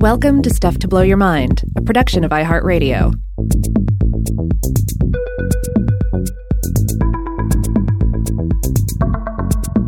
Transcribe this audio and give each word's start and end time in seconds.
Welcome 0.00 0.42
to 0.42 0.50
Stuff 0.50 0.78
to 0.78 0.86
Blow 0.86 1.02
Your 1.02 1.16
Mind, 1.16 1.64
a 1.76 1.82
production 1.82 2.22
of 2.22 2.30
iHeartRadio. 2.30 3.12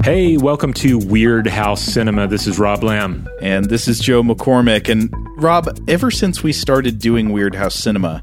Hey, 0.03 0.37
welcome 0.37 0.73
to 0.75 0.99
Weirdhouse 0.99 1.79
Cinema. 1.79 2.27
This 2.27 2.49
is 2.49 2.59
Rob 2.59 2.83
Lamb. 2.83 3.29
And 3.41 3.67
this 3.67 3.87
is 3.87 4.01
Joe 4.01 4.25
McCormick. 4.25 4.89
And 4.89 5.15
Rob, 5.37 5.79
ever 5.87 6.11
since 6.11 6.43
we 6.43 6.53
started 6.53 6.99
doing 6.99 7.29
Weirdhouse 7.29 7.75
Cinema, 7.75 8.21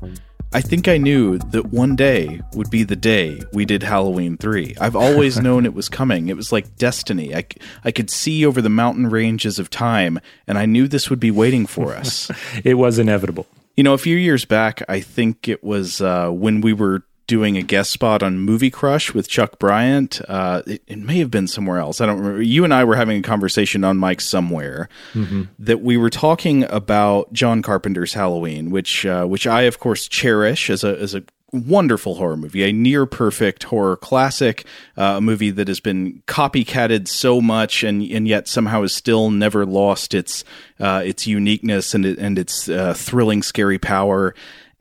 I 0.53 0.61
think 0.61 0.87
I 0.87 0.97
knew 0.97 1.37
that 1.37 1.73
one 1.73 1.97
day 1.97 2.41
would 2.53 2.69
be 2.69 2.83
the 2.83 2.95
day 2.95 3.41
we 3.51 3.65
did 3.65 3.83
Halloween 3.83 4.37
3. 4.37 4.75
I've 4.79 4.95
always 4.95 5.39
known 5.41 5.65
it 5.65 5.73
was 5.73 5.89
coming. 5.89 6.29
It 6.29 6.37
was 6.37 6.53
like 6.53 6.77
destiny. 6.77 7.35
I, 7.35 7.45
I 7.83 7.91
could 7.91 8.09
see 8.09 8.45
over 8.45 8.61
the 8.61 8.69
mountain 8.69 9.09
ranges 9.09 9.59
of 9.59 9.69
time, 9.69 10.19
and 10.47 10.57
I 10.57 10.65
knew 10.65 10.87
this 10.87 11.09
would 11.09 11.19
be 11.19 11.31
waiting 11.31 11.65
for 11.65 11.93
us. 11.93 12.31
it 12.63 12.75
was 12.75 12.97
inevitable. 12.97 13.45
You 13.75 13.83
know, 13.83 13.93
a 13.93 13.99
few 13.99 14.15
years 14.15 14.45
back, 14.45 14.81
I 14.87 15.01
think 15.01 15.47
it 15.49 15.63
was 15.63 16.01
uh, 16.01 16.29
when 16.29 16.61
we 16.61 16.71
were 16.73 17.03
doing 17.27 17.57
a 17.57 17.61
guest 17.61 17.91
spot 17.91 18.23
on 18.23 18.39
Movie 18.39 18.71
Crush 18.71 19.13
with 19.13 19.27
Chuck 19.27 19.59
Bryant. 19.59 20.21
Uh, 20.27 20.63
it, 20.65 20.81
it, 20.87 20.97
may 20.97 21.19
have 21.19 21.29
been 21.29 21.47
somewhere 21.47 21.77
else. 21.77 22.01
I 22.01 22.05
don't 22.05 22.17
remember. 22.17 22.41
You 22.41 22.63
and 22.63 22.73
I 22.73 22.85
were 22.85 22.95
having 22.95 23.19
a 23.19 23.21
conversation 23.21 23.83
on 23.83 23.99
mic 23.99 24.21
somewhere 24.21 24.89
mm-hmm. 25.13 25.43
that 25.59 25.81
we 25.81 25.97
were 25.97 26.09
talking 26.09 26.63
about 26.63 27.31
John 27.33 27.61
Carpenter's 27.61 28.13
Halloween, 28.13 28.71
which 28.71 29.05
uh, 29.05 29.25
which 29.25 29.45
I 29.45 29.63
of 29.63 29.79
course 29.79 30.07
cherish 30.07 30.69
as 30.69 30.83
a 30.83 30.97
as 30.97 31.13
a 31.13 31.23
wonderful 31.51 32.15
horror 32.15 32.37
movie, 32.37 32.63
a 32.63 32.73
near 32.73 33.05
perfect 33.05 33.63
horror 33.63 33.95
classic, 33.95 34.65
uh, 34.97 35.15
a 35.17 35.21
movie 35.21 35.49
that 35.51 35.67
has 35.67 35.79
been 35.79 36.21
copycatted 36.27 37.07
so 37.07 37.41
much 37.41 37.83
and 37.83 38.03
and 38.03 38.27
yet 38.27 38.47
somehow 38.47 38.81
has 38.81 38.93
still 38.93 39.31
never 39.31 39.65
lost 39.65 40.13
its 40.13 40.43
uh, 40.79 41.01
its 41.05 41.27
uniqueness 41.27 41.93
and 41.93 42.05
and 42.05 42.37
its 42.39 42.69
uh, 42.69 42.93
thrilling, 42.93 43.43
scary 43.43 43.79
power. 43.79 44.33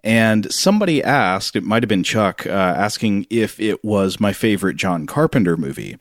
And 0.06 0.52
somebody 0.54 1.02
asked, 1.02 1.56
it 1.56 1.64
might 1.64 1.82
have 1.82 1.88
been 1.88 2.04
Chuck, 2.04 2.46
uh, 2.46 2.50
asking 2.50 3.26
if 3.28 3.58
it 3.58 3.82
was 3.84 4.20
my 4.20 4.32
favorite 4.32 4.76
John 4.76 5.04
Carpenter 5.04 5.56
movie. 5.56 5.98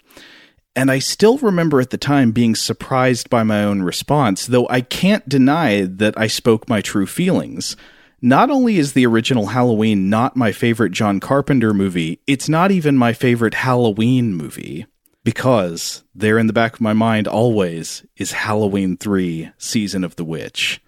And 0.75 0.91
I 0.91 0.99
still 0.99 1.39
remember 1.39 1.81
at 1.81 1.89
the 1.89 1.97
time 1.97 2.31
being 2.31 2.53
surprised 2.53 3.31
by 3.31 3.41
my 3.41 3.63
own 3.63 3.81
response, 3.81 4.45
though 4.45 4.67
I 4.69 4.81
can't 4.81 5.27
deny 5.27 5.85
that 5.85 6.15
I 6.19 6.27
spoke 6.27 6.69
my 6.69 6.81
true 6.81 7.07
feelings. 7.07 7.75
Not 8.21 8.51
only 8.51 8.77
is 8.77 8.93
the 8.93 9.07
original 9.07 9.47
Halloween 9.47 10.07
not 10.07 10.37
my 10.37 10.51
favorite 10.51 10.91
John 10.91 11.19
Carpenter 11.19 11.73
movie, 11.73 12.19
it's 12.27 12.47
not 12.47 12.69
even 12.69 12.95
my 12.95 13.11
favorite 13.11 13.55
Halloween 13.55 14.35
movie. 14.35 14.85
Because 15.23 16.03
there 16.13 16.37
in 16.37 16.45
the 16.45 16.53
back 16.53 16.75
of 16.75 16.81
my 16.81 16.93
mind 16.93 17.27
always 17.27 18.05
is 18.17 18.33
Halloween 18.33 18.97
3 18.97 19.49
Season 19.57 20.03
of 20.03 20.15
the 20.15 20.23
Witch. 20.23 20.79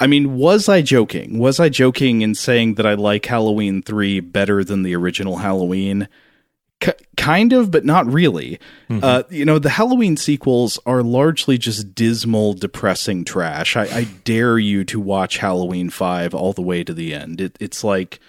I 0.00 0.06
mean, 0.06 0.36
was 0.36 0.68
I 0.68 0.82
joking? 0.82 1.38
Was 1.38 1.58
I 1.58 1.68
joking 1.68 2.22
in 2.22 2.34
saying 2.34 2.74
that 2.74 2.86
I 2.86 2.94
like 2.94 3.26
Halloween 3.26 3.82
3 3.82 4.20
better 4.20 4.62
than 4.62 4.82
the 4.82 4.94
original 4.94 5.38
Halloween? 5.38 6.08
K- 6.80 6.94
kind 7.16 7.52
of, 7.52 7.72
but 7.72 7.84
not 7.84 8.06
really. 8.06 8.60
Mm-hmm. 8.88 9.00
Uh, 9.02 9.22
you 9.30 9.44
know, 9.44 9.58
the 9.58 9.70
Halloween 9.70 10.16
sequels 10.16 10.78
are 10.86 11.02
largely 11.02 11.58
just 11.58 11.94
dismal, 11.96 12.54
depressing 12.54 13.24
trash. 13.24 13.76
I, 13.76 13.82
I 13.86 14.04
dare 14.22 14.58
you 14.58 14.84
to 14.84 15.00
watch 15.00 15.38
Halloween 15.38 15.90
5 15.90 16.32
all 16.32 16.52
the 16.52 16.62
way 16.62 16.84
to 16.84 16.94
the 16.94 17.12
end. 17.12 17.40
It, 17.40 17.56
it's 17.58 17.82
like 17.82 18.20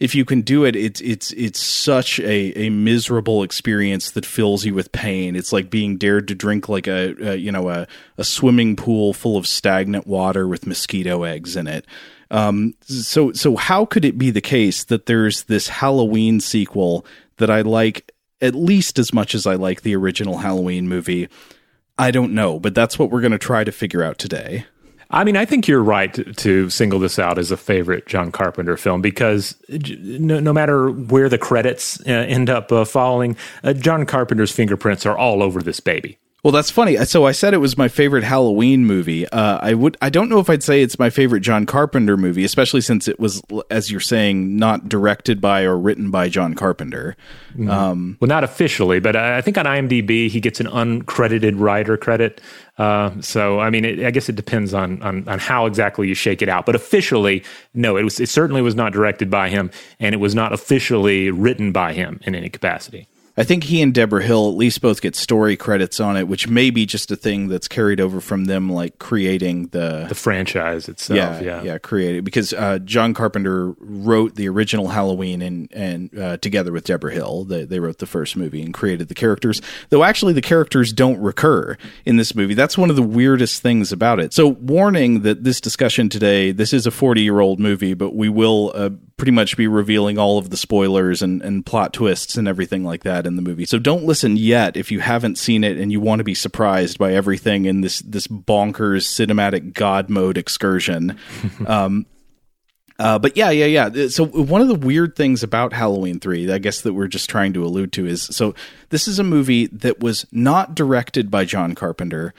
if 0.00 0.14
you 0.14 0.24
can 0.24 0.42
do 0.42 0.64
it, 0.64 0.76
it's 0.76 1.00
it's 1.00 1.32
it's 1.32 1.60
such 1.60 2.20
a, 2.20 2.52
a 2.56 2.70
miserable 2.70 3.42
experience 3.42 4.12
that 4.12 4.24
fills 4.24 4.64
you 4.64 4.74
with 4.74 4.92
pain. 4.92 5.34
It's 5.34 5.52
like 5.52 5.70
being 5.70 5.96
dared 5.96 6.28
to 6.28 6.34
drink 6.34 6.68
like 6.68 6.86
a, 6.86 7.32
a 7.32 7.36
you 7.36 7.50
know 7.50 7.68
a, 7.68 7.86
a 8.16 8.24
swimming 8.24 8.76
pool 8.76 9.12
full 9.12 9.36
of 9.36 9.46
stagnant 9.46 10.06
water 10.06 10.46
with 10.46 10.66
mosquito 10.66 11.24
eggs 11.24 11.56
in 11.56 11.66
it. 11.66 11.84
Um, 12.30 12.74
so 12.82 13.32
so 13.32 13.56
how 13.56 13.84
could 13.84 14.04
it 14.04 14.18
be 14.18 14.30
the 14.30 14.40
case 14.40 14.84
that 14.84 15.06
there's 15.06 15.44
this 15.44 15.68
Halloween 15.68 16.40
sequel 16.40 17.04
that 17.38 17.50
I 17.50 17.62
like 17.62 18.12
at 18.40 18.54
least 18.54 18.98
as 19.00 19.12
much 19.12 19.34
as 19.34 19.46
I 19.46 19.56
like 19.56 19.82
the 19.82 19.96
original 19.96 20.38
Halloween 20.38 20.88
movie? 20.88 21.28
I 21.98 22.12
don't 22.12 22.32
know, 22.32 22.60
but 22.60 22.76
that's 22.76 22.96
what 22.96 23.10
we're 23.10 23.20
going 23.20 23.32
to 23.32 23.38
try 23.38 23.64
to 23.64 23.72
figure 23.72 24.04
out 24.04 24.18
today. 24.18 24.66
I 25.10 25.24
mean, 25.24 25.36
I 25.36 25.44
think 25.46 25.66
you're 25.66 25.82
right 25.82 26.36
to, 26.36 26.68
single 26.70 26.98
this 26.98 27.18
out 27.18 27.38
as 27.38 27.50
a 27.50 27.56
favorite 27.56 28.06
John 28.06 28.30
Carpenter 28.30 28.76
film 28.76 29.00
because 29.00 29.56
no, 29.68 30.38
no 30.38 30.52
matter 30.52 30.90
where 30.90 31.28
the 31.28 31.38
credits 31.38 32.00
uh, 32.06 32.10
end 32.10 32.50
up 32.50 32.70
uh, 32.70 32.84
falling, 32.84 33.36
uh, 33.64 33.72
John 33.72 34.04
Carpenter's 34.04 34.52
fingerprints 34.52 35.06
are 35.06 35.16
all 35.16 35.42
over 35.42 35.62
this 35.62 35.80
baby. 35.80 36.18
Well, 36.44 36.52
that's 36.52 36.70
funny. 36.70 36.96
So 37.04 37.26
I 37.26 37.32
said 37.32 37.52
it 37.52 37.58
was 37.58 37.76
my 37.76 37.88
favorite 37.88 38.22
Halloween 38.22 38.86
movie. 38.86 39.28
Uh, 39.28 39.58
I 39.60 39.74
would. 39.74 39.96
I 40.00 40.08
don't 40.08 40.28
know 40.28 40.38
if 40.38 40.48
I'd 40.48 40.62
say 40.62 40.82
it's 40.82 40.96
my 40.96 41.10
favorite 41.10 41.40
John 41.40 41.66
Carpenter 41.66 42.16
movie, 42.16 42.44
especially 42.44 42.80
since 42.80 43.08
it 43.08 43.18
was, 43.18 43.42
as 43.70 43.90
you're 43.90 43.98
saying, 43.98 44.56
not 44.56 44.88
directed 44.88 45.40
by 45.40 45.62
or 45.62 45.76
written 45.76 46.12
by 46.12 46.28
John 46.28 46.54
Carpenter. 46.54 47.16
Mm-hmm. 47.54 47.68
Um, 47.68 48.18
well, 48.20 48.28
not 48.28 48.44
officially, 48.44 49.00
but 49.00 49.16
I 49.16 49.42
think 49.42 49.58
on 49.58 49.64
IMDb 49.64 50.30
he 50.30 50.40
gets 50.40 50.60
an 50.60 50.68
uncredited 50.68 51.54
writer 51.56 51.96
credit. 51.96 52.40
Uh, 52.78 53.20
so, 53.20 53.58
I 53.58 53.70
mean, 53.70 53.84
it, 53.84 54.04
I 54.04 54.10
guess 54.10 54.28
it 54.28 54.36
depends 54.36 54.72
on, 54.72 55.02
on, 55.02 55.28
on 55.28 55.38
how 55.38 55.66
exactly 55.66 56.06
you 56.06 56.14
shake 56.14 56.42
it 56.42 56.48
out. 56.48 56.64
But 56.64 56.76
officially, 56.76 57.42
no, 57.74 57.96
it 57.96 58.04
was. 58.04 58.20
It 58.20 58.28
certainly 58.28 58.62
was 58.62 58.74
not 58.74 58.92
directed 58.92 59.30
by 59.30 59.48
him, 59.48 59.70
and 59.98 60.14
it 60.14 60.18
was 60.18 60.34
not 60.34 60.52
officially 60.52 61.30
written 61.30 61.72
by 61.72 61.92
him 61.92 62.20
in 62.22 62.34
any 62.34 62.48
capacity. 62.48 63.08
I 63.38 63.44
think 63.44 63.62
he 63.64 63.80
and 63.80 63.94
Debra 63.94 64.24
Hill 64.24 64.48
at 64.48 64.56
least 64.56 64.82
both 64.82 65.00
get 65.00 65.14
story 65.14 65.56
credits 65.56 66.00
on 66.00 66.16
it, 66.16 66.26
which 66.26 66.48
may 66.48 66.70
be 66.70 66.86
just 66.86 67.12
a 67.12 67.16
thing 67.16 67.46
that's 67.46 67.68
carried 67.68 68.00
over 68.00 68.20
from 68.20 68.46
them, 68.46 68.68
like 68.68 68.98
creating 68.98 69.68
the 69.68 70.06
the 70.08 70.16
franchise 70.16 70.88
itself. 70.88 71.16
Yeah, 71.16 71.40
yeah, 71.40 71.62
yeah 71.62 71.78
created 71.78 72.24
because 72.24 72.52
uh, 72.52 72.80
John 72.80 73.14
Carpenter 73.14 73.74
wrote 73.78 74.34
the 74.34 74.48
original 74.48 74.88
Halloween 74.88 75.40
and 75.40 75.68
and 75.72 76.18
uh, 76.18 76.36
together 76.38 76.72
with 76.72 76.82
Debra 76.82 77.12
Hill, 77.12 77.44
they, 77.44 77.64
they 77.64 77.78
wrote 77.78 77.98
the 77.98 78.06
first 78.06 78.36
movie 78.36 78.60
and 78.60 78.74
created 78.74 79.06
the 79.06 79.14
characters. 79.14 79.62
Though 79.90 80.02
actually, 80.02 80.32
the 80.32 80.42
characters 80.42 80.92
don't 80.92 81.20
recur 81.20 81.76
in 82.04 82.16
this 82.16 82.34
movie. 82.34 82.54
That's 82.54 82.76
one 82.76 82.90
of 82.90 82.96
the 82.96 83.02
weirdest 83.02 83.62
things 83.62 83.92
about 83.92 84.18
it. 84.18 84.34
So, 84.34 84.48
warning 84.48 85.22
that 85.22 85.44
this 85.44 85.60
discussion 85.60 86.08
today, 86.08 86.50
this 86.50 86.72
is 86.72 86.88
a 86.88 86.90
forty 86.90 87.22
year 87.22 87.38
old 87.38 87.60
movie, 87.60 87.94
but 87.94 88.16
we 88.16 88.28
will 88.28 88.72
uh, 88.74 88.90
pretty 89.18 89.32
much 89.32 89.56
be 89.56 89.66
revealing 89.66 90.16
all 90.16 90.38
of 90.38 90.48
the 90.48 90.56
spoilers 90.56 91.22
and, 91.22 91.42
and 91.42 91.66
plot 91.66 91.92
twists 91.92 92.36
and 92.36 92.46
everything 92.46 92.84
like 92.84 93.02
that 93.02 93.26
in 93.26 93.34
the 93.34 93.42
movie. 93.42 93.66
So 93.66 93.78
don't 93.78 94.04
listen 94.04 94.36
yet 94.36 94.76
if 94.76 94.92
you 94.92 95.00
haven't 95.00 95.36
seen 95.36 95.64
it 95.64 95.76
and 95.76 95.90
you 95.92 96.00
want 96.00 96.20
to 96.20 96.24
be 96.24 96.34
surprised 96.34 96.98
by 96.98 97.12
everything 97.12 97.66
in 97.66 97.82
this 97.82 97.98
this 97.98 98.28
bonkers 98.28 99.04
cinematic 99.06 99.74
god 99.74 100.08
mode 100.08 100.38
excursion. 100.38 101.18
um, 101.66 102.06
uh, 103.00 103.18
but 103.18 103.36
yeah, 103.36 103.50
yeah, 103.50 103.88
yeah. 103.88 104.08
So 104.08 104.24
one 104.24 104.60
of 104.60 104.68
the 104.68 104.74
weird 104.74 105.16
things 105.16 105.42
about 105.42 105.72
Halloween 105.72 106.20
three, 106.20 106.50
I 106.50 106.58
guess 106.58 106.80
that 106.82 106.94
we're 106.94 107.08
just 107.08 107.28
trying 107.28 107.52
to 107.54 107.64
allude 107.64 107.92
to, 107.92 108.06
is 108.06 108.22
so 108.22 108.54
this 108.90 109.08
is 109.08 109.18
a 109.18 109.24
movie 109.24 109.66
that 109.66 110.00
was 110.00 110.26
not 110.30 110.74
directed 110.74 111.30
by 111.30 111.44
John 111.44 111.74
Carpenter, 111.74 112.34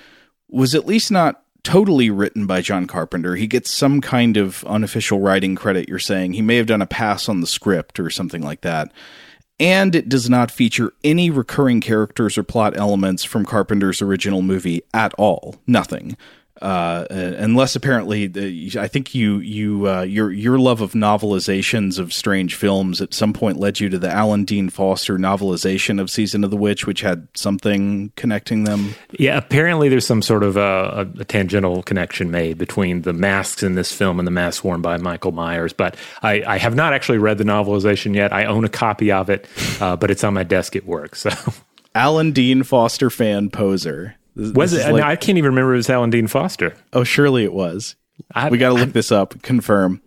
was 0.49 0.75
at 0.75 0.85
least 0.85 1.11
not 1.11 1.43
totally 1.63 2.09
written 2.09 2.45
by 2.45 2.61
John 2.61 2.87
Carpenter. 2.87 3.35
He 3.35 3.47
gets 3.47 3.71
some 3.71 4.01
kind 4.01 4.37
of 4.37 4.63
unofficial 4.65 5.19
writing 5.19 5.55
credit, 5.55 5.89
you're 5.89 5.99
saying. 5.99 6.33
He 6.33 6.41
may 6.41 6.57
have 6.57 6.67
done 6.67 6.81
a 6.81 6.87
pass 6.87 7.29
on 7.29 7.41
the 7.41 7.47
script 7.47 7.99
or 7.99 8.09
something 8.09 8.41
like 8.41 8.61
that. 8.61 8.91
And 9.59 9.93
it 9.93 10.07
does 10.07 10.29
not 10.29 10.51
feature 10.51 10.93
any 11.03 11.29
recurring 11.29 11.81
characters 11.81 12.37
or 12.37 12.43
plot 12.43 12.77
elements 12.77 13.25
from 13.25 13.45
Carpenter's 13.45 14.01
original 14.01 14.41
movie 14.41 14.81
at 14.93 15.13
all. 15.15 15.57
Nothing 15.67 16.15
uh, 16.61 17.05
unless 17.09 17.75
apparently 17.75 18.27
the, 18.27 18.71
I 18.77 18.87
think 18.87 19.15
you 19.15 19.39
you 19.39 19.87
uh, 19.87 20.01
your 20.01 20.31
your 20.31 20.59
love 20.59 20.81
of 20.81 20.93
novelizations 20.93 21.99
of 21.99 22.13
strange 22.13 22.55
films 22.55 23.01
at 23.01 23.13
some 23.13 23.33
point 23.33 23.57
led 23.57 23.79
you 23.79 23.89
to 23.89 23.97
the 23.97 24.09
Alan 24.09 24.45
Dean 24.45 24.69
Foster 24.69 25.17
novelization 25.17 25.99
of 25.99 26.09
Season 26.09 26.43
of 26.43 26.51
the 26.51 26.57
Witch, 26.57 26.85
which 26.85 27.01
had 27.01 27.27
something 27.35 28.11
connecting 28.15 28.65
them. 28.65 28.93
Yeah, 29.11 29.37
apparently 29.37 29.89
there's 29.89 30.05
some 30.05 30.21
sort 30.21 30.43
of 30.43 30.57
a, 30.57 31.07
a, 31.17 31.21
a 31.21 31.25
tangential 31.25 31.83
connection 31.83 32.31
made 32.31 32.57
between 32.57 33.03
the 33.03 33.13
masks 33.13 33.63
in 33.63 33.75
this 33.75 33.91
film 33.93 34.19
and 34.19 34.27
the 34.27 34.31
masks 34.31 34.63
worn 34.63 34.81
by 34.81 34.97
Michael 34.97 35.31
Myers. 35.31 35.73
But 35.73 35.95
I, 36.21 36.43
I 36.45 36.57
have 36.57 36.75
not 36.75 36.93
actually 36.93 37.17
read 37.17 37.37
the 37.37 37.43
novelization 37.43 38.15
yet. 38.15 38.33
I 38.33 38.45
own 38.45 38.65
a 38.65 38.69
copy 38.69 39.11
of 39.11 39.29
it, 39.29 39.47
uh, 39.79 39.95
but 39.95 40.11
it's 40.11 40.23
on 40.23 40.33
my 40.33 40.43
desk 40.43 40.75
at 40.75 40.85
work. 40.85 41.15
So. 41.15 41.31
Alan 41.95 42.31
Dean 42.31 42.63
Foster 42.63 43.09
fan 43.09 43.49
poser. 43.49 44.15
This, 44.39 44.53
was 44.53 44.71
this 44.71 44.85
it? 44.85 44.93
Like, 44.93 45.03
I 45.03 45.15
can't 45.15 45.37
even 45.37 45.51
remember 45.51 45.73
it 45.73 45.77
was 45.77 45.89
Alan 45.89 46.09
Dean 46.09 46.27
Foster. 46.27 46.73
Oh, 46.93 47.03
surely 47.03 47.43
it 47.43 47.53
was. 47.53 47.95
I, 48.33 48.49
we 48.49 48.57
got 48.57 48.69
to 48.69 48.75
look 48.75 48.89
I, 48.89 48.91
this 48.91 49.11
up. 49.11 49.41
Confirm. 49.41 50.01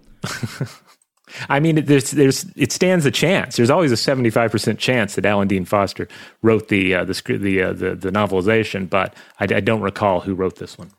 I 1.48 1.60
mean, 1.60 1.84
there's, 1.84 2.10
there's, 2.10 2.44
it 2.56 2.72
stands 2.72 3.06
a 3.06 3.10
chance. 3.10 3.56
There's 3.56 3.70
always 3.70 3.92
a 3.92 3.94
75% 3.94 4.78
chance 4.78 5.14
that 5.14 5.26
Alan 5.26 5.48
Dean 5.48 5.64
Foster 5.64 6.08
wrote 6.42 6.68
the, 6.68 6.94
uh, 6.94 7.04
the, 7.04 7.38
the, 7.38 7.62
uh, 7.62 7.72
the, 7.72 7.94
the, 7.94 8.10
novelization, 8.10 8.88
but 8.88 9.14
I, 9.38 9.44
I 9.44 9.60
don't 9.60 9.80
recall 9.80 10.20
who 10.20 10.34
wrote 10.34 10.56
this 10.56 10.78
one. 10.78 10.90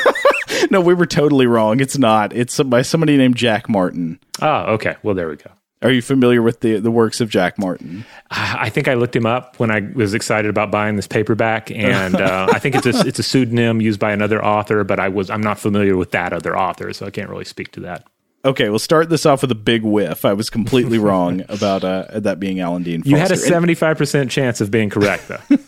no, 0.70 0.80
we 0.80 0.94
were 0.94 1.06
totally 1.06 1.46
wrong. 1.46 1.80
It's 1.80 1.98
not. 1.98 2.32
It's 2.32 2.60
by 2.62 2.82
somebody 2.82 3.16
named 3.16 3.36
Jack 3.36 3.68
Martin. 3.68 4.20
Oh, 4.40 4.74
okay. 4.74 4.96
Well, 5.02 5.14
there 5.14 5.28
we 5.28 5.36
go. 5.36 5.50
Are 5.84 5.92
you 5.92 6.00
familiar 6.00 6.40
with 6.40 6.60
the 6.60 6.80
the 6.80 6.90
works 6.90 7.20
of 7.20 7.28
Jack 7.28 7.58
Martin? 7.58 8.06
I 8.30 8.70
think 8.70 8.88
I 8.88 8.94
looked 8.94 9.14
him 9.14 9.26
up 9.26 9.60
when 9.60 9.70
I 9.70 9.80
was 9.94 10.14
excited 10.14 10.48
about 10.48 10.70
buying 10.70 10.96
this 10.96 11.06
paperback, 11.06 11.70
and 11.70 12.16
uh, 12.16 12.48
I 12.50 12.58
think 12.58 12.74
it's 12.74 12.86
a 12.86 13.06
it's 13.06 13.18
a 13.18 13.22
pseudonym 13.22 13.82
used 13.82 14.00
by 14.00 14.12
another 14.12 14.42
author, 14.42 14.82
but 14.82 14.98
I 14.98 15.08
was 15.08 15.28
I'm 15.28 15.42
not 15.42 15.58
familiar 15.58 15.96
with 15.96 16.12
that 16.12 16.32
other 16.32 16.56
author, 16.56 16.92
so 16.94 17.04
I 17.04 17.10
can't 17.10 17.28
really 17.28 17.44
speak 17.44 17.72
to 17.72 17.80
that. 17.80 18.06
Okay, 18.46 18.70
we'll 18.70 18.78
start 18.78 19.10
this 19.10 19.26
off 19.26 19.42
with 19.42 19.50
a 19.50 19.56
big 19.56 19.82
whiff. 19.82 20.24
I 20.24 20.32
was 20.32 20.48
completely 20.48 20.98
wrong 20.98 21.42
about 21.50 21.84
uh, 21.84 22.18
that 22.18 22.40
being 22.40 22.60
Alan 22.60 22.82
Dean. 22.82 23.02
Foster. 23.02 23.10
You 23.10 23.16
had 23.16 23.30
a 23.30 23.36
seventy 23.36 23.74
five 23.74 23.98
percent 23.98 24.30
chance 24.30 24.62
of 24.62 24.70
being 24.70 24.88
correct, 24.88 25.28
though. 25.28 25.58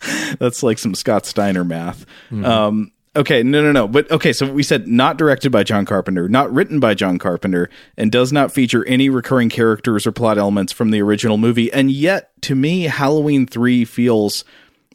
That's 0.40 0.64
like 0.64 0.78
some 0.78 0.96
Scott 0.96 1.24
Steiner 1.24 1.64
math. 1.64 2.04
Mm-hmm. 2.30 2.44
Um, 2.44 2.92
Okay, 3.16 3.42
no, 3.42 3.62
no, 3.62 3.72
no. 3.72 3.88
But 3.88 4.10
okay, 4.10 4.32
so 4.32 4.52
we 4.52 4.62
said 4.62 4.86
not 4.86 5.16
directed 5.16 5.50
by 5.50 5.64
John 5.64 5.84
Carpenter, 5.84 6.28
not 6.28 6.52
written 6.52 6.78
by 6.78 6.94
John 6.94 7.18
Carpenter, 7.18 7.68
and 7.96 8.12
does 8.12 8.32
not 8.32 8.52
feature 8.52 8.86
any 8.86 9.08
recurring 9.08 9.48
characters 9.48 10.06
or 10.06 10.12
plot 10.12 10.38
elements 10.38 10.72
from 10.72 10.90
the 10.90 11.02
original 11.02 11.38
movie. 11.38 11.72
And 11.72 11.90
yet, 11.90 12.30
to 12.42 12.54
me, 12.54 12.82
Halloween 12.84 13.46
3 13.46 13.84
feels. 13.84 14.44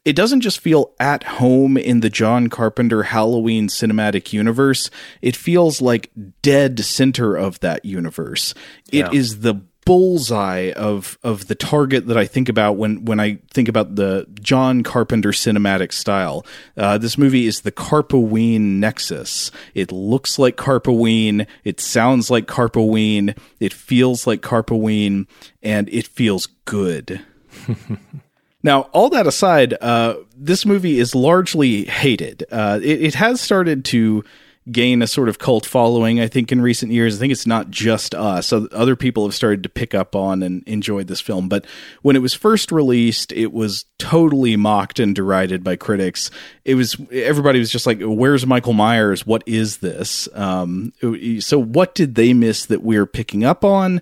It 0.06 0.18
doesn't 0.18 0.42
just 0.42 0.60
feel 0.60 0.92
at 1.00 1.24
home 1.24 1.78
in 1.78 2.02
the 2.02 2.10
John 2.10 2.50
Carpenter 2.50 3.04
Halloween 3.04 3.70
cinematic 3.70 4.34
universe. 4.34 4.90
It 5.22 5.36
feels 5.36 5.82
like 5.82 6.12
dead 6.42 6.82
center 6.82 7.38
of 7.38 7.62
that 7.62 7.86
universe. 7.86 8.54
Yeah. 8.92 9.08
It 9.08 9.14
is 9.14 9.40
the 9.40 9.62
bullseye 9.86 10.72
of 10.72 11.18
of 11.24 11.48
the 11.48 11.56
target 11.56 12.08
that 12.08 12.18
I 12.18 12.26
think 12.26 12.50
about 12.50 12.78
when 12.78 13.06
when 13.06 13.20
I 13.20 13.40
think 13.52 13.68
about 13.68 13.96
the 13.96 14.28
John 14.42 14.84
Carpenter 14.84 15.30
cinematic 15.30 15.94
style. 15.94 16.46
Uh, 16.78 16.98
this 16.98 17.18
movie 17.18 17.48
is 17.48 17.62
the 17.62 17.72
Carpoween 17.72 18.80
nexus. 18.80 19.52
It 19.74 19.92
looks 19.92 20.40
like 20.40 20.58
Carpoween, 20.58 21.48
it 21.64 21.80
sounds 21.80 22.30
like 22.30 22.48
Carpoween, 22.48 23.38
it 23.60 23.74
feels 23.74 24.28
like 24.28 24.42
Carpoween, 24.42 25.28
and 25.62 25.90
it 25.90 26.08
feels 26.08 26.48
good. 26.66 27.22
Now, 28.66 28.84
all 28.94 29.10
that 29.10 29.28
aside, 29.28 29.76
uh, 29.82 30.16
this 30.38 30.66
movie 30.66 30.98
is 30.98 31.14
largely 31.14 31.84
hated. 31.84 32.46
Uh, 32.50 32.80
it, 32.82 33.02
it, 33.04 33.14
has 33.16 33.42
started 33.42 33.84
to 33.86 34.24
gain 34.72 35.02
a 35.02 35.08
sort 35.08 35.30
of 35.30 35.40
cult 35.40 35.66
following. 35.66 36.20
I 36.20 36.28
think 36.28 36.52
in 36.52 36.62
recent 36.62 36.92
years, 36.92 37.16
I 37.16 37.20
think 37.20 37.32
it's 37.32 37.48
not 37.48 37.70
just 37.70 38.16
us. 38.16 38.54
Other 38.54 38.96
people 38.96 39.26
have 39.26 39.36
started 39.36 39.64
to 39.64 39.70
pick 39.70 39.94
up 39.94 40.16
on 40.16 40.42
and 40.44 40.64
enjoyed 40.66 41.08
this 41.08 41.22
film. 41.22 41.50
But 41.50 41.66
when 42.02 42.16
it 42.16 42.22
was 42.22 42.34
first 42.34 42.72
released, 42.72 43.32
it 43.32 43.52
was 43.52 43.86
totally 44.00 44.56
mocked 44.56 45.00
and 45.00 45.16
derided 45.16 45.64
by 45.64 45.76
critics. 45.76 46.32
It 46.66 46.76
was 46.76 46.96
everybody 47.12 47.60
was 47.60 47.72
just 47.72 47.86
like, 47.86 48.00
"Where's 48.02 48.46
Michael 48.46 48.74
Myers? 48.74 49.26
What 49.26 49.44
is 49.46 49.78
this?" 49.78 50.30
Um, 50.34 50.94
so, 51.40 51.60
what 51.60 51.96
did 51.96 52.16
they 52.16 52.34
miss 52.34 52.66
that 52.66 52.84
we're 52.84 53.06
picking 53.06 53.44
up 53.44 53.64
on? 53.66 54.02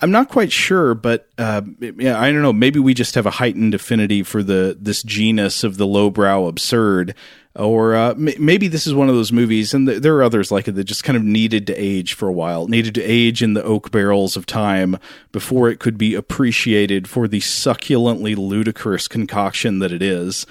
I'm 0.00 0.10
not 0.10 0.28
quite 0.28 0.52
sure, 0.52 0.94
but 0.94 1.28
uh, 1.38 1.62
yeah, 1.80 2.20
I 2.20 2.30
don't 2.30 2.42
know. 2.42 2.52
Maybe 2.52 2.78
we 2.78 2.92
just 2.92 3.14
have 3.14 3.26
a 3.26 3.30
heightened 3.30 3.74
affinity 3.74 4.22
for 4.22 4.42
the 4.42 4.76
this 4.78 5.02
genus 5.02 5.64
of 5.64 5.78
the 5.78 5.86
lowbrow 5.86 6.46
absurd 6.46 7.14
or 7.58 7.94
uh, 7.94 8.10
m- 8.10 8.28
maybe 8.38 8.68
this 8.68 8.86
is 8.86 8.94
one 8.94 9.08
of 9.08 9.14
those 9.14 9.32
movies, 9.32 9.72
and 9.72 9.86
th- 9.86 10.02
there 10.02 10.14
are 10.16 10.22
others 10.22 10.50
like 10.50 10.68
it 10.68 10.72
that 10.72 10.84
just 10.84 11.04
kind 11.04 11.16
of 11.16 11.22
needed 11.22 11.66
to 11.66 11.74
age 11.74 12.14
for 12.14 12.28
a 12.28 12.32
while, 12.32 12.68
needed 12.68 12.94
to 12.94 13.02
age 13.02 13.42
in 13.42 13.54
the 13.54 13.62
oak 13.62 13.90
barrels 13.90 14.36
of 14.36 14.46
time 14.46 14.98
before 15.32 15.68
it 15.68 15.80
could 15.80 15.96
be 15.96 16.14
appreciated 16.14 17.08
for 17.08 17.26
the 17.26 17.40
succulently 17.40 18.34
ludicrous 18.34 19.08
concoction 19.08 19.78
that 19.78 19.92
it 19.92 20.02
is. 20.02 20.46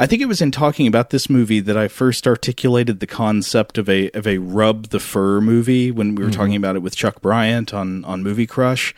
I 0.00 0.06
think 0.06 0.22
it 0.22 0.28
was 0.28 0.40
in 0.40 0.50
talking 0.50 0.86
about 0.86 1.10
this 1.10 1.28
movie 1.28 1.60
that 1.60 1.76
I 1.76 1.86
first 1.86 2.26
articulated 2.26 3.00
the 3.00 3.06
concept 3.06 3.76
of 3.76 3.86
a 3.86 4.10
of 4.12 4.26
a 4.26 4.38
rub 4.38 4.88
the 4.88 4.98
fur 4.98 5.42
movie 5.42 5.90
when 5.90 6.14
we 6.14 6.24
were 6.24 6.30
mm-hmm. 6.30 6.40
talking 6.40 6.56
about 6.56 6.74
it 6.74 6.78
with 6.78 6.96
Chuck 6.96 7.20
Bryant 7.20 7.74
on 7.74 8.02
on 8.06 8.22
Movie 8.22 8.46
Crush. 8.46 8.94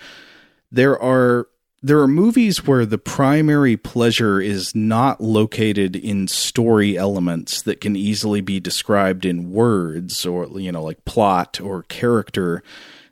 There 0.71 0.97
are 1.03 1.49
there 1.83 1.99
are 1.99 2.07
movies 2.07 2.69
where 2.69 2.87
the 2.87 2.99
primary 2.99 3.77
pleasure 3.77 4.41
is 4.41 4.77
not 4.77 5.21
located 5.21 5.97
in 5.97 6.29
story 6.29 6.97
elements 6.97 7.63
that 7.63 7.81
can 7.81 7.97
easily 7.97 8.41
be 8.41 8.61
described 8.61 9.25
in 9.25 9.51
words 9.51 10.25
or 10.25 10.47
you 10.61 10.71
know 10.71 10.85
like 10.85 11.05
plot 11.05 11.61
or 11.61 11.83
character 11.83 12.63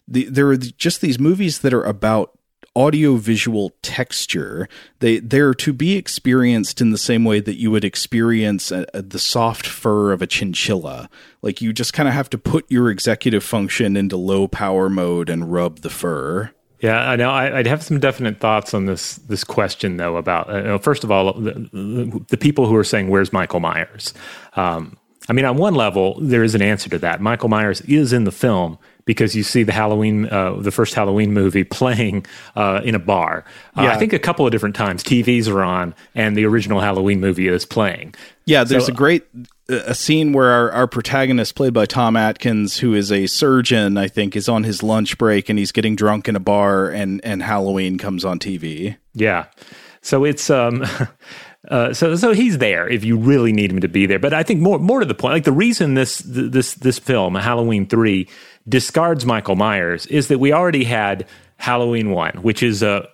the, 0.06 0.26
there 0.26 0.48
are 0.48 0.56
just 0.56 1.00
these 1.00 1.18
movies 1.18 1.60
that 1.60 1.74
are 1.74 1.84
about 1.84 2.38
audiovisual 2.76 3.72
texture 3.82 4.68
they 5.00 5.18
they're 5.18 5.54
to 5.54 5.72
be 5.72 5.96
experienced 5.96 6.80
in 6.80 6.90
the 6.90 6.98
same 6.98 7.24
way 7.24 7.40
that 7.40 7.56
you 7.56 7.68
would 7.68 7.84
experience 7.84 8.70
a, 8.70 8.86
a, 8.94 9.02
the 9.02 9.18
soft 9.18 9.66
fur 9.66 10.12
of 10.12 10.22
a 10.22 10.26
chinchilla 10.26 11.10
like 11.42 11.60
you 11.60 11.72
just 11.72 11.92
kind 11.92 12.08
of 12.08 12.14
have 12.14 12.30
to 12.30 12.38
put 12.38 12.64
your 12.70 12.88
executive 12.88 13.42
function 13.42 13.96
into 13.96 14.16
low 14.16 14.46
power 14.46 14.88
mode 14.88 15.28
and 15.28 15.52
rub 15.52 15.80
the 15.80 15.90
fur 15.90 16.52
yeah, 16.80 17.10
I 17.10 17.16
know. 17.16 17.30
I, 17.30 17.52
would 17.52 17.66
have 17.66 17.82
some 17.82 18.00
definite 18.00 18.40
thoughts 18.40 18.72
on 18.72 18.86
this 18.86 19.16
this 19.16 19.44
question 19.44 19.98
though. 19.98 20.16
About 20.16 20.48
uh, 20.48 20.60
know, 20.62 20.78
first 20.78 21.04
of 21.04 21.10
all, 21.10 21.34
the, 21.34 21.52
the, 21.72 22.24
the, 22.28 22.36
people 22.38 22.66
who 22.66 22.74
are 22.74 22.84
saying, 22.84 23.08
"Where's 23.08 23.34
Michael 23.34 23.60
Myers?" 23.60 24.14
Um, 24.54 24.96
I 25.28 25.34
mean, 25.34 25.44
on 25.44 25.58
one 25.58 25.74
level, 25.74 26.18
there 26.20 26.42
is 26.42 26.54
an 26.54 26.62
answer 26.62 26.88
to 26.90 26.98
that. 27.00 27.20
Michael 27.20 27.50
Myers 27.50 27.82
is 27.82 28.14
in 28.14 28.24
the 28.24 28.32
film 28.32 28.78
because 29.04 29.34
you 29.34 29.42
see 29.42 29.62
the 29.62 29.72
Halloween, 29.72 30.26
uh, 30.26 30.54
the 30.54 30.70
first 30.70 30.94
Halloween 30.94 31.32
movie 31.32 31.64
playing 31.80 32.26
uh, 32.56 32.80
in 32.84 32.94
a 32.94 32.98
bar. 32.98 33.44
Uh, 33.76 33.82
yeah. 33.82 33.92
I 33.92 33.96
think 33.96 34.12
a 34.12 34.18
couple 34.18 34.46
of 34.46 34.52
different 34.52 34.76
times 34.76 35.02
TVs 35.02 35.48
are 35.48 35.62
on 35.62 35.94
and 36.14 36.36
the 36.36 36.44
original 36.44 36.80
Halloween 36.80 37.20
movie 37.20 37.48
is 37.48 37.64
playing. 37.64 38.14
Yeah, 38.46 38.64
there's 38.64 38.86
so, 38.86 38.92
a 38.92 38.96
great 38.96 39.24
a 39.70 39.94
scene 39.94 40.32
where 40.32 40.50
our, 40.50 40.72
our 40.72 40.86
protagonist, 40.86 41.54
played 41.54 41.72
by 41.72 41.86
Tom 41.86 42.16
Atkins, 42.16 42.78
who 42.78 42.94
is 42.94 43.12
a 43.12 43.26
surgeon, 43.26 43.96
I 43.96 44.08
think, 44.08 44.36
is 44.36 44.48
on 44.48 44.64
his 44.64 44.82
lunch 44.82 45.16
break 45.18 45.48
and 45.48 45.58
he's 45.58 45.72
getting 45.72 45.96
drunk 45.96 46.28
in 46.28 46.36
a 46.36 46.40
bar, 46.40 46.90
and 46.90 47.20
and 47.24 47.42
Halloween 47.42 47.98
comes 47.98 48.24
on 48.24 48.38
TV. 48.38 48.96
Yeah, 49.14 49.46
so 50.02 50.24
it's 50.24 50.50
um. 50.50 50.84
Uh, 51.68 51.92
so 51.92 52.16
so 52.16 52.32
he's 52.32 52.56
there 52.56 52.88
if 52.88 53.04
you 53.04 53.18
really 53.18 53.52
need 53.52 53.70
him 53.70 53.80
to 53.80 53.86
be 53.86 54.06
there. 54.06 54.18
But 54.18 54.32
I 54.32 54.42
think 54.42 54.62
more 54.62 54.78
more 54.78 55.00
to 55.00 55.06
the 55.06 55.14
point, 55.14 55.34
like 55.34 55.44
the 55.44 55.52
reason 55.52 55.92
this 55.92 56.22
this 56.24 56.72
this 56.72 56.98
film 56.98 57.34
Halloween 57.34 57.86
three 57.86 58.30
discards 58.68 59.26
Michael 59.26 59.56
Myers 59.56 60.06
is 60.06 60.28
that 60.28 60.38
we 60.38 60.52
already 60.52 60.84
had 60.84 61.26
Halloween 61.56 62.10
one, 62.10 62.36
which 62.42 62.62
is 62.62 62.82
a 62.82 63.08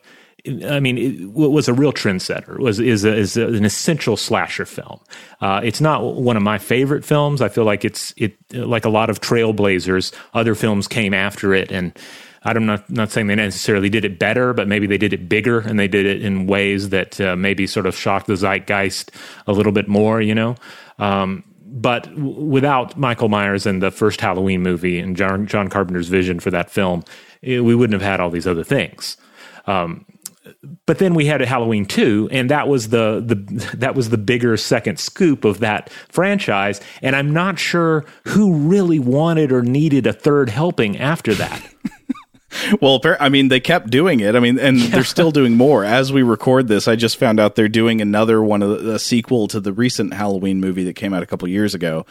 I 0.64 0.80
mean, 0.80 0.96
it 0.96 1.32
was 1.32 1.66
a 1.66 1.74
real 1.74 1.92
trendsetter. 1.92 2.54
It 2.54 2.60
was 2.60 2.78
is, 2.78 3.04
a, 3.04 3.12
is 3.12 3.36
a, 3.36 3.48
an 3.48 3.64
essential 3.64 4.16
slasher 4.16 4.64
film. 4.64 5.00
Uh, 5.40 5.60
it's 5.64 5.80
not 5.80 6.02
one 6.14 6.36
of 6.36 6.42
my 6.42 6.58
favorite 6.58 7.04
films. 7.04 7.42
I 7.42 7.48
feel 7.48 7.64
like 7.64 7.84
it's 7.84 8.14
it 8.16 8.36
like 8.52 8.84
a 8.84 8.88
lot 8.88 9.10
of 9.10 9.20
trailblazers. 9.20 10.12
Other 10.34 10.54
films 10.54 10.86
came 10.86 11.12
after 11.12 11.52
it, 11.52 11.72
and 11.72 11.98
I'm 12.44 12.64
not 12.64 12.88
not 12.88 13.10
saying 13.10 13.26
they 13.26 13.34
necessarily 13.34 13.88
did 13.88 14.04
it 14.04 14.18
better, 14.18 14.52
but 14.52 14.68
maybe 14.68 14.86
they 14.86 14.98
did 14.98 15.12
it 15.12 15.28
bigger 15.28 15.60
and 15.60 15.80
they 15.80 15.88
did 15.88 16.06
it 16.06 16.22
in 16.22 16.46
ways 16.46 16.90
that 16.90 17.20
uh, 17.20 17.34
maybe 17.34 17.66
sort 17.66 17.86
of 17.86 17.96
shocked 17.96 18.28
the 18.28 18.36
zeitgeist 18.36 19.10
a 19.48 19.52
little 19.52 19.72
bit 19.72 19.88
more. 19.88 20.20
You 20.20 20.34
know. 20.34 20.54
Um, 20.98 21.42
but 21.76 22.04
w- 22.14 22.44
without 22.44 22.96
Michael 22.96 23.28
Myers 23.28 23.66
and 23.66 23.82
the 23.82 23.90
first 23.90 24.20
Halloween 24.20 24.62
movie 24.62 24.98
and 24.98 25.16
John, 25.16 25.46
John 25.46 25.68
Carpenter's 25.68 26.08
vision 26.08 26.40
for 26.40 26.50
that 26.50 26.70
film, 26.70 27.04
it, 27.42 27.60
we 27.64 27.74
wouldn't 27.74 28.00
have 28.00 28.08
had 28.08 28.18
all 28.18 28.30
these 28.30 28.46
other 28.46 28.64
things. 28.64 29.16
Um, 29.66 30.06
but 30.86 30.98
then 30.98 31.14
we 31.14 31.26
had 31.26 31.42
a 31.42 31.46
Halloween 31.46 31.84
2 31.84 32.28
and 32.32 32.50
that 32.50 32.68
was 32.68 32.88
the 32.90 33.22
the 33.24 33.34
that 33.76 33.94
was 33.94 34.10
the 34.10 34.18
bigger 34.18 34.56
second 34.56 34.98
scoop 34.98 35.44
of 35.44 35.58
that 35.58 35.90
franchise 36.08 36.80
and 37.02 37.16
I'm 37.16 37.32
not 37.32 37.58
sure 37.58 38.04
who 38.24 38.54
really 38.54 39.00
wanted 39.00 39.50
or 39.52 39.62
needed 39.62 40.06
a 40.06 40.12
third 40.12 40.48
helping 40.48 40.98
after 40.98 41.34
that. 41.34 41.62
well, 42.80 43.00
I 43.20 43.28
mean, 43.28 43.48
they 43.48 43.60
kept 43.60 43.90
doing 43.90 44.20
it. 44.20 44.34
I 44.34 44.40
mean, 44.40 44.58
and 44.58 44.78
yeah. 44.78 44.88
they're 44.88 45.04
still 45.04 45.30
doing 45.30 45.54
more. 45.54 45.84
As 45.84 46.12
we 46.12 46.22
record 46.22 46.68
this, 46.68 46.88
I 46.88 46.96
just 46.96 47.16
found 47.16 47.40
out 47.40 47.54
they're 47.54 47.68
doing 47.68 48.00
another 48.00 48.42
one 48.42 48.62
of 48.62 48.82
the, 48.82 48.94
a 48.94 48.98
sequel 48.98 49.48
to 49.48 49.60
the 49.60 49.72
recent 49.72 50.14
Halloween 50.14 50.60
movie 50.60 50.84
that 50.84 50.94
came 50.94 51.12
out 51.12 51.22
a 51.22 51.26
couple 51.26 51.48
years 51.48 51.74
ago. 51.74 52.06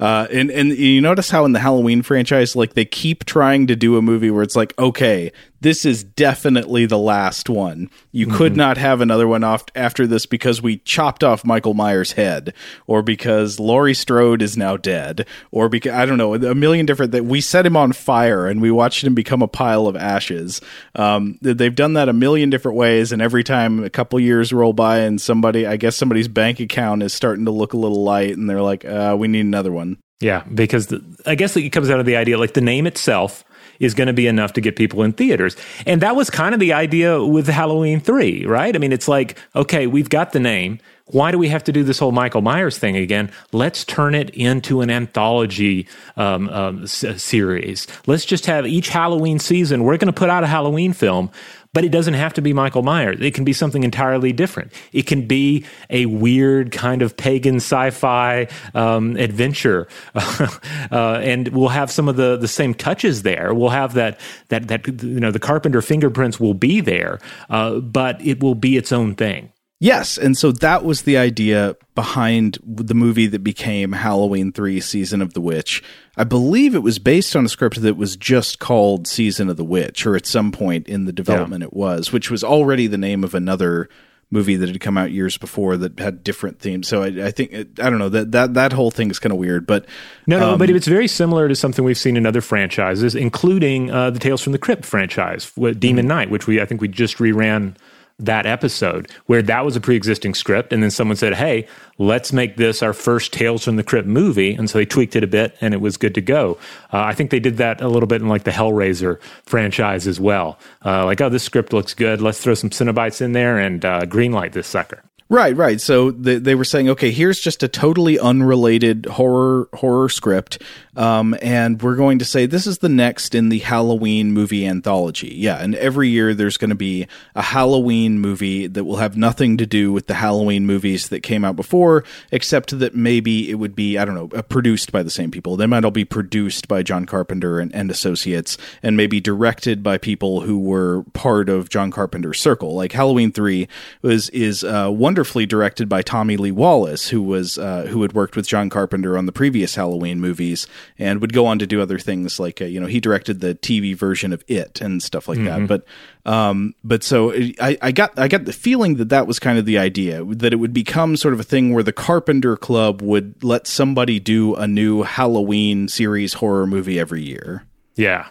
Uh, 0.00 0.28
and 0.30 0.50
and 0.52 0.70
you 0.70 1.00
notice 1.00 1.30
how 1.30 1.44
in 1.44 1.52
the 1.52 1.58
Halloween 1.58 2.02
franchise, 2.02 2.54
like 2.54 2.74
they 2.74 2.84
keep 2.84 3.24
trying 3.24 3.66
to 3.66 3.74
do 3.74 3.96
a 3.96 4.02
movie 4.02 4.30
where 4.30 4.44
it's 4.44 4.54
like, 4.54 4.78
okay, 4.78 5.32
this 5.60 5.84
is 5.84 6.04
definitely 6.04 6.86
the 6.86 6.98
last 6.98 7.48
one. 7.48 7.90
You 8.12 8.26
mm-hmm. 8.26 8.36
could 8.36 8.56
not 8.56 8.76
have 8.76 9.00
another 9.00 9.26
one 9.26 9.44
off 9.44 9.64
after 9.74 10.06
this 10.06 10.26
because 10.26 10.62
we 10.62 10.78
chopped 10.78 11.24
off 11.24 11.44
Michael 11.44 11.74
Myers' 11.74 12.12
head, 12.12 12.54
or 12.86 13.02
because 13.02 13.58
Laurie 13.58 13.94
Strode 13.94 14.42
is 14.42 14.56
now 14.56 14.76
dead, 14.76 15.26
or 15.50 15.68
because 15.68 15.92
I 15.92 16.06
don't 16.06 16.18
know 16.18 16.34
a 16.34 16.54
million 16.54 16.86
different 16.86 17.12
that 17.12 17.24
we 17.24 17.40
set 17.40 17.66
him 17.66 17.76
on 17.76 17.92
fire 17.92 18.46
and 18.46 18.62
we 18.62 18.70
watched 18.70 19.04
him 19.04 19.14
become 19.14 19.42
a 19.42 19.48
pile 19.48 19.86
of 19.86 19.96
ashes. 19.96 20.60
Um, 20.94 21.38
they've 21.42 21.74
done 21.74 21.94
that 21.94 22.08
a 22.08 22.12
million 22.12 22.50
different 22.50 22.76
ways, 22.76 23.12
and 23.12 23.20
every 23.20 23.44
time 23.44 23.82
a 23.82 23.90
couple 23.90 24.20
years 24.20 24.52
roll 24.52 24.72
by 24.72 24.98
and 24.98 25.20
somebody, 25.20 25.66
I 25.66 25.76
guess 25.76 25.96
somebody's 25.96 26.28
bank 26.28 26.60
account 26.60 27.02
is 27.02 27.12
starting 27.12 27.44
to 27.46 27.50
look 27.50 27.72
a 27.72 27.78
little 27.78 28.02
light, 28.04 28.36
and 28.36 28.48
they're 28.48 28.62
like, 28.62 28.84
uh, 28.84 29.16
"We 29.18 29.28
need 29.28 29.40
another 29.40 29.72
one." 29.72 29.98
Yeah, 30.20 30.42
because 30.52 30.88
the, 30.88 31.04
I 31.26 31.36
guess 31.36 31.56
it 31.56 31.70
comes 31.70 31.90
out 31.90 32.00
of 32.00 32.06
the 32.06 32.16
idea 32.16 32.38
like 32.38 32.54
the 32.54 32.60
name 32.60 32.86
itself 32.86 33.44
is 33.80 33.94
going 33.94 34.06
to 34.08 34.12
be 34.12 34.26
enough 34.26 34.52
to 34.54 34.60
get 34.60 34.76
people 34.76 35.02
in 35.02 35.12
theaters. 35.12 35.56
And 35.86 36.00
that 36.02 36.16
was 36.16 36.30
kind 36.30 36.54
of 36.54 36.60
the 36.60 36.72
idea 36.72 37.22
with 37.24 37.46
Halloween 37.46 38.00
3, 38.00 38.46
right? 38.46 38.74
I 38.74 38.78
mean, 38.78 38.92
it's 38.92 39.08
like, 39.08 39.38
okay, 39.54 39.86
we've 39.86 40.08
got 40.10 40.32
the 40.32 40.40
name. 40.40 40.78
why 41.10 41.30
do 41.30 41.38
we 41.38 41.48
have 41.48 41.64
to 41.64 41.72
do 41.72 41.82
this 41.82 41.98
whole 41.98 42.12
Michael 42.12 42.42
Myers 42.42 42.76
thing 42.76 42.96
again? 42.96 43.30
Let's 43.52 43.82
turn 43.84 44.14
it 44.14 44.28
into 44.30 44.82
an 44.82 44.90
anthology 44.90 45.86
um, 46.16 46.48
um, 46.50 46.82
s- 46.82 47.22
series. 47.22 47.86
Let's 48.06 48.26
just 48.26 48.44
have 48.46 48.66
each 48.66 48.88
Halloween 48.90 49.38
season, 49.38 49.84
we're 49.84 49.96
going 49.96 50.12
to 50.12 50.18
put 50.18 50.28
out 50.28 50.44
a 50.44 50.46
Halloween 50.46 50.92
film, 50.92 51.30
but 51.72 51.84
it 51.84 51.90
doesn't 51.90 52.14
have 52.14 52.34
to 52.34 52.42
be 52.42 52.52
Michael 52.52 52.82
Myers. 52.82 53.18
It 53.20 53.34
can 53.34 53.44
be 53.44 53.52
something 53.52 53.82
entirely 53.82 54.32
different. 54.32 54.72
It 54.92 55.06
can 55.06 55.26
be 55.26 55.64
a 55.90 56.06
weird 56.06 56.72
kind 56.72 57.02
of 57.02 57.16
pagan 57.16 57.56
sci-fi 57.56 58.48
um, 58.74 59.16
adventure, 59.16 59.88
uh, 60.14 60.48
and 60.90 61.48
we'll 61.48 61.68
have 61.68 61.90
some 61.90 62.08
of 62.08 62.16
the 62.16 62.36
the 62.36 62.48
same 62.48 62.74
touches 62.74 63.22
there. 63.22 63.54
We'll 63.54 63.70
have 63.70 63.94
that 63.94 64.20
that 64.48 64.68
that 64.68 64.86
you 65.02 65.20
know 65.20 65.30
the 65.30 65.38
Carpenter 65.38 65.82
fingerprints 65.82 66.40
will 66.40 66.54
be 66.54 66.80
there, 66.80 67.18
uh, 67.50 67.80
but 67.80 68.20
it 68.24 68.40
will 68.42 68.54
be 68.54 68.76
its 68.76 68.92
own 68.92 69.14
thing. 69.14 69.52
Yes, 69.80 70.18
and 70.18 70.36
so 70.36 70.50
that 70.50 70.84
was 70.84 71.02
the 71.02 71.16
idea 71.16 71.76
behind 71.94 72.58
the 72.64 72.94
movie 72.94 73.28
that 73.28 73.44
became 73.44 73.92
Halloween 73.92 74.50
3 74.50 74.80
Season 74.80 75.22
of 75.22 75.34
the 75.34 75.40
Witch. 75.40 75.84
I 76.16 76.24
believe 76.24 76.74
it 76.74 76.82
was 76.82 76.98
based 76.98 77.36
on 77.36 77.44
a 77.44 77.48
script 77.48 77.80
that 77.82 77.96
was 77.96 78.16
just 78.16 78.58
called 78.58 79.06
Season 79.06 79.48
of 79.48 79.56
the 79.56 79.64
Witch 79.64 80.04
or 80.04 80.16
at 80.16 80.26
some 80.26 80.50
point 80.50 80.88
in 80.88 81.04
the 81.04 81.12
development 81.12 81.62
yeah. 81.62 81.68
it 81.68 81.74
was, 81.74 82.12
which 82.12 82.28
was 82.28 82.42
already 82.42 82.88
the 82.88 82.98
name 82.98 83.22
of 83.22 83.34
another 83.34 83.88
movie 84.30 84.56
that 84.56 84.68
had 84.68 84.80
come 84.80 84.98
out 84.98 85.12
years 85.12 85.38
before 85.38 85.76
that 85.76 85.98
had 86.00 86.24
different 86.24 86.58
themes. 86.58 86.88
So 86.88 87.04
I, 87.04 87.26
I 87.26 87.30
think 87.30 87.54
I 87.54 87.88
don't 87.88 87.98
know 87.98 88.10
that 88.10 88.32
that 88.32 88.54
that 88.54 88.72
whole 88.72 88.90
thing 88.90 89.10
is 89.10 89.18
kind 89.18 89.32
of 89.32 89.38
weird, 89.38 89.66
but 89.66 89.86
no, 90.26 90.40
no, 90.40 90.52
um, 90.52 90.58
but 90.58 90.70
it's 90.70 90.88
very 90.88 91.08
similar 91.08 91.48
to 91.48 91.54
something 91.54 91.84
we've 91.84 91.96
seen 91.96 92.16
in 92.16 92.26
other 92.26 92.40
franchises, 92.40 93.14
including 93.14 93.90
uh, 93.90 94.10
the 94.10 94.18
Tales 94.18 94.42
from 94.42 94.52
the 94.52 94.58
Crypt 94.58 94.84
franchise, 94.84 95.50
Demon 95.52 95.78
mm-hmm. 95.78 96.08
Knight, 96.08 96.30
which 96.30 96.46
we 96.46 96.60
I 96.60 96.66
think 96.66 96.80
we 96.80 96.88
just 96.88 97.18
reran 97.18 97.76
that 98.18 98.46
episode 98.46 99.10
where 99.26 99.42
that 99.42 99.64
was 99.64 99.76
a 99.76 99.80
pre-existing 99.80 100.34
script 100.34 100.72
and 100.72 100.82
then 100.82 100.90
someone 100.90 101.16
said 101.16 101.34
hey 101.34 101.66
let's 101.98 102.32
make 102.32 102.56
this 102.56 102.82
our 102.82 102.92
first 102.92 103.32
tales 103.32 103.64
from 103.64 103.76
the 103.76 103.84
crypt 103.84 104.08
movie 104.08 104.54
and 104.54 104.68
so 104.68 104.78
they 104.78 104.84
tweaked 104.84 105.14
it 105.14 105.22
a 105.22 105.26
bit 105.26 105.56
and 105.60 105.72
it 105.72 105.80
was 105.80 105.96
good 105.96 106.14
to 106.14 106.20
go. 106.20 106.58
Uh, 106.92 107.00
i 107.00 107.14
think 107.14 107.30
they 107.30 107.40
did 107.40 107.58
that 107.58 107.80
a 107.80 107.88
little 107.88 108.06
bit 108.06 108.20
in 108.20 108.28
like 108.28 108.44
the 108.44 108.50
hellraiser 108.50 109.20
franchise 109.44 110.06
as 110.06 110.18
well. 110.18 110.58
Uh, 110.84 111.04
like 111.04 111.20
oh 111.20 111.28
this 111.28 111.44
script 111.44 111.72
looks 111.72 111.94
good. 111.94 112.20
Let's 112.20 112.40
throw 112.40 112.54
some 112.54 112.70
Cenobites 112.70 113.20
in 113.20 113.32
there 113.32 113.58
and 113.58 113.84
uh, 113.84 114.00
greenlight 114.02 114.52
this 114.52 114.66
sucker 114.66 115.02
Right, 115.30 115.54
right. 115.54 115.78
So 115.78 116.10
they, 116.10 116.36
they 116.36 116.54
were 116.54 116.64
saying, 116.64 116.88
okay, 116.88 117.10
here's 117.10 117.38
just 117.38 117.62
a 117.62 117.68
totally 117.68 118.18
unrelated 118.18 119.04
horror 119.04 119.68
horror 119.74 120.08
script, 120.08 120.62
um, 120.96 121.36
and 121.42 121.82
we're 121.82 121.96
going 121.96 122.18
to 122.20 122.24
say 122.24 122.46
this 122.46 122.66
is 122.66 122.78
the 122.78 122.88
next 122.88 123.34
in 123.34 123.50
the 123.50 123.58
Halloween 123.58 124.32
movie 124.32 124.66
anthology. 124.66 125.34
Yeah, 125.36 125.62
and 125.62 125.74
every 125.74 126.08
year 126.08 126.32
there's 126.32 126.56
going 126.56 126.70
to 126.70 126.74
be 126.74 127.06
a 127.34 127.42
Halloween 127.42 128.20
movie 128.20 128.68
that 128.68 128.84
will 128.84 128.96
have 128.96 129.18
nothing 129.18 129.58
to 129.58 129.66
do 129.66 129.92
with 129.92 130.06
the 130.06 130.14
Halloween 130.14 130.64
movies 130.64 131.10
that 131.10 131.20
came 131.20 131.44
out 131.44 131.56
before, 131.56 132.04
except 132.32 132.78
that 132.78 132.94
maybe 132.94 133.50
it 133.50 133.56
would 133.56 133.76
be 133.76 133.98
I 133.98 134.06
don't 134.06 134.14
know 134.14 134.30
uh, 134.34 134.40
produced 134.40 134.92
by 134.92 135.02
the 135.02 135.10
same 135.10 135.30
people. 135.30 135.58
They 135.58 135.66
might 135.66 135.84
all 135.84 135.90
be 135.90 136.06
produced 136.06 136.68
by 136.68 136.82
John 136.82 137.04
Carpenter 137.04 137.60
and, 137.60 137.74
and 137.74 137.90
associates, 137.90 138.56
and 138.82 138.96
maybe 138.96 139.20
directed 139.20 139.82
by 139.82 139.98
people 139.98 140.40
who 140.40 140.58
were 140.58 141.02
part 141.12 141.50
of 141.50 141.68
John 141.68 141.90
Carpenter's 141.90 142.40
circle. 142.40 142.74
Like 142.74 142.92
Halloween 142.92 143.30
Three 143.30 143.68
was 144.00 144.30
is 144.30 144.64
uh, 144.64 144.88
one 144.88 145.17
wonderfully 145.18 145.46
directed 145.46 145.88
by 145.88 146.00
Tommy 146.00 146.36
Lee 146.36 146.52
Wallace, 146.52 147.08
who 147.08 147.20
was 147.20 147.58
uh, 147.58 147.86
who 147.88 148.02
had 148.02 148.12
worked 148.12 148.36
with 148.36 148.46
John 148.46 148.70
Carpenter 148.70 149.18
on 149.18 149.26
the 149.26 149.32
previous 149.32 149.74
Halloween 149.74 150.20
movies, 150.20 150.68
and 150.96 151.20
would 151.20 151.32
go 151.32 151.44
on 151.44 151.58
to 151.58 151.66
do 151.66 151.82
other 151.82 151.98
things 151.98 152.38
like 152.38 152.62
uh, 152.62 152.66
you 152.66 152.78
know 152.78 152.86
he 152.86 153.00
directed 153.00 153.40
the 153.40 153.56
TV 153.56 153.96
version 153.96 154.32
of 154.32 154.44
It 154.46 154.80
and 154.80 155.02
stuff 155.02 155.26
like 155.26 155.38
mm-hmm. 155.38 155.66
that. 155.66 155.66
But 155.66 156.32
um, 156.32 156.72
but 156.84 157.02
so 157.02 157.32
I, 157.60 157.76
I 157.82 157.90
got 157.90 158.16
I 158.16 158.28
got 158.28 158.44
the 158.44 158.52
feeling 158.52 158.94
that 158.98 159.08
that 159.08 159.26
was 159.26 159.40
kind 159.40 159.58
of 159.58 159.64
the 159.64 159.76
idea 159.76 160.24
that 160.24 160.52
it 160.52 160.56
would 160.56 160.72
become 160.72 161.16
sort 161.16 161.34
of 161.34 161.40
a 161.40 161.44
thing 161.44 161.74
where 161.74 161.82
the 161.82 161.92
Carpenter 161.92 162.56
Club 162.56 163.02
would 163.02 163.42
let 163.42 163.66
somebody 163.66 164.20
do 164.20 164.54
a 164.54 164.68
new 164.68 165.02
Halloween 165.02 165.88
series 165.88 166.34
horror 166.34 166.68
movie 166.68 167.00
every 167.00 167.24
year. 167.24 167.64
Yeah, 167.96 168.28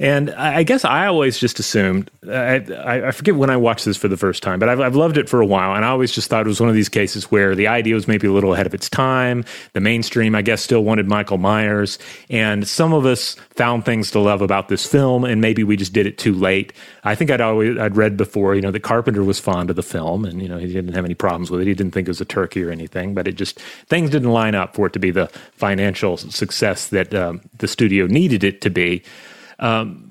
and 0.00 0.30
I 0.30 0.62
guess 0.62 0.86
I 0.86 1.08
always 1.08 1.38
just 1.38 1.58
assumed, 1.58 2.10
I, 2.26 2.64
I, 3.04 3.10
forget 3.10 3.36
when 3.36 3.50
I 3.50 3.58
watched 3.58 3.84
this 3.84 3.98
for 3.98 4.08
the 4.08 4.16
first 4.16 4.42
time, 4.42 4.58
but 4.58 4.70
I've, 4.70 4.80
I've, 4.80 4.96
loved 4.96 5.18
it 5.18 5.28
for 5.28 5.42
a 5.42 5.46
while. 5.46 5.76
And 5.76 5.84
I 5.84 5.88
always 5.88 6.10
just 6.10 6.30
thought 6.30 6.46
it 6.46 6.48
was 6.48 6.58
one 6.58 6.70
of 6.70 6.74
these 6.74 6.88
cases 6.88 7.24
where 7.24 7.54
the 7.54 7.66
idea 7.66 7.94
was 7.94 8.08
maybe 8.08 8.26
a 8.26 8.32
little 8.32 8.54
ahead 8.54 8.66
of 8.66 8.72
its 8.72 8.88
time. 8.88 9.44
The 9.74 9.80
mainstream, 9.80 10.34
I 10.34 10.40
guess, 10.40 10.62
still 10.62 10.84
wanted 10.84 11.06
Michael 11.06 11.36
Myers. 11.36 11.98
And 12.30 12.66
some 12.66 12.94
of 12.94 13.04
us 13.04 13.34
found 13.50 13.84
things 13.84 14.10
to 14.12 14.20
love 14.20 14.40
about 14.40 14.68
this 14.68 14.86
film, 14.86 15.22
and 15.26 15.42
maybe 15.42 15.64
we 15.64 15.76
just 15.76 15.92
did 15.92 16.06
it 16.06 16.16
too 16.16 16.32
late. 16.32 16.72
I 17.04 17.14
think 17.14 17.30
I'd 17.30 17.42
always, 17.42 17.76
I'd 17.76 17.94
read 17.94 18.16
before, 18.16 18.54
you 18.54 18.62
know, 18.62 18.70
that 18.70 18.80
Carpenter 18.80 19.22
was 19.22 19.38
fond 19.38 19.68
of 19.68 19.76
the 19.76 19.82
film 19.82 20.24
and, 20.24 20.40
you 20.40 20.48
know, 20.48 20.56
he 20.56 20.72
didn't 20.72 20.94
have 20.94 21.04
any 21.04 21.14
problems 21.14 21.50
with 21.50 21.60
it. 21.60 21.66
He 21.66 21.74
didn't 21.74 21.92
think 21.92 22.08
it 22.08 22.10
was 22.10 22.22
a 22.22 22.24
turkey 22.24 22.64
or 22.64 22.70
anything, 22.70 23.12
but 23.12 23.28
it 23.28 23.32
just, 23.32 23.60
things 23.88 24.08
didn't 24.08 24.30
line 24.30 24.54
up 24.54 24.74
for 24.74 24.86
it 24.86 24.94
to 24.94 24.98
be 24.98 25.10
the 25.10 25.26
financial 25.52 26.16
success 26.16 26.88
that 26.88 27.14
um, 27.14 27.42
the 27.58 27.68
studio 27.68 28.06
needed 28.06 28.44
it 28.44 28.62
to 28.62 28.70
be. 28.70 29.02
Um, 29.60 30.10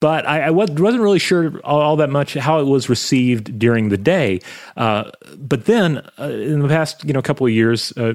but 0.00 0.26
I, 0.28 0.42
I, 0.42 0.50
wasn't 0.50 1.00
really 1.00 1.18
sure 1.18 1.58
all, 1.64 1.96
that 1.96 2.10
much 2.10 2.34
how 2.34 2.60
it 2.60 2.64
was 2.64 2.88
received 2.88 3.58
during 3.58 3.88
the 3.88 3.96
day. 3.96 4.40
Uh, 4.76 5.10
but 5.36 5.64
then, 5.64 6.08
uh, 6.20 6.24
in 6.24 6.60
the 6.60 6.68
past, 6.68 7.02
you 7.04 7.12
know, 7.12 7.20
couple 7.20 7.46
of 7.46 7.52
years, 7.52 7.92
uh, 7.96 8.12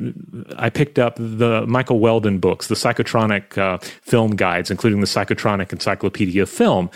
I 0.58 0.70
picked 0.70 0.98
up 0.98 1.16
the 1.18 1.66
Michael 1.68 2.00
Weldon 2.00 2.40
books, 2.40 2.68
the 2.68 2.76
Psychotronic 2.76 3.58
uh, 3.58 3.80
film 4.02 4.36
guides, 4.36 4.72
including 4.72 5.02
the 5.02 5.08
Psychotronic 5.08 5.74
Encyclopedia 5.74 6.44
of 6.44 6.50
Film, 6.50 6.90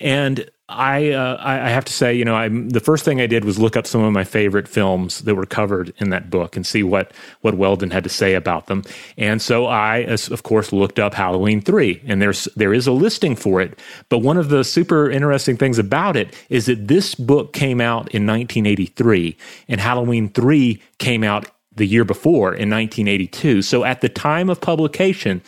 and 0.00 0.50
I 0.70 1.10
uh, 1.10 1.36
I 1.40 1.68
have 1.68 1.84
to 1.86 1.92
say, 1.92 2.14
you 2.14 2.24
know, 2.24 2.36
I 2.36 2.48
the 2.48 2.80
first 2.80 3.04
thing 3.04 3.20
I 3.20 3.26
did 3.26 3.44
was 3.44 3.58
look 3.58 3.76
up 3.76 3.88
some 3.88 4.02
of 4.02 4.12
my 4.12 4.22
favorite 4.22 4.68
films 4.68 5.22
that 5.22 5.34
were 5.34 5.44
covered 5.46 5.92
in 5.98 6.10
that 6.10 6.30
book 6.30 6.54
and 6.54 6.64
see 6.64 6.84
what 6.84 7.12
what 7.40 7.54
Weldon 7.54 7.90
had 7.90 8.04
to 8.04 8.10
say 8.10 8.34
about 8.34 8.66
them. 8.66 8.84
And 9.18 9.42
so 9.42 9.66
I, 9.66 9.98
of 9.98 10.42
course, 10.44 10.72
looked 10.72 11.00
up 11.00 11.12
Halloween 11.12 11.60
three, 11.60 12.00
and 12.06 12.22
there's 12.22 12.44
there 12.54 12.72
is 12.72 12.86
a 12.86 12.92
listing 12.92 13.34
for 13.34 13.60
it. 13.60 13.78
But 14.08 14.18
one 14.18 14.36
of 14.36 14.48
the 14.48 14.62
super 14.62 15.10
interesting 15.10 15.56
things 15.56 15.78
about 15.78 16.16
it 16.16 16.36
is 16.48 16.66
that 16.66 16.86
this 16.86 17.16
book 17.16 17.52
came 17.52 17.80
out 17.80 18.08
in 18.14 18.26
1983, 18.26 19.36
and 19.68 19.80
Halloween 19.80 20.28
three 20.28 20.80
came 20.98 21.24
out 21.24 21.46
the 21.74 21.86
year 21.86 22.04
before 22.04 22.48
in 22.48 22.70
1982. 22.70 23.62
So 23.62 23.84
at 23.84 24.02
the 24.02 24.08
time 24.08 24.50
of 24.50 24.60
publication 24.60 25.42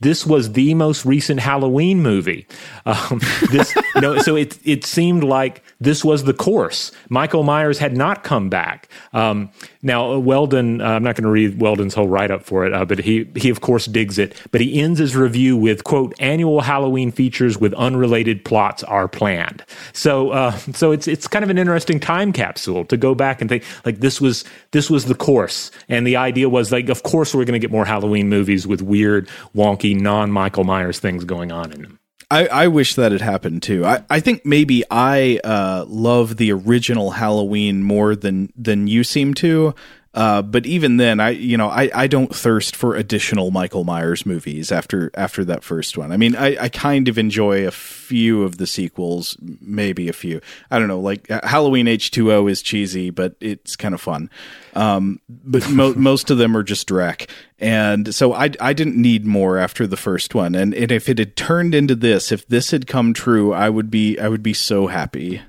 this 0.00 0.24
was 0.24 0.52
the 0.52 0.74
most 0.74 1.04
recent 1.04 1.40
Halloween 1.40 2.00
movie. 2.00 2.46
Um, 2.86 3.20
this, 3.50 3.74
so 4.24 4.36
it 4.36 4.58
it 4.64 4.84
seemed 4.84 5.24
like 5.24 5.62
this 5.80 6.04
was 6.04 6.24
the 6.24 6.32
course. 6.32 6.92
Michael 7.08 7.42
Myers 7.42 7.78
had 7.78 7.96
not 7.96 8.22
come 8.22 8.48
back. 8.48 8.88
Um, 9.12 9.50
now 9.82 10.18
Weldon, 10.18 10.80
uh, 10.80 10.90
I'm 10.90 11.02
not 11.02 11.16
going 11.16 11.24
to 11.24 11.30
read 11.30 11.60
Weldon's 11.60 11.94
whole 11.94 12.08
write 12.08 12.30
up 12.30 12.44
for 12.44 12.64
it, 12.64 12.72
uh, 12.72 12.84
but 12.84 13.00
he 13.00 13.28
he 13.34 13.50
of 13.50 13.60
course 13.60 13.86
digs 13.86 14.18
it. 14.18 14.40
But 14.52 14.60
he 14.60 14.80
ends 14.80 15.00
his 15.00 15.16
review 15.16 15.56
with 15.56 15.82
quote 15.82 16.14
annual 16.20 16.60
Halloween 16.60 17.10
features 17.10 17.58
with 17.58 17.74
unrelated 17.74 18.44
plots 18.44 18.84
are 18.84 19.08
planned. 19.08 19.64
So 19.92 20.30
uh, 20.30 20.52
so 20.74 20.92
it's 20.92 21.08
it's 21.08 21.26
kind 21.26 21.42
of 21.42 21.50
an 21.50 21.58
interesting 21.58 21.98
time 21.98 22.32
capsule 22.32 22.84
to 22.84 22.96
go 22.96 23.16
back 23.16 23.40
and 23.40 23.50
think 23.50 23.64
like 23.84 23.98
this 23.98 24.20
was 24.20 24.44
this 24.70 24.88
was 24.88 25.06
the 25.06 25.16
course, 25.16 25.72
and 25.88 26.06
the 26.06 26.16
idea 26.16 26.48
was 26.48 26.70
like 26.70 26.88
of 26.88 27.02
course 27.02 27.34
we're 27.34 27.44
going 27.44 27.60
to 27.60 27.64
get 27.64 27.72
more 27.72 27.84
Halloween 27.84 28.28
movies 28.28 28.64
with 28.64 28.80
weird 28.80 29.28
wonky 29.56 29.87
non 29.94 30.30
Michael 30.30 30.64
Myers 30.64 30.98
things 30.98 31.24
going 31.24 31.52
on 31.52 31.72
in 31.72 31.82
them. 31.82 31.98
I, 32.30 32.46
I 32.46 32.68
wish 32.68 32.94
that 32.96 33.12
had 33.12 33.22
happened 33.22 33.62
too. 33.62 33.86
I, 33.86 34.04
I 34.10 34.20
think 34.20 34.44
maybe 34.44 34.84
I 34.90 35.40
uh, 35.42 35.86
love 35.88 36.36
the 36.36 36.52
original 36.52 37.12
Halloween 37.12 37.82
more 37.82 38.14
than 38.14 38.52
than 38.54 38.86
you 38.86 39.02
seem 39.02 39.32
to. 39.34 39.74
Uh, 40.14 40.40
but 40.40 40.64
even 40.64 40.96
then, 40.96 41.20
I 41.20 41.30
you 41.30 41.56
know 41.56 41.68
I, 41.68 41.90
I 41.94 42.06
don't 42.06 42.34
thirst 42.34 42.74
for 42.74 42.96
additional 42.96 43.50
Michael 43.50 43.84
Myers 43.84 44.24
movies 44.24 44.72
after 44.72 45.10
after 45.14 45.44
that 45.44 45.62
first 45.62 45.98
one. 45.98 46.12
I 46.12 46.16
mean, 46.16 46.34
I, 46.34 46.64
I 46.64 46.68
kind 46.70 47.08
of 47.08 47.18
enjoy 47.18 47.66
a 47.66 47.70
few 47.70 48.42
of 48.42 48.56
the 48.56 48.66
sequels, 48.66 49.36
maybe 49.60 50.08
a 50.08 50.14
few. 50.14 50.40
I 50.70 50.78
don't 50.78 50.88
know, 50.88 50.98
like 50.98 51.30
uh, 51.30 51.46
Halloween 51.46 51.86
H 51.86 52.10
two 52.10 52.32
O 52.32 52.46
is 52.46 52.62
cheesy, 52.62 53.10
but 53.10 53.34
it's 53.40 53.76
kind 53.76 53.94
of 53.94 54.00
fun. 54.00 54.30
Um, 54.74 55.20
but 55.28 55.68
mo- 55.68 55.94
most 55.96 56.30
of 56.30 56.38
them 56.38 56.56
are 56.56 56.62
just 56.62 56.88
Drek, 56.88 57.28
and 57.58 58.14
so 58.14 58.32
I 58.32 58.50
I 58.60 58.72
didn't 58.72 58.96
need 58.96 59.26
more 59.26 59.58
after 59.58 59.86
the 59.86 59.98
first 59.98 60.34
one. 60.34 60.54
And, 60.54 60.72
and 60.72 60.90
if 60.90 61.10
it 61.10 61.18
had 61.18 61.36
turned 61.36 61.74
into 61.74 61.94
this, 61.94 62.32
if 62.32 62.46
this 62.48 62.70
had 62.70 62.86
come 62.86 63.12
true, 63.12 63.52
I 63.52 63.68
would 63.68 63.90
be 63.90 64.18
I 64.18 64.28
would 64.28 64.42
be 64.42 64.54
so 64.54 64.86
happy. 64.86 65.42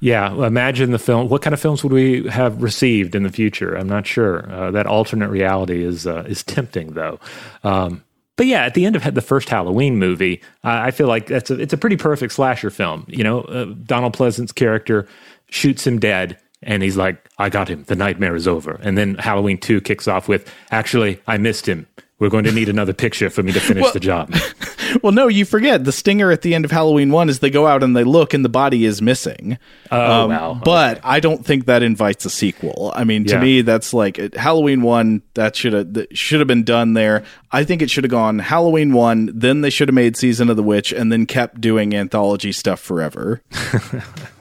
Yeah, 0.00 0.32
imagine 0.46 0.92
the 0.92 0.98
film. 0.98 1.28
What 1.28 1.42
kind 1.42 1.52
of 1.54 1.60
films 1.60 1.82
would 1.82 1.92
we 1.92 2.26
have 2.28 2.62
received 2.62 3.14
in 3.14 3.22
the 3.22 3.30
future? 3.30 3.76
I'm 3.76 3.88
not 3.88 4.06
sure. 4.06 4.50
Uh, 4.50 4.70
that 4.70 4.86
alternate 4.86 5.28
reality 5.28 5.84
is 5.84 6.06
uh, 6.06 6.24
is 6.26 6.42
tempting, 6.42 6.94
though. 6.94 7.20
Um, 7.64 8.02
but 8.36 8.46
yeah, 8.46 8.64
at 8.64 8.72
the 8.72 8.86
end 8.86 8.96
of 8.96 9.14
the 9.14 9.20
first 9.20 9.50
Halloween 9.50 9.98
movie, 9.98 10.40
uh, 10.64 10.80
I 10.84 10.92
feel 10.92 11.08
like 11.08 11.26
that's 11.26 11.50
a, 11.50 11.60
it's 11.60 11.74
a 11.74 11.76
pretty 11.76 11.96
perfect 11.96 12.32
slasher 12.32 12.70
film. 12.70 13.04
You 13.06 13.22
know, 13.22 13.42
uh, 13.42 13.66
Donald 13.84 14.14
Pleasence's 14.14 14.52
character 14.52 15.06
shoots 15.50 15.86
him 15.86 15.98
dead, 15.98 16.38
and 16.62 16.82
he's 16.82 16.96
like, 16.96 17.28
"I 17.36 17.50
got 17.50 17.68
him. 17.68 17.84
The 17.84 17.96
nightmare 17.96 18.34
is 18.34 18.48
over." 18.48 18.80
And 18.82 18.96
then 18.96 19.16
Halloween 19.16 19.58
Two 19.58 19.82
kicks 19.82 20.08
off 20.08 20.26
with, 20.26 20.50
"Actually, 20.70 21.20
I 21.26 21.36
missed 21.36 21.68
him. 21.68 21.86
We're 22.20 22.28
going 22.28 22.44
to 22.44 22.52
need 22.52 22.68
another 22.68 22.92
picture 22.92 23.30
for 23.30 23.42
me 23.42 23.50
to 23.50 23.60
finish 23.60 23.82
well, 23.82 23.92
the 23.92 24.00
job." 24.00 24.32
well, 25.02 25.12
no, 25.12 25.26
you 25.26 25.44
forget 25.44 25.84
the 25.84 25.92
stinger 25.92 26.30
at 26.30 26.42
the 26.42 26.54
end 26.54 26.64
of 26.64 26.70
Halloween 26.70 27.10
one 27.10 27.28
is 27.28 27.40
they 27.40 27.50
go 27.50 27.66
out 27.66 27.82
and 27.82 27.96
they 27.96 28.04
look 28.04 28.34
and 28.34 28.44
the 28.44 28.48
body 28.48 28.84
is 28.84 29.02
missing. 29.02 29.58
Oh, 29.90 30.22
um, 30.24 30.30
wow. 30.30 30.60
But 30.64 30.98
okay. 30.98 31.08
I 31.08 31.20
don't 31.20 31.44
think 31.44 31.66
that 31.66 31.82
invites 31.82 32.24
a 32.24 32.30
sequel. 32.30 32.92
I 32.94 33.04
mean, 33.04 33.24
to 33.24 33.34
yeah. 33.34 33.40
me, 33.40 33.62
that's 33.62 33.92
like 33.92 34.34
Halloween 34.34 34.82
one 34.82 35.22
that 35.34 35.56
should 35.56 35.72
have 35.72 36.06
should 36.12 36.40
have 36.40 36.48
been 36.48 36.64
done 36.64 36.94
there. 36.94 37.24
I 37.50 37.64
think 37.64 37.82
it 37.82 37.90
should 37.90 38.04
have 38.04 38.10
gone 38.10 38.38
Halloween 38.38 38.92
one, 38.92 39.30
then 39.34 39.60
they 39.62 39.70
should 39.70 39.88
have 39.88 39.94
made 39.94 40.16
Season 40.16 40.50
of 40.50 40.56
the 40.56 40.62
Witch, 40.62 40.92
and 40.92 41.10
then 41.10 41.26
kept 41.26 41.60
doing 41.60 41.94
anthology 41.94 42.52
stuff 42.52 42.80
forever. 42.80 43.42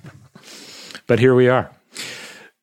but 1.07 1.19
here 1.19 1.33
we 1.33 1.47
are. 1.47 1.71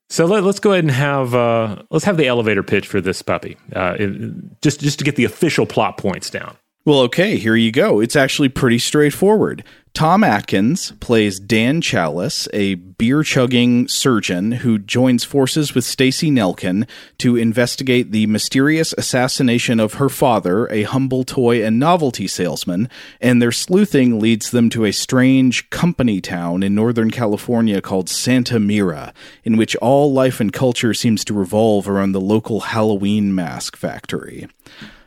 So 0.08 0.24
let, 0.24 0.44
us 0.44 0.60
go 0.60 0.72
ahead 0.72 0.84
and 0.84 0.90
have 0.90 1.34
uh, 1.34 1.82
let's 1.90 2.04
have 2.04 2.16
the 2.16 2.26
elevator 2.28 2.62
pitch 2.62 2.86
for 2.86 3.00
this 3.00 3.22
puppy, 3.22 3.56
uh, 3.74 3.96
it, 3.98 4.62
just 4.62 4.80
just 4.80 4.98
to 5.00 5.04
get 5.04 5.16
the 5.16 5.24
official 5.24 5.66
plot 5.66 5.98
points 5.98 6.30
down. 6.30 6.56
Well, 6.84 7.00
okay, 7.00 7.36
here 7.36 7.56
you 7.56 7.72
go. 7.72 7.98
It's 7.98 8.14
actually 8.14 8.48
pretty 8.48 8.78
straightforward. 8.78 9.64
Tom 9.96 10.22
Atkins 10.22 10.92
plays 11.00 11.40
Dan 11.40 11.80
Challis, 11.80 12.48
a 12.52 12.74
beer 12.74 13.22
chugging 13.22 13.88
surgeon 13.88 14.52
who 14.52 14.78
joins 14.78 15.24
forces 15.24 15.74
with 15.74 15.86
Stacy 15.86 16.30
Nelkin 16.30 16.86
to 17.16 17.34
investigate 17.34 18.12
the 18.12 18.26
mysterious 18.26 18.92
assassination 18.98 19.80
of 19.80 19.94
her 19.94 20.10
father, 20.10 20.70
a 20.70 20.82
humble 20.82 21.24
toy 21.24 21.64
and 21.64 21.78
novelty 21.78 22.28
salesman, 22.28 22.90
and 23.22 23.40
their 23.40 23.50
sleuthing 23.50 24.20
leads 24.20 24.50
them 24.50 24.68
to 24.68 24.84
a 24.84 24.92
strange 24.92 25.70
company 25.70 26.20
town 26.20 26.62
in 26.62 26.74
Northern 26.74 27.10
California 27.10 27.80
called 27.80 28.10
Santa 28.10 28.60
Mira, 28.60 29.14
in 29.44 29.56
which 29.56 29.76
all 29.76 30.12
life 30.12 30.40
and 30.40 30.52
culture 30.52 30.92
seems 30.92 31.24
to 31.24 31.32
revolve 31.32 31.88
around 31.88 32.12
the 32.12 32.20
local 32.20 32.60
Halloween 32.60 33.34
mask 33.34 33.76
factory. 33.76 34.46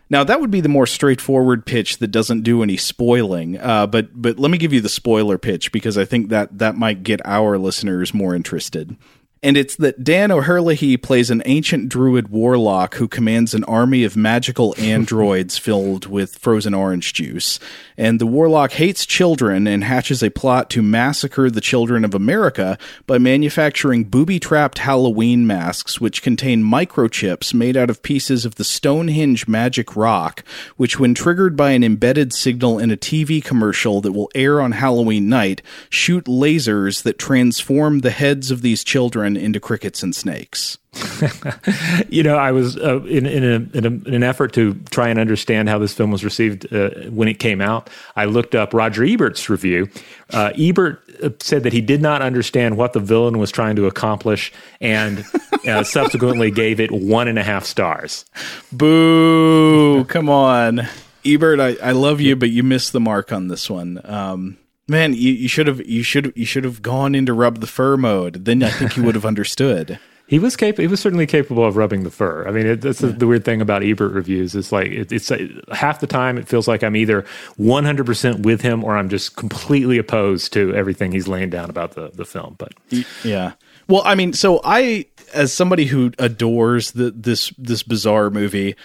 Now 0.10 0.24
that 0.24 0.42
would 0.42 0.52
be 0.52 0.62
the 0.62 0.70
more 0.70 0.88
straightforward 0.88 1.66
pitch 1.66 1.98
that 1.98 2.08
doesn't 2.08 2.42
do 2.42 2.64
any 2.64 2.78
spoiling. 2.78 3.58
Uh, 3.60 3.88
but 3.88 4.10
but 4.14 4.40
let 4.40 4.52
me 4.52 4.58
give 4.58 4.74
you 4.74 4.82
the 4.82 4.90
spoiler 4.90 5.38
pitch 5.38 5.72
because 5.72 5.98
I 5.98 6.06
think 6.06 6.30
that 6.30 6.58
that 6.58 6.76
might 6.76 7.04
get 7.04 7.22
our 7.26 7.58
listeners 7.58 8.14
more 8.14 8.36
interested 8.36 8.96
and 9.42 9.56
it's 9.56 9.78
that 9.78 10.04
Dan 10.04 10.32
O'Herlihy 10.32 10.98
plays 10.98 11.30
an 11.30 11.42
ancient 11.46 11.90
druid 11.90 12.28
warlock 12.28 12.96
who 12.96 13.08
commands 13.08 13.54
an 13.54 13.64
army 13.66 14.04
of 14.04 14.18
magical 14.18 14.76
androids 14.78 15.58
filled 15.58 16.08
with 16.08 16.38
frozen 16.38 16.74
orange 16.74 17.14
juice. 17.14 17.60
And 18.00 18.18
the 18.18 18.26
warlock 18.26 18.72
hates 18.72 19.06
children 19.06 19.68
and 19.68 19.84
hatches 19.84 20.24
a 20.24 20.32
plot 20.32 20.70
to 20.70 20.82
massacre 20.82 21.50
the 21.50 21.60
children 21.60 22.06
of 22.06 22.16
America 22.16 22.78
by 23.06 23.18
manufacturing 23.18 24.06
booby 24.06 24.40
trapped 24.40 24.78
Halloween 24.78 25.46
masks 25.46 26.00
which 26.00 26.22
contain 26.22 26.64
microchips 26.64 27.54
made 27.54 27.76
out 27.76 27.90
of 27.90 28.02
pieces 28.02 28.46
of 28.46 28.56
the 28.56 28.64
Stonehenge 28.64 29.50
magic 29.50 29.98
rock, 29.98 30.46
which, 30.78 30.98
when 30.98 31.14
triggered 31.14 31.58
by 31.58 31.72
an 31.72 31.84
embedded 31.84 32.32
signal 32.32 32.80
in 32.80 32.90
a 32.90 32.96
TV 32.96 33.44
commercial 33.44 34.00
that 34.00 34.14
will 34.14 34.32
air 34.34 34.62
on 34.62 34.72
Halloween 34.72 35.28
night, 35.28 35.62
shoot 35.90 36.24
lasers 36.24 37.04
that 37.04 37.20
transform 37.20 38.00
the 38.00 38.12
heads 38.12 38.50
of 38.50 38.62
these 38.62 38.86
children 38.86 39.36
into 39.36 39.60
crickets 39.60 40.04
and 40.04 40.16
snakes. 40.16 40.78
you 42.10 42.24
know, 42.24 42.38
I 42.38 42.52
was 42.52 42.78
uh, 42.78 43.02
in 43.04 43.26
in, 43.26 43.44
a, 43.44 43.78
in, 43.78 43.86
a, 43.86 44.08
in, 44.08 44.14
an 44.16 44.24
effort 44.24 44.54
to 44.54 44.76
try 44.92 45.10
and 45.10 45.20
understand 45.20 45.70
how 45.70 45.78
this 45.78 45.94
film 45.94 46.12
was 46.12 46.24
received 46.24 46.72
uh, 46.74 46.90
when 47.10 47.28
it 47.28 47.40
came 47.40 47.62
out. 47.62 47.90
I 48.16 48.26
looked 48.26 48.56
up 48.56 48.74
Roger 48.74 49.04
Ebert's 49.04 49.50
review. 49.50 49.90
Uh, 50.32 50.52
Ebert 50.58 51.02
uh, 51.24 51.30
said 51.40 51.64
that 51.64 51.74
he 51.74 51.82
did 51.82 52.02
not 52.02 52.22
understand 52.22 52.78
what 52.78 52.94
the 52.94 53.00
villain 53.00 53.38
was 53.38 53.52
trying 53.52 53.76
to 53.78 53.88
accomplish, 53.88 54.52
and 54.80 55.26
uh, 55.68 55.84
subsequently 55.84 56.52
gave 56.52 56.80
it 56.80 56.92
one 56.92 57.28
and 57.28 57.40
a 57.40 57.44
half 57.44 57.66
stars. 57.66 58.26
Boo! 58.72 60.04
Come 60.08 60.30
on, 60.30 60.88
Ebert. 61.26 61.60
I, 61.60 61.76
I 61.82 61.92
love 61.92 62.22
you, 62.22 62.36
but 62.36 62.50
you 62.50 62.64
missed 62.64 62.94
the 62.94 63.00
mark 63.00 63.32
on 63.32 63.48
this 63.48 63.70
one. 63.70 64.02
Um, 64.04 64.58
Man, 64.90 65.14
you 65.14 65.48
should 65.48 65.68
have 65.68 65.86
you 65.86 66.02
should 66.02 66.34
you 66.36 66.48
should 66.48 66.64
have 66.64 66.82
gone 66.82 67.14
into 67.14 67.32
rub 67.32 67.60
the 67.60 67.68
fur 67.68 67.96
mode. 67.96 68.46
Then 68.46 68.64
I 68.64 68.72
think 68.72 68.98
you 68.98 69.04
would 69.04 69.14
have 69.14 69.26
understood. 69.26 70.00
He 70.30 70.38
was 70.38 70.56
capable. 70.56 70.84
He 70.84 70.88
was 70.88 71.00
certainly 71.00 71.26
capable 71.26 71.66
of 71.66 71.76
rubbing 71.76 72.04
the 72.04 72.12
fur. 72.12 72.48
I 72.48 72.52
mean, 72.52 72.68
it, 72.68 72.82
that's 72.82 73.02
yeah. 73.02 73.10
the 73.10 73.26
weird 73.26 73.44
thing 73.44 73.62
about 73.62 73.84
Ebert 73.84 74.12
reviews. 74.12 74.54
It's 74.54 74.72
like 74.72 74.92
it, 74.92 75.12
it's 75.12 75.32
uh, 75.32 75.48
half 75.74 76.02
the 76.02 76.08
time 76.08 76.38
it 76.38 76.48
feels 76.48 76.68
like 76.68 76.84
I'm 76.84 76.96
either 76.96 77.26
100 77.58 78.06
percent 78.06 78.42
with 78.42 78.62
him 78.62 78.84
or 78.84 78.96
I'm 78.96 79.10
just 79.10 79.36
completely 79.36 79.98
opposed 79.98 80.54
to 80.54 80.76
everything 80.76 81.12
he's 81.12 81.28
laying 81.28 81.50
down 81.50 81.72
about 81.72 81.94
the 81.94 82.12
the 82.14 82.26
film. 82.26 82.58
But 82.60 82.74
yeah, 83.24 83.54
well, 83.88 84.04
I 84.06 84.14
mean, 84.14 84.34
so 84.34 84.62
I, 84.64 85.08
as 85.34 85.52
somebody 85.52 85.86
who 85.86 86.12
adores 86.20 86.92
the, 86.92 87.10
this 87.10 87.52
this 87.58 87.82
bizarre 87.82 88.30
movie, 88.30 88.76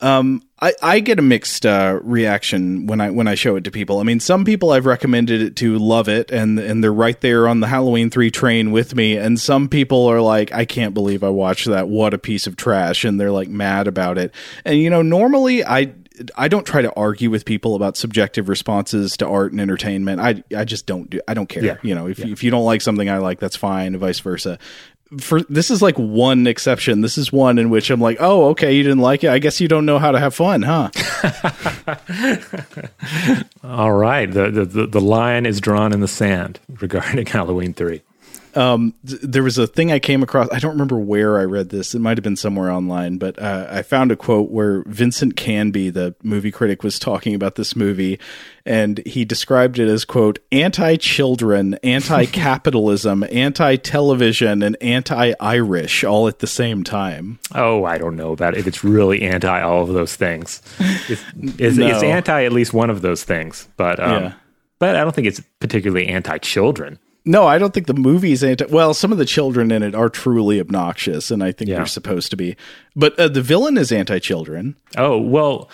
um, 0.00 0.42
I, 0.62 0.74
I 0.80 1.00
get 1.00 1.18
a 1.18 1.22
mixed 1.22 1.66
uh, 1.66 1.98
reaction 2.04 2.86
when 2.86 3.00
I 3.00 3.10
when 3.10 3.26
I 3.26 3.34
show 3.34 3.56
it 3.56 3.64
to 3.64 3.72
people. 3.72 3.98
I 3.98 4.04
mean, 4.04 4.20
some 4.20 4.44
people 4.44 4.70
I've 4.70 4.86
recommended 4.86 5.42
it 5.42 5.56
to 5.56 5.76
love 5.76 6.08
it, 6.08 6.30
and 6.30 6.56
and 6.56 6.84
they're 6.84 6.92
right 6.92 7.20
there 7.20 7.48
on 7.48 7.58
the 7.58 7.66
Halloween 7.66 8.10
three 8.10 8.30
train 8.30 8.70
with 8.70 8.94
me. 8.94 9.16
And 9.16 9.40
some 9.40 9.68
people 9.68 10.06
are 10.06 10.20
like, 10.20 10.52
I 10.52 10.64
can't 10.64 10.94
believe 10.94 11.24
I 11.24 11.30
watched 11.30 11.66
that. 11.66 11.88
What 11.88 12.14
a 12.14 12.18
piece 12.18 12.46
of 12.46 12.54
trash! 12.54 13.04
And 13.04 13.20
they're 13.20 13.32
like 13.32 13.48
mad 13.48 13.88
about 13.88 14.18
it. 14.18 14.32
And 14.64 14.78
you 14.78 14.88
know, 14.88 15.02
normally 15.02 15.64
I 15.64 15.94
I 16.36 16.46
don't 16.46 16.64
try 16.64 16.80
to 16.80 16.94
argue 16.94 17.28
with 17.28 17.44
people 17.44 17.74
about 17.74 17.96
subjective 17.96 18.48
responses 18.48 19.16
to 19.16 19.26
art 19.26 19.50
and 19.50 19.60
entertainment. 19.60 20.20
I 20.20 20.44
I 20.56 20.64
just 20.64 20.86
don't 20.86 21.10
do. 21.10 21.20
I 21.26 21.34
don't 21.34 21.48
care. 21.48 21.64
Yeah. 21.64 21.78
You 21.82 21.96
know, 21.96 22.06
if 22.06 22.20
yeah. 22.20 22.26
if 22.28 22.44
you 22.44 22.52
don't 22.52 22.64
like 22.64 22.82
something 22.82 23.10
I 23.10 23.18
like, 23.18 23.40
that's 23.40 23.56
fine, 23.56 23.98
vice 23.98 24.20
versa 24.20 24.60
for 25.20 25.42
this 25.42 25.70
is 25.70 25.82
like 25.82 25.96
one 25.96 26.46
exception. 26.46 27.00
This 27.00 27.18
is 27.18 27.32
one 27.32 27.58
in 27.58 27.70
which 27.70 27.90
I'm 27.90 28.00
like, 28.00 28.16
oh, 28.20 28.46
okay, 28.50 28.72
you 28.74 28.82
didn't 28.82 29.00
like 29.00 29.24
it. 29.24 29.30
I 29.30 29.38
guess 29.38 29.60
you 29.60 29.68
don't 29.68 29.86
know 29.86 29.98
how 29.98 30.12
to 30.12 30.18
have 30.18 30.34
fun, 30.34 30.62
huh? 30.62 30.90
All 33.64 33.92
right, 33.92 34.30
the, 34.30 34.50
the 34.50 34.86
the 34.86 35.00
line 35.00 35.46
is 35.46 35.60
drawn 35.60 35.92
in 35.92 36.00
the 36.00 36.08
sand 36.08 36.60
regarding 36.80 37.26
Halloween 37.32 37.74
three 37.74 38.02
um, 38.54 38.94
th- 39.06 39.20
there 39.22 39.42
was 39.42 39.58
a 39.58 39.66
thing 39.66 39.92
I 39.92 39.98
came 39.98 40.22
across. 40.22 40.48
I 40.50 40.58
don't 40.58 40.72
remember 40.72 40.98
where 40.98 41.38
I 41.38 41.44
read 41.44 41.70
this. 41.70 41.94
It 41.94 42.00
might 42.00 42.16
have 42.18 42.22
been 42.22 42.36
somewhere 42.36 42.70
online, 42.70 43.18
but 43.18 43.40
uh, 43.40 43.66
I 43.70 43.82
found 43.82 44.12
a 44.12 44.16
quote 44.16 44.50
where 44.50 44.82
Vincent 44.86 45.36
Canby, 45.36 45.90
the 45.90 46.14
movie 46.22 46.50
critic, 46.50 46.82
was 46.82 46.98
talking 46.98 47.34
about 47.34 47.54
this 47.54 47.74
movie, 47.74 48.18
and 48.66 48.98
he 49.06 49.24
described 49.24 49.78
it 49.78 49.88
as 49.88 50.04
quote 50.04 50.38
anti-children, 50.50 51.74
anti-capitalism, 51.82 53.24
anti-television, 53.30 54.62
and 54.62 54.76
anti-Irish 54.82 56.04
all 56.04 56.28
at 56.28 56.40
the 56.40 56.46
same 56.46 56.84
time. 56.84 57.38
Oh, 57.54 57.84
I 57.84 57.98
don't 57.98 58.16
know 58.16 58.32
about 58.32 58.56
if 58.56 58.66
it's 58.66 58.84
really 58.84 59.22
anti 59.22 59.60
all 59.60 59.82
of 59.82 59.88
those 59.88 60.16
things. 60.16 60.62
It's, 61.08 61.22
it's, 61.58 61.76
no. 61.76 61.86
it's 61.86 62.02
anti 62.02 62.44
at 62.44 62.52
least 62.52 62.72
one 62.72 62.90
of 62.90 63.02
those 63.02 63.24
things, 63.24 63.68
but 63.76 63.98
um, 64.00 64.22
yeah. 64.22 64.32
but 64.78 64.96
I 64.96 65.02
don't 65.02 65.14
think 65.14 65.26
it's 65.26 65.40
particularly 65.60 66.08
anti-children. 66.08 66.98
No, 67.24 67.46
I 67.46 67.58
don't 67.58 67.72
think 67.72 67.86
the 67.86 67.94
movie's 67.94 68.42
anti. 68.42 68.66
Well, 68.66 68.94
some 68.94 69.12
of 69.12 69.18
the 69.18 69.24
children 69.24 69.70
in 69.70 69.82
it 69.82 69.94
are 69.94 70.08
truly 70.08 70.58
obnoxious, 70.58 71.30
and 71.30 71.42
I 71.42 71.52
think 71.52 71.70
yeah. 71.70 71.76
they're 71.76 71.86
supposed 71.86 72.30
to 72.30 72.36
be. 72.36 72.56
But 72.96 73.18
uh, 73.18 73.28
the 73.28 73.42
villain 73.42 73.78
is 73.78 73.92
anti-children. 73.92 74.74
Oh 74.96 75.18
well, 75.18 75.70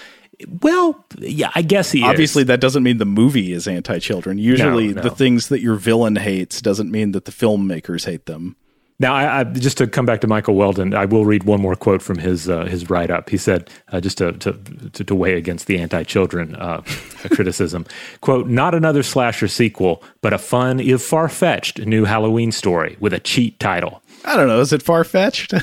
well, 0.63 1.05
yeah, 1.19 1.51
I 1.55 1.63
guess 1.63 1.91
he. 1.91 2.03
Obviously, 2.03 2.43
is. 2.43 2.49
that 2.49 2.61
doesn't 2.61 2.83
mean 2.83 2.99
the 2.99 3.07
movie 3.07 3.53
is 3.53 3.67
anti-children. 3.67 4.37
Usually, 4.39 4.89
no, 4.89 4.95
no. 4.95 5.03
the 5.03 5.11
things 5.11 5.49
that 5.49 5.61
your 5.61 5.77
villain 5.77 6.17
hates 6.17 6.61
doesn't 6.61 6.91
mean 6.91 7.13
that 7.13 7.25
the 7.25 7.33
filmmakers 7.33 8.05
hate 8.05 8.27
them. 8.27 8.57
Now, 9.01 9.15
I, 9.15 9.41
I, 9.41 9.45
just 9.45 9.79
to 9.79 9.87
come 9.87 10.07
back 10.07 10.21
to 10.23 10.27
Michael 10.27 10.57
Weldon, 10.57 10.93
I 10.93 11.05
will 11.05 11.25
read 11.25 11.45
one 11.45 11.61
more 11.61 11.77
quote 11.77 12.03
from 12.03 12.19
his 12.19 12.49
uh, 12.49 12.65
his 12.65 12.91
write 12.91 13.11
up. 13.11 13.31
He 13.31 13.37
said, 13.37 13.71
uh, 13.93 14.01
just 14.01 14.19
to, 14.19 14.33
to, 14.33 14.53
to 14.93 15.05
to 15.05 15.15
weigh 15.15 15.35
against 15.35 15.67
the 15.69 15.79
anti 15.79 16.03
children 16.03 16.57
uh, 16.57 16.81
criticism, 17.31 17.87
quote: 18.21 18.49
"Not 18.49 18.75
another 18.75 19.05
slasher 19.05 19.47
sequel, 19.47 20.03
but 20.21 20.33
a 20.33 20.39
fun, 20.39 20.81
if 20.81 21.01
far 21.01 21.29
fetched, 21.29 21.79
new 21.79 22.05
Halloween 22.05 22.51
story 22.51 22.97
with 22.99 23.13
a 23.13 23.21
cheat 23.21 23.61
title." 23.61 24.03
I 24.25 24.37
don't 24.37 24.49
know. 24.49 24.61
Is 24.61 24.73
it 24.73 24.83
far 24.83 25.05
fetched? 25.05 25.55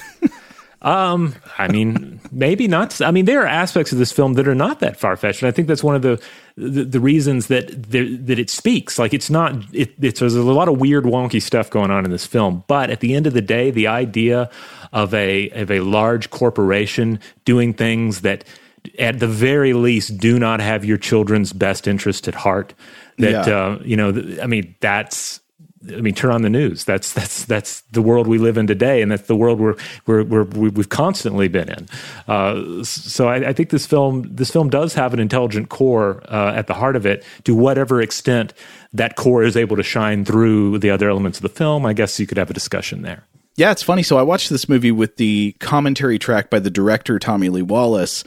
Um, 0.82 1.34
I 1.58 1.68
mean, 1.68 2.20
maybe 2.32 2.68
not. 2.68 3.02
I 3.02 3.12
mean, 3.12 3.26
there 3.26 3.42
are 3.42 3.48
aspects 3.48 3.92
of 3.92 3.98
this 3.98 4.12
film 4.12 4.34
that 4.34 4.48
are 4.48 4.56
not 4.56 4.82
that 4.82 4.98
far 4.98 5.16
fetched, 5.18 5.42
and 5.42 5.48
I 5.48 5.52
think 5.52 5.68
that's 5.68 5.84
one 5.84 5.96
of 5.96 6.02
the 6.02 6.22
the, 6.58 6.84
the 6.84 7.00
reasons 7.00 7.48
that 7.48 7.92
that 7.92 8.40
it 8.40 8.50
speaks. 8.50 9.00
Like, 9.00 9.14
it's 9.14 9.30
not. 9.30 9.56
It, 9.74 9.94
it's 10.00 10.20
there's 10.20 10.36
a 10.36 10.44
lot 10.44 10.68
of 10.68 10.80
weird, 10.80 11.06
wonky 11.06 11.42
stuff 11.42 11.70
going 11.70 11.92
on 11.92 12.06
in 12.06 12.12
this 12.12 12.26
film, 12.26 12.64
but 12.68 12.90
at 12.90 13.00
the 13.00 13.16
end 13.16 13.26
of 13.26 13.34
the 13.34 13.42
day, 13.42 13.72
the 13.72 13.88
idea 13.88 14.50
of 14.94 15.14
a 15.14 15.50
of 15.52 15.72
a 15.72 15.80
large 15.80 16.30
corporation 16.30 17.20
doing 17.46 17.74
things 17.74 18.22
that 18.22 18.44
at 19.00 19.20
the 19.20 19.28
very 19.28 19.74
least 19.74 20.18
do 20.18 20.38
not 20.38 20.60
have 20.60 20.86
your 20.86 20.98
children's 20.98 21.54
best 21.54 21.88
interest 21.88 22.28
at 22.28 22.36
heart 22.36 22.74
that 23.18 23.48
yeah. 23.48 23.56
uh, 23.56 23.80
you 23.84 23.98
know 23.98 24.10
i 24.44 24.46
mean 24.46 24.76
that's 24.80 25.40
I 25.94 26.02
mean, 26.02 26.14
turn 26.14 26.32
on 26.32 26.42
the 26.42 26.50
news. 26.50 26.84
That's 26.84 27.14
that's 27.14 27.46
that's 27.46 27.82
the 27.92 28.02
world 28.02 28.28
we 28.28 28.38
live 28.38 28.58
in 28.58 28.68
today, 28.68 29.02
and 29.02 29.12
that's 29.12 29.28
the 29.28 29.36
world 29.36 29.60
we're, 29.60 29.76
we're, 30.06 30.24
we're 30.24 30.44
we've 30.44 30.90
constantly 30.90 31.48
been 31.48 31.70
in. 31.70 31.88
Uh, 32.28 32.84
so 32.84 33.28
I, 33.28 33.50
I, 33.50 33.54
think 33.54 33.70
this 33.70 33.86
film 33.86 34.24
this 34.30 34.52
film 34.52 34.70
does 34.70 34.94
have 34.94 35.14
an 35.14 35.20
intelligent 35.20 35.70
core 35.70 36.22
uh, 36.28 36.54
at 36.56 36.68
the 36.68 36.74
heart 36.74 36.96
of 36.96 37.06
it. 37.06 37.24
To 37.46 37.56
whatever 37.56 38.02
extent 38.02 38.54
that 38.94 39.16
core 39.16 39.44
is 39.44 39.58
able 39.58 39.76
to 39.76 39.84
shine 39.84 40.26
through 40.26 40.80
the 40.80 40.90
other 40.90 41.10
elements 41.10 41.38
of 41.38 41.44
the 41.44 41.50
film, 41.50 41.86
I 41.86 41.94
guess 41.94 42.20
you 42.20 42.28
could 42.28 42.38
have 42.38 42.50
a 42.50 42.54
discussion 42.54 43.02
there. 43.02 43.24
Yeah, 43.56 43.72
it's 43.72 43.84
funny. 43.84 44.04
So 44.04 44.18
I 44.18 44.22
watched 44.22 44.50
this 44.50 44.68
movie 44.68 44.92
with 44.92 45.16
the 45.16 45.56
commentary 45.60 46.20
track 46.20 46.50
by 46.50 46.60
the 46.60 46.70
director 46.70 47.20
Tommy 47.20 47.50
Lee 47.50 47.62
Wallace 47.62 48.24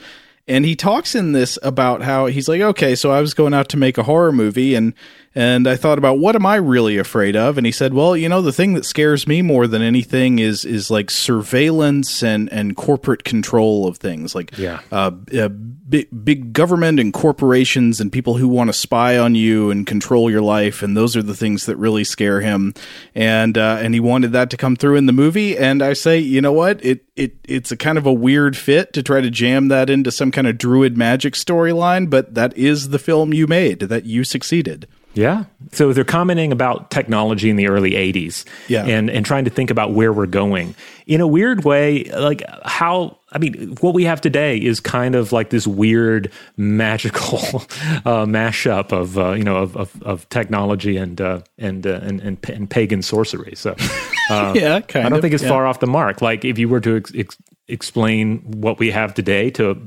And 0.49 0.65
he 0.65 0.75
talks 0.75 1.15
in 1.15 1.33
this 1.33 1.59
about 1.63 2.03
how 2.03 2.27
he's 2.27 2.49
like, 2.49 2.61
okay, 2.61 2.95
so 2.95 3.11
I 3.11 3.21
was 3.21 3.35
going 3.35 3.55
out 3.55 3.69
to 3.71 3.77
make 3.77 3.99
a 3.99 4.03
horror 4.03 4.33
movie 4.33 4.75
and 4.75 4.95
and 5.35 5.69
I 5.69 5.77
thought 5.77 5.99
about 5.99 6.19
what 6.19 6.35
am 6.35 6.47
I 6.47 6.57
really 6.57 6.99
afraid 6.99 7.37
of? 7.37 7.59
And 7.59 7.67
he 7.67 7.71
said, 7.71 7.95
well, 7.95 8.17
you 8.17 8.29
know, 8.29 8.43
the 8.43 8.51
thing 8.53 8.73
that 8.75 8.85
scares 8.85 9.27
me 9.27 9.41
more 9.43 9.67
than 9.69 9.83
anything 9.83 10.39
is 10.41 10.65
is 10.65 10.91
like 10.91 11.11
surveillance 11.11 12.23
and 12.23 12.51
and 12.53 12.77
corporate 12.77 13.25
control 13.25 13.87
of 13.87 13.99
things, 13.99 14.35
like 14.35 14.57
Yeah. 14.59 14.81
uh, 14.91 15.13
uh, 15.37 15.49
big, 15.49 16.09
big 16.25 16.53
government 16.53 16.99
and 17.01 17.13
corporations 17.13 18.01
and 18.01 18.11
people 18.13 18.37
who 18.37 18.49
want 18.49 18.69
to 18.69 18.73
spy 18.73 19.17
on 19.19 19.35
you 19.35 19.71
and 19.71 19.87
control 19.87 20.31
your 20.31 20.43
life, 20.43 20.83
and 20.83 20.97
those 20.97 21.17
are 21.17 21.23
the 21.23 21.35
things 21.37 21.67
that 21.67 21.77
really 21.77 22.05
scare 22.05 22.41
him. 22.41 22.75
And 23.15 23.57
uh, 23.57 23.79
and 23.81 23.95
he 23.95 24.01
wanted 24.01 24.33
that 24.33 24.51
to 24.51 24.57
come 24.57 24.77
through 24.77 24.97
in 24.97 25.07
the 25.07 25.13
movie. 25.13 25.57
And 25.57 25.83
I 25.83 25.93
say, 25.93 26.19
you 26.19 26.41
know 26.41 26.53
what? 26.53 26.85
It 26.85 27.05
it 27.17 27.37
it's 27.45 27.71
a 27.71 27.77
kind 27.77 27.99
of 27.99 28.07
a 28.07 28.13
weird 28.13 28.57
fit 28.57 28.93
to 28.95 29.03
try 29.03 29.21
to 29.21 29.31
jam 29.31 29.69
that 29.69 29.89
into 29.91 30.11
some 30.11 30.31
kind 30.31 30.38
of 30.47 30.59
druid 30.59 30.97
magic 30.97 31.35
storyline, 31.35 32.09
but 32.09 32.35
that 32.35 32.57
is 32.57 32.91
the 32.91 32.99
film 32.99 33.33
you 33.33 33.47
made. 33.47 33.81
That 33.81 34.05
you 34.05 34.25
succeeded. 34.25 34.87
Yeah. 35.15 35.45
So 35.73 35.93
they're 35.93 36.05
commenting 36.05 36.53
about 36.53 36.93
technology 36.93 37.51
in 37.51 37.57
the 37.57 37.67
early 37.69 37.93
80s 37.93 38.45
Yeah. 38.69 38.85
and, 38.85 39.11
and 39.11 39.27
trying 39.27 39.47
to 39.47 39.51
think 39.51 39.71
about 39.71 39.93
where 39.93 40.13
we're 40.13 40.27
going. 40.27 40.77
In 41.09 41.21
a 41.21 41.27
weird 41.27 41.65
way, 41.65 42.05
like 42.05 42.43
how, 42.65 43.19
I 43.33 43.39
mean, 43.39 43.75
what 43.81 43.95
we 43.95 44.05
have 44.05 44.21
today 44.21 44.59
is 44.59 44.79
kind 44.79 45.17
of 45.17 45.33
like 45.33 45.51
this 45.51 45.67
weird 45.67 46.31
magical 46.57 47.39
uh, 48.05 48.27
mashup 48.27 48.93
of, 48.93 49.19
uh, 49.19 49.33
you 49.33 49.43
know, 49.43 49.57
of, 49.57 49.77
of, 49.77 50.03
of 50.03 50.29
technology 50.29 50.97
and, 50.97 51.21
uh, 51.21 51.41
and, 51.57 51.85
uh, 51.85 51.99
and, 52.03 52.21
and, 52.21 52.51
and 52.51 52.71
pagan 52.71 53.03
sorcery. 53.03 53.55
So 53.57 53.75
yeah, 54.31 54.81
kind 54.83 55.07
I 55.07 55.09
don't 55.09 55.15
of, 55.15 55.23
think 55.23 55.35
it's 55.35 55.43
yeah. 55.43 55.49
far 55.49 55.67
off 55.67 55.81
the 55.81 55.89
mark. 55.89 56.23
Like 56.23 56.45
if 56.45 56.59
you 56.61 56.69
were 56.69 56.81
to 56.81 56.97
ex- 56.97 57.13
ex- 57.17 57.37
explain 57.69 58.39
what 58.61 58.79
we 58.79 58.91
have 58.91 59.15
today 59.15 59.51
to, 59.51 59.81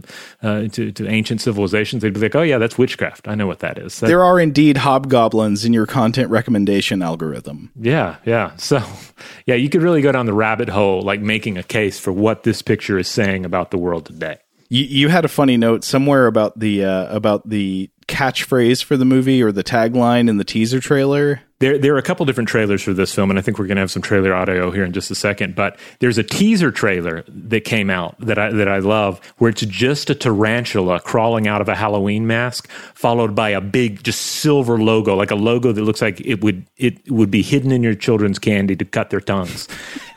uh, 0.43 0.67
to, 0.69 0.91
to 0.91 1.07
ancient 1.07 1.41
civilizations, 1.41 2.01
they'd 2.01 2.13
be 2.13 2.19
like, 2.19 2.35
oh 2.35 2.41
yeah, 2.41 2.57
that's 2.57 2.77
witchcraft. 2.77 3.27
I 3.27 3.35
know 3.35 3.47
what 3.47 3.59
that 3.59 3.77
is. 3.77 3.99
That- 3.99 4.07
There 4.07 4.23
are 4.23 4.39
indeed 4.39 4.77
hobgoblins 4.77 5.65
in 5.65 5.73
your 5.73 5.85
content 5.87 6.29
recommendation 6.29 7.01
algorithm. 7.01 7.71
Yeah, 7.79 8.17
yeah. 8.25 8.55
So, 8.57 8.81
yeah, 9.45 9.55
you 9.55 9.69
could 9.69 9.81
really 9.81 10.01
go 10.01 10.11
down 10.11 10.25
the 10.25 10.33
rabbit 10.33 10.69
hole, 10.69 11.01
like 11.01 11.21
making 11.21 11.57
a 11.57 11.63
case 11.63 11.99
for 11.99 12.11
what 12.11 12.43
this 12.43 12.61
picture 12.61 12.97
is 12.99 13.07
saying 13.07 13.45
about 13.45 13.71
the 13.71 13.77
world 13.77 14.05
today. 14.05 14.37
You, 14.69 14.83
you 14.85 15.07
had 15.09 15.25
a 15.25 15.27
funny 15.27 15.57
note 15.57 15.83
somewhere 15.83 16.27
about 16.27 16.57
the 16.59 16.85
uh, 16.85 17.13
about 17.13 17.49
the 17.49 17.89
catchphrase 18.11 18.83
for 18.83 18.97
the 18.97 19.05
movie 19.05 19.41
or 19.41 19.51
the 19.51 19.63
tagline 19.63 20.29
in 20.29 20.37
the 20.37 20.43
teaser 20.43 20.81
trailer. 20.81 21.41
There, 21.59 21.77
there 21.77 21.93
are 21.93 21.97
a 21.97 22.03
couple 22.03 22.25
different 22.25 22.49
trailers 22.49 22.81
for 22.81 22.91
this 22.91 23.13
film, 23.13 23.29
and 23.29 23.39
I 23.39 23.41
think 23.41 23.57
we're 23.57 23.67
going 23.67 23.77
to 23.77 23.81
have 23.81 23.91
some 23.91 24.01
trailer 24.01 24.33
audio 24.33 24.71
here 24.71 24.83
in 24.83 24.91
just 24.91 25.11
a 25.11 25.15
second. 25.15 25.55
But 25.55 25.79
there's 25.99 26.17
a 26.17 26.23
teaser 26.23 26.71
trailer 26.71 27.23
that 27.27 27.61
came 27.61 27.89
out 27.89 28.19
that 28.19 28.37
I 28.37 28.51
that 28.51 28.67
I 28.67 28.79
love, 28.79 29.23
where 29.37 29.51
it's 29.51 29.61
just 29.61 30.09
a 30.09 30.15
tarantula 30.15 30.99
crawling 30.99 31.47
out 31.47 31.61
of 31.61 31.69
a 31.69 31.75
Halloween 31.75 32.27
mask, 32.27 32.69
followed 32.95 33.35
by 33.35 33.49
a 33.49 33.61
big, 33.61 34.03
just 34.03 34.21
silver 34.21 34.79
logo, 34.79 35.15
like 35.15 35.31
a 35.31 35.35
logo 35.35 35.71
that 35.71 35.81
looks 35.83 36.01
like 36.01 36.19
it 36.21 36.43
would 36.43 36.65
it 36.77 37.09
would 37.09 37.31
be 37.31 37.43
hidden 37.43 37.71
in 37.71 37.83
your 37.83 37.95
children's 37.95 38.39
candy 38.39 38.75
to 38.75 38.83
cut 38.83 39.11
their 39.11 39.21
tongues, 39.21 39.67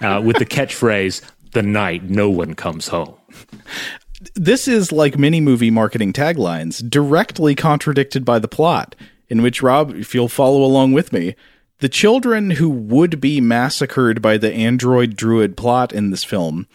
uh, 0.00 0.20
with 0.24 0.38
the 0.38 0.46
catchphrase 0.46 1.20
"The 1.52 1.62
night 1.62 2.04
no 2.04 2.30
one 2.30 2.54
comes 2.54 2.88
home." 2.88 3.14
This 4.34 4.68
is 4.68 4.92
like 4.92 5.18
many 5.18 5.40
movie 5.40 5.70
marketing 5.70 6.12
taglines, 6.12 6.88
directly 6.88 7.54
contradicted 7.54 8.24
by 8.24 8.38
the 8.38 8.48
plot, 8.48 8.94
in 9.28 9.42
which 9.42 9.62
Rob, 9.62 9.94
if 9.94 10.14
you'll 10.14 10.28
follow 10.28 10.62
along 10.62 10.92
with 10.92 11.12
me, 11.12 11.34
the 11.78 11.88
children 11.88 12.50
who 12.50 12.70
would 12.70 13.20
be 13.20 13.40
massacred 13.40 14.22
by 14.22 14.38
the 14.38 14.52
android 14.52 15.16
druid 15.16 15.56
plot 15.56 15.92
in 15.92 16.10
this 16.10 16.24
film 16.24 16.66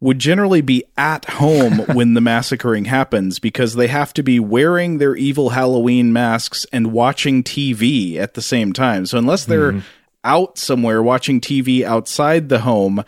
would 0.00 0.18
generally 0.18 0.60
be 0.60 0.84
at 0.96 1.24
home 1.24 1.78
when 1.94 2.14
the 2.14 2.20
massacring 2.20 2.84
happens 2.84 3.38
because 3.38 3.74
they 3.74 3.86
have 3.86 4.12
to 4.14 4.22
be 4.22 4.38
wearing 4.38 4.98
their 4.98 5.16
evil 5.16 5.50
Halloween 5.50 6.12
masks 6.12 6.66
and 6.72 6.92
watching 6.92 7.42
TV 7.42 8.16
at 8.16 8.34
the 8.34 8.42
same 8.42 8.72
time. 8.72 9.06
So 9.06 9.18
unless 9.18 9.44
they're 9.44 9.72
mm-hmm. 9.72 9.86
out 10.24 10.58
somewhere 10.58 11.02
watching 11.02 11.40
TV 11.40 11.82
outside 11.82 12.48
the 12.48 12.60
home, 12.60 13.04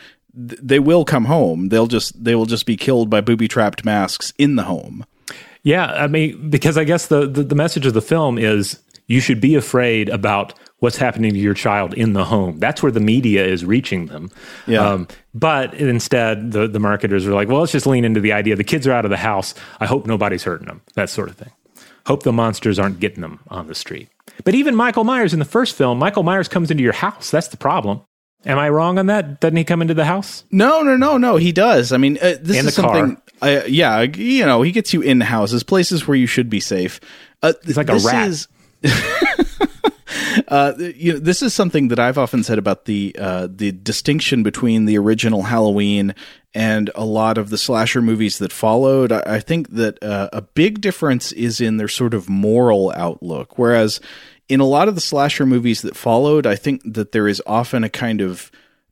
th- 0.49 0.61
they 0.63 0.79
will 0.79 1.05
come 1.05 1.25
home. 1.25 1.69
They'll 1.69 1.87
just 1.87 2.23
they 2.23 2.35
will 2.35 2.47
just 2.47 2.67
be 2.67 2.77
killed 2.77 3.11
by 3.11 3.21
booby 3.21 3.49
trapped 3.49 3.85
masks 3.85 4.33
in 4.39 4.57
the 4.57 4.65
home. 4.65 5.05
Yeah, 5.63 5.87
I 5.87 6.07
mean, 6.07 6.51
because 6.51 6.79
I 6.79 6.85
guess 6.85 7.09
the, 7.09 7.27
the, 7.27 7.43
the 7.43 7.55
message 7.55 7.85
of 7.85 7.93
the 7.93 8.01
film 8.01 8.39
is 8.39 8.81
you 9.07 9.21
should 9.21 9.41
be 9.41 9.55
afraid 9.55 10.09
about 10.09 10.55
what's 10.79 10.97
happening 10.97 11.33
to 11.33 11.39
your 11.39 11.55
child 11.55 11.93
in 11.95 12.13
the 12.13 12.25
home. 12.25 12.59
That's 12.59 12.83
where 12.83 12.93
the 12.93 13.01
media 13.01 13.45
is 13.45 13.65
reaching 13.65 14.07
them. 14.07 14.31
Yeah. 14.67 14.89
Um, 14.89 15.09
but 15.35 15.75
instead, 15.75 16.53
the, 16.53 16.69
the 16.69 16.79
marketers 16.79 17.27
are 17.27 17.35
like, 17.35 17.49
well, 17.49 17.61
let's 17.61 17.73
just 17.73 17.87
lean 17.87 18.05
into 18.05 18.21
the 18.21 18.33
idea 18.33 18.55
the 18.55 18.65
kids 18.65 18.87
are 18.87 18.93
out 18.93 19.05
of 19.05 19.11
the 19.11 19.17
house. 19.17 19.55
I 19.81 19.87
hope 19.87 20.07
nobody's 20.07 20.45
hurting 20.45 20.69
them, 20.69 20.83
that 20.95 21.11
sort 21.11 21.29
of 21.29 21.37
thing. 21.37 21.51
Hope 22.07 22.23
the 22.23 22.33
monsters 22.33 22.79
aren't 22.79 23.01
getting 23.01 23.21
them 23.21 23.41
on 23.49 23.67
the 23.67 23.75
street. 23.75 24.09
But 24.45 24.55
even 24.55 24.75
Michael 24.77 25.05
Myers 25.05 25.33
in 25.33 25.41
the 25.41 25.45
first 25.45 25.75
film, 25.75 25.99
Michael 25.99 26.23
Myers 26.23 26.49
comes 26.49 26.71
into 26.71 26.83
your 26.83 26.93
house. 26.93 27.31
That's 27.31 27.49
the 27.49 27.57
problem. 27.57 28.03
Am 28.49 28.59
I 28.59 28.71
wrong 28.71 28.99
on 28.99 29.07
that? 29.07 29.41
Doesn't 29.41 29.57
he 29.57 29.65
come 29.65 29.83
into 29.83 29.93
the 29.93 30.07
house? 30.07 30.43
No, 30.51 30.83
no, 30.83 30.97
no, 30.97 31.19
no. 31.19 31.37
He 31.37 31.53
does. 31.53 31.93
I 31.93 31.99
mean, 31.99 32.17
uh, 32.17 32.37
this 32.41 32.65
is 32.65 32.75
something. 32.75 33.21
Uh, 33.43 33.61
yeah, 33.69 34.01
you 34.01 34.45
know, 34.47 34.63
he 34.63 34.73
gets 34.73 34.95
you 34.95 35.03
in 35.03 35.21
houses, 35.21 35.63
places 35.63 36.09
where 36.09 36.17
you 36.17 36.27
should 36.27 36.49
be 36.49 36.59
safe. 36.59 36.99
Uh, 37.43 37.53
He's 37.65 37.77
like 37.77 37.91
a 37.91 37.99
rat. 37.99 38.29
Is, 38.29 38.49
uh, 40.49 40.73
you 40.79 41.13
know, 41.13 41.19
this 41.19 41.43
is 41.43 41.53
something 41.53 41.89
that 41.89 41.99
I've 41.99 42.19
often 42.19 42.43
said 42.43 42.59
about 42.59 42.87
the 42.87 43.15
uh, 43.19 43.49
the 43.51 43.71
distinction 43.71 44.43
between 44.43 44.87
the 44.87 44.97
original 44.99 45.43
Halloween 45.43 46.15
and 46.55 46.91
a 46.95 47.05
lot 47.05 47.39
of 47.39 47.51
the 47.51 47.59
slasher 47.59 48.01
movies 48.01 48.39
that 48.39 48.53
followed. 48.53 49.13
I, 49.13 49.23
I 49.27 49.41
think 49.41 49.71
that 49.71 50.03
uh, 50.03 50.31
a 50.33 50.41
big 50.41 50.81
difference 50.81 51.33
is 51.33 51.61
in 51.61 51.77
their 51.77 51.89
sort 51.89 52.15
of 52.15 52.29
moral 52.29 52.93
outlook, 52.97 53.59
whereas 53.59 54.01
in 54.49 54.61
a 54.61 54.67
lot 54.67 54.89
of 54.89 54.95
the 54.95 55.01
slasher 55.01 55.47
movies 55.47 55.83
that 55.83 55.97
followed, 55.97 56.47
I 56.47 56.57
think 56.57 56.83
that 56.85 57.13
there 57.13 57.29
is 57.29 57.43
often 57.47 57.85
a 57.85 57.89
kind 57.91 58.21
of 58.21 58.51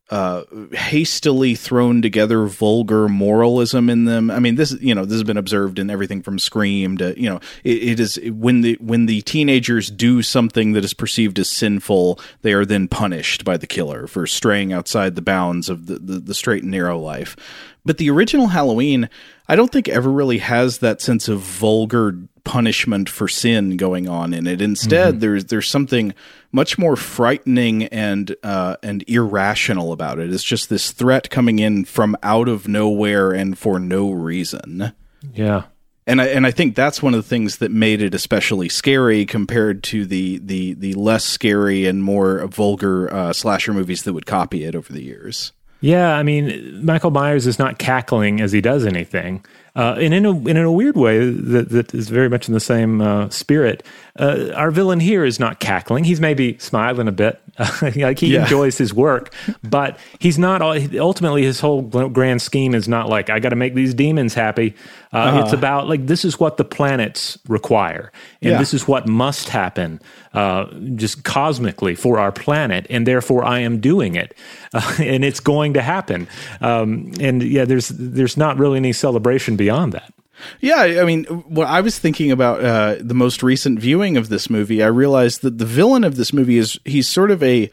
uh, 0.09 0.45
hastily 0.73 1.57
thrown 1.57 2.01
together 2.01 2.47
vulgar 2.47 3.09
moralism 3.09 3.91
in 3.91 4.05
them. 4.05 4.31
I 4.31 4.39
mean, 4.39 4.55
this 4.55 4.73
you 4.81 4.95
know 4.95 5.05
this 5.05 5.15
has 5.15 5.25
been 5.25 5.37
observed 5.37 5.81
in 5.81 5.91
everything 5.91 6.23
from 6.23 6.39
Scream 6.39 6.97
to 6.99 7.21
you 7.21 7.29
know 7.29 7.41
it, 7.65 7.83
it 7.83 8.01
is 8.01 8.21
when 8.25 8.61
the 8.61 8.77
when 8.81 9.07
the 9.07 9.23
teenagers 9.23 9.91
do 9.91 10.23
something 10.23 10.73
that 10.75 10.85
is 10.85 10.95
perceived 10.95 11.41
as 11.41 11.49
sinful, 11.49 12.21
they 12.43 12.53
are 12.53 12.65
then 12.65 12.87
punished 12.87 13.45
by 13.45 13.57
the 13.57 13.67
killer 13.67 14.07
for 14.07 14.29
straying 14.29 14.73
outside 14.73 15.17
the 15.17 15.23
bounds 15.23 15.69
of 15.69 15.87
the 15.87 15.99
the, 15.99 16.21
the 16.21 16.35
straight 16.35 16.63
and 16.63 16.71
narrow 16.71 16.99
life. 16.99 17.37
But 17.85 17.99
the 17.99 18.11
original 18.11 18.49
Halloween, 18.49 19.09
I 19.49 19.57
don't 19.57 19.73
think 19.73 19.89
ever 19.89 20.11
really 20.11 20.39
has 20.39 20.79
that 20.79 21.01
sense 21.01 21.29
of 21.29 21.41
vulgar 21.41 22.17
punishment 22.47 23.11
for 23.11 23.29
sin 23.29 23.77
going 23.77 24.09
on 24.09 24.33
in 24.33 24.47
it. 24.47 24.63
Instead, 24.63 25.21
there's 25.21 25.47
there's 25.47 25.69
something 25.69 26.15
much 26.53 26.79
more 26.79 26.97
frightening 26.97 27.85
and 27.85 28.35
uh, 28.43 28.77
and 28.83 29.05
irrational 29.09 29.93
about 29.93 30.19
it. 30.19 30.33
It's 30.33 30.45
just 30.45 30.71
this 30.71 30.93
threat 30.93 31.29
coming 31.29 31.59
in 31.59 31.85
from 31.85 32.17
out 32.23 32.49
of 32.49 32.67
nowhere 32.69 33.33
and 33.33 33.59
for 33.59 33.79
no 33.79 34.11
reason. 34.13 34.95
Yeah. 35.35 35.65
And 36.07 36.23
I 36.23 36.27
and 36.29 36.47
I 36.47 36.53
think 36.53 36.77
that's 36.77 37.03
one 37.03 37.15
of 37.15 37.23
the 37.23 37.29
things 37.29 37.59
that 37.59 37.73
made 37.73 38.01
it 38.01 38.15
especially 38.15 38.69
scary 38.69 39.27
compared 39.27 39.83
to 39.85 40.07
the 40.07 40.39
the 40.39 40.75
the 40.75 40.95
less 40.95 41.25
scary 41.25 41.85
and 41.87 42.03
more 42.03 42.47
vulgar 42.47 43.13
uh, 43.13 43.33
slasher 43.33 43.75
movies 43.75 44.05
that 44.05 44.13
would 44.13 44.27
copy 44.27 44.65
it 44.65 44.77
over 44.77 44.93
the 44.93 45.03
years. 45.03 45.53
Yeah, 45.81 46.17
I 46.17 46.23
mean, 46.23 46.85
Michael 46.85 47.11
Myers 47.11 47.47
is 47.47 47.59
not 47.59 47.79
cackling 47.79 48.41
as 48.41 48.51
he 48.51 48.61
does 48.61 48.87
anything, 48.87 49.45
uh, 49.77 49.95
and 50.01 50.15
in 50.15 50.25
a 50.25 50.31
and 50.31 50.49
in 50.49 50.65
a 50.65 50.73
weird 50.73 50.97
way 50.97 51.31
that, 51.31 51.69
that 51.69 51.95
is 51.95 52.09
very 52.09 52.29
much 52.29 52.49
in 52.49 52.55
the 52.55 52.61
same 52.61 53.01
uh, 53.01 53.29
spirit. 53.29 53.85
Uh, 54.19 54.51
our 54.55 54.71
villain 54.71 55.01
here 55.01 55.25
is 55.25 55.39
not 55.39 55.61
cackling; 55.61 56.05
he's 56.05 56.21
maybe 56.21 56.57
smiling 56.59 57.09
a 57.09 57.13
bit, 57.13 57.41
like 57.97 58.19
he 58.19 58.35
Yeah. 58.35 58.43
enjoys 58.43 58.79
his 58.79 58.95
work, 58.95 59.33
but 59.63 59.99
he's 60.19 60.39
not. 60.39 60.63
all- 60.63 60.77
Ultimately, 60.99 61.43
his 61.43 61.61
whole 61.61 61.83
grand 61.83 62.41
scheme 62.43 62.75
is 62.75 62.89
not 62.89 63.09
like 63.09 63.29
I 63.31 63.39
got 63.41 63.51
to 63.51 63.57
make 63.57 63.75
these 63.75 63.95
demons 63.95 64.35
happy. 64.35 64.75
Uh, 65.13 65.43
It's 65.45 65.53
about 65.53 65.89
like 65.89 66.07
this 66.07 66.25
is 66.25 66.39
what 66.41 66.57
the 66.57 66.65
planets 66.65 67.39
require, 67.49 68.11
and 68.43 68.53
Yeah. 68.53 68.59
this 68.59 68.73
is 68.75 68.89
what 68.89 69.07
must 69.09 69.49
happen, 69.51 70.01
uh, 70.35 70.67
just 70.95 71.25
cosmically 71.25 71.95
for 71.95 72.19
our 72.19 72.33
planet, 72.33 72.87
and 72.91 73.07
therefore 73.07 73.45
I 73.45 73.61
am 73.61 73.81
doing 73.81 74.15
it, 74.15 74.35
uh, 74.75 74.95
and 74.99 75.25
it's 75.25 75.41
going 75.41 75.75
to 75.75 75.83
happen. 75.83 76.27
Um, 76.61 77.13
and 77.21 77.43
yeah, 77.43 77.65
there's 77.67 77.89
there's 77.89 78.37
not 78.37 78.59
really 78.59 78.77
any 78.79 78.93
celebration 78.93 79.57
beyond 79.57 79.93
that. 79.93 80.13
Yeah, 80.61 80.81
I 81.01 81.05
mean, 81.05 81.25
what 81.25 81.67
I 81.67 81.81
was 81.81 81.99
thinking 81.99 82.31
about 82.31 82.65
uh, 82.65 82.97
the 83.01 83.15
most 83.15 83.43
recent 83.43 83.79
viewing 83.79 84.17
of 84.17 84.29
this 84.29 84.51
movie, 84.51 84.83
I 84.83 84.89
realized 84.89 85.43
that 85.43 85.59
the 85.59 85.65
villain 85.67 86.05
of 86.05 86.17
this 86.17 86.33
movie 86.33 86.59
is 86.59 86.79
he's 86.85 87.09
sort 87.09 87.31
of 87.31 87.43
a 87.43 87.71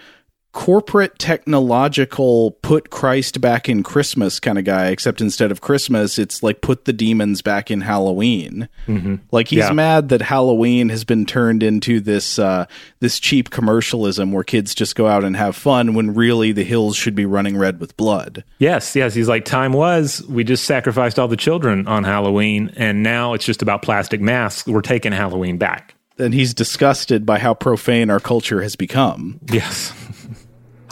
corporate 0.54 1.18
technological 1.20 2.52
put 2.62 2.90
Christ 2.92 3.42
back 3.42 3.68
in 3.68 3.82
Christmas 3.84 4.40
kind 4.40 4.58
of 4.60 4.64
guy, 4.66 4.88
except 4.90 5.20
instead 5.20 5.52
of 5.52 5.62
Christmas, 5.62 6.20
it's 6.20 6.44
like 6.44 6.62
put 6.62 6.86
the 6.86 6.94
demons 6.94 7.42
back 7.42 7.72
in 7.72 7.82
Halloween. 7.82 8.70
Mm-hmm. 8.88 9.16
Like 9.32 9.48
he's 9.48 9.60
Yeah. 9.60 9.72
mad 9.74 10.10
that 10.10 10.22
Halloween 10.22 10.90
has 10.90 11.04
been 11.04 11.26
turned 11.26 11.64
into 11.64 12.00
this 12.00 12.38
uh, 12.38 12.66
this 13.00 13.20
cheap 13.20 13.50
commercialism 13.50 14.32
where 14.32 14.44
kids 14.44 14.76
just 14.76 14.96
go 14.96 15.08
out 15.08 15.24
and 15.24 15.36
have 15.36 15.56
fun 15.56 15.96
when 15.96 16.14
really 16.14 16.52
the 16.52 16.64
hills 16.64 16.96
should 16.96 17.16
be 17.16 17.26
running 17.26 17.58
red 17.58 17.80
with 17.80 17.98
blood. 17.98 18.44
Yes, 18.60 18.96
yes. 18.96 19.14
He's 19.16 19.28
like, 19.28 19.46
time 19.46 19.74
was 19.74 20.24
we 20.30 20.44
just 20.44 20.66
sacrificed 20.66 21.18
all 21.18 21.28
the 21.28 21.36
children 21.36 21.88
on 21.88 22.04
Halloween, 22.04 22.72
and 22.78 23.02
now 23.02 23.34
it's 23.34 23.46
just 23.46 23.62
about 23.64 23.82
plastic 23.82 24.22
masks. 24.22 24.68
We're 24.68 24.82
taking 24.82 25.12
Halloween 25.14 25.58
back. 25.58 25.96
And 26.20 26.32
he's 26.32 26.54
disgusted 26.54 27.26
by 27.26 27.40
how 27.40 27.56
profane 27.56 28.12
our 28.12 28.20
culture 28.20 28.62
has 28.62 28.76
become. 28.76 29.40
Yes. 29.52 29.92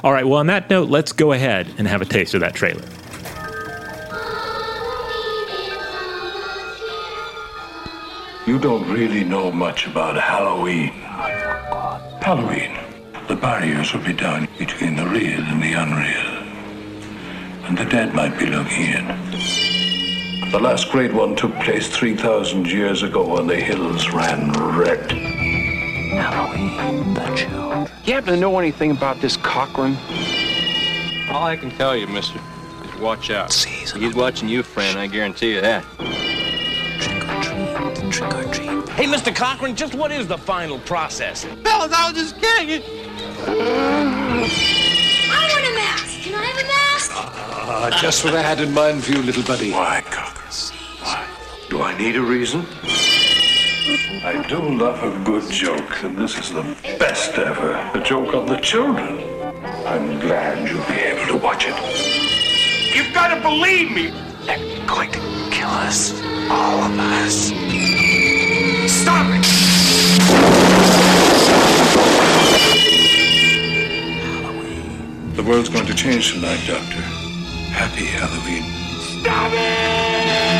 all 0.03 0.11
right. 0.11 0.27
Well, 0.27 0.39
on 0.39 0.47
that 0.47 0.69
note, 0.69 0.89
let's 0.89 1.11
go 1.11 1.31
ahead 1.31 1.73
and 1.77 1.87
have 1.87 2.01
a 2.01 2.05
taste 2.05 2.33
of 2.33 2.41
that 2.41 2.55
trailer. 2.55 2.83
You 8.47 8.57
don't 8.57 8.89
really 8.91 9.23
know 9.23 9.51
much 9.51 9.85
about 9.85 10.15
Halloween. 10.17 10.89
Halloween. 12.21 12.75
The 13.27 13.35
barriers 13.35 13.93
will 13.93 14.03
be 14.03 14.13
down 14.13 14.47
between 14.57 14.95
the 14.95 15.05
real 15.05 15.41
and 15.41 15.61
the 15.61 15.73
unreal. 15.73 16.41
And 17.67 17.77
the 17.77 17.85
dead 17.85 18.15
might 18.15 18.37
be 18.39 18.47
looking 18.47 18.87
in. 18.87 19.07
The 20.51 20.59
last 20.59 20.91
great 20.91 21.13
one 21.13 21.35
took 21.35 21.53
place 21.59 21.87
3,000 21.87 22.65
years 22.67 23.03
ago 23.03 23.35
when 23.35 23.47
the 23.47 23.55
hills 23.55 24.09
ran 24.09 24.51
red. 24.75 25.60
Halloween, 26.17 27.13
the 27.13 27.35
children. 27.35 27.87
You 28.05 28.13
happen 28.13 28.33
to 28.33 28.39
know 28.39 28.57
anything 28.59 28.91
about 28.91 29.21
this 29.21 29.37
Cochran? 29.37 29.95
All 31.29 31.45
I 31.45 31.55
can 31.57 31.71
tell 31.71 31.95
you, 31.95 32.07
mister, 32.07 32.39
is 32.83 32.99
watch 32.99 33.29
out. 33.29 33.51
Season 33.53 34.01
He's 34.01 34.15
watching 34.15 34.49
you, 34.49 34.63
friend, 34.63 34.99
I 34.99 35.07
guarantee 35.07 35.53
you 35.55 35.61
that. 35.61 35.83
Trick 36.99 37.23
or 37.23 37.41
treat, 37.41 38.11
trick 38.11 38.33
or 38.33 38.53
treat. 38.53 38.89
Hey, 38.89 39.05
Mr. 39.05 39.33
Cochran, 39.35 39.75
just 39.75 39.95
what 39.95 40.11
is 40.11 40.27
the 40.27 40.37
final 40.37 40.79
process? 40.79 41.45
Fellas, 41.63 41.93
I 41.93 42.11
was 42.11 42.21
just 42.21 42.39
kidding. 42.41 42.83
I 43.47 44.39
want 45.53 45.65
a 45.65 45.73
mask. 45.75 46.21
Can 46.21 46.35
I 46.35 46.43
have 46.43 46.57
a 46.57 46.67
mask? 46.67 47.11
Ah, 47.13 47.99
just 48.01 48.23
what 48.25 48.35
I 48.35 48.41
had 48.41 48.59
in 48.59 48.73
mind 48.73 49.03
for 49.03 49.13
you, 49.13 49.21
little 49.21 49.43
buddy. 49.43 49.71
Why, 49.71 50.01
Cochran? 50.05 50.77
Why? 51.01 51.27
Do 51.69 51.81
I 51.81 51.97
need 51.97 52.15
a 52.17 52.21
reason? 52.21 52.65
I 53.83 54.45
do 54.47 54.59
love 54.59 55.01
a 55.03 55.23
good 55.23 55.49
joke, 55.51 56.03
and 56.03 56.15
this 56.15 56.37
is 56.37 56.51
the 56.53 56.61
best 56.99 57.33
ever. 57.39 57.73
A 57.95 57.99
joke 58.03 58.35
on 58.35 58.45
the 58.45 58.57
children. 58.57 59.17
I'm 59.87 60.19
glad 60.19 60.69
you'll 60.69 60.85
be 60.85 61.01
able 61.01 61.25
to 61.33 61.37
watch 61.43 61.65
it. 61.67 61.75
You've 62.95 63.11
got 63.11 63.33
to 63.33 63.41
believe 63.41 63.91
me. 63.91 64.11
They're 64.45 64.85
going 64.85 65.11
to 65.11 65.19
kill 65.49 65.67
us. 65.67 66.13
All 66.51 66.83
of 66.83 66.99
us. 66.99 67.47
Stop 69.01 69.25
it. 69.33 69.45
The 75.35 75.43
world's 75.43 75.69
going 75.69 75.87
to 75.87 75.95
change 75.95 76.33
tonight, 76.33 76.61
Doctor. 76.67 77.01
Happy 77.73 78.05
Halloween. 78.05 78.63
Stop 79.23 79.51
it! 79.53 80.50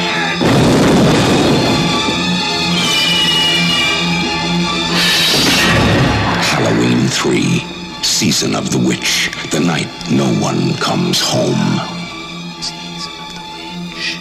Halloween 6.64 7.08
3, 7.08 7.42
Season 8.04 8.56
of 8.56 8.70
the 8.72 8.78
Witch, 8.78 9.32
the 9.50 9.60
night 9.60 9.88
no 10.12 10.28
one 10.40 10.76
comes 10.76 11.20
home. 11.20 11.80
Season 12.62 13.12
of 13.20 13.34
the 13.34 13.42
Witch. 13.90 14.20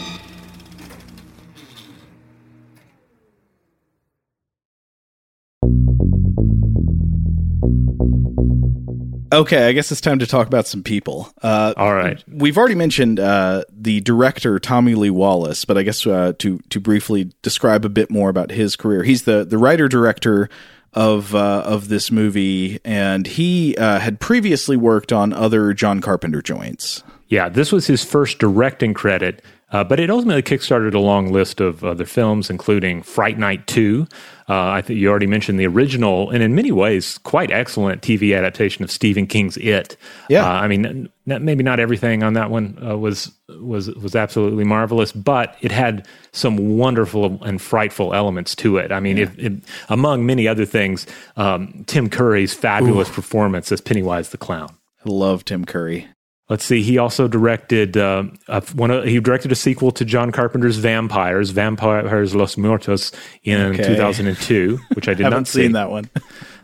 Okay, 9.34 9.68
I 9.68 9.72
guess 9.72 9.92
it's 9.92 10.00
time 10.00 10.18
to 10.20 10.26
talk 10.26 10.46
about 10.46 10.66
some 10.66 10.82
people. 10.82 11.30
Uh, 11.42 11.74
All 11.76 11.94
right. 11.94 12.24
We've 12.26 12.56
already 12.56 12.74
mentioned 12.74 13.20
uh, 13.20 13.64
the 13.70 14.00
director 14.00 14.58
Tommy 14.58 14.94
Lee 14.94 15.10
Wallace, 15.10 15.66
but 15.66 15.76
I 15.76 15.82
guess 15.82 16.06
uh, 16.06 16.32
to 16.38 16.58
to 16.70 16.80
briefly 16.80 17.32
describe 17.42 17.84
a 17.84 17.90
bit 17.90 18.10
more 18.10 18.30
about 18.30 18.50
his 18.50 18.76
career, 18.76 19.02
he's 19.02 19.24
the 19.24 19.44
the 19.44 19.58
writer 19.58 19.88
director 19.88 20.48
of 20.92 21.34
uh, 21.34 21.62
of 21.64 21.88
this 21.88 22.10
movie, 22.10 22.80
and 22.84 23.26
he 23.26 23.76
uh, 23.76 23.98
had 23.98 24.20
previously 24.20 24.76
worked 24.76 25.12
on 25.12 25.32
other 25.32 25.72
John 25.72 26.00
Carpenter 26.00 26.42
joints. 26.42 27.02
Yeah, 27.28 27.48
this 27.48 27.70
was 27.70 27.86
his 27.86 28.04
first 28.04 28.38
directing 28.38 28.92
credit, 28.92 29.42
uh, 29.72 29.84
but 29.84 30.00
it 30.00 30.10
ultimately 30.10 30.42
kickstarted 30.42 30.94
a 30.94 30.98
long 30.98 31.32
list 31.32 31.60
of 31.60 31.84
other 31.84 32.04
films, 32.04 32.50
including 32.50 33.02
Fright 33.02 33.38
Night 33.38 33.66
2. 33.66 34.06
Uh, 34.48 34.70
I 34.70 34.82
think 34.82 34.98
you 34.98 35.08
already 35.08 35.28
mentioned 35.28 35.60
the 35.60 35.66
original, 35.66 36.28
and 36.30 36.42
in 36.42 36.56
many 36.56 36.72
ways, 36.72 37.18
quite 37.18 37.52
excellent 37.52 38.02
TV 38.02 38.36
adaptation 38.36 38.82
of 38.82 38.90
Stephen 38.90 39.28
King's 39.28 39.56
It. 39.58 39.96
Yeah. 40.28 40.44
Uh, 40.44 40.54
I 40.54 40.66
mean, 40.66 40.84
n- 40.84 41.08
n- 41.28 41.44
maybe 41.44 41.62
not 41.62 41.78
everything 41.78 42.24
on 42.24 42.32
that 42.32 42.50
one 42.50 42.76
uh, 42.84 42.98
was 42.98 43.30
was 43.60 43.88
was 43.94 44.16
absolutely 44.16 44.64
marvelous, 44.64 45.12
but 45.12 45.56
it 45.60 45.70
had 45.70 46.06
some 46.32 46.76
wonderful 46.76 47.40
and 47.44 47.62
frightful 47.62 48.12
elements 48.12 48.56
to 48.56 48.76
it. 48.78 48.90
I 48.90 48.98
mean, 48.98 49.18
if, 49.18 49.62
among 49.88 50.26
many 50.26 50.48
other 50.48 50.64
things, 50.64 51.06
um, 51.36 51.84
Tim 51.86 52.10
Curry's 52.10 52.52
fabulous 52.52 53.08
performance 53.08 53.70
as 53.70 53.80
Pennywise 53.80 54.30
the 54.30 54.38
Clown. 54.38 54.76
I 55.06 55.10
love 55.10 55.44
Tim 55.44 55.64
Curry. 55.64 56.08
Let's 56.50 56.64
see. 56.64 56.82
He 56.82 56.98
also 56.98 57.28
directed 57.28 57.96
uh, 57.96 58.24
a, 58.48 58.60
one. 58.74 58.90
Of, 58.90 59.04
he 59.04 59.20
directed 59.20 59.52
a 59.52 59.54
sequel 59.54 59.92
to 59.92 60.04
John 60.04 60.32
Carpenter's 60.32 60.76
Vampires, 60.78 61.50
Vampires 61.50 62.34
Los 62.34 62.56
Muertos, 62.56 63.12
in 63.44 63.60
Okay. 63.60 63.84
2002, 63.86 64.78
which 64.94 65.08
I 65.08 65.14
did 65.14 65.30
not 65.30 65.46
see. 65.46 65.62
seen 65.62 65.72
that 65.72 65.90
one. 65.92 66.10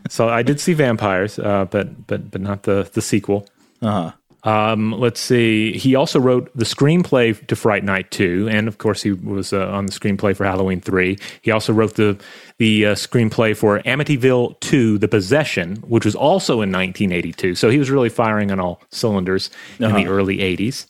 So 0.09 0.27
I 0.27 0.43
did 0.43 0.59
see 0.59 0.73
Vampires, 0.73 1.39
uh, 1.39 1.65
but 1.71 2.05
but 2.05 2.29
but 2.29 2.41
not 2.41 2.63
the 2.63 2.89
the 2.93 3.01
sequel. 3.01 3.47
Uh 3.81 3.91
huh. 3.91 4.11
Um, 4.47 4.93
let's 4.93 5.19
see. 5.19 5.77
He 5.77 5.95
also 5.95 6.21
wrote 6.21 6.49
the 6.55 6.63
screenplay 6.63 7.45
to 7.47 7.55
Fright 7.57 7.83
Night 7.83 8.09
2, 8.11 8.47
and 8.49 8.69
of 8.69 8.77
course, 8.77 9.03
he 9.03 9.11
was 9.11 9.51
uh, 9.51 9.67
on 9.67 9.87
the 9.87 9.91
screenplay 9.91 10.33
for 10.33 10.45
Halloween 10.45 10.79
3. 10.79 11.19
He 11.41 11.51
also 11.51 11.73
wrote 11.73 11.95
the 11.95 12.17
the 12.57 12.85
uh, 12.85 12.95
screenplay 12.95 13.57
for 13.57 13.79
Amityville 13.79 14.57
2: 14.61 14.99
The 14.99 15.07
Possession, 15.09 15.75
which 15.87 16.05
was 16.05 16.15
also 16.15 16.53
in 16.61 16.71
1982. 16.71 17.55
So 17.55 17.69
he 17.69 17.77
was 17.77 17.91
really 17.91 18.07
firing 18.07 18.49
on 18.49 18.61
all 18.61 18.81
cylinders 18.89 19.49
in 19.79 19.93
the 19.93 20.07
early 20.07 20.37
80s. 20.37 20.87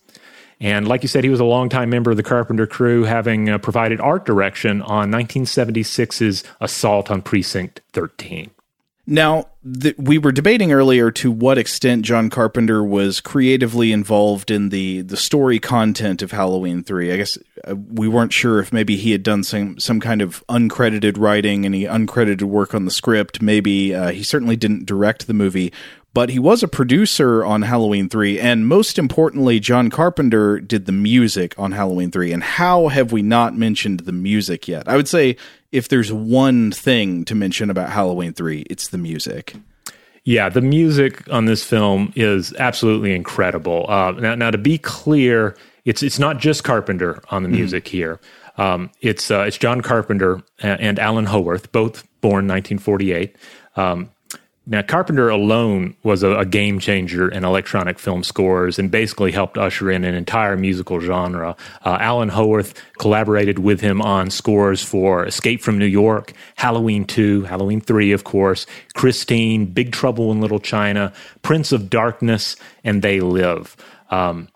And 0.59 0.87
like 0.87 1.01
you 1.01 1.07
said, 1.07 1.23
he 1.23 1.29
was 1.31 1.39
a 1.39 1.45
longtime 1.45 1.89
member 1.89 2.11
of 2.11 2.17
the 2.17 2.23
Carpenter 2.23 2.67
crew, 2.67 3.05
having 3.05 3.49
uh, 3.49 3.57
provided 3.57 3.99
art 3.99 4.25
direction 4.25 4.83
on 4.83 5.11
1976's 5.11 6.43
Assault 6.61 7.09
on 7.09 7.23
Precinct 7.23 7.81
13. 7.93 8.51
Now, 9.09 9.45
th- 9.81 9.95
we 9.97 10.17
were 10.17 10.33
debating 10.33 10.73
earlier 10.73 11.11
to 11.11 11.31
what 11.31 11.57
extent 11.57 12.03
John 12.03 12.29
Carpenter 12.29 12.83
was 12.83 13.21
creatively 13.21 13.93
involved 13.93 14.51
in 14.51 14.67
the 14.67 15.01
the 15.01 15.15
story 15.15 15.59
content 15.59 16.21
of 16.21 16.31
Halloween 16.31 16.83
3. 16.83 17.13
I 17.13 17.15
guess 17.15 17.37
uh, 17.65 17.75
we 17.75 18.09
weren't 18.09 18.33
sure 18.33 18.59
if 18.59 18.73
maybe 18.73 18.97
he 18.97 19.13
had 19.13 19.23
done 19.23 19.45
some 19.45 19.79
some 19.79 20.01
kind 20.01 20.21
of 20.21 20.43
uncredited 20.49 21.17
writing 21.17 21.65
and 21.65 21.73
he 21.73 21.85
uncredited 21.85 22.43
work 22.43 22.75
on 22.75 22.83
the 22.83 22.91
script. 22.91 23.41
Maybe 23.41 23.95
uh, 23.95 24.11
he 24.11 24.23
certainly 24.23 24.57
didn't 24.57 24.85
direct 24.85 25.25
the 25.25 25.33
movie, 25.33 25.71
but 26.17 26.29
he 26.31 26.39
was 26.39 26.63
a 26.63 26.67
producer 26.67 27.45
on 27.45 27.61
Halloween 27.61 28.09
3 28.09 28.39
and 28.39 28.67
most 28.67 28.97
importantly 28.97 29.59
John 29.59 29.91
Carpenter 29.91 30.59
did 30.59 30.87
the 30.87 30.91
music 30.91 31.53
on 31.59 31.73
Halloween 31.73 32.09
3. 32.09 32.33
And 32.33 32.41
how 32.41 32.87
have 32.87 33.11
we 33.11 33.21
not 33.21 33.55
mentioned 33.55 33.99
the 33.99 34.11
music 34.11 34.67
yet? 34.67 34.87
I 34.87 34.95
would 34.95 35.07
say 35.07 35.37
if 35.71 35.89
there's 35.89 36.11
one 36.11 36.71
thing 36.71 37.23
to 37.25 37.35
mention 37.35 37.69
about 37.69 37.91
Halloween 37.91 38.33
3, 38.33 38.61
it's 38.61 38.87
the 38.87 38.97
music. 38.97 39.57
Yeah, 40.23 40.49
the 40.49 40.59
music 40.59 41.31
on 41.31 41.45
this 41.45 41.63
film 41.63 42.13
is 42.15 42.51
absolutely 42.57 43.13
incredible. 43.13 43.85
Uh, 43.87 44.13
now, 44.13 44.33
now, 44.33 44.49
to 44.49 44.57
be 44.57 44.79
clear, 44.79 45.55
it's 45.85 46.01
it's 46.01 46.17
not 46.17 46.39
just 46.39 46.63
Carpenter 46.63 47.21
on 47.29 47.43
the 47.43 47.49
music 47.49 47.87
here. 47.87 48.19
Um, 48.57 48.89
it's 49.01 49.29
uh, 49.29 49.41
it's 49.41 49.59
John 49.59 49.81
Carpenter 49.81 50.41
and, 50.63 50.81
and 50.81 50.99
Alan 50.99 51.25
Howarth, 51.25 51.71
both 51.71 52.07
born 52.21 52.47
1948. 52.47 53.35
Um, 53.75 54.09
now, 54.69 54.81
Carpenter 54.81 55.29
alone 55.29 55.95
was 56.03 56.23
a, 56.23 56.39
a 56.39 56.45
game 56.45 56.79
changer 56.79 57.29
in 57.29 57.45
electronic 57.45 57.97
film 57.97 58.21
scores 58.21 58.77
and 58.77 58.91
basically 58.91 59.31
helped 59.31 59.57
usher 59.57 59.89
in 59.89 60.03
an 60.03 60.13
entire 60.13 60.57
musical 60.57 60.99
genre. 60.99 61.55
Uh, 61.85 61.97
Alan 62.01 62.27
Howarth 62.27 62.73
collaborated 62.99 63.59
with 63.59 63.79
him 63.79 64.01
on 64.01 64.29
scores 64.29 64.83
for 64.83 65.25
Escape 65.25 65.61
from 65.61 65.77
New 65.77 65.85
York, 65.85 66.33
Halloween 66.57 67.05
2, 67.05 67.43
Halloween 67.43 67.79
3, 67.79 68.11
of 68.11 68.25
course, 68.25 68.65
Christine, 68.93 69.67
Big 69.67 69.93
Trouble 69.93 70.33
in 70.33 70.41
Little 70.41 70.59
China, 70.59 71.13
Prince 71.43 71.71
of 71.71 71.89
Darkness, 71.89 72.57
and 72.83 73.01
They 73.01 73.21
Live. 73.21 73.77
Um, 74.11 74.49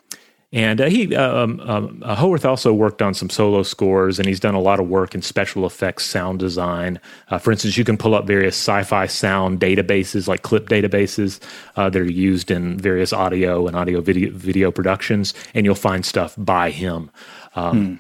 And 0.54 0.82
uh, 0.82 0.90
he 0.90 1.16
um, 1.16 1.62
um, 1.62 2.04
uh, 2.06 2.14
Howarth 2.16 2.44
also 2.44 2.74
worked 2.74 3.02
on 3.02 3.14
some 3.14 3.30
solo 3.30 3.64
scores, 3.64 4.20
and 4.20 4.28
he's 4.28 4.40
done 4.40 4.54
a 4.54 4.60
lot 4.60 4.82
of 4.82 4.90
work 4.90 5.16
in 5.16 5.22
special 5.22 5.66
effects, 5.66 6.06
sound 6.06 6.40
design. 6.40 7.00
Uh, 7.30 7.38
for 7.38 7.54
instance, 7.54 7.78
you 7.78 7.86
can 7.86 7.98
pull 7.98 8.14
up 8.14 8.28
various 8.28 8.56
sci-fi 8.56 9.06
sound 9.06 9.62
databases, 9.62 10.28
like 10.28 10.42
clip 10.42 10.68
databases, 10.68 11.40
uh, 11.78 11.90
that 11.90 12.02
are 12.02 12.12
used 12.12 12.52
in 12.52 12.78
various 12.78 13.14
audio 13.14 13.66
and 13.66 13.78
audio 13.78 14.02
video 14.02 14.30
video 14.32 14.72
productions, 14.72 15.34
and 15.54 15.66
you'll 15.66 15.74
find 15.74 16.06
stuff 16.06 16.36
by 16.38 16.70
him. 16.70 17.10
Um, 17.56 17.86
hmm. 17.86 17.96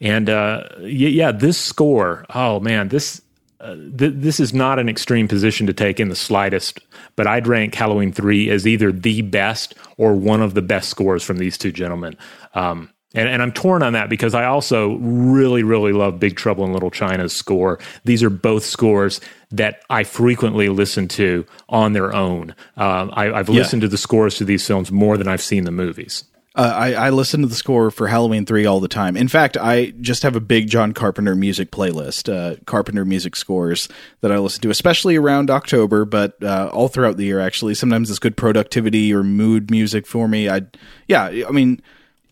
And 0.00 0.28
uh, 0.28 0.64
yeah, 0.80 1.30
this 1.30 1.56
score, 1.56 2.26
oh 2.34 2.58
man, 2.58 2.88
this 2.88 3.22
uh, 3.62 3.76
th- 3.96 4.14
this 4.16 4.40
is 4.40 4.52
not 4.52 4.78
an 4.78 4.88
extreme 4.88 5.28
position 5.28 5.66
to 5.68 5.72
take 5.72 6.00
in 6.00 6.08
the 6.08 6.16
slightest, 6.16 6.80
but 7.14 7.26
I'd 7.26 7.46
rank 7.46 7.74
Halloween 7.74 8.12
3 8.12 8.50
as 8.50 8.66
either 8.66 8.90
the 8.90 9.22
best 9.22 9.74
or 9.96 10.14
one 10.14 10.42
of 10.42 10.54
the 10.54 10.62
best 10.62 10.88
scores 10.88 11.22
from 11.22 11.38
these 11.38 11.56
two 11.56 11.70
gentlemen. 11.70 12.16
Um, 12.54 12.90
and, 13.14 13.28
and, 13.28 13.42
I'm 13.42 13.52
torn 13.52 13.82
on 13.82 13.92
that 13.92 14.08
because 14.08 14.34
I 14.34 14.46
also 14.46 14.96
really, 14.96 15.62
really 15.62 15.92
love 15.92 16.18
Big 16.18 16.34
Trouble 16.34 16.64
in 16.64 16.72
Little 16.72 16.90
China's 16.90 17.34
score. 17.34 17.78
These 18.04 18.22
are 18.22 18.30
both 18.30 18.64
scores 18.64 19.20
that 19.50 19.82
I 19.90 20.02
frequently 20.04 20.70
listen 20.70 21.08
to 21.08 21.44
on 21.68 21.92
their 21.92 22.14
own. 22.14 22.54
Um, 22.76 23.10
I, 23.12 23.26
have 23.26 23.50
listened 23.50 23.82
yeah. 23.82 23.86
to 23.86 23.90
the 23.90 23.98
scores 23.98 24.36
to 24.36 24.46
these 24.46 24.66
films 24.66 24.90
more 24.90 25.18
than 25.18 25.28
I've 25.28 25.42
seen 25.42 25.64
the 25.64 25.70
movies. 25.70 26.24
Uh, 26.54 26.72
I, 26.74 26.92
I 26.94 27.10
listen 27.10 27.40
to 27.40 27.46
the 27.46 27.54
score 27.54 27.90
for 27.90 28.08
Halloween 28.08 28.44
3 28.44 28.66
all 28.66 28.78
the 28.78 28.88
time. 28.88 29.16
In 29.16 29.28
fact, 29.28 29.56
I 29.56 29.92
just 30.02 30.22
have 30.22 30.36
a 30.36 30.40
big 30.40 30.68
John 30.68 30.92
Carpenter 30.92 31.34
music 31.34 31.70
playlist, 31.70 32.30
uh, 32.30 32.56
Carpenter 32.66 33.06
music 33.06 33.36
scores 33.36 33.88
that 34.20 34.30
I 34.30 34.38
listen 34.38 34.60
to, 34.62 34.70
especially 34.70 35.16
around 35.16 35.50
October, 35.50 36.04
but 36.04 36.42
uh, 36.42 36.68
all 36.72 36.88
throughout 36.88 37.16
the 37.16 37.24
year, 37.24 37.40
actually. 37.40 37.74
Sometimes 37.74 38.10
it's 38.10 38.18
good 38.18 38.36
productivity 38.36 39.14
or 39.14 39.22
mood 39.22 39.70
music 39.70 40.06
for 40.06 40.28
me. 40.28 40.50
I, 40.50 40.62
yeah, 41.08 41.24
I 41.48 41.52
mean, 41.52 41.80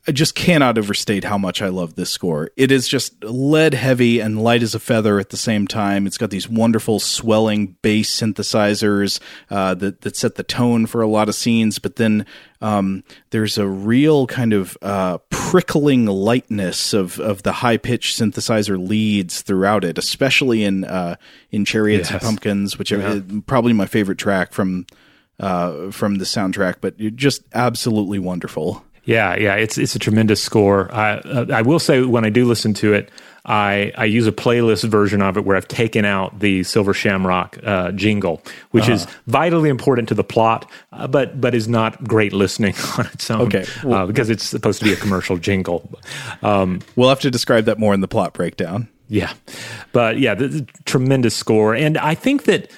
I 0.08 0.12
just 0.12 0.34
cannot 0.34 0.78
overstate 0.78 1.24
how 1.24 1.36
much 1.36 1.60
I 1.60 1.68
love 1.68 1.94
this 1.94 2.10
score. 2.10 2.50
It 2.56 2.72
is 2.72 2.88
just 2.88 3.22
lead 3.22 3.74
heavy 3.74 4.18
and 4.18 4.42
light 4.42 4.62
as 4.62 4.74
a 4.74 4.80
feather 4.80 5.20
at 5.20 5.28
the 5.28 5.36
same 5.36 5.66
time. 5.66 6.06
It's 6.06 6.16
got 6.16 6.30
these 6.30 6.48
wonderful 6.48 7.00
swelling 7.00 7.76
bass 7.82 8.18
synthesizers 8.18 9.20
uh, 9.50 9.74
that 9.74 10.00
that 10.00 10.16
set 10.16 10.36
the 10.36 10.42
tone 10.42 10.86
for 10.86 11.02
a 11.02 11.06
lot 11.06 11.28
of 11.28 11.34
scenes. 11.34 11.78
But 11.78 11.96
then 11.96 12.24
um, 12.62 13.04
there's 13.28 13.58
a 13.58 13.68
real 13.68 14.26
kind 14.26 14.54
of 14.54 14.78
uh, 14.80 15.18
prickling 15.28 16.06
lightness 16.06 16.94
of 16.94 17.20
of 17.20 17.42
the 17.42 17.52
high 17.52 17.76
pitched 17.76 18.18
synthesizer 18.18 18.78
leads 18.78 19.42
throughout 19.42 19.84
it, 19.84 19.98
especially 19.98 20.64
in 20.64 20.84
uh, 20.84 21.16
in 21.50 21.66
Chariots 21.66 22.10
yes. 22.10 22.12
and 22.12 22.22
Pumpkins, 22.22 22.78
which 22.78 22.90
yeah. 22.90 23.16
are 23.16 23.22
probably 23.46 23.74
my 23.74 23.86
favorite 23.86 24.18
track 24.18 24.52
from 24.52 24.86
uh, 25.38 25.90
from 25.90 26.16
the 26.16 26.24
soundtrack. 26.24 26.76
But 26.80 26.96
just 27.16 27.42
absolutely 27.52 28.18
wonderful. 28.18 28.82
Yeah, 29.10 29.34
yeah, 29.34 29.56
it's 29.56 29.76
it's 29.76 29.96
a 29.96 29.98
tremendous 29.98 30.40
score. 30.40 30.88
I 30.94 31.14
uh, 31.14 31.46
I 31.52 31.62
will 31.62 31.80
say 31.80 32.00
when 32.02 32.24
I 32.24 32.30
do 32.30 32.44
listen 32.44 32.74
to 32.74 32.92
it, 32.92 33.10
I 33.44 33.90
I 33.96 34.04
use 34.04 34.28
a 34.28 34.32
playlist 34.32 34.88
version 34.88 35.20
of 35.20 35.36
it 35.36 35.44
where 35.44 35.56
I've 35.56 35.66
taken 35.66 36.04
out 36.04 36.38
the 36.38 36.62
Silver 36.62 36.94
Shamrock 36.94 37.58
uh, 37.64 37.90
jingle, 37.90 38.40
which 38.70 38.84
uh-huh. 38.84 38.92
is 38.92 39.06
vitally 39.26 39.68
important 39.68 40.08
to 40.10 40.14
the 40.14 40.22
plot, 40.22 40.70
uh, 40.92 41.08
but 41.08 41.40
but 41.40 41.56
is 41.56 41.66
not 41.66 42.04
great 42.04 42.32
listening 42.32 42.76
on 42.98 43.06
its 43.06 43.28
own. 43.32 43.40
Okay, 43.40 43.62
uh, 43.62 43.88
well, 43.88 44.06
because 44.06 44.30
it's 44.30 44.44
supposed 44.44 44.78
to 44.78 44.84
be 44.84 44.92
a 44.92 44.96
commercial 44.96 45.38
jingle. 45.38 45.90
Um, 46.44 46.78
we'll 46.94 47.08
have 47.08 47.20
to 47.20 47.32
describe 47.32 47.64
that 47.64 47.80
more 47.80 47.92
in 47.92 48.02
the 48.02 48.08
plot 48.08 48.32
breakdown. 48.32 48.88
Yeah, 49.08 49.32
but 49.90 50.20
yeah, 50.20 50.36
the, 50.36 50.46
the 50.46 50.66
tremendous 50.84 51.34
score, 51.34 51.74
and 51.74 51.98
I 51.98 52.14
think 52.14 52.44
that 52.44 52.70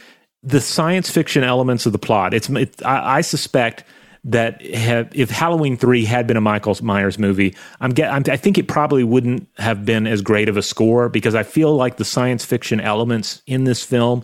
the 0.43 0.63
science 0.63 1.11
fiction 1.11 1.45
elements 1.45 1.85
of 1.85 1.93
the 1.93 1.99
plot. 1.99 2.33
It's 2.33 2.49
it, 2.49 2.83
I, 2.87 3.19
I 3.19 3.21
suspect 3.21 3.85
that 4.25 4.65
have, 4.65 5.11
if 5.15 5.31
Halloween 5.31 5.77
three 5.77 6.05
had 6.05 6.27
been 6.27 6.37
a 6.37 6.41
Michael 6.41 6.77
Myers 6.83 7.19
movie, 7.19 7.57
I'm, 7.81 7.91
get, 7.91 8.13
I'm, 8.13 8.23
i 8.29 8.37
think 8.37 8.57
it 8.57 8.69
probably 8.69 9.05
wouldn't 9.05 9.49
have 9.59 9.85
been 9.85 10.07
as 10.07 10.23
great 10.23 10.49
of 10.49 10.57
a 10.57 10.63
score 10.63 11.09
because 11.09 11.35
I 11.35 11.43
feel 11.43 11.75
like 11.75 11.97
the 11.97 12.05
science 12.05 12.45
fiction 12.45 12.81
elements 12.81 13.43
in 13.47 13.65
this 13.65 13.83
film 13.83 14.23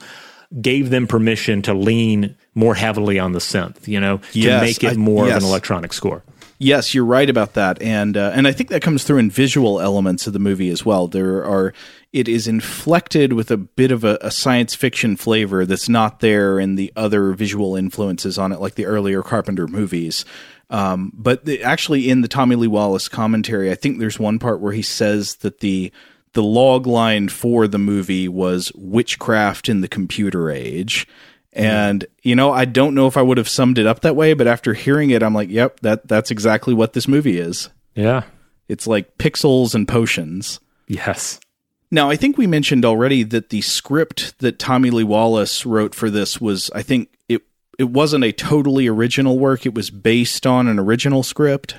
gave 0.60 0.90
them 0.90 1.06
permission 1.06 1.62
to 1.62 1.74
lean 1.74 2.36
more 2.54 2.74
heavily 2.74 3.18
on 3.18 3.32
the 3.32 3.38
synth, 3.38 3.86
you 3.86 4.00
know, 4.00 4.18
to 4.32 4.38
yes, 4.38 4.62
make 4.62 4.84
it 4.84 4.96
more 4.96 5.24
I, 5.24 5.28
yes. 5.28 5.36
of 5.38 5.42
an 5.42 5.48
electronic 5.48 5.92
score. 5.92 6.22
Yes, 6.60 6.92
you're 6.92 7.04
right 7.04 7.28
about 7.30 7.54
that, 7.54 7.80
and 7.80 8.16
uh, 8.16 8.32
and 8.34 8.48
I 8.48 8.52
think 8.52 8.70
that 8.70 8.82
comes 8.82 9.04
through 9.04 9.18
in 9.18 9.30
visual 9.30 9.80
elements 9.80 10.26
of 10.26 10.32
the 10.32 10.40
movie 10.40 10.70
as 10.70 10.84
well. 10.84 11.06
There 11.06 11.44
are 11.44 11.72
it 12.12 12.28
is 12.28 12.48
inflected 12.48 13.32
with 13.32 13.50
a 13.50 13.56
bit 13.56 13.90
of 13.90 14.04
a, 14.04 14.18
a, 14.22 14.30
science 14.30 14.74
fiction 14.74 15.16
flavor 15.16 15.66
that's 15.66 15.88
not 15.88 16.20
there 16.20 16.58
in 16.58 16.74
the 16.74 16.92
other 16.96 17.32
visual 17.32 17.76
influences 17.76 18.38
on 18.38 18.52
it, 18.52 18.60
like 18.60 18.76
the 18.76 18.86
earlier 18.86 19.22
Carpenter 19.22 19.66
movies. 19.66 20.24
Um, 20.70 21.12
but 21.14 21.44
the, 21.44 21.62
actually, 21.62 22.08
in 22.08 22.22
the 22.22 22.28
Tommy 22.28 22.56
Lee 22.56 22.66
Wallace 22.66 23.08
commentary, 23.08 23.70
I 23.70 23.74
think 23.74 23.98
there's 23.98 24.18
one 24.18 24.38
part 24.38 24.60
where 24.60 24.72
he 24.72 24.82
says 24.82 25.36
that 25.36 25.60
the 25.60 25.92
the 26.34 26.42
log 26.42 26.86
line 26.86 27.28
for 27.28 27.66
the 27.66 27.78
movie 27.78 28.28
was 28.28 28.70
witchcraft 28.74 29.68
in 29.68 29.80
the 29.80 29.88
computer 29.88 30.50
age 30.50 31.06
and 31.52 32.06
you 32.22 32.36
know, 32.36 32.52
I 32.52 32.64
don't 32.66 32.94
know 32.94 33.06
if 33.06 33.16
I 33.16 33.22
would 33.22 33.38
have 33.38 33.48
summed 33.48 33.78
it 33.78 33.86
up 33.86 34.00
that 34.00 34.16
way, 34.16 34.34
but 34.34 34.46
after 34.46 34.74
hearing 34.74 35.10
it, 35.10 35.22
I'm 35.22 35.34
like, 35.34 35.50
yep, 35.50 35.80
that 35.80 36.06
that's 36.06 36.30
exactly 36.30 36.72
what 36.72 36.92
this 36.92 37.08
movie 37.08 37.38
is. 37.38 37.70
Yeah. 37.94 38.22
It's 38.68 38.86
like 38.86 39.18
pixels 39.18 39.74
and 39.74 39.88
potions. 39.88 40.60
Yes. 40.86 41.40
Now, 41.90 42.10
I 42.10 42.16
think 42.16 42.36
we 42.36 42.46
mentioned 42.46 42.84
already 42.84 43.22
that 43.22 43.48
the 43.48 43.62
script 43.62 44.38
that 44.40 44.58
Tommy 44.58 44.90
Lee 44.90 45.04
Wallace 45.04 45.64
wrote 45.64 45.94
for 45.94 46.10
this 46.10 46.40
was, 46.40 46.70
I 46.74 46.82
think 46.82 47.08
it 47.28 47.42
it 47.78 47.90
wasn't 47.90 48.24
a 48.24 48.32
totally 48.32 48.86
original 48.88 49.38
work. 49.38 49.64
It 49.64 49.74
was 49.74 49.90
based 49.90 50.46
on 50.46 50.68
an 50.68 50.78
original 50.78 51.22
script. 51.22 51.74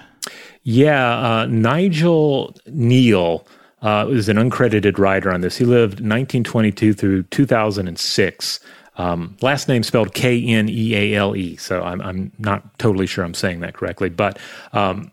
Yeah, 0.64 1.42
uh, 1.42 1.46
Nigel 1.46 2.56
Kneale 2.68 3.46
uh, 3.82 4.06
was 4.10 4.30
an 4.30 4.38
uncredited 4.38 4.98
writer 4.98 5.32
on 5.32 5.42
this. 5.42 5.58
He 5.58 5.66
lived 5.66 5.96
1922 5.96 6.94
through 6.94 7.24
2006. 7.24 8.60
Um, 8.98 9.38
last 9.42 9.68
name 9.68 9.84
spelled 9.84 10.14
K 10.14 10.44
N 10.46 10.68
E 10.70 10.96
A 10.96 11.16
L 11.16 11.36
E. 11.36 11.56
So 11.56 11.82
I'm, 11.84 12.02
I'm 12.02 12.32
not 12.38 12.78
totally 12.80 13.08
sure 13.08 13.24
I'm 13.24 13.34
saying 13.34 13.62
that 13.62 13.74
correctly, 13.74 14.10
but 14.10 14.38
um, 14.74 15.12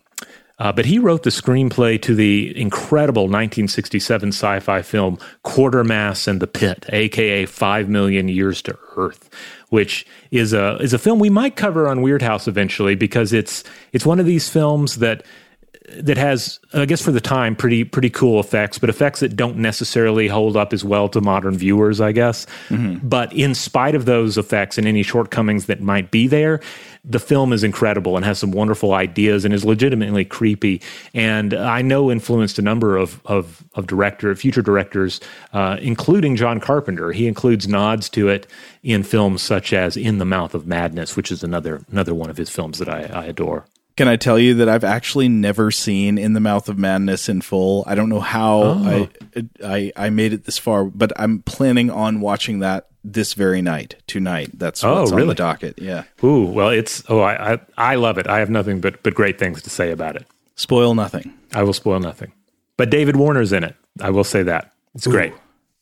uh, 0.59 0.73
but 0.73 0.87
he 0.87 0.99
wrote 0.99 1.23
the 1.23 1.31
screenplay 1.31 2.01
to 2.01 2.15
the 2.15 2.59
incredible 2.59 3.25
1967 3.25 4.31
sci-fi 4.31 4.83
film 4.83 5.19
Quatermass 5.45 6.27
and 6.27 6.41
the 6.41 6.47
Pit, 6.47 6.87
aka 6.91 7.45
Five 7.45 7.89
Million 7.89 8.29
Years 8.29 8.63
to 8.63 8.79
Earth, 8.97 9.29
which 9.69 10.07
is 10.31 10.53
a 10.53 10.77
is 10.77 10.95
a 10.95 10.99
film 10.99 11.19
we 11.19 11.31
might 11.31 11.57
cover 11.57 11.89
on 11.89 11.99
Weirdhouse 11.99 12.49
eventually 12.49 12.95
because 12.95 13.33
it's 13.33 13.65
it's 13.93 14.07
one 14.07 14.19
of 14.19 14.27
these 14.27 14.49
films 14.49 14.97
that 14.97 15.25
that 15.99 16.17
has, 16.17 16.59
I 16.73 16.85
guess, 16.85 17.03
for 17.03 17.13
the 17.13 17.21
time, 17.21 17.57
pretty 17.57 17.85
pretty 17.85 18.11
cool 18.11 18.41
effects, 18.41 18.79
but 18.79 18.91
effects 18.91 19.21
that 19.21 19.37
don't 19.37 19.57
necessarily 19.57 20.29
hold 20.29 20.57
up 20.57 20.73
as 20.73 20.85
well 20.85 21.09
to 21.11 21.21
modern 21.21 21.57
viewers, 21.57 22.01
I 22.01 22.13
guess. 22.13 22.47
Mm-hmm. 22.69 23.07
But 23.07 23.33
in 23.33 23.55
spite 23.55 23.95
of 23.95 24.05
those 24.05 24.37
effects 24.37 24.79
and 24.79 24.87
any 24.87 25.03
shortcomings 25.03 25.67
that 25.67 25.81
might 25.81 26.11
be 26.11 26.27
there, 26.27 26.61
the 27.05 27.21
film 27.21 27.53
is 27.53 27.63
incredible 27.63 28.17
and 28.17 28.25
has 28.25 28.39
some 28.39 28.51
wonderful 28.51 28.93
ideas 28.93 29.45
and 29.45 29.55
is 29.55 29.65
legitimately 29.65 30.25
creepy. 30.25 30.83
And 31.15 31.55
I 31.55 31.83
know 31.83 32.11
influenced 32.11 32.59
a 32.59 32.63
number 32.63 32.97
of 32.97 33.21
of, 33.27 33.65
of 33.75 33.87
director, 33.87 34.35
future 34.35 34.63
directors, 34.63 35.21
uh, 35.53 35.79
including 35.81 36.37
John 36.37 36.61
Carpenter. 36.61 37.13
He 37.13 37.27
includes 37.27 37.69
nods 37.69 38.09
to 38.11 38.29
it 38.29 38.47
in 38.83 39.03
films 39.03 39.43
such 39.43 39.73
as 39.73 39.97
In 39.97 40.19
the 40.19 40.25
Mouth 40.25 40.55
of 40.55 40.67
Madness, 40.67 41.17
which 41.17 41.31
is 41.31 41.43
another 41.45 41.85
another 41.91 42.15
one 42.15 42.31
of 42.31 42.37
his 42.37 42.51
films 42.51 42.79
that 42.79 42.89
I, 42.89 43.03
I 43.05 43.25
adore. 43.27 43.67
Can 43.97 44.09
I 44.09 44.17
tell 44.17 44.39
you 44.39 44.55
that 44.55 44.69
I've 44.69 44.85
actually 44.85 45.29
never 45.29 45.71
seen 45.71 46.19
In 46.19 46.35
the 46.35 46.41
Mouth 46.41 46.69
of 46.69 46.77
Madness 46.77 47.31
in 47.31 47.41
full? 47.41 47.83
I 47.87 47.95
don't 47.95 48.11
know 48.11 48.21
how 48.21 48.63
oh. 48.63 49.09
I, 49.35 49.49
I 49.65 49.93
I 49.97 50.11
made 50.11 50.35
it 50.35 50.45
this 50.45 50.59
far, 50.59 50.85
but 50.85 51.13
I'm 51.17 51.41
planning 51.43 51.91
on 51.91 52.21
watching 52.21 52.59
that 52.59 52.89
this 53.03 53.33
very 53.33 53.63
night, 53.63 53.97
tonight. 54.07 54.51
That's 54.53 54.85
oh, 54.85 55.01
what's 55.01 55.13
really? 55.13 55.23
on 55.23 55.29
the 55.29 55.35
docket. 55.35 55.79
Yeah. 55.79 56.05
Ooh, 56.23 56.45
well, 56.45 56.69
it's 56.69 57.03
oh, 57.09 57.21
I, 57.21 57.55
I 57.55 57.61
I 57.79 57.95
love 57.95 58.19
it. 58.19 58.27
I 58.27 58.41
have 58.41 58.51
nothing 58.51 58.83
but 58.83 59.03
but 59.03 59.15
great 59.15 59.39
things 59.39 59.63
to 59.63 59.71
say 59.71 59.91
about 59.91 60.17
it. 60.17 60.27
Spoil 60.57 60.95
nothing. 60.95 61.33
I 61.55 61.63
will 61.63 61.73
spoil 61.73 62.01
nothing. 62.01 62.33
But 62.77 62.91
David 62.91 63.17
Warner's 63.17 63.53
in 63.53 63.65
it. 63.65 63.77
I 64.01 64.11
will 64.11 64.25
say 64.25 64.43
that 64.43 64.75
it's 64.95 65.07
Ooh, 65.07 65.11
great. 65.11 65.33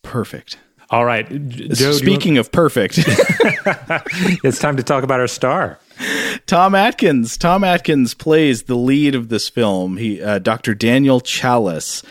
Perfect. 0.03 0.59
All 0.91 1.05
right, 1.05 1.27
Joe, 1.49 1.93
Speaking 1.93 2.35
want... 2.35 2.47
of 2.47 2.53
perfect, 2.53 2.95
it's 4.45 4.59
time 4.59 4.77
to 4.77 4.83
talk 4.83 5.03
about 5.03 5.19
our 5.19 5.27
star. 5.27 5.81
Tom 6.47 6.75
Atkins. 6.75 7.37
Tom 7.37 7.65
Atkins 7.65 8.15
plays 8.15 8.65
the 8.65 8.75
lead 8.75 9.15
of 9.15 9.29
this 9.29 9.49
film. 9.49 9.97
He, 9.97 10.23
uh, 10.23 10.39
Dr. 10.39 10.75
Daniel 10.75 11.21
Challis, 11.21 12.05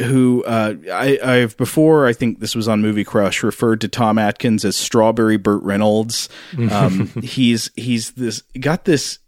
who 0.00 0.42
uh, 0.44 0.74
I, 0.92 1.18
I've 1.22 1.56
before 1.56 2.06
I 2.06 2.12
think 2.12 2.40
this 2.40 2.54
was 2.54 2.68
on 2.68 2.82
Movie 2.82 3.04
Crush 3.04 3.42
referred 3.42 3.80
to 3.82 3.88
Tom 3.88 4.18
Atkins 4.18 4.64
as 4.64 4.76
Strawberry 4.76 5.36
Burt 5.36 5.62
Reynolds. 5.62 6.28
Um, 6.70 7.06
he's 7.22 7.70
he's 7.76 8.12
this 8.12 8.42
got 8.60 8.84
this 8.84 9.18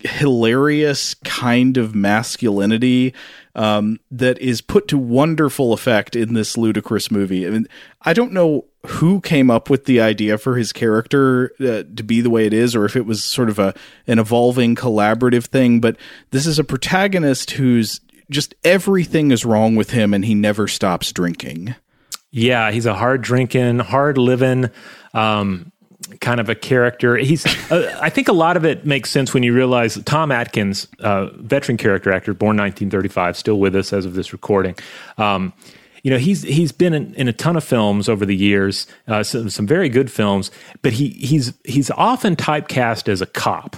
hilarious 0.00 1.14
kind 1.24 1.76
of 1.76 1.94
masculinity 1.94 3.14
um, 3.54 3.98
that 4.10 4.38
is 4.38 4.60
put 4.60 4.86
to 4.88 4.96
wonderful 4.96 5.72
effect 5.72 6.14
in 6.14 6.34
this 6.34 6.56
ludicrous 6.56 7.10
movie. 7.10 7.46
I 7.46 7.50
mean, 7.50 7.66
I 8.02 8.12
don't 8.12 8.32
know 8.32 8.66
who 8.86 9.20
came 9.20 9.50
up 9.50 9.68
with 9.68 9.86
the 9.86 10.00
idea 10.00 10.38
for 10.38 10.56
his 10.56 10.72
character 10.72 11.52
uh, 11.60 11.82
to 11.96 12.02
be 12.04 12.20
the 12.20 12.30
way 12.30 12.46
it 12.46 12.52
is, 12.52 12.76
or 12.76 12.84
if 12.84 12.94
it 12.94 13.06
was 13.06 13.24
sort 13.24 13.48
of 13.48 13.58
a 13.58 13.74
an 14.06 14.18
evolving 14.18 14.76
collaborative 14.76 15.46
thing. 15.46 15.80
But 15.80 15.96
this 16.30 16.46
is 16.46 16.58
a 16.58 16.64
protagonist 16.64 17.52
who's 17.52 18.00
just 18.30 18.54
everything 18.62 19.32
is 19.32 19.44
wrong 19.44 19.74
with 19.74 19.90
him, 19.90 20.14
and 20.14 20.24
he 20.24 20.34
never 20.34 20.68
stops 20.68 21.12
drinking. 21.12 21.74
Yeah, 22.30 22.70
he's 22.70 22.86
a 22.86 22.94
hard 22.94 23.22
drinking, 23.22 23.80
hard 23.80 24.18
living. 24.18 24.70
Um, 25.14 25.72
kind 26.20 26.40
of 26.40 26.48
a 26.48 26.54
character. 26.54 27.16
He's, 27.16 27.44
uh, 27.70 27.98
I 28.00 28.10
think 28.10 28.28
a 28.28 28.32
lot 28.32 28.56
of 28.56 28.64
it 28.64 28.86
makes 28.86 29.10
sense 29.10 29.34
when 29.34 29.42
you 29.42 29.52
realize 29.52 30.00
Tom 30.04 30.30
Atkins, 30.30 30.88
uh, 31.00 31.26
veteran 31.36 31.76
character 31.76 32.12
actor, 32.12 32.34
born 32.34 32.56
1935, 32.56 33.36
still 33.36 33.58
with 33.58 33.74
us 33.74 33.92
as 33.92 34.04
of 34.04 34.14
this 34.14 34.32
recording. 34.32 34.74
Um, 35.16 35.52
you 36.02 36.10
know 36.12 36.18
he's 36.18 36.42
he's 36.42 36.72
been 36.72 36.94
in, 36.94 37.14
in, 37.14 37.28
a 37.28 37.32
ton 37.32 37.56
of 37.56 37.64
films 37.64 38.08
over 38.08 38.24
the 38.24 38.36
years, 38.36 38.86
uh, 39.08 39.22
some, 39.22 39.50
some 39.50 39.66
very 39.66 39.88
good 39.88 40.10
films, 40.10 40.50
but 40.80 40.92
he 40.92 41.08
he's 41.08 41.52
he's 41.64 41.90
often 41.90 42.36
typecast 42.36 43.08
as 43.08 43.20
a 43.20 43.26
cop. 43.26 43.76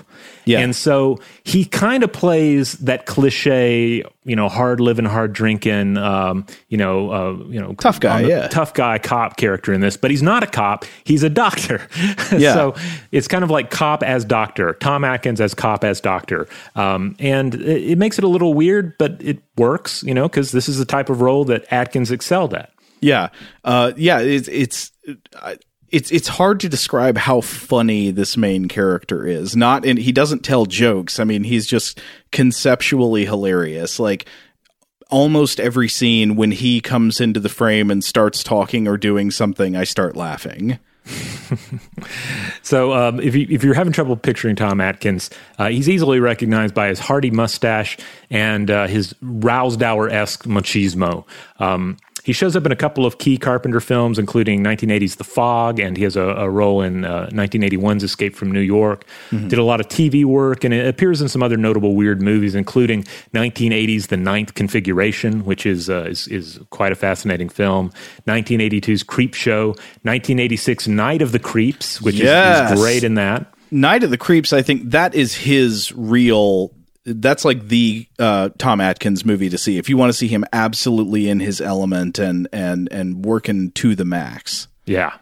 Yeah. 0.51 0.61
And 0.61 0.75
so 0.75 1.19
he 1.45 1.65
kind 1.65 2.03
of 2.03 2.13
plays 2.13 2.73
that 2.79 3.07
cliche, 3.07 4.03
you 4.25 4.35
know, 4.37 4.49
hard 4.49 4.81
living, 4.81 5.05
hard 5.05 5.33
drinking, 5.33 5.97
um, 5.97 6.45
you 6.69 6.77
know, 6.77 7.11
uh, 7.11 7.45
you 7.47 7.61
know, 7.61 7.75
tough 7.75 8.01
guy, 8.01 8.23
yeah, 8.23 8.49
tough 8.49 8.75
guy 8.75 8.99
cop 8.99 9.37
character 9.37 9.73
in 9.73 9.81
this. 9.81 9.97
But 9.97 10.11
he's 10.11 10.23
not 10.23 10.43
a 10.43 10.47
cop; 10.47 10.85
he's 11.05 11.23
a 11.23 11.31
doctor. 11.31 11.87
Yeah. 12.31 12.55
so 12.55 12.75
it's 13.13 13.29
kind 13.29 13.43
of 13.45 13.51
like 13.51 13.71
cop 13.71 14.03
as 14.03 14.25
doctor, 14.25 14.75
Tom 14.75 15.05
Atkins 15.05 15.41
as 15.41 15.53
cop 15.53 15.85
as 15.85 16.01
doctor, 16.01 16.49
um, 16.75 17.17
and 17.19 17.55
it, 17.55 17.93
it 17.93 17.99
makes 17.99 18.19
it 18.19 18.25
a 18.25 18.29
little 18.29 18.55
weird, 18.55 18.97
but 18.99 19.17
it 19.21 19.43
works, 19.57 20.03
you 20.03 20.15
know, 20.15 20.29
because 20.29 20.53
this 20.53 20.69
is 20.69 20.79
the 20.79 20.85
type 20.85 21.11
of 21.11 21.21
role 21.21 21.45
that 21.47 21.65
Atkins 21.73 22.11
excelled 22.11 22.55
at. 22.55 22.73
Yeah, 23.01 23.29
uh, 23.65 23.93
yeah, 23.97 24.21
it's 24.21 24.49
it's. 24.49 24.93
I, 25.37 25.57
it's 25.91 26.11
it's 26.13 26.29
hard 26.29 26.61
to 26.61 26.69
describe 26.69 27.17
how 27.17 27.41
funny 27.41 28.11
this 28.11 28.37
main 28.37 28.69
character 28.69 29.27
is. 29.27 29.57
Not 29.57 29.85
and 29.85 29.99
he 29.99 30.13
doesn't 30.13 30.45
tell 30.45 30.67
jokes. 30.67 31.19
I 31.19 31.25
mean, 31.25 31.45
he's 31.45 31.67
just 31.67 32.01
conceptually 32.33 33.25
hilarious. 33.25 33.99
Like 33.99 34.27
almost 35.11 35.61
every 35.61 35.89
scene 35.89 36.37
when 36.37 36.53
he 36.53 36.81
comes 36.81 37.21
into 37.21 37.41
the 37.41 37.49
frame 37.49 37.91
and 37.91 38.03
starts 38.03 38.43
talking 38.43 38.87
or 38.87 38.97
doing 38.97 39.31
something, 39.31 39.77
I 39.77 39.85
start 39.85 40.17
laughing. 40.17 40.79
so, 42.63 42.93
um, 42.93 43.21
if, 43.21 43.35
you, 43.35 43.47
if 43.51 43.65
you're 43.65 43.75
having 43.75 43.93
trouble 43.93 44.17
picturing 44.17 44.55
Tom 44.55 44.81
Atkins, 44.81 45.31
uh, 45.59 45.69
he's 45.69 45.89
easily 45.89 46.21
recognized 46.21 46.75
by 46.75 46.89
his 46.89 46.99
hearty 46.99 47.31
mustache 47.31 47.97
and 48.29 48.71
uh, 48.71 48.87
his 48.87 49.15
Rousdower 49.15 50.11
esque 50.11 50.45
machismo. 50.45 51.25
Um, 51.59 51.97
he 52.25 52.33
shows 52.33 52.57
up 52.57 52.67
in 52.67 52.73
a 52.73 52.77
couple 52.77 53.07
of 53.07 53.19
key 53.19 53.37
Carpenter 53.37 53.81
films, 53.81 54.19
including 54.19 54.63
1980's 54.63 55.17
The 55.17 55.25
Fog, 55.25 55.79
and 55.79 55.97
he 55.97 56.05
has 56.05 56.17
a, 56.17 56.23
a 56.23 56.51
role 56.51 56.83
in 56.83 57.05
uh, 57.05 57.29
1981's 57.33 58.03
Escape 58.03 58.35
from 58.35 58.51
New 58.51 58.61
York. 58.61 59.05
Mm-hmm. 59.31 59.49
Did 59.49 59.59
a 59.59 59.65
lot 59.65 59.81
of 59.81 59.89
TV 59.89 60.25
work, 60.25 60.65
and 60.65 60.75
it 60.75 60.87
appears 60.87 61.21
in 61.21 61.29
some 61.29 61.43
other 61.43 61.57
notable 61.57 61.95
weird 61.95 62.21
movies, 62.21 62.55
including 62.55 63.05
1980's 63.35 64.09
The 64.09 64.17
Ninth 64.17 64.55
Configuration, 64.55 65.45
which 65.45 65.67
is 65.67 65.89
uh, 65.89 66.05
is, 66.05 66.29
is, 66.29 66.61
quite 66.71 66.93
a 66.93 66.97
fascinating 66.97 67.49
film. 67.49 67.91
1982's 68.27 69.05
Creepshow, 69.05 69.69
1986 70.03 70.89
Night 70.89 71.23
of 71.23 71.33
the 71.33 71.39
Creeps, 71.39 72.01
which 72.01 72.17
yes. 72.17 72.71
is, 72.71 72.79
is 72.79 72.85
great 72.85 73.05
in 73.05 73.15
that. 73.15 73.53
Night 73.71 74.03
of 74.03 74.11
the 74.11 74.19
Creeps, 74.19 74.53
I 74.53 74.63
think 74.63 74.91
that 74.91 75.15
is 75.15 75.35
his 75.35 75.93
real 75.93 76.73
that's 77.05 77.45
like 77.45 77.69
the 77.69 78.07
uh, 78.19 78.51
Tom 78.59 78.81
Atkins 78.81 79.25
movie 79.25 79.49
to 79.49 79.59
see 79.59 79.79
if 79.79 79.89
you 79.89 79.97
want 79.97 80.11
to 80.11 80.17
see 80.17 80.29
him 80.29 80.45
absolutely 80.53 81.29
in 81.29 81.41
his 81.41 81.61
element 81.61 82.19
and 82.19 82.49
and 82.53 82.89
and 82.93 83.25
working 83.25 83.71
to 83.73 83.95
the 83.95 84.05
max. 84.05 84.69
Yeah, 84.87 85.17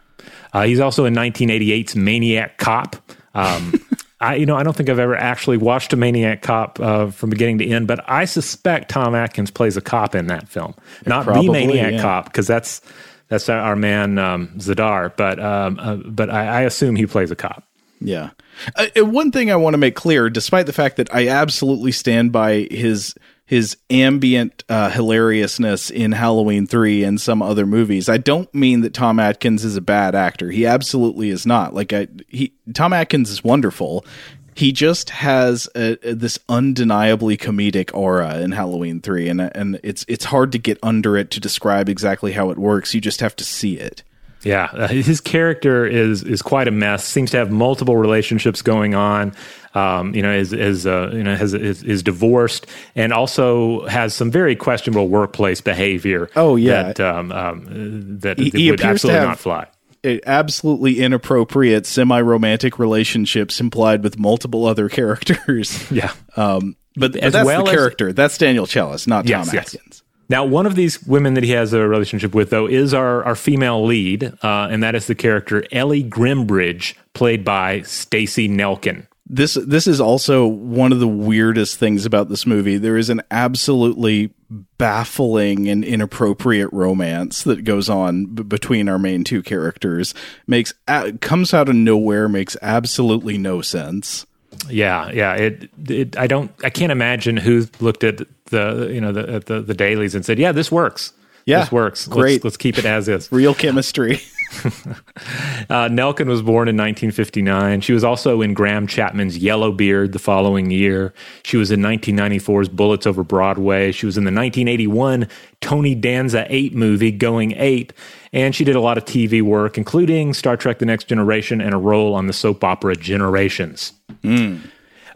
uh, 0.53 0.63
he's 0.63 0.79
also 0.79 1.05
in 1.05 1.13
1988's 1.13 1.95
Maniac 1.95 2.57
Cop. 2.57 2.95
Um, 3.33 3.73
I 4.19 4.35
you 4.35 4.45
know 4.45 4.57
I 4.57 4.63
don't 4.63 4.75
think 4.75 4.89
I've 4.89 4.99
ever 4.99 5.15
actually 5.15 5.57
watched 5.57 5.93
a 5.93 5.95
Maniac 5.95 6.41
Cop 6.41 6.79
uh, 6.79 7.11
from 7.11 7.29
beginning 7.29 7.59
to 7.59 7.67
end, 7.67 7.87
but 7.87 8.03
I 8.09 8.25
suspect 8.25 8.89
Tom 8.89 9.15
Atkins 9.15 9.51
plays 9.51 9.77
a 9.77 9.81
cop 9.81 10.15
in 10.15 10.27
that 10.27 10.49
film, 10.49 10.75
not 11.05 11.23
Probably, 11.23 11.47
the 11.47 11.53
Maniac 11.53 11.93
yeah. 11.93 12.01
Cop, 12.01 12.25
because 12.25 12.47
that's 12.47 12.81
that's 13.29 13.47
our 13.47 13.75
man 13.75 14.17
um, 14.17 14.49
Z'Dar, 14.57 15.15
but 15.15 15.39
um, 15.39 15.79
uh, 15.79 15.95
but 15.95 16.29
I, 16.29 16.47
I 16.47 16.61
assume 16.61 16.95
he 16.95 17.05
plays 17.05 17.31
a 17.31 17.35
cop. 17.35 17.63
Yeah. 18.01 18.31
Uh, 18.75 19.05
one 19.05 19.31
thing 19.31 19.51
I 19.51 19.55
want 19.55 19.73
to 19.73 19.77
make 19.77 19.95
clear, 19.95 20.29
despite 20.29 20.65
the 20.65 20.73
fact 20.73 20.97
that 20.97 21.13
I 21.13 21.27
absolutely 21.27 21.91
stand 21.91 22.31
by 22.31 22.67
his 22.71 23.15
his 23.49 23.77
ambient 23.89 24.63
uh, 24.69 24.91
hilariousness 24.91 25.89
in 25.89 26.11
Halloween 26.11 26.67
3 26.67 27.03
and 27.03 27.19
some 27.19 27.41
other 27.41 27.65
movies. 27.65 28.07
I 28.07 28.17
don't 28.17 28.53
mean 28.53 28.81
that 28.81 28.93
Tom 28.93 29.19
Atkins 29.19 29.65
is 29.65 29.75
a 29.75 29.81
bad 29.81 30.13
actor. 30.13 30.51
He 30.51 30.67
absolutely 30.67 31.31
is 31.31 31.47
not. 31.47 31.73
Like 31.73 31.91
I 31.91 32.07
he 32.27 32.53
Tom 32.75 32.93
Atkins 32.93 33.31
is 33.31 33.43
wonderful. 33.43 34.05
He 34.53 34.71
just 34.71 35.09
has 35.09 35.67
a, 35.73 35.97
a, 36.07 36.13
this 36.13 36.37
undeniably 36.47 37.37
comedic 37.37 37.89
aura 37.91 38.39
in 38.39 38.51
Halloween 38.51 39.01
3 39.01 39.29
and 39.29 39.41
and 39.41 39.79
it's 39.81 40.05
it's 40.07 40.25
hard 40.25 40.51
to 40.51 40.59
get 40.59 40.77
under 40.83 41.17
it 41.17 41.31
to 41.31 41.39
describe 41.39 41.89
exactly 41.89 42.33
how 42.33 42.51
it 42.51 42.57
works. 42.59 42.93
You 42.93 43.01
just 43.01 43.21
have 43.21 43.35
to 43.37 43.43
see 43.43 43.79
it. 43.79 44.03
Yeah, 44.43 44.69
uh, 44.73 44.87
his 44.87 45.19
character 45.19 45.85
is 45.85 46.23
is 46.23 46.41
quite 46.41 46.67
a 46.67 46.71
mess. 46.71 47.05
Seems 47.05 47.31
to 47.31 47.37
have 47.37 47.51
multiple 47.51 47.97
relationships 47.97 48.61
going 48.61 48.95
on. 48.95 49.33
Um, 49.75 50.15
you 50.15 50.21
know, 50.21 50.31
is 50.31 50.53
is 50.53 50.87
uh, 50.87 51.11
you 51.13 51.23
know 51.23 51.35
has 51.35 51.53
is, 51.53 51.83
is, 51.83 52.01
divorced 52.01 52.65
and 52.95 53.13
also 53.13 53.85
has 53.87 54.15
some 54.15 54.31
very 54.31 54.55
questionable 54.55 55.09
workplace 55.09 55.61
behavior. 55.61 56.29
Oh 56.35 56.55
yeah, 56.55 56.83
that 56.83 56.99
um, 56.99 57.31
um, 57.31 58.19
that, 58.19 58.39
he, 58.39 58.49
he 58.49 58.71
would 58.71 58.81
absolutely 58.81 59.25
not 59.25 59.39
fly. 59.39 59.67
Absolutely 60.03 61.01
inappropriate 61.01 61.85
semi-romantic 61.85 62.79
relationships 62.79 63.59
implied 63.59 64.01
with 64.01 64.17
multiple 64.17 64.65
other 64.65 64.87
characters. 64.87 65.85
Yeah, 65.91 66.13
um, 66.37 66.77
but, 66.95 67.13
but, 67.13 67.31
that's 67.33 67.45
well 67.45 67.65
the 67.65 67.71
character. 67.71 68.09
As, 68.09 68.15
that's 68.15 68.37
Daniel 68.37 68.65
Challis, 68.65 69.07
not 69.07 69.27
yes, 69.27 69.49
Tom 69.49 69.57
Atkins. 69.57 69.83
Yes. 69.85 70.03
Now, 70.29 70.45
one 70.45 70.67
of 70.67 70.75
these 70.75 71.01
women 71.03 71.33
that 71.33 71.43
he 71.43 71.51
has 71.51 71.73
a 71.73 71.87
relationship 71.87 72.35
with, 72.35 72.51
though, 72.51 72.67
is 72.67 72.93
our, 72.93 73.23
our 73.23 73.35
female 73.35 73.83
lead, 73.83 74.25
uh, 74.43 74.67
and 74.69 74.83
that 74.83 74.93
is 74.93 75.07
the 75.07 75.15
character 75.15 75.65
Ellie 75.71 76.03
Grimbridge, 76.03 76.93
played 77.13 77.43
by 77.43 77.81
Stacey 77.81 78.47
Nelkin. 78.47 79.07
This 79.31 79.53
this 79.53 79.85
is 79.85 80.01
also 80.01 80.47
one 80.47 80.91
of 80.91 80.99
the 80.99 81.07
weirdest 81.07 81.77
things 81.77 82.03
about 82.03 82.29
this 82.29 82.47
movie. 82.47 82.77
There 82.77 82.97
is 82.97 83.11
an 83.11 83.21
absolutely 83.29 84.33
baffling 84.79 85.69
and 85.69 85.85
inappropriate 85.85 86.73
romance 86.73 87.43
that 87.43 87.63
goes 87.63 87.89
on 87.89 88.25
b- 88.25 88.41
between 88.41 88.89
our 88.89 88.97
main 88.97 89.23
two 89.23 89.43
characters. 89.43 90.15
Makes 90.47 90.73
uh, 90.87 91.11
comes 91.21 91.53
out 91.53 91.69
of 91.69 91.75
nowhere. 91.75 92.27
Makes 92.27 92.57
absolutely 92.63 93.37
no 93.37 93.61
sense. 93.61 94.25
Yeah, 94.67 95.11
yeah. 95.11 95.35
It, 95.35 95.69
it. 95.87 96.17
I 96.17 96.27
don't. 96.27 96.51
I 96.63 96.69
can't 96.69 96.91
imagine 96.91 97.37
who 97.37 97.67
looked 97.79 98.03
at 98.03 98.21
the 98.45 98.89
you 98.91 99.01
know 99.01 99.11
the 99.11 99.39
the, 99.39 99.61
the 99.61 99.73
dailies 99.73 100.15
and 100.15 100.25
said, 100.25 100.39
"Yeah, 100.39 100.51
this 100.51 100.71
works. 100.71 101.13
Yeah, 101.45 101.61
this 101.61 101.71
works. 101.71 102.07
Great. 102.07 102.33
Let's, 102.33 102.43
let's 102.43 102.57
keep 102.57 102.77
it 102.77 102.85
as 102.85 103.07
is. 103.07 103.29
Real 103.31 103.53
chemistry." 103.53 104.21
uh, 104.65 105.87
Nelkin 105.89 106.25
was 106.25 106.41
born 106.41 106.67
in 106.67 106.75
1959. 106.75 107.81
She 107.81 107.93
was 107.93 108.03
also 108.03 108.41
in 108.41 108.55
Graham 108.55 108.87
Chapman's 108.87 109.37
Yellowbeard 109.37 110.11
the 110.11 110.19
following 110.19 110.71
year. 110.71 111.13
She 111.43 111.55
was 111.55 111.69
in 111.69 111.81
1994's 111.81 112.67
Bullets 112.67 113.05
Over 113.05 113.23
Broadway. 113.23 113.91
She 113.91 114.07
was 114.07 114.17
in 114.17 114.23
the 114.23 114.31
1981 114.31 115.27
Tony 115.61 115.93
Danza 115.93 116.47
8 116.49 116.73
movie, 116.73 117.11
Going 117.11 117.51
Ape. 117.57 117.93
And 118.31 118.53
she 118.53 118.63
did 118.63 118.75
a 118.75 118.81
lot 118.81 118.97
of 118.97 119.05
TV 119.05 119.41
work, 119.41 119.77
including 119.77 120.33
Star 120.33 120.55
Trek 120.55 120.79
The 120.79 120.85
Next 120.85 121.05
Generation 121.05 121.61
and 121.61 121.73
a 121.73 121.77
role 121.77 122.13
on 122.13 122.27
the 122.27 122.33
soap 122.33 122.63
opera 122.63 122.95
Generations. 122.95 123.93
Mm. 124.23 124.61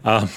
Um, 0.04 0.28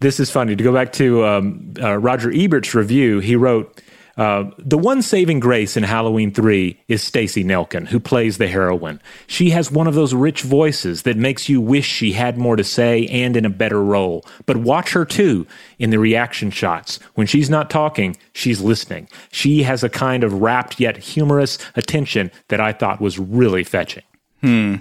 this 0.00 0.18
is 0.18 0.30
funny. 0.30 0.56
To 0.56 0.64
go 0.64 0.72
back 0.72 0.92
to 0.94 1.26
um, 1.26 1.74
uh, 1.80 1.98
Roger 1.98 2.30
Ebert's 2.30 2.74
review, 2.74 3.20
he 3.20 3.36
wrote, 3.36 3.82
uh, 4.20 4.50
the 4.58 4.76
one 4.76 5.00
saving 5.00 5.40
grace 5.40 5.78
in 5.78 5.82
Halloween 5.82 6.30
3 6.30 6.78
is 6.88 7.02
Stacey 7.02 7.42
Nelkin, 7.42 7.88
who 7.88 7.98
plays 7.98 8.36
the 8.36 8.48
heroine. 8.48 9.00
She 9.26 9.48
has 9.48 9.72
one 9.72 9.86
of 9.86 9.94
those 9.94 10.12
rich 10.12 10.42
voices 10.42 11.04
that 11.04 11.16
makes 11.16 11.48
you 11.48 11.58
wish 11.58 11.86
she 11.86 12.12
had 12.12 12.36
more 12.36 12.54
to 12.54 12.62
say 12.62 13.06
and 13.06 13.34
in 13.34 13.46
a 13.46 13.50
better 13.50 13.82
role. 13.82 14.26
But 14.44 14.58
watch 14.58 14.92
her 14.92 15.06
too 15.06 15.46
in 15.78 15.88
the 15.88 15.98
reaction 15.98 16.50
shots. 16.50 16.98
When 17.14 17.26
she's 17.26 17.48
not 17.48 17.70
talking, 17.70 18.14
she's 18.34 18.60
listening. 18.60 19.08
She 19.32 19.62
has 19.62 19.82
a 19.82 19.88
kind 19.88 20.22
of 20.22 20.42
rapt 20.42 20.78
yet 20.78 20.98
humorous 20.98 21.56
attention 21.74 22.30
that 22.48 22.60
I 22.60 22.74
thought 22.74 23.00
was 23.00 23.18
really 23.18 23.64
fetching. 23.64 24.04
Hmm. 24.42 24.76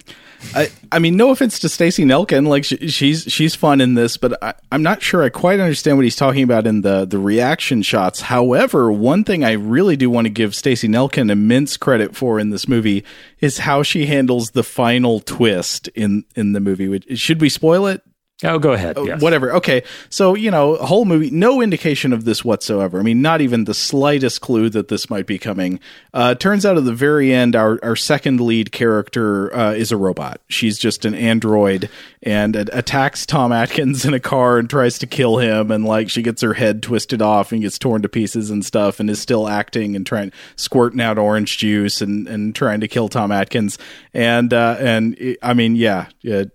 I, 0.55 0.71
I 0.91 0.99
mean, 0.99 1.17
no 1.17 1.31
offense 1.31 1.59
to 1.59 1.69
Stacey 1.69 2.05
Nelkin, 2.05 2.47
like 2.47 2.63
she, 2.63 2.87
she's 2.87 3.23
she's 3.23 3.55
fun 3.55 3.81
in 3.81 3.93
this, 3.93 4.17
but 4.17 4.41
I, 4.43 4.53
am 4.71 4.81
not 4.81 5.01
sure 5.01 5.23
I 5.23 5.29
quite 5.29 5.59
understand 5.59 5.97
what 5.97 6.03
he's 6.03 6.15
talking 6.15 6.43
about 6.43 6.65
in 6.65 6.81
the 6.81 7.05
the 7.05 7.19
reaction 7.19 7.81
shots. 7.81 8.21
However, 8.21 8.91
one 8.91 9.23
thing 9.23 9.43
I 9.43 9.53
really 9.53 9.95
do 9.95 10.09
want 10.09 10.25
to 10.25 10.29
give 10.29 10.55
Stacey 10.55 10.87
Nelkin 10.87 11.29
immense 11.29 11.77
credit 11.77 12.15
for 12.15 12.39
in 12.39 12.49
this 12.49 12.67
movie 12.67 13.03
is 13.39 13.59
how 13.59 13.83
she 13.83 14.05
handles 14.05 14.51
the 14.51 14.63
final 14.63 15.19
twist 15.19 15.87
in 15.89 16.23
in 16.35 16.53
the 16.53 16.59
movie. 16.59 17.15
Should 17.15 17.41
we 17.41 17.49
spoil 17.49 17.87
it? 17.87 18.01
Oh, 18.41 18.57
go 18.57 18.71
ahead. 18.71 18.97
Oh, 18.97 19.05
yes. 19.05 19.21
Whatever. 19.21 19.53
Okay. 19.55 19.83
So, 20.09 20.33
you 20.33 20.49
know, 20.49 20.77
whole 20.77 21.03
movie, 21.03 21.29
no 21.29 21.61
indication 21.61 22.13
of 22.13 22.23
this 22.23 22.43
whatsoever. 22.45 22.97
I 22.97 23.03
mean, 23.03 23.21
not 23.21 23.41
even 23.41 23.65
the 23.65 23.73
slightest 23.73 24.39
clue 24.39 24.69
that 24.69 24.87
this 24.87 25.09
might 25.09 25.25
be 25.27 25.37
coming. 25.37 25.81
Uh, 26.13 26.35
turns 26.35 26.65
out 26.65 26.77
at 26.77 26.85
the 26.85 26.93
very 26.93 27.33
end, 27.33 27.53
our, 27.57 27.79
our 27.83 27.97
second 27.97 28.39
lead 28.39 28.71
character 28.71 29.53
uh, 29.53 29.73
is 29.73 29.91
a 29.91 29.97
robot. 29.97 30.39
She's 30.47 30.79
just 30.79 31.03
an 31.03 31.15
android 31.15 31.89
and 32.23 32.55
uh, 32.55 32.63
attacks 32.71 33.25
Tom 33.25 33.51
Atkins 33.51 34.05
in 34.05 34.13
a 34.13 34.21
car 34.21 34.57
and 34.57 34.69
tries 34.69 34.99
to 34.99 35.07
kill 35.07 35.39
him. 35.39 35.69
And 35.69 35.83
like 35.83 36.09
she 36.09 36.21
gets 36.21 36.41
her 36.41 36.53
head 36.53 36.81
twisted 36.81 37.21
off 37.21 37.51
and 37.51 37.61
gets 37.61 37.77
torn 37.77 38.03
to 38.03 38.09
pieces 38.09 38.51
and 38.51 38.63
stuff 38.63 39.01
and 39.01 39.09
is 39.09 39.19
still 39.19 39.49
acting 39.49 39.97
and 39.97 40.05
trying, 40.05 40.31
squirting 40.55 41.01
out 41.01 41.17
orange 41.17 41.57
juice 41.57 41.99
and, 42.01 42.25
and 42.29 42.55
trying 42.55 42.79
to 42.79 42.87
kill 42.87 43.09
Tom 43.09 43.33
Atkins. 43.33 43.77
And, 44.13 44.53
uh, 44.53 44.77
and 44.79 45.37
I 45.41 45.53
mean, 45.53 45.75
yeah, 45.75 46.07
yeah 46.21 46.45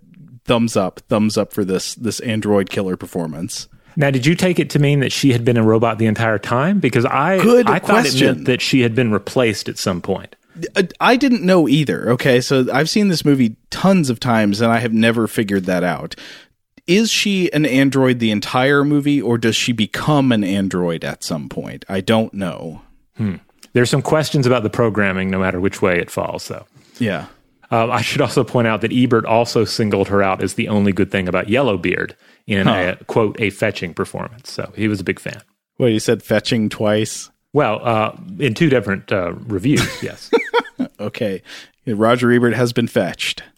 thumbs 0.45 0.77
up, 0.77 1.01
thumbs 1.09 1.37
up 1.37 1.53
for 1.53 1.65
this 1.65 1.95
this 1.95 2.21
android 2.21 2.71
killer 2.71 2.97
performance. 2.97 3.69
Now, 3.97 4.11
did 4.11 4.27
you 4.27 4.35
take 4.35 4.59
it 4.59 4.71
to 4.71 4.79
mean 4.81 5.01
that 5.01 5.13
she 5.13 5.33
had 5.33 5.45
been 5.45 5.57
a 5.57 5.63
robot 5.63 5.99
the 5.99 6.07
entire 6.07 6.39
time? 6.39 6.81
Because 6.81 7.05
I 7.05 7.41
Good 7.41 7.69
I 7.69 7.79
thought 7.79 8.07
it 8.07 8.11
question. 8.11 8.27
meant 8.27 8.45
that 8.47 8.61
she 8.61 8.81
had 8.81 8.95
been 8.95 9.13
replaced 9.13 9.69
at 9.69 9.79
some 9.79 10.01
point. 10.01 10.35
Uh, 10.75 10.83
I 11.01 11.17
didn't 11.17 11.43
know 11.43 11.69
either. 11.69 12.11
Okay, 12.11 12.41
so 12.41 12.67
I've 12.73 12.91
seen 12.91 13.09
this 13.09 13.25
movie 13.25 13.57
tons 13.71 14.11
of 14.11 14.19
times 14.21 14.61
and 14.61 14.73
I 14.73 14.79
have 14.79 14.93
never 14.93 15.27
figured 15.29 15.65
that 15.67 15.85
out. 15.85 16.17
Is 16.87 17.11
she 17.11 17.53
an 17.53 17.65
android 17.67 18.19
the 18.19 18.31
entire 18.31 18.85
movie, 18.85 19.23
or 19.23 19.39
does 19.39 19.57
she 19.57 19.73
become 19.73 20.33
an 20.33 20.45
android 20.45 21.03
at 21.03 21.25
some 21.25 21.49
point? 21.49 21.85
I 21.89 22.03
don't 22.03 22.35
know. 22.35 22.83
There's 23.73 23.89
some 23.89 24.03
questions 24.03 24.47
about 24.47 24.65
the 24.65 24.71
programming, 24.71 25.31
no 25.31 25.39
matter 25.39 25.61
which 25.61 25.81
way 25.81 25.99
it 25.99 26.11
falls. 26.11 26.47
Though. 26.49 26.67
Yeah. 26.99 27.27
Uh, 27.71 27.89
I 27.89 28.03
should 28.03 28.21
also 28.21 28.45
point 28.45 28.67
out 28.69 28.81
that 28.83 28.93
Ebert 28.93 29.25
also 29.25 29.65
singled 29.65 30.09
her 30.09 30.23
out 30.23 30.43
as 30.43 30.55
the 30.55 30.69
only 30.69 30.93
good 30.93 31.11
thing 31.11 31.29
about 31.29 31.49
Yellowbeard 31.49 32.17
in 32.47 32.69
a 32.69 32.97
quote 33.07 33.41
a 33.41 33.51
fetching 33.51 33.95
performance. 33.95 34.53
So 34.53 34.73
he 34.77 34.89
was 34.89 35.01
a 35.01 35.05
big 35.05 35.19
fan. 35.19 35.41
Well, 35.79 35.89
you 35.89 35.99
said 35.99 36.23
fetching 36.23 36.69
twice. 36.69 37.31
Well, 37.53 37.81
uh, 37.83 38.17
in 38.39 38.55
two 38.55 38.69
different 38.69 39.11
uh, 39.13 39.33
reviews, 39.33 39.87
yes. 40.03 40.31
Okay. 41.01 41.43
Roger 41.87 42.31
Ebert 42.33 42.55
has 42.55 42.73
been 42.73 42.87
fetched. 42.89 43.43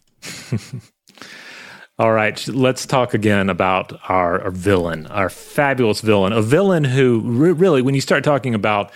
All 1.99 2.13
right, 2.13 2.47
let's 2.49 2.85
talk 2.85 3.15
again 3.15 3.49
about 3.49 3.99
our, 4.11 4.43
our 4.43 4.51
villain, 4.51 5.07
our 5.07 5.31
fabulous 5.31 6.03
villain, 6.03 6.35
a 6.35 6.43
villain 6.43 6.85
who 6.85 7.21
re- 7.25 7.53
really, 7.53 7.81
when 7.81 7.95
you 7.95 8.03
start 8.03 8.23
talking 8.23 8.55
about 8.55 8.93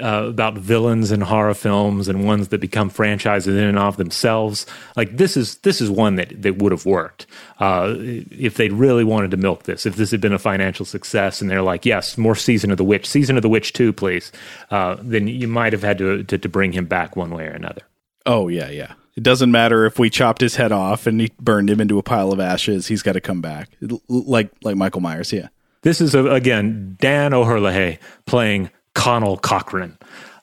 uh, 0.00 0.26
about 0.28 0.54
villains 0.54 1.12
in 1.12 1.20
horror 1.20 1.54
films 1.54 2.08
and 2.08 2.24
ones 2.24 2.48
that 2.48 2.60
become 2.60 2.88
franchises 2.88 3.54
in 3.56 3.64
and 3.64 3.78
of 3.78 3.96
themselves, 3.96 4.66
like 4.96 5.16
this 5.16 5.36
is 5.36 5.56
this 5.58 5.80
is 5.80 5.90
one 5.90 6.16
that 6.16 6.42
that 6.42 6.56
would 6.56 6.72
have 6.72 6.86
worked 6.86 7.26
uh, 7.60 7.94
if 7.98 8.56
they'd 8.56 8.72
really 8.72 9.04
wanted 9.04 9.30
to 9.30 9.36
milk 9.36 9.64
this. 9.64 9.84
If 9.86 9.96
this 9.96 10.10
had 10.10 10.20
been 10.20 10.32
a 10.32 10.38
financial 10.38 10.86
success, 10.86 11.40
and 11.40 11.50
they're 11.50 11.62
like, 11.62 11.84
yes, 11.84 12.16
more 12.16 12.34
season 12.34 12.70
of 12.70 12.78
the 12.78 12.84
witch, 12.84 13.06
season 13.06 13.36
of 13.36 13.42
the 13.42 13.48
witch 13.48 13.72
two, 13.72 13.92
please, 13.92 14.32
uh, 14.70 14.96
then 15.00 15.28
you 15.28 15.48
might 15.48 15.72
have 15.72 15.82
had 15.82 15.98
to, 15.98 16.24
to 16.24 16.38
to 16.38 16.48
bring 16.48 16.72
him 16.72 16.86
back 16.86 17.16
one 17.16 17.30
way 17.30 17.44
or 17.44 17.52
another. 17.52 17.82
Oh, 18.24 18.48
yeah, 18.48 18.70
yeah. 18.70 18.94
It 19.16 19.22
doesn't 19.22 19.50
matter 19.50 19.84
if 19.84 19.98
we 19.98 20.08
chopped 20.08 20.40
his 20.40 20.56
head 20.56 20.72
off 20.72 21.06
and 21.06 21.20
he 21.20 21.32
burned 21.38 21.68
him 21.68 21.80
into 21.80 21.98
a 21.98 22.02
pile 22.02 22.32
of 22.32 22.40
ashes. 22.40 22.86
He's 22.86 23.02
got 23.02 23.12
to 23.12 23.20
come 23.20 23.42
back. 23.42 23.68
Like 24.08 24.50
like 24.62 24.76
Michael 24.76 25.02
Myers, 25.02 25.32
yeah. 25.32 25.48
This 25.82 26.00
is 26.00 26.14
uh, 26.14 26.30
again 26.30 26.96
Dan 26.98 27.34
O'Herlihy 27.34 27.98
playing 28.24 28.70
Conal 28.94 29.36
Cochran. 29.36 29.96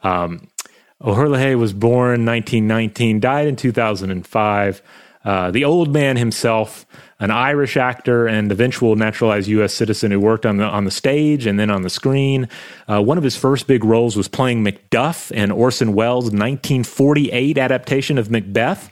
Um, 0.03 0.47
O'Herlihy 1.01 1.55
was 1.55 1.71
born 1.73 2.25
1919, 2.25 3.19
died 3.19 3.47
in 3.47 3.55
2005. 3.55 4.81
Uh, 5.23 5.51
the 5.51 5.65
old 5.65 5.93
man 5.93 6.17
himself, 6.17 6.85
an 7.19 7.29
Irish 7.29 7.77
actor 7.77 8.27
and 8.27 8.51
eventual 8.51 8.95
naturalized 8.95 9.47
U.S. 9.49 9.73
citizen 9.73 10.11
who 10.11 10.19
worked 10.19 10.45
on 10.45 10.57
the 10.57 10.63
on 10.63 10.85
the 10.85 10.91
stage 10.91 11.45
and 11.45 11.59
then 11.59 11.69
on 11.69 11.81
the 11.81 11.89
screen. 11.89 12.47
Uh, 12.87 13.01
one 13.01 13.17
of 13.17 13.23
his 13.23 13.35
first 13.35 13.67
big 13.67 13.83
roles 13.83 14.15
was 14.15 14.27
playing 14.27 14.63
Macduff 14.63 15.31
in 15.31 15.51
Orson 15.51 15.93
Welles' 15.93 16.25
1948 16.25 17.57
adaptation 17.57 18.17
of 18.17 18.31
Macbeth. 18.31 18.89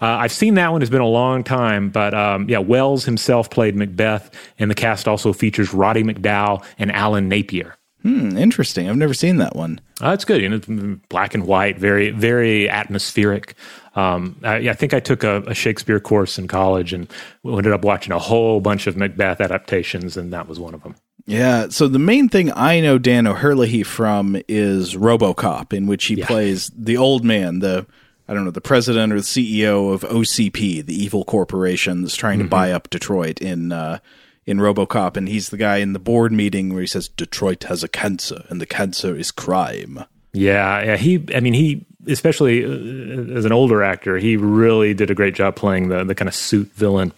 Uh, 0.00 0.06
I've 0.06 0.32
seen 0.32 0.54
that 0.54 0.72
one. 0.72 0.82
It's 0.82 0.90
been 0.90 1.00
a 1.00 1.06
long 1.06 1.44
time, 1.44 1.88
but 1.88 2.12
um, 2.12 2.48
yeah, 2.48 2.58
Welles 2.58 3.04
himself 3.04 3.50
played 3.50 3.76
Macbeth, 3.76 4.30
and 4.58 4.70
the 4.70 4.74
cast 4.74 5.06
also 5.06 5.32
features 5.32 5.72
Roddy 5.72 6.02
McDowall 6.02 6.64
and 6.78 6.90
Alan 6.90 7.28
Napier. 7.28 7.76
Hmm, 8.02 8.36
interesting. 8.36 8.88
I've 8.88 8.96
never 8.96 9.14
seen 9.14 9.36
that 9.36 9.54
one. 9.54 9.80
Uh, 10.02 10.10
it's 10.10 10.24
good. 10.24 10.42
You 10.42 10.48
know, 10.48 10.98
black 11.08 11.34
and 11.34 11.46
white, 11.46 11.78
very, 11.78 12.10
very 12.10 12.68
atmospheric. 12.68 13.54
Um, 13.94 14.40
I, 14.42 14.70
I 14.70 14.72
think 14.72 14.92
I 14.92 15.00
took 15.00 15.22
a, 15.22 15.42
a 15.42 15.54
Shakespeare 15.54 16.00
course 16.00 16.38
in 16.38 16.48
college 16.48 16.92
and 16.92 17.08
we 17.42 17.52
ended 17.56 17.72
up 17.72 17.84
watching 17.84 18.12
a 18.12 18.18
whole 18.18 18.60
bunch 18.60 18.86
of 18.86 18.96
Macbeth 18.96 19.40
adaptations, 19.40 20.16
and 20.16 20.32
that 20.32 20.48
was 20.48 20.58
one 20.58 20.74
of 20.74 20.82
them. 20.82 20.96
Yeah. 21.26 21.68
So 21.68 21.86
the 21.86 21.98
main 21.98 22.28
thing 22.28 22.52
I 22.52 22.80
know 22.80 22.98
Dan 22.98 23.26
O'Herlihy 23.26 23.84
from 23.84 24.40
is 24.48 24.94
RoboCop, 24.94 25.72
in 25.72 25.86
which 25.86 26.06
he 26.06 26.16
plays 26.22 26.70
the 26.76 26.96
old 26.96 27.24
man, 27.24 27.60
the 27.60 27.86
I 28.28 28.34
don't 28.34 28.44
know, 28.44 28.50
the 28.50 28.60
president 28.60 29.12
or 29.12 29.16
the 29.16 29.22
CEO 29.22 29.92
of 29.92 30.02
OCP, 30.02 30.84
the 30.86 30.94
evil 30.94 31.24
corporation 31.24 32.02
that's 32.02 32.16
trying 32.16 32.38
to 32.38 32.46
buy 32.46 32.72
up 32.72 32.88
Detroit 32.88 33.40
in 33.40 33.72
uh, 33.72 33.98
in 34.46 34.58
RoboCop, 34.58 35.16
and 35.16 35.28
he's 35.28 35.50
the 35.50 35.56
guy 35.56 35.76
in 35.78 35.92
the 35.92 35.98
board 35.98 36.32
meeting 36.32 36.72
where 36.72 36.80
he 36.80 36.86
says 36.86 37.08
Detroit 37.08 37.64
has 37.64 37.82
a 37.84 37.88
cancer, 37.88 38.44
and 38.48 38.60
the 38.60 38.66
cancer 38.66 39.16
is 39.16 39.30
crime. 39.30 40.04
Yeah, 40.32 40.82
yeah. 40.82 40.96
He, 40.96 41.24
I 41.34 41.40
mean, 41.40 41.52
he, 41.52 41.86
especially 42.06 42.64
uh, 42.64 43.36
as 43.36 43.44
an 43.44 43.52
older 43.52 43.82
actor, 43.82 44.16
he 44.18 44.36
really 44.36 44.94
did 44.94 45.10
a 45.10 45.14
great 45.14 45.34
job 45.34 45.56
playing 45.56 45.88
the 45.88 46.04
the 46.04 46.14
kind 46.14 46.28
of 46.28 46.34
suit 46.34 46.72
villain. 46.74 47.12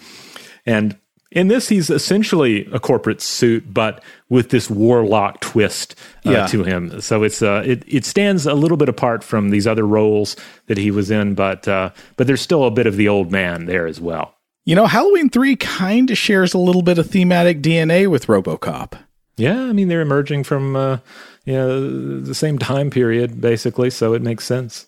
And 0.66 0.96
in 1.30 1.48
this, 1.48 1.68
he's 1.68 1.90
essentially 1.90 2.66
a 2.72 2.78
corporate 2.78 3.20
suit, 3.20 3.72
but 3.72 4.02
with 4.28 4.50
this 4.50 4.68
warlock 4.70 5.40
twist 5.40 5.94
uh, 6.26 6.30
Yeah. 6.30 6.46
to 6.48 6.62
him. 6.64 7.00
So 7.00 7.22
it's 7.22 7.40
uh, 7.42 7.62
it 7.64 7.84
it 7.86 8.04
stands 8.04 8.46
a 8.46 8.54
little 8.54 8.76
bit 8.76 8.88
apart 8.88 9.24
from 9.24 9.50
these 9.50 9.66
other 9.66 9.86
roles 9.86 10.36
that 10.66 10.76
he 10.78 10.90
was 10.90 11.10
in, 11.10 11.34
but 11.34 11.66
uh, 11.68 11.90
but 12.16 12.26
there's 12.26 12.42
still 12.42 12.64
a 12.64 12.70
bit 12.70 12.86
of 12.86 12.96
the 12.96 13.08
old 13.08 13.30
man 13.32 13.66
there 13.66 13.86
as 13.86 14.00
well. 14.00 14.33
You 14.64 14.74
know, 14.74 14.86
Halloween 14.86 15.28
three 15.28 15.56
kind 15.56 16.10
of 16.10 16.16
shares 16.16 16.54
a 16.54 16.58
little 16.58 16.82
bit 16.82 16.98
of 16.98 17.10
thematic 17.10 17.60
DNA 17.60 18.08
with 18.08 18.26
RoboCop. 18.26 18.98
Yeah, 19.36 19.60
I 19.60 19.72
mean 19.72 19.88
they're 19.88 20.00
emerging 20.00 20.44
from 20.44 20.76
uh, 20.76 20.98
you 21.44 21.54
know 21.54 22.20
the 22.20 22.34
same 22.34 22.58
time 22.58 22.90
period 22.90 23.40
basically, 23.40 23.90
so 23.90 24.14
it 24.14 24.22
makes 24.22 24.44
sense. 24.44 24.86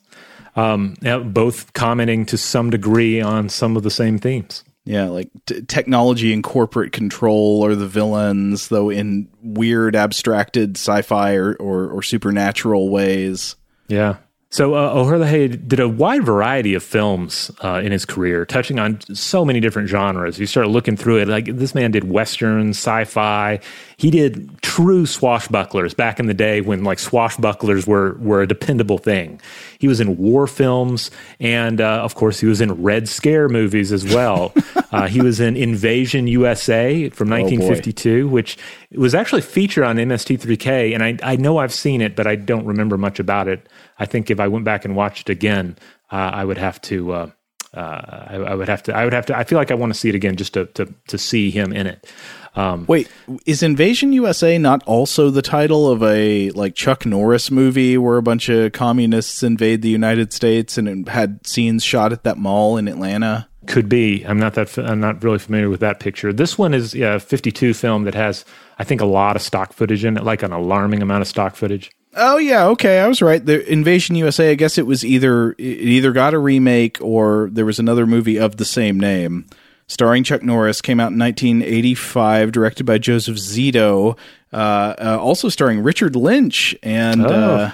Um, 0.54 0.96
yeah, 1.02 1.18
both 1.18 1.72
commenting 1.74 2.24
to 2.26 2.38
some 2.38 2.70
degree 2.70 3.20
on 3.20 3.48
some 3.48 3.76
of 3.76 3.82
the 3.82 3.90
same 3.90 4.18
themes. 4.18 4.64
Yeah, 4.86 5.06
like 5.06 5.28
t- 5.46 5.62
technology 5.62 6.32
and 6.32 6.44
corporate 6.44 6.92
control 6.92 7.64
are 7.66 7.74
the 7.74 7.88
villains, 7.88 8.68
though 8.68 8.88
in 8.88 9.28
weird, 9.42 9.96
abstracted 9.96 10.76
sci-fi 10.76 11.34
or, 11.34 11.54
or, 11.56 11.90
or 11.90 12.02
supernatural 12.02 12.88
ways. 12.88 13.56
Yeah. 13.88 14.16
So 14.56 14.74
uh, 14.74 14.90
O'Herlihy 14.94 15.48
did 15.48 15.80
a 15.80 15.86
wide 15.86 16.24
variety 16.24 16.72
of 16.72 16.82
films 16.82 17.50
uh, 17.62 17.82
in 17.84 17.92
his 17.92 18.06
career, 18.06 18.46
touching 18.46 18.78
on 18.78 18.98
so 19.14 19.44
many 19.44 19.60
different 19.60 19.90
genres. 19.90 20.38
You 20.38 20.46
start 20.46 20.68
looking 20.68 20.96
through 20.96 21.18
it, 21.18 21.28
like 21.28 21.44
this 21.44 21.74
man 21.74 21.90
did 21.90 22.04
westerns, 22.04 22.78
sci-fi. 22.78 23.60
He 23.98 24.10
did 24.10 24.62
true 24.62 25.04
swashbucklers 25.04 25.94
back 25.94 26.18
in 26.18 26.24
the 26.24 26.32
day 26.32 26.62
when 26.62 26.84
like 26.84 26.96
swashbucklers 26.96 27.86
were 27.86 28.14
were 28.14 28.40
a 28.40 28.46
dependable 28.46 28.96
thing. 28.96 29.42
He 29.78 29.88
was 29.88 30.00
in 30.00 30.16
war 30.16 30.46
films, 30.46 31.10
and 31.38 31.82
uh, 31.82 32.00
of 32.02 32.14
course, 32.14 32.40
he 32.40 32.46
was 32.46 32.62
in 32.62 32.82
Red 32.82 33.10
Scare 33.10 33.50
movies 33.50 33.92
as 33.92 34.06
well. 34.06 34.54
uh, 34.90 35.06
he 35.06 35.20
was 35.20 35.38
in 35.38 35.54
Invasion 35.54 36.28
USA 36.28 37.10
from 37.10 37.28
1952, 37.28 38.26
which 38.26 38.56
was 38.92 39.14
actually 39.14 39.42
featured 39.42 39.84
on 39.84 39.96
MST3K, 39.96 40.94
and 40.94 41.02
I, 41.02 41.18
I 41.22 41.36
know 41.36 41.58
I've 41.58 41.72
seen 41.72 42.00
it, 42.00 42.14
but 42.16 42.26
I 42.26 42.36
don't 42.36 42.66
remember 42.66 42.96
much 42.96 43.18
about 43.18 43.48
it. 43.48 43.68
I 43.98 44.06
think 44.06 44.30
if 44.30 44.40
I 44.40 44.48
went 44.48 44.64
back 44.64 44.84
and 44.84 44.94
watched 44.94 45.28
it 45.28 45.32
again, 45.32 45.76
uh, 46.10 46.30
I 46.32 46.44
would 46.44 46.58
have 46.58 46.80
to. 46.82 47.12
Uh, 47.12 47.30
uh, 47.74 48.26
I, 48.28 48.34
I 48.36 48.54
would 48.54 48.68
have 48.68 48.82
to. 48.84 48.96
I 48.96 49.04
would 49.04 49.12
have 49.12 49.26
to. 49.26 49.36
I 49.36 49.44
feel 49.44 49.58
like 49.58 49.70
I 49.70 49.74
want 49.74 49.92
to 49.92 49.98
see 49.98 50.08
it 50.08 50.14
again 50.14 50.36
just 50.36 50.54
to 50.54 50.66
to, 50.66 50.92
to 51.08 51.18
see 51.18 51.50
him 51.50 51.72
in 51.72 51.86
it. 51.86 52.10
Um, 52.54 52.86
Wait, 52.86 53.10
is 53.44 53.62
Invasion 53.62 54.14
USA 54.14 54.56
not 54.56 54.82
also 54.84 55.28
the 55.28 55.42
title 55.42 55.90
of 55.90 56.02
a 56.02 56.50
like 56.52 56.74
Chuck 56.74 57.04
Norris 57.04 57.50
movie 57.50 57.98
where 57.98 58.16
a 58.16 58.22
bunch 58.22 58.48
of 58.48 58.72
communists 58.72 59.42
invade 59.42 59.82
the 59.82 59.90
United 59.90 60.32
States 60.32 60.78
and 60.78 60.88
it 60.88 61.08
had 61.08 61.46
scenes 61.46 61.84
shot 61.84 62.12
at 62.12 62.24
that 62.24 62.38
mall 62.38 62.78
in 62.78 62.88
Atlanta? 62.88 63.46
Could 63.66 63.88
be. 63.88 64.22
I'm 64.22 64.38
not 64.38 64.54
that. 64.54 64.78
I'm 64.78 65.00
not 65.00 65.22
really 65.22 65.38
familiar 65.38 65.68
with 65.68 65.80
that 65.80 66.00
picture. 66.00 66.32
This 66.32 66.56
one 66.56 66.72
is 66.72 66.94
yeah, 66.94 67.16
a 67.16 67.20
52 67.20 67.74
film 67.74 68.04
that 68.04 68.14
has, 68.14 68.44
I 68.78 68.84
think, 68.84 69.00
a 69.00 69.06
lot 69.06 69.36
of 69.36 69.42
stock 69.42 69.72
footage 69.72 70.04
in 70.04 70.16
it, 70.16 70.22
like 70.24 70.42
an 70.42 70.52
alarming 70.52 71.02
amount 71.02 71.22
of 71.22 71.28
stock 71.28 71.56
footage. 71.56 71.90
Oh 72.18 72.38
yeah, 72.38 72.66
okay, 72.68 73.00
I 73.00 73.08
was 73.08 73.20
right. 73.20 73.44
The 73.44 73.70
Invasion 73.70 74.16
USA, 74.16 74.50
I 74.50 74.54
guess 74.54 74.78
it 74.78 74.86
was 74.86 75.04
either 75.04 75.52
it 75.52 75.60
either 75.60 76.12
got 76.12 76.32
a 76.34 76.38
remake 76.38 76.98
or 77.02 77.48
there 77.52 77.66
was 77.66 77.78
another 77.78 78.06
movie 78.06 78.38
of 78.38 78.56
the 78.56 78.64
same 78.64 78.98
name, 78.98 79.44
starring 79.86 80.24
Chuck 80.24 80.42
Norris, 80.42 80.80
came 80.80 80.98
out 80.98 81.12
in 81.12 81.18
1985, 81.18 82.52
directed 82.52 82.84
by 82.86 82.98
Joseph 82.98 83.36
Zito, 83.36 84.16
uh, 84.52 84.56
uh, 84.56 85.18
also 85.20 85.48
starring 85.50 85.82
Richard 85.82 86.16
Lynch 86.16 86.74
and 86.82 87.26
Oh. 87.26 87.28
uh, 87.28 87.70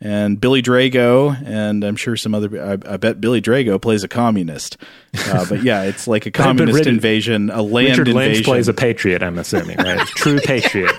and 0.00 0.40
Billy 0.40 0.62
Drago, 0.62 1.36
and 1.46 1.82
I'm 1.82 1.96
sure 1.96 2.16
some 2.16 2.34
other. 2.34 2.62
I, 2.62 2.94
I 2.94 2.96
bet 2.96 3.20
Billy 3.20 3.40
Drago 3.40 3.80
plays 3.80 4.04
a 4.04 4.08
communist. 4.08 4.76
Uh, 5.26 5.44
but 5.48 5.62
yeah, 5.62 5.82
it's 5.82 6.06
like 6.06 6.26
a 6.26 6.30
communist 6.30 6.78
Richard- 6.78 6.92
invasion, 6.92 7.50
a 7.50 7.62
land 7.62 7.90
Richard 7.90 8.08
invasion. 8.08 8.32
Lynch 8.34 8.44
plays 8.44 8.68
a 8.68 8.74
patriot, 8.74 9.22
I'm 9.22 9.38
assuming, 9.38 9.78
right? 9.78 10.06
True 10.06 10.38
patriot. 10.40 10.94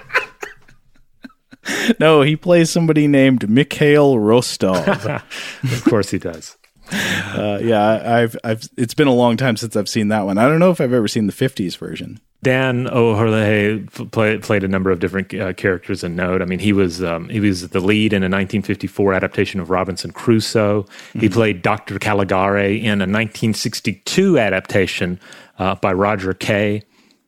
no, 1.99 2.21
he 2.21 2.35
plays 2.35 2.69
somebody 2.71 3.07
named 3.07 3.49
Mikhail 3.49 4.17
Rostov. 4.17 4.87
of 5.63 5.83
course 5.83 6.09
he 6.09 6.17
does. 6.17 6.57
Uh, 6.91 7.59
yeah, 7.61 8.15
I've, 8.17 8.35
I've. 8.43 8.67
It's 8.77 8.93
been 8.93 9.07
a 9.07 9.13
long 9.13 9.37
time 9.37 9.57
since 9.57 9.75
I've 9.75 9.89
seen 9.89 10.07
that 10.09 10.25
one. 10.25 10.37
I 10.37 10.47
don't 10.47 10.59
know 10.59 10.71
if 10.71 10.79
I've 10.81 10.93
ever 10.93 11.07
seen 11.07 11.27
the 11.27 11.33
'50s 11.33 11.77
version. 11.77 12.19
Dan 12.43 12.87
O'Herlihy 12.87 13.87
f- 13.91 14.11
play, 14.11 14.37
played 14.37 14.63
a 14.63 14.67
number 14.67 14.91
of 14.91 14.99
different 14.99 15.33
uh, 15.33 15.53
characters 15.53 16.03
in 16.03 16.15
Note. 16.15 16.41
I 16.41 16.45
mean, 16.45 16.59
he 16.59 16.71
was 16.71 17.03
um, 17.03 17.29
he 17.29 17.39
was 17.39 17.69
the 17.69 17.79
lead 17.79 18.13
in 18.13 18.21
a 18.21 18.25
1954 18.29 19.13
adaptation 19.13 19.59
of 19.59 19.69
Robinson 19.71 20.11
Crusoe. 20.11 20.85
He 21.13 21.29
played 21.29 21.61
Dr. 21.63 21.97
Caligari 21.99 22.77
in 22.79 23.01
a 23.01 23.07
1962 23.09 24.37
adaptation 24.39 25.19
uh, 25.57 25.75
by 25.75 25.93
Roger 25.93 26.33
Kay. 26.33 26.83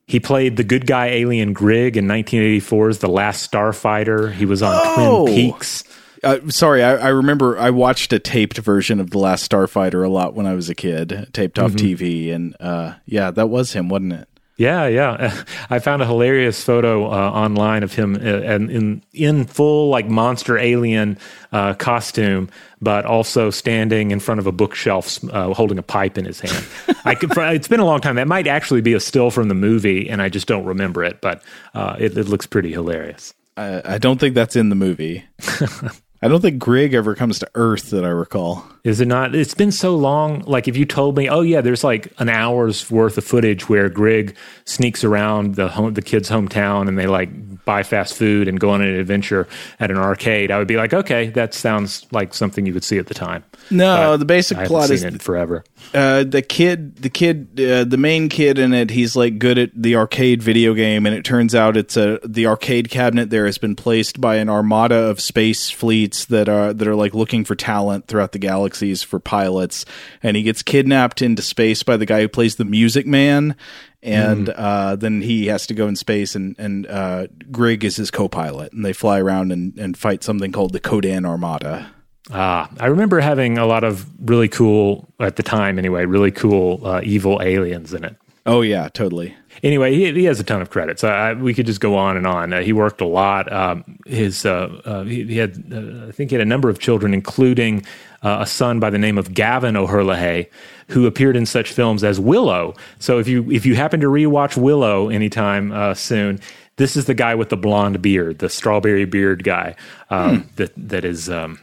He 0.06 0.20
played 0.20 0.58
the 0.58 0.64
good 0.64 0.88
guy 0.88 1.08
alien 1.08 1.54
Grig 1.54 1.96
in 1.96 2.06
1984's 2.08 2.98
The 3.00 3.10
Last 3.10 3.52
Starfighter. 3.52 4.32
He 4.34 4.46
was 4.46 4.62
on 4.64 4.74
Oh! 4.76 5.26
Twin 5.26 5.36
Peaks. 5.36 5.84
Uh, 6.24 6.40
sorry, 6.50 6.84
I, 6.84 6.96
I 6.96 7.08
remember 7.10 7.58
I 7.58 7.70
watched 7.70 8.12
a 8.14 8.20
taped 8.20 8.58
version 8.58 9.00
of 9.00 9.12
the 9.12 9.20
Last 9.20 9.50
Starfighter 9.50 10.06
a 10.06 10.10
lot 10.10 10.34
when 10.34 10.46
I 10.46 10.54
was 10.54 10.70
a 10.70 10.76
kid, 10.76 11.30
taped 11.34 11.58
off 11.60 11.72
TV, 11.72 12.34
and 12.34 12.56
uh, 12.60 12.96
yeah, 13.06 13.32
that 13.32 13.48
was 13.48 13.74
him, 13.74 13.90
wasn't 13.90 14.14
it? 14.14 14.30
Yeah, 14.60 14.88
yeah. 14.88 15.44
I 15.70 15.80
found 15.80 16.02
a 16.02 16.06
hilarious 16.06 16.62
photo 16.62 17.06
uh, 17.06 17.32
online 17.32 17.82
of 17.82 17.94
him 17.94 18.16
uh, 18.16 18.20
and 18.20 18.70
in 18.70 19.02
in 19.14 19.46
full 19.46 19.88
like 19.88 20.10
monster 20.10 20.58
alien 20.58 21.18
uh, 21.54 21.76
costume, 21.76 22.50
but 22.82 23.06
also 23.06 23.52
standing 23.52 24.12
in 24.12 24.20
front 24.20 24.40
of 24.40 24.48
a 24.48 24.52
bookshelf, 24.52 25.24
uh, 25.32 25.54
holding 25.54 25.78
a 25.78 25.82
pipe 25.84 26.18
in 26.18 26.26
his 26.26 26.42
hand. 26.42 26.66
I 27.06 27.16
could, 27.16 27.32
it's 27.38 27.70
been 27.70 27.80
a 27.80 27.86
long 27.86 28.02
time. 28.02 28.16
That 28.16 28.28
might 28.28 28.48
actually 28.48 28.82
be 28.82 28.94
a 28.94 29.00
still 29.00 29.32
from 29.32 29.48
the 29.48 29.56
movie, 29.56 30.10
and 30.10 30.22
I 30.22 30.28
just 30.28 30.46
don't 30.46 30.66
remember 30.66 31.06
it. 31.06 31.22
But 31.22 31.42
uh, 31.74 31.96
it, 31.98 32.18
it 32.18 32.28
looks 32.28 32.46
pretty 32.46 32.74
hilarious. 32.74 33.34
I, 33.56 33.94
I 33.94 33.98
don't 33.98 34.20
think 34.20 34.36
that's 34.36 34.58
in 34.58 34.68
the 34.68 34.76
movie. 34.76 35.24
I 36.22 36.28
don't 36.28 36.42
think 36.42 36.60
Grig 36.60 36.94
ever 36.94 37.16
comes 37.16 37.40
to 37.40 37.50
Earth 37.56 37.92
that 37.92 38.04
I 38.04 38.10
recall. 38.10 38.66
Is 38.84 39.00
it 39.00 39.08
not? 39.08 39.36
It's 39.36 39.54
been 39.54 39.72
so 39.72 39.96
long. 39.96 40.42
Like 40.42 40.68
if 40.68 40.76
you 40.76 40.86
told 40.86 41.16
me, 41.18 41.30
oh 41.30 41.42
yeah, 41.42 41.62
there's 41.62 41.84
like 41.84 42.12
an 42.20 42.28
hour's 42.30 42.90
worth 42.92 43.18
of 43.18 43.24
footage 43.24 43.70
where 43.70 43.88
Grig 43.90 44.36
sneaks 44.66 45.04
around 45.04 45.56
the 45.56 45.70
home, 45.70 45.94
the 45.94 46.02
kid's 46.02 46.30
hometown, 46.30 46.88
and 46.88 46.98
they 46.98 47.08
like 47.08 47.30
buy 47.66 47.84
fast 47.84 48.16
food 48.16 48.48
and 48.48 48.60
go 48.60 48.70
on 48.72 48.82
an 48.82 48.96
adventure 48.96 49.48
at 49.80 49.92
an 49.92 49.98
arcade. 49.98 50.50
I 50.52 50.58
would 50.58 50.68
be 50.68 50.78
like, 50.78 50.94
okay, 50.94 51.30
that 51.32 51.54
sounds 51.54 52.06
like 52.12 52.34
something 52.34 52.66
you 52.66 52.74
would 52.74 52.84
see 52.84 52.98
at 52.98 53.08
the 53.08 53.14
time. 53.14 53.44
No, 53.70 54.14
But 54.14 54.18
the 54.18 54.26
basic 54.26 54.58
I 54.58 54.66
plot 54.66 54.88
seen 54.88 54.96
is 54.96 55.04
it 55.04 55.14
in 55.14 55.20
forever. 55.20 55.64
uh, 55.94 56.24
the 56.24 56.42
kid, 56.42 56.96
the 56.98 57.10
kid, 57.10 57.60
uh, 57.60 57.84
the 57.84 57.98
main 57.98 58.30
kid 58.30 58.58
in 58.58 58.74
it. 58.74 58.90
He's 58.90 59.16
like 59.16 59.40
good 59.40 59.58
at 59.60 59.72
the 59.76 59.96
arcade 59.98 60.42
video 60.42 60.74
game, 60.74 61.06
and 61.06 61.14
it 61.16 61.24
turns 61.24 61.54
out 61.54 61.78
it's 61.78 61.96
a 61.98 62.20
the 62.26 62.48
arcade 62.48 62.90
cabinet 62.90 63.30
there 63.30 63.46
has 63.46 63.58
been 63.58 63.76
placed 63.76 64.20
by 64.20 64.36
an 64.38 64.50
armada 64.50 64.96
of 64.96 65.20
space 65.20 65.70
fleets 65.70 66.09
that 66.26 66.50
are 66.50 66.74
that 66.74 66.88
are 66.88 66.96
like 66.96 67.14
looking 67.14 67.46
for 67.46 67.56
talent 67.56 68.08
throughout 68.08 68.32
the 68.32 68.40
galaxies 68.40 69.04
for 69.04 69.20
pilots. 69.20 69.86
And 70.24 70.36
he 70.36 70.44
gets 70.44 70.64
kidnapped 70.64 71.22
into 71.22 71.42
space 71.42 71.84
by 71.84 71.98
the 71.98 72.06
guy 72.06 72.22
who 72.22 72.28
plays 72.28 72.56
the 72.56 72.66
Music 72.66 73.06
Man, 73.06 73.56
and 74.02 74.50
uh, 74.50 74.96
then 74.96 75.22
he 75.22 75.48
has 75.48 75.68
to 75.68 75.74
go 75.74 75.88
in 75.88 75.96
space, 75.96 76.36
and 76.36 76.56
and 76.58 76.88
uh, 76.88 77.28
Grig 77.52 77.84
is 77.84 77.96
his 77.96 78.12
co-pilot, 78.12 78.74
and 78.74 78.86
they 78.86 78.94
fly 78.94 79.20
around 79.20 79.52
and 79.52 79.78
and 79.78 79.98
fight 79.98 80.24
something 80.24 80.52
called 80.52 80.74
the 80.74 80.80
Ko-Dan 80.80 81.26
Armada. 81.26 81.92
Ah, 82.32 82.70
I 82.80 82.88
remember 82.88 83.20
having 83.20 83.58
a 83.58 83.66
lot 83.66 83.84
of 83.84 84.06
really 84.30 84.48
cool 84.48 85.12
at 85.20 85.36
the 85.36 85.44
time, 85.44 85.80
anyway, 85.80 86.06
really 86.06 86.32
cool 86.32 86.86
uh, 86.86 87.02
evil 87.04 87.42
aliens 87.42 87.94
in 87.94 88.04
it. 88.04 88.16
Oh 88.46 88.62
yeah, 88.62 88.88
totally. 88.90 89.36
Anyway, 89.64 89.94
he, 89.94 90.12
he 90.14 90.26
has 90.26 90.40
a 90.40 90.44
ton 90.44 90.62
of 90.62 90.70
credits. 90.70 91.04
Uh, 91.04 91.36
we 91.40 91.54
could 91.54 91.66
just 91.66 91.80
go 91.80 91.96
on 91.96 92.18
and 92.18 92.28
on. 92.28 92.54
Uh, 92.54 92.62
he 92.62 92.74
worked 92.74 93.02
a 93.02 93.06
lot. 93.06 93.52
Um, 93.52 94.00
his 94.06 94.46
uh, 94.46 94.82
uh, 94.86 95.04
he, 95.04 95.26
he 95.26 95.38
had, 95.38 95.64
uh, 95.72 96.08
I 96.08 96.12
think, 96.12 96.32
he 96.32 96.36
had 96.36 96.42
a 96.42 96.46
number 96.46 96.70
of 96.70 96.80
children, 96.80 97.14
including 97.14 97.86
uh, 98.22 98.40
a 98.42 98.46
son 98.46 98.80
by 98.80 98.90
the 98.90 98.98
name 98.98 99.18
of 99.18 99.34
Gavin 99.34 99.76
O'Herlihy, 99.76 100.50
who 100.88 101.06
appeared 101.06 101.36
in 101.36 101.46
such 101.46 101.72
films 101.72 102.04
as 102.04 102.20
Willow. 102.20 102.76
So 103.00 103.20
if 103.20 103.28
you 103.28 103.50
if 103.52 103.66
you 103.66 103.76
happen 103.76 104.00
to 104.02 104.08
rewatch 104.08 104.58
Willow 104.58 105.10
anytime 105.10 105.72
uh, 105.72 105.94
soon. 105.94 106.40
This 106.78 106.96
is 106.96 107.08
the 107.08 107.14
guy 107.14 107.36
with 107.36 107.50
the 107.50 107.58
blonde 107.58 108.02
beard, 108.02 108.40
the 108.40 108.48
strawberry 108.48 109.04
beard 109.04 109.44
guy 109.44 109.76
um, 110.10 110.50
that 110.56 110.72
that 110.78 111.04
is 111.04 111.30
um, 111.30 111.60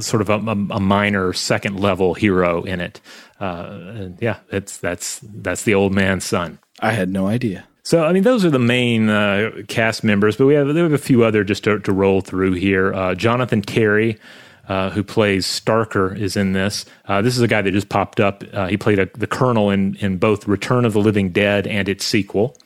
sort 0.00 0.22
of 0.22 0.30
a, 0.30 0.38
a, 0.38 0.76
a 0.76 0.80
minor 0.80 1.34
second 1.34 1.78
level 1.78 2.14
hero 2.14 2.62
in 2.62 2.80
it. 2.80 3.00
Uh, 3.40 3.78
and 3.94 4.18
yeah, 4.22 4.38
it's 4.50 4.78
that's 4.78 5.20
that's 5.22 5.64
the 5.64 5.74
old 5.74 5.92
man's 5.92 6.24
son. 6.24 6.58
I 6.80 6.92
had 6.92 7.08
no 7.08 7.26
idea. 7.26 7.66
So, 7.82 8.04
I 8.04 8.12
mean, 8.12 8.22
those 8.22 8.44
are 8.44 8.50
the 8.50 8.58
main 8.58 9.08
uh, 9.08 9.50
cast 9.66 10.04
members, 10.04 10.36
but 10.36 10.46
we 10.46 10.54
have, 10.54 10.66
we 10.66 10.76
have 10.78 10.92
a 10.92 10.98
few 10.98 11.24
other 11.24 11.42
just 11.42 11.64
to, 11.64 11.78
to 11.80 11.92
roll 11.92 12.20
through 12.20 12.52
here. 12.52 12.92
Uh, 12.92 13.14
Jonathan 13.14 13.62
Terry, 13.62 14.18
uh, 14.68 14.90
who 14.90 15.02
plays 15.02 15.46
Starker, 15.46 16.18
is 16.18 16.36
in 16.36 16.52
this. 16.52 16.84
Uh, 17.06 17.22
this 17.22 17.34
is 17.34 17.40
a 17.40 17.48
guy 17.48 17.62
that 17.62 17.72
just 17.72 17.88
popped 17.88 18.20
up. 18.20 18.44
Uh, 18.52 18.66
he 18.66 18.76
played 18.76 18.98
a, 18.98 19.06
the 19.16 19.26
Colonel 19.26 19.70
in, 19.70 19.96
in 19.96 20.18
both 20.18 20.46
Return 20.46 20.84
of 20.84 20.92
the 20.92 21.00
Living 21.00 21.30
Dead 21.30 21.66
and 21.66 21.88
its 21.88 22.04
sequel. 22.04 22.56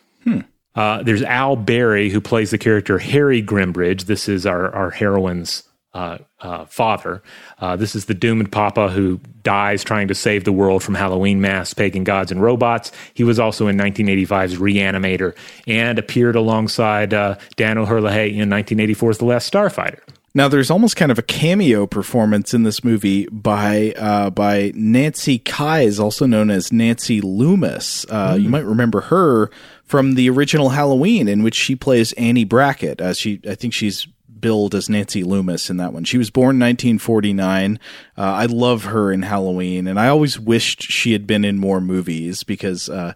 Uh, 0.74 1.02
there's 1.02 1.22
Al 1.22 1.54
Berry, 1.54 2.10
who 2.10 2.20
plays 2.20 2.50
the 2.50 2.58
character 2.58 2.98
Harry 2.98 3.42
Grimbridge. 3.42 4.04
This 4.04 4.28
is 4.28 4.46
our, 4.46 4.74
our 4.74 4.90
heroine's 4.90 5.64
uh, 5.94 6.18
uh, 6.40 6.64
father. 6.66 7.22
Uh, 7.58 7.76
this 7.76 7.94
is 7.94 8.06
the 8.06 8.14
doomed 8.14 8.50
papa 8.50 8.88
who 8.88 9.20
dies 9.42 9.84
trying 9.84 10.08
to 10.08 10.14
save 10.14 10.44
the 10.44 10.52
world 10.52 10.82
from 10.82 10.94
Halloween 10.94 11.40
masks, 11.40 11.74
pagan 11.74 12.04
gods, 12.04 12.30
and 12.32 12.40
robots. 12.42 12.92
He 13.14 13.24
was 13.24 13.38
also 13.38 13.66
in 13.68 13.76
1985's 13.76 14.56
Re-Animator 14.58 15.36
and 15.66 15.98
appeared 15.98 16.36
alongside 16.36 17.12
uh, 17.12 17.36
Dan 17.56 17.76
O'Herlihy 17.78 18.38
in 18.38 18.48
1984's 18.48 19.18
The 19.18 19.24
Last 19.26 19.52
Starfighter. 19.52 20.00
Now, 20.34 20.48
there's 20.48 20.70
almost 20.70 20.96
kind 20.96 21.12
of 21.12 21.18
a 21.18 21.22
cameo 21.22 21.86
performance 21.86 22.54
in 22.54 22.62
this 22.62 22.82
movie 22.82 23.26
by 23.26 23.92
uh, 23.98 24.30
by 24.30 24.72
Nancy 24.74 25.38
Kyes, 25.38 26.00
also 26.00 26.24
known 26.24 26.48
as 26.50 26.72
Nancy 26.72 27.20
Loomis. 27.20 28.06
Uh, 28.08 28.38
You 28.40 28.48
might 28.48 28.64
remember 28.64 29.02
her 29.02 29.50
from 29.84 30.14
the 30.14 30.30
original 30.30 30.70
Halloween, 30.70 31.28
in 31.28 31.42
which 31.42 31.54
she 31.54 31.76
plays 31.76 32.14
Annie 32.14 32.44
Brackett. 32.46 32.98
As 33.02 33.18
she, 33.18 33.40
I 33.46 33.54
think 33.54 33.74
she's 33.74 34.08
billed 34.42 34.74
as 34.74 34.90
Nancy 34.90 35.24
Loomis 35.24 35.70
in 35.70 35.78
that 35.78 35.94
one. 35.94 36.04
She 36.04 36.18
was 36.18 36.28
born 36.28 36.58
1949. 36.58 37.80
Uh, 38.18 38.20
I 38.20 38.44
love 38.44 38.84
her 38.84 39.10
in 39.10 39.22
Halloween, 39.22 39.86
and 39.86 39.98
I 39.98 40.08
always 40.08 40.38
wished 40.38 40.82
she 40.82 41.12
had 41.12 41.26
been 41.26 41.46
in 41.46 41.58
more 41.58 41.80
movies 41.80 42.44
because. 42.44 42.90
Uh, 42.90 43.14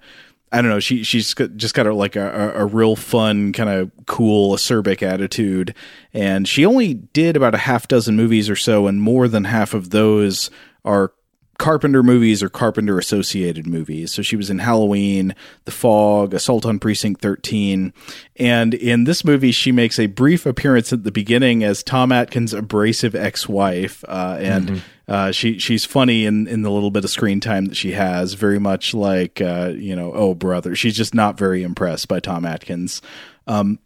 I 0.53 0.63
don't 0.63 0.71
know. 0.71 0.81
She 0.81 1.03
she's 1.03 1.35
just 1.35 1.75
got 1.75 1.89
a, 1.89 1.95
like 1.95 2.15
a, 2.15 2.55
a, 2.55 2.63
a 2.63 2.67
real 2.67 2.95
fun 2.95 3.53
kind 3.53 3.69
of 3.69 3.91
cool 4.07 4.55
acerbic 4.55 5.03
attitude, 5.03 5.75
and 6.15 6.47
she 6.47 6.65
only 6.65 6.95
did 6.95 7.37
about 7.37 7.57
a 7.57 7.59
half 7.59 7.89
dozen 7.89 8.15
movies 8.15 8.49
or 8.49 8.55
so, 8.55 8.87
and 8.87 9.03
more 9.03 9.27
than 9.27 9.45
half 9.45 9.75
of 9.75 9.91
those 9.91 10.49
are 10.85 11.13
Carpenter 11.59 12.03
movies 12.03 12.43
or 12.43 12.49
Carpenter 12.49 12.99
associated 12.99 13.67
movies. 13.67 14.13
So 14.13 14.23
she 14.23 14.37
was 14.37 14.51
in 14.51 14.59
Halloween, 14.59 15.35
The 15.65 15.71
Fog, 15.71 16.35
Assault 16.35 16.67
on 16.67 16.79
Precinct 16.79 17.21
13. 17.21 17.93
And 18.37 18.75
in 18.75 19.05
this 19.05 19.25
movie, 19.25 19.53
she 19.53 19.73
makes 19.73 19.99
a 19.99 20.07
brief 20.07 20.45
appearance 20.45 20.93
at 20.93 21.05
the 21.05 21.11
beginning 21.11 21.65
as 21.65 21.83
Tom 21.83 22.13
Atkins' 22.13 22.53
abrasive 22.53 23.15
ex 23.15 23.49
wife. 23.49 24.05
Uh, 24.07 24.37
and 24.41 24.83
uh, 25.09 25.33
she 25.33 25.59
she's 25.59 25.85
funny 25.85 26.27
in, 26.27 26.47
in 26.47 26.63
the 26.63 26.71
little 26.71 26.91
bit 26.91 27.05
of 27.05 27.11
screen 27.11 27.41
time 27.41 27.67
that 27.67 27.77
she 27.77 27.93
has, 27.93 28.35
very 28.35 28.59
much 28.59 28.93
like, 28.93 29.41
uh, 29.41 29.73
you 29.75 29.97
know, 29.97 30.13
oh, 30.13 30.35
brother. 30.35 30.75
She's 30.77 30.97
just 30.97 31.15
not 31.15 31.39
very 31.39 31.63
impressed 31.63 32.09
by 32.09 32.21
Tom 32.21 32.45
Atkins. 32.45 33.01
Um, 33.47 33.79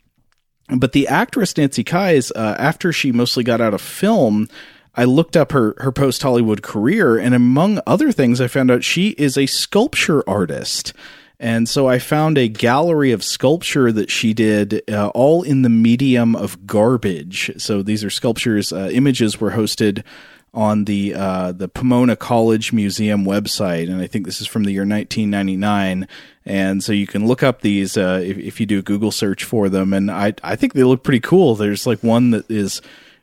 but 0.68 0.92
the 0.92 1.08
actress 1.08 1.56
Nancy 1.56 1.84
Kyes, 1.84 2.30
uh, 2.34 2.56
after 2.58 2.92
she 2.92 3.12
mostly 3.12 3.44
got 3.44 3.60
out 3.60 3.74
of 3.74 3.80
film, 3.80 4.48
I 5.00 5.04
looked 5.04 5.34
up 5.34 5.52
her 5.52 5.74
her 5.78 5.92
post 5.92 6.22
Hollywood 6.22 6.60
career, 6.60 7.16
and 7.16 7.34
among 7.34 7.80
other 7.86 8.12
things, 8.12 8.38
I 8.38 8.48
found 8.48 8.70
out 8.70 8.84
she 8.84 9.10
is 9.16 9.38
a 9.38 9.46
sculpture 9.46 10.22
artist. 10.28 10.92
And 11.38 11.66
so 11.66 11.88
I 11.88 11.98
found 11.98 12.36
a 12.36 12.48
gallery 12.48 13.10
of 13.10 13.24
sculpture 13.24 13.90
that 13.92 14.10
she 14.10 14.34
did, 14.34 14.82
uh, 14.90 15.08
all 15.14 15.42
in 15.42 15.62
the 15.62 15.70
medium 15.70 16.36
of 16.36 16.66
garbage. 16.66 17.50
So 17.56 17.80
these 17.80 18.04
are 18.04 18.10
sculptures. 18.10 18.74
Uh, 18.74 18.90
images 18.92 19.40
were 19.40 19.52
hosted 19.52 20.04
on 20.52 20.84
the 20.84 21.14
uh, 21.14 21.52
the 21.52 21.68
Pomona 21.68 22.14
College 22.14 22.74
Museum 22.74 23.24
website, 23.24 23.88
and 23.88 24.02
I 24.02 24.06
think 24.06 24.26
this 24.26 24.42
is 24.42 24.46
from 24.46 24.64
the 24.64 24.72
year 24.72 24.82
1999. 24.82 26.06
And 26.44 26.84
so 26.84 26.92
you 26.92 27.06
can 27.06 27.26
look 27.26 27.42
up 27.42 27.62
these 27.62 27.96
uh, 27.96 28.20
if, 28.22 28.36
if 28.36 28.60
you 28.60 28.66
do 28.66 28.80
a 28.80 28.82
Google 28.82 29.12
search 29.12 29.44
for 29.44 29.70
them, 29.70 29.94
and 29.94 30.10
I 30.10 30.34
I 30.44 30.56
think 30.56 30.74
they 30.74 30.84
look 30.84 31.02
pretty 31.04 31.20
cool. 31.20 31.54
There's 31.54 31.86
like 31.86 32.02
one 32.02 32.32
that 32.32 32.50
is 32.50 32.82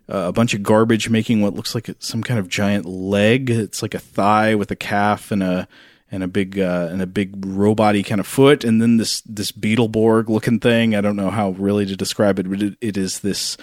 uh, 0.09 0.27
a 0.27 0.31
bunch 0.31 0.53
of 0.53 0.63
garbage 0.63 1.09
making 1.09 1.41
what 1.41 1.53
looks 1.53 1.75
like 1.75 1.89
some 1.99 2.23
kind 2.23 2.39
of 2.39 2.47
giant 2.47 2.85
leg. 2.85 3.49
It's 3.49 3.81
like 3.81 3.93
a 3.93 3.99
thigh 3.99 4.55
with 4.55 4.71
a 4.71 4.75
calf 4.75 5.31
and 5.31 5.43
a 5.43 5.67
and 6.09 6.23
a 6.23 6.27
big 6.27 6.57
uh, 6.59 6.87
and 6.89 7.01
a 7.01 7.07
big 7.07 7.41
roboty 7.41 8.05
kind 8.05 8.19
of 8.19 8.27
foot, 8.27 8.63
and 8.63 8.81
then 8.81 8.97
this 8.97 9.21
this 9.21 9.51
Beetleborg 9.51 10.29
looking 10.29 10.59
thing. 10.59 10.95
I 10.95 11.01
don't 11.01 11.17
know 11.17 11.29
how 11.29 11.51
really 11.51 11.85
to 11.85 11.95
describe 11.95 12.39
it, 12.39 12.49
but 12.49 12.61
it, 12.61 12.77
it 12.79 12.97
is 12.97 13.19
this 13.19 13.57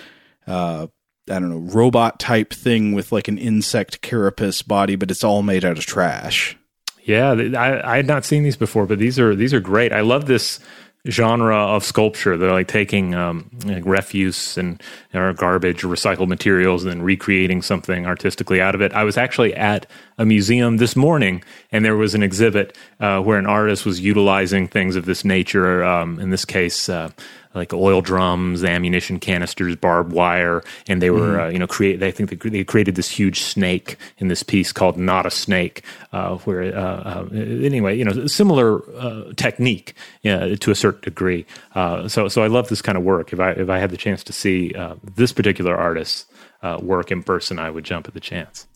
uh, 0.47 0.87
I 1.31 1.39
don't 1.39 1.51
know 1.51 1.73
robot 1.73 2.21
type 2.21 2.53
thing 2.53 2.93
with 2.93 3.13
like 3.13 3.29
an 3.29 3.39
insect 3.39 4.03
carapace 4.03 4.63
body, 4.63 4.97
but 4.97 5.11
it's 5.11 5.25
all 5.25 5.43
made 5.43 5.65
out 5.65 5.79
of 5.79 5.87
trash. 5.87 6.57
Yeah, 7.03 7.33
I, 7.33 7.93
I 7.93 7.97
had 7.97 8.07
not 8.07 8.25
seen 8.25 8.43
these 8.43 8.57
before, 8.57 8.87
but 8.87 8.99
these 8.99 9.19
are 9.19 9.35
these 9.35 9.55
are 9.55 9.61
great. 9.61 9.93
I 9.93 10.01
love 10.01 10.27
this 10.27 10.61
genre 11.09 11.57
of 11.57 11.85
sculpture. 11.85 12.37
They're 12.37 12.53
like 12.53 12.69
taking 12.69 13.15
um, 13.15 13.51
like 13.65 13.85
refuse 13.85 14.57
and 14.57 14.83
or 15.13 15.33
garbage 15.33 15.85
or 15.85 15.89
recycled 15.89 16.29
materials 16.29 16.85
and 16.85 16.93
then 16.93 17.03
recreating 17.03 17.63
something 17.63 18.07
artistically 18.07 18.61
out 18.61 18.75
of 18.75 18.81
it. 18.81 18.93
I 18.93 19.05
was 19.05 19.17
actually 19.17 19.55
at 19.55 19.87
a 20.17 20.25
museum 20.25 20.79
this 20.79 20.97
morning, 20.97 21.43
and 21.73 21.85
there 21.85 21.97
was 21.97 22.15
an 22.15 22.23
exhibit 22.23 22.77
uh, 23.01 23.21
where 23.21 23.39
an 23.39 23.47
artist 23.47 23.85
was 23.85 24.01
utilizing 24.01 24.67
things 24.69 24.97
of 24.97 25.05
this 25.05 25.25
nature. 25.25 25.85
Um, 25.85 26.19
in 26.19 26.31
this 26.31 26.45
case. 26.45 26.89
Uh, 26.89 27.11
like 27.55 27.73
oil 27.73 28.01
drums, 28.01 28.65
ammunition 28.65 29.21
canisters, 29.21 29.77
barbed 29.77 30.13
wire, 30.13 30.63
and 30.89 31.01
they 31.01 31.11
were, 31.11 31.41
uh, 31.41 31.49
you 31.49 31.59
know, 31.59 31.67
create. 31.67 32.01
They 32.01 32.11
think 32.11 32.31
they, 32.31 32.49
they 32.51 32.65
created 32.65 32.95
this 32.97 33.09
huge 33.09 33.41
snake 33.41 33.97
in 34.19 34.29
this 34.29 34.43
piece 34.43 34.73
called 34.73 34.97
"Not 34.97 35.25
a 35.27 35.31
Snake," 35.31 35.83
uh, 36.13 36.37
where 36.39 36.63
uh, 36.77 36.81
uh, 36.81 37.29
anyway, 37.33 37.97
you 37.97 38.05
know, 38.05 38.27
similar 38.27 38.83
uh, 38.99 39.33
technique 39.37 39.95
to 40.25 40.71
a 40.71 40.75
certain 40.75 41.01
degree. 41.03 41.47
Uh, 41.75 42.09
so, 42.09 42.29
so 42.29 42.43
I 42.43 42.47
love 42.49 42.69
this 42.69 42.83
kind 42.83 42.99
of 42.99 43.05
work. 43.05 43.33
If 43.33 43.41
I 43.41 43.51
if 43.53 43.69
I 43.69 43.79
had 43.79 43.91
the 43.91 43.97
chance 43.97 44.25
to 44.25 44.33
see 44.33 44.73
uh, 44.75 44.97
this 45.17 45.33
particular 45.33 45.77
artist's 45.77 46.27
uh, 46.63 46.79
work 46.83 47.11
in 47.11 47.23
person, 47.23 47.59
I 47.59 47.71
would 47.71 47.85
jump 47.85 48.09
at 48.09 48.15
the 48.15 48.21
chance. 48.21 48.67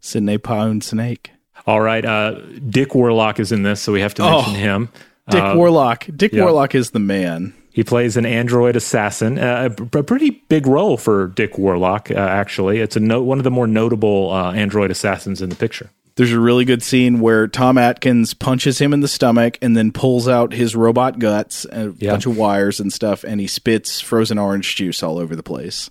Sydney 0.00 0.38
Pound 0.38 0.84
Snake. 0.84 1.32
All 1.66 1.80
right, 1.80 2.04
uh, 2.04 2.40
Dick 2.68 2.94
Warlock 2.94 3.40
is 3.40 3.52
in 3.52 3.62
this, 3.62 3.80
so 3.80 3.92
we 3.92 4.00
have 4.00 4.14
to 4.14 4.22
mention 4.22 4.54
Oh. 4.54 4.56
him. 4.56 4.88
Dick 5.28 5.42
Warlock. 5.54 6.06
Dick 6.16 6.32
yeah. 6.32 6.44
Warlock 6.44 6.74
is 6.74 6.92
the 6.92 6.98
man. 7.00 7.52
He 7.70 7.84
plays 7.84 8.16
an 8.16 8.26
android 8.26 8.74
assassin, 8.76 9.38
uh, 9.38 9.68
a, 9.94 9.98
a 9.98 10.02
pretty 10.02 10.42
big 10.48 10.66
role 10.66 10.96
for 10.96 11.28
Dick 11.28 11.58
Warlock. 11.58 12.10
Uh, 12.10 12.14
actually, 12.14 12.80
it's 12.80 12.96
a 12.96 13.00
no, 13.00 13.22
one 13.22 13.38
of 13.38 13.44
the 13.44 13.50
more 13.50 13.66
notable 13.66 14.30
uh, 14.32 14.52
android 14.52 14.90
assassins 14.90 15.40
in 15.40 15.48
the 15.48 15.56
picture. 15.56 15.90
There's 16.16 16.32
a 16.32 16.40
really 16.40 16.64
good 16.64 16.82
scene 16.82 17.20
where 17.20 17.46
Tom 17.46 17.78
Atkins 17.78 18.34
punches 18.34 18.80
him 18.80 18.92
in 18.92 18.98
the 19.00 19.06
stomach 19.06 19.56
and 19.62 19.76
then 19.76 19.92
pulls 19.92 20.26
out 20.26 20.52
his 20.52 20.74
robot 20.74 21.20
guts, 21.20 21.64
a 21.66 21.94
Yeah. 21.98 22.10
bunch 22.10 22.26
of 22.26 22.36
wires 22.36 22.80
and 22.80 22.92
stuff, 22.92 23.22
and 23.22 23.40
he 23.40 23.46
spits 23.46 24.00
frozen 24.00 24.36
orange 24.38 24.74
juice 24.74 25.00
all 25.04 25.18
over 25.18 25.36
the 25.36 25.44
place. 25.44 25.90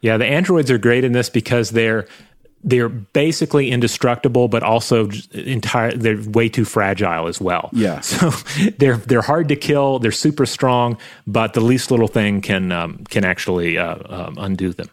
Yeah, 0.00 0.16
the 0.16 0.26
androids 0.26 0.70
are 0.70 0.78
great 0.78 1.02
in 1.02 1.10
this 1.12 1.28
because 1.28 1.70
they're 1.70 2.06
they're 2.64 2.88
basically 2.88 3.70
indestructible, 3.70 4.48
but 4.48 4.62
also 4.62 5.10
entire. 5.32 5.92
They're 5.92 6.20
way 6.30 6.48
too 6.48 6.64
fragile 6.64 7.28
as 7.28 7.40
well. 7.40 7.68
Yeah. 7.72 8.00
so 8.00 8.30
they're 8.78 8.96
they're 8.96 9.22
hard 9.22 9.48
to 9.48 9.56
kill. 9.56 9.98
They're 9.98 10.10
super 10.10 10.46
strong, 10.46 10.98
but 11.26 11.52
the 11.52 11.60
least 11.60 11.90
little 11.90 12.08
thing 12.08 12.40
can 12.40 12.72
um, 12.72 13.04
can 13.04 13.24
actually 13.24 13.78
uh, 13.78 13.96
um, 14.08 14.36
undo 14.38 14.72
them. 14.72 14.88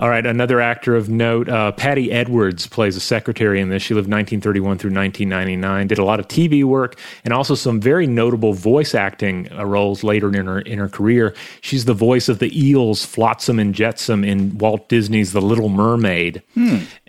All 0.00 0.08
right, 0.08 0.26
another 0.26 0.60
actor 0.60 0.96
of 0.96 1.08
note, 1.08 1.48
uh, 1.48 1.70
Paddi 1.70 2.10
Edwards 2.10 2.66
plays 2.66 2.96
a 2.96 3.00
secretary 3.00 3.60
in 3.60 3.68
this. 3.68 3.80
She 3.80 3.94
lived 3.94 4.10
1931 4.10 4.78
through 4.78 4.90
1999. 4.90 5.86
Did 5.86 5.98
a 5.98 6.04
lot 6.04 6.18
of 6.18 6.26
TV 6.26 6.64
work 6.64 6.98
and 7.24 7.32
also 7.32 7.54
some 7.54 7.80
very 7.80 8.08
notable 8.08 8.54
voice 8.54 8.92
acting 8.92 9.52
uh, 9.52 9.64
roles 9.64 10.02
later 10.02 10.34
in 10.34 10.46
her 10.46 10.58
in 10.58 10.80
her 10.80 10.88
career. 10.88 11.32
She's 11.60 11.84
the 11.84 11.94
voice 11.94 12.28
of 12.28 12.40
the 12.40 12.50
eels, 12.60 13.04
Flotsam 13.04 13.60
and 13.60 13.72
Jetsam, 13.72 14.24
in 14.24 14.58
Walt 14.58 14.88
Disney's 14.88 15.32
The 15.32 15.40
Little 15.40 15.68
Mermaid. 15.68 16.42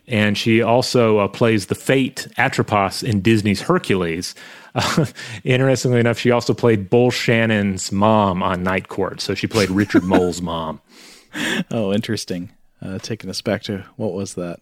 And 0.08 0.38
she 0.38 0.62
also 0.62 1.20
uh, 1.20 1.28
plays 1.28 1.68
the 1.68 1.76
Fate 1.76 2.28
Atropos 2.38 3.04
in 3.04 3.22
Disney's 3.22 3.62
Hercules. 3.62 4.36
Uh, 4.78 5.06
interestingly 5.46 6.02
enough, 6.02 6.20
she 6.20 6.32
also 6.32 6.54
played 6.54 6.90
Bull 6.90 7.10
Shannon's 7.10 7.94
mom 7.94 8.44
on 8.44 8.62
Night 8.62 8.90
Court. 8.90 9.22
So 9.22 9.34
she 9.34 9.48
played 9.48 9.70
Richard 9.70 10.04
Moll's 10.12 10.42
mom. 10.42 10.82
Oh, 11.72 11.94
interesting. 11.94 12.52
Uh, 12.82 13.00
taking 13.00 13.30
us 13.30 13.42
back 13.42 13.64
to 13.64 13.86
what 13.96 14.12
was 14.12 14.34
that? 14.34 14.60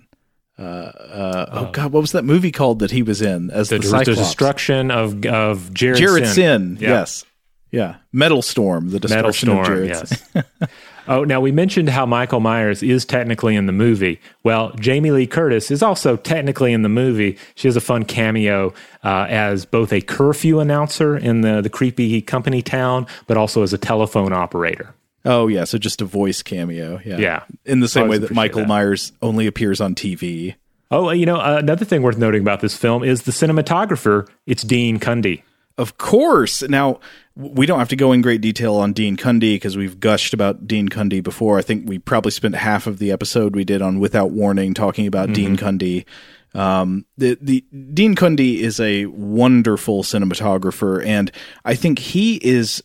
Uh, 0.57 0.61
uh, 0.61 1.49
oh 1.51 1.71
God, 1.71 1.91
what 1.91 2.01
was 2.01 2.11
that 2.11 2.23
movie 2.23 2.51
called 2.51 2.77
that 2.79 2.91
he 2.91 3.01
was 3.01 3.23
in 3.23 3.49
as 3.49 3.69
the, 3.69 3.79
the, 3.79 4.03
the 4.05 4.13
destruction 4.13 4.91
of 4.91 5.25
of 5.25 5.73
Jared, 5.73 5.97
Jared-Syn. 5.97 6.33
Sin. 6.35 6.77
Yeah. 6.79 6.89
Yes, 6.89 7.25
yeah. 7.71 7.95
Metalstorm. 8.13 8.91
The 8.91 8.99
Metal 9.09 9.31
destruction 9.31 9.49
of 9.49 9.65
Storm. 9.65 9.87
Jared-Syn. 9.87 10.43
Yes. 10.61 10.69
oh, 11.07 11.23
now 11.23 11.39
we 11.39 11.51
mentioned 11.51 11.89
how 11.89 12.05
Michael 12.05 12.39
Myers 12.39 12.83
is 12.83 13.05
technically 13.05 13.55
in 13.55 13.65
the 13.65 13.71
movie. 13.71 14.19
Well, 14.43 14.71
Jamie 14.79 15.11
Lee 15.11 15.27
Curtis 15.27 15.71
is 15.71 15.83
also 15.83 16.17
technically 16.17 16.73
in 16.73 16.81
the 16.81 16.89
movie. 16.89 17.37
She 17.55 17.67
has 17.67 17.75
a 17.75 17.81
fun 17.81 18.05
cameo 18.05 18.73
uh, 19.03 19.27
as 19.29 19.65
both 19.65 19.91
a 19.93 20.01
curfew 20.01 20.59
announcer 20.59 21.17
in 21.17 21.41
the 21.41 21.61
the 21.61 21.69
creepy 21.69 22.21
company 22.21 22.61
town, 22.61 23.07
but 23.27 23.37
also 23.37 23.63
as 23.63 23.73
a 23.73 23.77
telephone 23.77 24.33
operator. 24.33 24.93
Oh 25.25 25.47
yeah, 25.47 25.63
so 25.63 25.77
just 25.77 26.01
a 26.01 26.05
voice 26.05 26.43
cameo. 26.43 26.99
Yeah, 27.05 27.17
Yeah. 27.17 27.43
In 27.65 27.79
the 27.79 27.87
same 27.87 28.07
way 28.07 28.17
that 28.17 28.31
Michael 28.31 28.61
that. 28.61 28.67
Myers 28.67 29.13
only 29.21 29.47
appears 29.47 29.79
on 29.79 29.95
TV. 29.95 30.55
Oh, 30.91 31.09
you 31.09 31.25
know, 31.25 31.37
uh, 31.37 31.57
another 31.57 31.85
thing 31.85 32.03
worth 32.03 32.17
noting 32.17 32.41
about 32.41 32.59
this 32.59 32.77
film 32.77 33.03
is 33.03 33.23
the 33.23 33.31
cinematographer. 33.31 34.27
It's 34.45 34.63
Dean 34.63 34.99
Cundey. 34.99 35.41
Of 35.77 35.97
course. 35.97 36.61
Now, 36.61 36.99
we 37.35 37.65
don't 37.65 37.79
have 37.79 37.89
to 37.89 37.95
go 37.95 38.11
in 38.11 38.21
great 38.21 38.41
detail 38.41 38.75
on 38.75 38.93
Dean 38.93 39.17
Cundey 39.17 39.55
because 39.55 39.75
we've 39.75 39.99
gushed 39.99 40.33
about 40.33 40.67
Dean 40.67 40.87
Cundey 40.87 41.23
before. 41.23 41.57
I 41.57 41.63
think 41.63 41.89
we 41.89 41.97
probably 41.97 42.31
spent 42.31 42.55
half 42.55 42.85
of 42.85 42.99
the 42.99 43.11
episode 43.11 43.55
we 43.55 43.63
did 43.63 43.81
on 43.81 43.99
Without 43.99 44.31
Warning 44.31 44.75
talking 44.75 45.07
about 45.07 45.33
Dean 45.33 45.57
Cundey. 45.57 46.05
Um, 46.53 47.05
the, 47.17 47.37
the 47.41 47.61
Dean 47.93 48.15
Cundey 48.15 48.59
is 48.59 48.79
a 48.79 49.07
wonderful 49.07 50.03
cinematographer, 50.03 51.03
and 51.03 51.31
I 51.65 51.73
think 51.73 51.97
he 51.97 52.35
is 52.35 52.83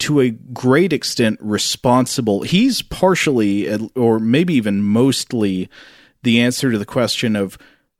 to 0.00 0.20
a 0.20 0.30
great 0.30 0.92
extent 0.92 1.38
responsible. 1.40 2.42
He's 2.42 2.82
partially, 2.82 3.88
or 3.94 4.18
maybe 4.18 4.52
even 4.54 4.82
mostly, 4.82 5.70
the 6.22 6.40
answer 6.42 6.70
to 6.70 6.76
the 6.78 6.84
question 6.84 7.34
of 7.34 7.56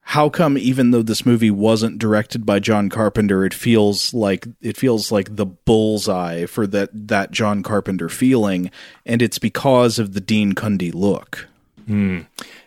how 0.08 0.28
come 0.28 0.56
even 0.56 0.92
though 0.92 1.02
this 1.02 1.26
movie 1.26 1.50
wasn't 1.50 1.98
directed 1.98 2.46
by 2.46 2.60
John 2.60 2.88
Carpenter, 2.88 3.44
it 3.44 3.52
feels 3.52 4.14
like 4.14 4.46
it 4.60 4.76
feels 4.76 5.10
like 5.10 5.34
the 5.34 5.46
bullseye 5.46 6.46
for 6.46 6.64
that 6.68 6.90
that 7.08 7.32
John 7.32 7.64
Carpenter 7.64 8.08
feeling, 8.08 8.70
and 9.04 9.20
it's 9.20 9.40
because 9.40 9.98
of 9.98 10.12
the 10.12 10.20
Dean 10.20 10.52
Cundey 10.52 10.94
look. 10.94 11.48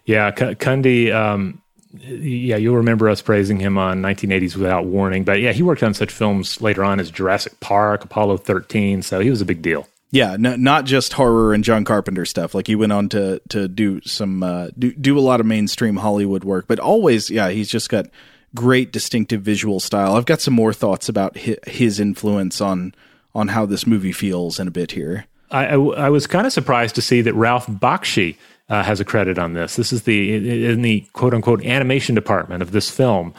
Yeah, 0.04 0.36
C- 0.36 0.56
Cundey. 0.56 1.14
Um, 1.14 1.62
yeah, 1.94 2.58
you'll 2.58 2.76
remember 2.76 3.08
us 3.08 3.22
praising 3.22 3.58
him 3.58 3.78
on 3.78 4.02
1980s 4.02 4.58
Without 4.58 4.86
Warning. 4.86 5.24
But 5.24 5.40
yeah, 5.40 5.54
he 5.54 5.64
worked 5.64 5.82
on 5.82 5.94
such 5.94 6.12
films 6.12 6.62
later 6.62 6.84
on 6.84 7.00
as 7.00 7.10
Jurassic 7.10 7.58
Park, 7.62 8.04
Apollo 8.04 8.38
13. 8.38 9.02
So 9.02 9.22
he 9.22 9.30
was 9.30 9.40
a 9.40 9.46
big 9.46 9.62
deal. 9.62 9.88
Yeah, 10.12 10.38
no, 10.40 10.56
not 10.56 10.86
just 10.86 11.14
horror 11.14 11.54
and 11.54 11.64
John 11.64 11.86
Carpenter 11.86 12.26
stuff. 12.26 12.56
Like 12.56 12.66
he 12.68 12.76
went 12.76 12.92
on 12.92 13.10
to 13.10 13.42
to 13.50 13.68
do 13.68 14.02
some 14.02 14.42
uh, 14.42 14.70
do 14.78 14.92
do 14.94 15.18
a 15.18 15.22
lot 15.22 15.40
of 15.40 15.46
mainstream 15.46 15.98
Hollywood 15.98 16.44
work, 16.44 16.66
but 16.68 16.80
always, 16.80 17.30
yeah, 17.30 17.50
he's 17.50 17.70
just 17.70 17.90
got 17.90 18.08
great 18.56 18.92
distinctive 18.92 19.42
visual 19.42 19.80
style. 19.80 20.16
I've 20.16 20.26
got 20.26 20.42
some 20.42 20.56
more 20.56 20.74
thoughts 20.74 21.10
about 21.10 21.38
his 21.38 22.00
influence 22.00 22.60
on 22.60 22.96
on 23.36 23.50
how 23.50 23.68
this 23.68 23.86
movie 23.86 24.12
feels 24.12 24.60
in 24.60 24.68
a 24.68 24.72
bit 24.72 24.92
here. 24.92 25.26
I, 25.52 25.68
I, 25.68 25.74
I 25.76 26.10
was 26.10 26.28
kind 26.28 26.48
of 26.48 26.54
surprised 26.54 26.96
to 26.96 27.02
see 27.02 27.22
that 27.22 27.34
Ralph 27.34 27.68
Bakshi 27.68 28.38
uh, 28.70 28.84
has 28.84 29.00
a 29.00 29.06
credit 29.06 29.38
on 29.38 29.54
this. 29.54 29.76
This 29.76 29.94
is 29.94 30.04
the 30.04 30.72
in 30.72 30.82
the 30.82 31.02
quote 31.14 31.34
unquote 31.34 31.64
animation 31.64 32.16
department 32.16 32.62
of 32.64 32.72
this 32.72 32.90
film. 32.90 33.34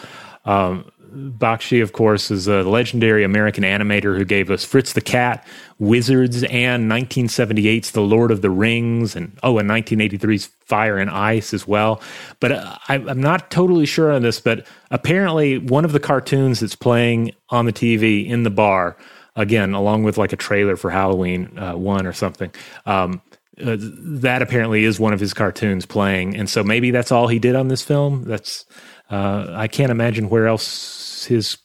Um, 0.44 0.89
Bakshi, 1.12 1.82
of 1.82 1.92
course, 1.92 2.30
is 2.30 2.46
a 2.46 2.62
legendary 2.62 3.24
American 3.24 3.64
animator 3.64 4.16
who 4.16 4.24
gave 4.24 4.50
us 4.50 4.64
Fritz 4.64 4.92
the 4.92 5.00
Cat, 5.00 5.46
Wizards, 5.78 6.42
and 6.44 6.90
1978's 6.90 7.90
The 7.90 8.00
Lord 8.00 8.30
of 8.30 8.42
the 8.42 8.50
Rings, 8.50 9.16
and 9.16 9.36
oh, 9.42 9.58
and 9.58 9.68
1983's 9.68 10.46
Fire 10.60 10.98
and 10.98 11.10
Ice 11.10 11.52
as 11.52 11.66
well. 11.66 12.00
But 12.38 12.52
uh, 12.52 12.76
I, 12.88 12.94
I'm 12.94 13.20
not 13.20 13.50
totally 13.50 13.86
sure 13.86 14.12
on 14.12 14.22
this, 14.22 14.40
but 14.40 14.66
apparently 14.90 15.58
one 15.58 15.84
of 15.84 15.92
the 15.92 16.00
cartoons 16.00 16.60
that's 16.60 16.76
playing 16.76 17.32
on 17.48 17.66
the 17.66 17.72
TV 17.72 18.26
in 18.26 18.44
the 18.44 18.50
bar, 18.50 18.96
again, 19.36 19.74
along 19.74 20.04
with 20.04 20.16
like 20.16 20.32
a 20.32 20.36
trailer 20.36 20.76
for 20.76 20.90
Halloween 20.90 21.58
uh, 21.58 21.74
one 21.74 22.06
or 22.06 22.12
something. 22.12 22.52
Um, 22.86 23.20
uh, 23.60 23.76
that 23.78 24.42
apparently 24.42 24.84
is 24.84 24.98
one 24.98 25.12
of 25.12 25.20
his 25.20 25.34
cartoons 25.34 25.84
playing, 25.84 26.36
and 26.36 26.48
so 26.48 26.64
maybe 26.64 26.90
that's 26.90 27.12
all 27.12 27.28
he 27.28 27.38
did 27.38 27.54
on 27.54 27.68
this 27.68 27.82
film. 27.82 28.24
That's 28.24 28.64
uh, 29.10 29.46
I 29.50 29.68
can't 29.68 29.90
imagine 29.90 30.28
where 30.28 30.46
else 30.46 31.24
his 31.24 31.58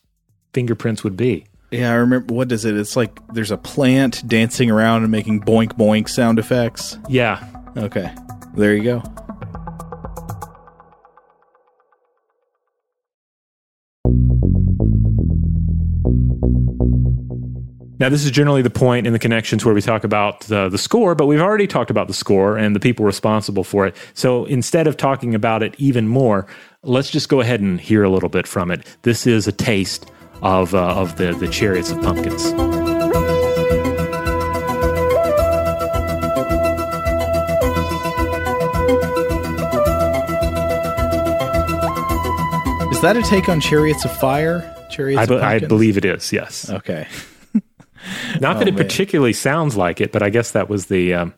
fingerprints 0.54 1.04
would 1.04 1.16
be. 1.16 1.46
Yeah, 1.72 1.92
I 1.92 1.96
remember. 1.96 2.34
What 2.34 2.52
is 2.52 2.66
it? 2.66 2.78
It's 2.78 2.96
like 2.96 3.20
there's 3.34 3.52
a 3.52 3.58
plant 3.58 4.28
dancing 4.28 4.72
around 4.72 5.04
and 5.04 5.12
making 5.12 5.42
boink 5.42 5.74
boink 5.74 6.08
sound 6.10 6.40
effects. 6.40 6.98
Yeah, 7.10 7.44
Okay, 7.78 8.10
there 8.56 8.74
you 8.74 8.84
go. 8.84 9.04
Now, 17.98 18.10
this 18.10 18.26
is 18.26 18.32
generally 18.32 18.62
the 18.62 18.70
point 18.70 19.08
in 19.08 19.14
the 19.14 19.20
connections 19.20 19.66
where 19.66 19.74
we 19.74 19.82
talk 19.82 20.04
about 20.04 20.42
the, 20.42 20.70
the 20.70 20.78
score, 20.78 21.16
but 21.16 21.28
we've 21.28 21.40
already 21.40 21.66
talked 21.66 21.90
about 21.90 22.08
the 22.08 22.14
score 22.14 22.58
and 22.58 22.76
the 22.76 22.80
people 22.80 23.06
responsible 23.06 23.64
for 23.64 23.88
it. 23.88 23.96
So 24.14 24.46
instead 24.46 24.88
of 24.88 24.98
talking 24.98 25.34
about 25.34 25.64
it 25.64 25.76
even 25.78 26.08
more, 26.08 26.46
Let's 26.86 27.10
just 27.10 27.30
go 27.30 27.42
ahead 27.42 27.62
and 27.62 27.82
hear 27.82 28.04
a 28.04 28.10
little 28.10 28.30
bit 28.30 28.46
from 28.46 28.70
it. 28.70 28.86
This 29.02 29.26
is 29.26 29.48
a 29.48 29.52
taste 29.52 30.06
of, 30.44 30.76
uh, 30.76 30.96
of 30.96 31.18
the, 31.18 31.34
the 31.34 31.48
chariots 31.48 31.90
of 31.90 32.00
pumpkins. 32.02 32.46
Is 32.46 32.52
that 43.02 43.18
a 43.18 43.24
take 43.24 43.50
on 43.50 43.60
Chariots 43.60 44.06
of 44.06 44.16
Fire? 44.16 44.72
Chariots 44.92 45.20
I, 45.20 45.26
be- 45.26 45.42
I 45.42 45.60
believe 45.60 45.98
it 45.98 46.06
is, 46.06 46.32
yes. 46.32 46.70
Okay. 46.70 47.08
Not 48.40 48.58
oh, 48.58 48.60
that 48.60 48.68
it 48.68 48.76
man. 48.76 48.84
particularly 48.84 49.34
sounds 49.34 49.76
like 49.76 50.02
it, 50.02 50.12
but 50.12 50.22
I 50.22 50.30
guess 50.30 50.52
that 50.52 50.70
was 50.70 50.86
the 50.86 51.16
um, 51.16 51.34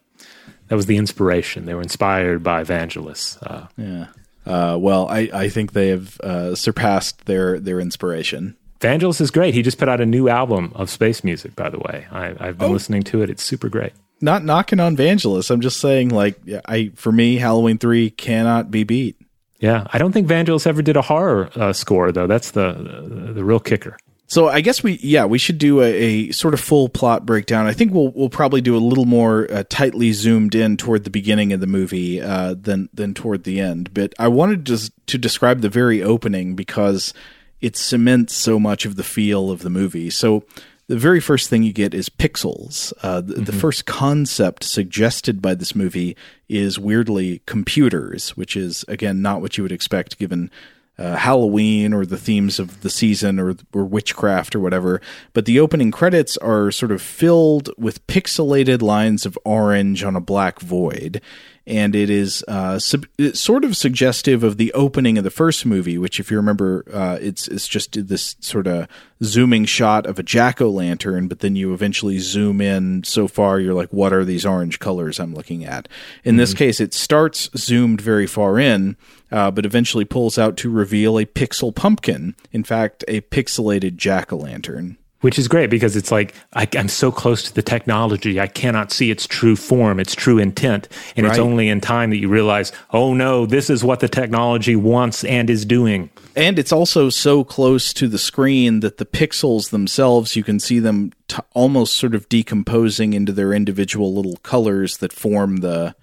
that 0.67 0.75
was 0.75 0.87
the 0.87 0.97
inspiration. 0.97 1.65
They 1.65 1.73
were 1.73 1.81
inspired 1.81 2.43
by 2.43 2.63
Vangelis. 2.65 3.37
Uh, 3.41 3.67
yeah. 3.77 4.07
Uh, 4.47 4.77
well, 4.79 5.07
I, 5.09 5.29
I 5.33 5.49
think 5.49 5.73
they 5.73 5.89
have 5.89 6.19
uh, 6.21 6.55
surpassed 6.55 7.25
their 7.25 7.59
their 7.59 7.79
inspiration. 7.79 8.55
Vangelis 8.79 9.19
is 9.19 9.31
great. 9.31 9.53
He 9.55 9.61
just 9.63 9.77
put 9.79 9.89
out 9.89 9.99
a 10.01 10.05
new 10.05 10.29
album 10.29 10.71
of 10.75 10.89
space 10.89 11.23
music, 11.23 11.55
by 11.55 11.69
the 11.69 11.79
way. 11.79 12.05
I, 12.11 12.27
I've 12.39 12.55
Oh. 12.61 12.65
been 12.67 12.73
listening 12.73 13.03
to 13.03 13.21
it. 13.23 13.29
It's 13.29 13.41
super 13.43 13.69
great. 13.69 13.93
Not 14.21 14.43
knocking 14.43 14.79
on 14.79 14.95
Vangelis. 14.95 15.49
I'm 15.51 15.61
just 15.61 15.79
saying, 15.79 16.09
like, 16.09 16.39
I 16.65 16.91
for 16.95 17.11
me, 17.11 17.35
Halloween 17.37 17.77
three 17.77 18.09
cannot 18.11 18.69
be 18.71 18.83
beat. 18.83 19.15
Yeah, 19.59 19.87
I 19.91 19.97
don't 19.97 20.11
think 20.11 20.27
Vangelis 20.27 20.67
ever 20.67 20.83
did 20.83 20.95
a 20.97 21.01
horror 21.01 21.49
uh, 21.55 21.73
score 21.73 22.11
though. 22.11 22.27
That's 22.27 22.51
the, 22.51 22.73
the 22.73 23.33
the 23.33 23.43
real 23.43 23.59
kicker. 23.59 23.97
So 24.29 24.49
I 24.49 24.59
guess 24.59 24.83
we, 24.83 24.99
yeah, 25.01 25.23
we 25.23 25.37
should 25.37 25.57
do 25.57 25.81
a, 25.81 25.85
a 25.85 26.31
sort 26.31 26.53
of 26.53 26.59
full 26.59 26.89
plot 26.89 27.25
breakdown. 27.25 27.65
I 27.65 27.71
think 27.71 27.93
we'll 27.93 28.09
we'll 28.09 28.29
probably 28.29 28.59
do 28.59 28.75
a 28.75 28.79
little 28.79 29.05
more 29.05 29.47
uh, 29.49 29.63
tightly 29.69 30.11
zoomed 30.11 30.53
in 30.53 30.75
toward 30.75 31.05
the 31.05 31.09
beginning 31.09 31.53
of 31.53 31.61
the 31.61 31.67
movie 31.67 32.21
uh, 32.21 32.53
than 32.59 32.89
than 32.93 33.13
toward 33.13 33.45
the 33.45 33.61
end. 33.61 33.93
But 33.93 34.13
I 34.19 34.27
wanted 34.27 34.65
to 34.65 34.91
to 35.07 35.17
describe 35.17 35.61
the 35.61 35.69
very 35.69 36.03
opening 36.03 36.55
because 36.55 37.13
it 37.61 37.77
cements 37.77 38.33
so 38.33 38.59
much 38.59 38.85
of 38.85 38.97
the 38.97 39.03
feel 39.03 39.49
of 39.49 39.61
the 39.61 39.69
movie. 39.69 40.09
So 40.09 40.43
the 40.87 40.97
very 40.97 41.19
first 41.21 41.49
thing 41.49 41.63
you 41.63 41.73
get 41.73 41.93
is 41.93 42.09
pixels. 42.09 42.93
Uh, 43.01 43.21
the, 43.21 43.35
the 43.35 43.51
first 43.51 43.85
concept 43.85 44.63
suggested 44.63 45.41
by 45.41 45.53
this 45.53 45.75
movie 45.75 46.15
is 46.47 46.77
weirdly 46.77 47.41
computers, 47.45 48.35
which 48.35 48.57
is 48.57 48.83
again 48.89 49.21
not 49.21 49.41
what 49.41 49.57
you 49.57 49.63
would 49.63 49.71
expect 49.71 50.17
given 50.17 50.51
uh, 50.97 51.15
Halloween 51.15 51.93
or 51.93 52.05
the 52.05 52.17
themes 52.17 52.59
of 52.59 52.81
the 52.81 52.89
season 52.89 53.39
or 53.39 53.55
or 53.73 53.85
witchcraft 53.85 54.55
or 54.55 54.59
whatever. 54.59 55.01
But 55.33 55.45
the 55.45 55.59
opening 55.59 55.91
credits 55.91 56.37
are 56.37 56.71
sort 56.71 56.91
of 56.91 57.01
filled 57.01 57.69
with 57.77 58.05
pixelated 58.07 58.81
lines 58.81 59.25
of 59.25 59.37
orange 59.45 60.03
on 60.03 60.15
a 60.15 60.21
black 60.21 60.59
void. 60.59 61.21
And 61.67 61.95
it 61.95 62.09
is 62.09 62.45
uh, 62.47 62.79
sub- 62.79 63.07
it's 63.17 63.41
sort 63.41 63.65
of 63.65 63.75
suggestive 63.75 64.41
of 64.41 64.55
the 64.55 64.71
opening 64.71 65.17
of 65.17 65.25
the 65.25 65.29
first 65.29 65.65
movie, 65.65 65.97
which, 65.97 66.17
if 66.17 66.31
you 66.31 66.37
remember, 66.37 66.85
uh, 66.93 67.17
it's 67.19 67.49
it's 67.49 67.67
just 67.67 68.07
this 68.07 68.37
sort 68.39 68.67
of 68.67 68.87
zooming 69.21 69.65
shot 69.65 70.05
of 70.05 70.17
a 70.17 70.23
jack 70.23 70.61
o' 70.61 70.69
lantern, 70.69 71.27
but 71.27 71.39
then 71.39 71.57
you 71.57 71.73
eventually 71.73 72.19
zoom 72.19 72.61
in 72.61 73.03
so 73.03 73.27
far 73.27 73.59
you're 73.59 73.73
like, 73.73 73.91
what 73.91 74.13
are 74.13 74.23
these 74.23 74.45
orange 74.45 74.79
colors 74.79 75.19
I'm 75.19 75.33
looking 75.33 75.65
at? 75.65 75.89
In 76.23 76.37
this 76.37 76.53
case, 76.53 76.79
it 76.79 76.93
starts 76.93 77.49
zoomed 77.57 77.99
very 77.99 78.27
far 78.27 78.57
in, 78.57 78.95
uh, 79.31 79.51
but 79.51 79.65
eventually 79.65 80.05
pulls 80.05 80.37
out 80.37 80.57
to 80.57 80.69
reveal 80.69 81.17
a 81.17 81.25
pixel 81.25 81.73
pumpkin. 81.73 82.35
In 82.51 82.63
fact, 82.63 83.03
a 83.07 83.21
pixelated 83.21 83.95
jack 83.95 84.31
o' 84.31 84.37
lantern. 84.37 84.97
Which 85.21 85.39
is 85.39 85.47
great 85.47 85.71
because 85.71 85.95
it's 85.95 86.11
like 86.11 86.35
I, 86.53 86.67
I'm 86.77 86.87
so 86.87 87.11
close 87.11 87.41
to 87.43 87.53
the 87.53 87.63
technology, 87.63 88.39
I 88.39 88.45
cannot 88.45 88.91
see 88.91 89.09
its 89.09 89.25
true 89.25 89.55
form, 89.55 89.99
its 89.99 90.13
true 90.13 90.37
intent, 90.37 90.87
and 91.15 91.25
it's 91.25 91.39
only 91.39 91.69
in 91.69 91.81
time 91.81 92.11
that 92.11 92.17
you 92.17 92.29
realize, 92.29 92.71
oh 92.91 93.15
no, 93.15 93.47
this 93.47 93.71
is 93.71 93.83
what 93.83 93.99
the 93.99 94.07
technology 94.07 94.75
wants 94.75 95.23
and 95.23 95.49
is 95.49 95.65
doing. 95.65 96.11
And 96.35 96.59
it's 96.59 96.71
also 96.71 97.09
so 97.09 97.43
close 97.43 97.93
to 97.93 98.07
the 98.07 98.19
screen 98.19 98.81
that 98.81 98.97
the 98.97 99.07
pixels 99.07 99.71
themselves, 99.71 100.35
you 100.35 100.43
can 100.43 100.59
see 100.59 100.77
them 100.77 101.11
t- 101.27 101.41
almost 101.53 101.97
sort 101.97 102.13
of 102.13 102.29
decomposing 102.29 103.13
into 103.13 103.31
their 103.31 103.53
individual 103.53 104.13
little 104.13 104.37
colors 104.37 104.97
that 104.97 105.11
form 105.11 105.57
the 105.57 105.95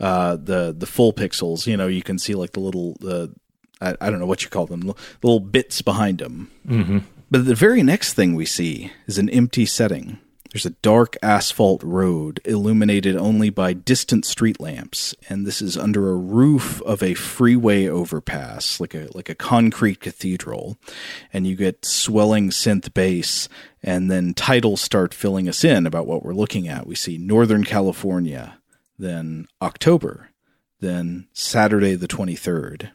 uh, 0.00 0.36
the 0.36 0.74
the 0.76 0.86
full 0.86 1.12
pixels. 1.12 1.66
You 1.66 1.76
know, 1.76 1.86
you 1.86 2.02
can 2.02 2.18
see 2.18 2.34
like 2.34 2.52
the 2.52 2.60
little 2.60 2.96
uh, 3.06 3.28
I, 3.80 3.96
I 4.00 4.10
don't 4.10 4.18
know 4.20 4.26
what 4.26 4.42
you 4.42 4.50
call 4.50 4.66
them, 4.66 4.80
the 4.80 4.94
little 5.22 5.40
bits 5.40 5.82
behind 5.82 6.18
them. 6.18 6.50
Mm-hmm. 6.66 6.98
But 7.30 7.44
the 7.44 7.54
very 7.54 7.82
next 7.82 8.14
thing 8.14 8.34
we 8.34 8.44
see 8.44 8.92
is 9.06 9.18
an 9.18 9.30
empty 9.30 9.64
setting. 9.64 10.18
There's 10.52 10.66
a 10.66 10.70
dark 10.70 11.16
asphalt 11.22 11.80
road 11.84 12.40
illuminated 12.44 13.14
only 13.14 13.50
by 13.50 13.72
distant 13.72 14.24
street 14.24 14.58
lamps, 14.58 15.14
and 15.28 15.46
this 15.46 15.62
is 15.62 15.76
under 15.76 16.10
a 16.10 16.16
roof 16.16 16.82
of 16.82 17.04
a 17.04 17.14
freeway 17.14 17.86
overpass, 17.86 18.80
like 18.80 18.92
a 18.92 19.08
like 19.14 19.28
a 19.28 19.36
concrete 19.36 20.00
cathedral. 20.00 20.76
And 21.32 21.46
you 21.46 21.54
get 21.54 21.84
swelling 21.84 22.50
synth 22.50 22.92
bass, 22.92 23.48
and 23.80 24.10
then 24.10 24.34
titles 24.34 24.80
start 24.80 25.14
filling 25.14 25.48
us 25.48 25.62
in 25.62 25.86
about 25.86 26.08
what 26.08 26.24
we're 26.24 26.34
looking 26.34 26.66
at. 26.66 26.84
We 26.84 26.96
see 26.96 27.16
Northern 27.16 27.62
California, 27.62 28.58
then 29.00 29.46
October, 29.62 30.30
then 30.80 31.26
Saturday 31.32 31.94
the 31.94 32.08
23rd. 32.08 32.90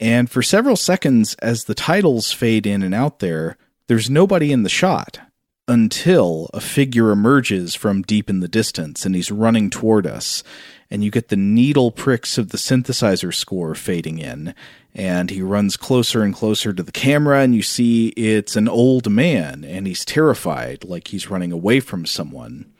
And 0.00 0.30
for 0.30 0.42
several 0.42 0.76
seconds, 0.76 1.34
as 1.40 1.64
the 1.64 1.74
titles 1.74 2.32
fade 2.32 2.66
in 2.66 2.82
and 2.82 2.94
out 2.94 3.20
there, 3.20 3.56
there's 3.86 4.10
nobody 4.10 4.50
in 4.50 4.62
the 4.62 4.68
shot 4.68 5.20
until 5.66 6.50
a 6.52 6.60
figure 6.60 7.10
emerges 7.10 7.74
from 7.74 8.02
deep 8.02 8.28
in 8.28 8.40
the 8.40 8.48
distance 8.48 9.06
and 9.06 9.14
he's 9.14 9.30
running 9.30 9.70
toward 9.70 10.06
us. 10.06 10.42
And 10.90 11.02
you 11.02 11.10
get 11.10 11.28
the 11.28 11.36
needle 11.36 11.90
pricks 11.90 12.36
of 12.36 12.50
the 12.50 12.58
synthesizer 12.58 13.32
score 13.32 13.74
fading 13.74 14.18
in. 14.18 14.54
And 14.94 15.30
he 15.30 15.42
runs 15.42 15.76
closer 15.76 16.22
and 16.22 16.34
closer 16.34 16.72
to 16.72 16.82
the 16.82 16.92
camera, 16.92 17.40
and 17.40 17.52
you 17.52 17.62
see 17.62 18.08
it's 18.10 18.54
an 18.54 18.68
old 18.68 19.10
man, 19.10 19.64
and 19.64 19.88
he's 19.88 20.04
terrified, 20.04 20.84
like 20.84 21.08
he's 21.08 21.28
running 21.28 21.50
away 21.50 21.80
from 21.80 22.06
someone 22.06 22.72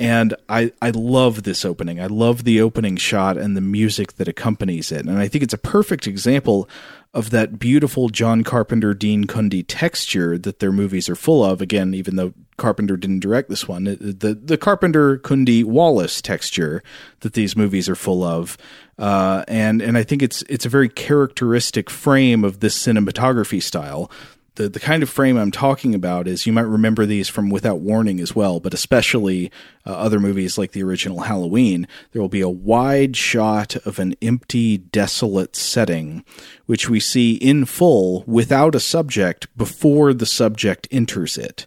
and 0.00 0.34
I 0.48 0.72
I 0.80 0.90
love 0.90 1.42
this 1.42 1.64
opening. 1.64 2.00
I 2.00 2.06
love 2.06 2.44
the 2.44 2.60
opening 2.60 2.96
shot 2.96 3.36
and 3.36 3.54
the 3.54 3.60
music 3.60 4.14
that 4.14 4.28
accompanies 4.28 4.90
it. 4.90 5.04
And 5.04 5.18
I 5.18 5.28
think 5.28 5.44
it's 5.44 5.54
a 5.54 5.58
perfect 5.58 6.06
example 6.06 6.68
of 7.12 7.30
that 7.30 7.58
beautiful 7.58 8.08
John 8.08 8.42
Carpenter 8.42 8.94
Dean 8.94 9.26
Cundey 9.26 9.62
texture 9.66 10.38
that 10.38 10.60
their 10.60 10.72
movies 10.72 11.08
are 11.10 11.16
full 11.16 11.44
of. 11.44 11.60
Again, 11.60 11.92
even 11.92 12.16
though 12.16 12.32
Carpenter 12.56 12.96
didn't 12.96 13.20
direct 13.20 13.50
this 13.50 13.68
one, 13.68 13.84
the 13.84 14.38
the 14.42 14.56
Carpenter 14.56 15.18
Cundey 15.18 15.64
Wallace 15.64 16.22
texture 16.22 16.82
that 17.20 17.34
these 17.34 17.54
movies 17.54 17.86
are 17.88 17.96
full 17.96 18.24
of. 18.24 18.56
Uh, 18.98 19.44
and 19.48 19.82
and 19.82 19.98
I 19.98 20.02
think 20.02 20.22
it's 20.22 20.42
it's 20.48 20.64
a 20.64 20.70
very 20.70 20.88
characteristic 20.88 21.90
frame 21.90 22.42
of 22.42 22.60
this 22.60 22.78
cinematography 22.78 23.62
style 23.62 24.10
the 24.54 24.68
the 24.68 24.80
kind 24.80 25.02
of 25.02 25.10
frame 25.10 25.36
I'm 25.36 25.50
talking 25.50 25.94
about 25.94 26.26
is 26.26 26.46
you 26.46 26.52
might 26.52 26.62
remember 26.62 27.06
these 27.06 27.28
from 27.28 27.50
Without 27.50 27.80
Warning 27.80 28.20
as 28.20 28.34
well, 28.34 28.60
but 28.60 28.74
especially 28.74 29.50
uh, 29.86 29.92
other 29.92 30.20
movies 30.20 30.58
like 30.58 30.72
the 30.72 30.82
original 30.82 31.20
Halloween. 31.20 31.86
There 32.12 32.22
will 32.22 32.28
be 32.28 32.40
a 32.40 32.48
wide 32.48 33.16
shot 33.16 33.76
of 33.86 33.98
an 33.98 34.14
empty, 34.20 34.78
desolate 34.78 35.56
setting, 35.56 36.24
which 36.66 36.88
we 36.88 37.00
see 37.00 37.34
in 37.34 37.64
full 37.64 38.24
without 38.26 38.74
a 38.74 38.80
subject 38.80 39.46
before 39.56 40.12
the 40.12 40.26
subject 40.26 40.88
enters 40.90 41.38
it. 41.38 41.66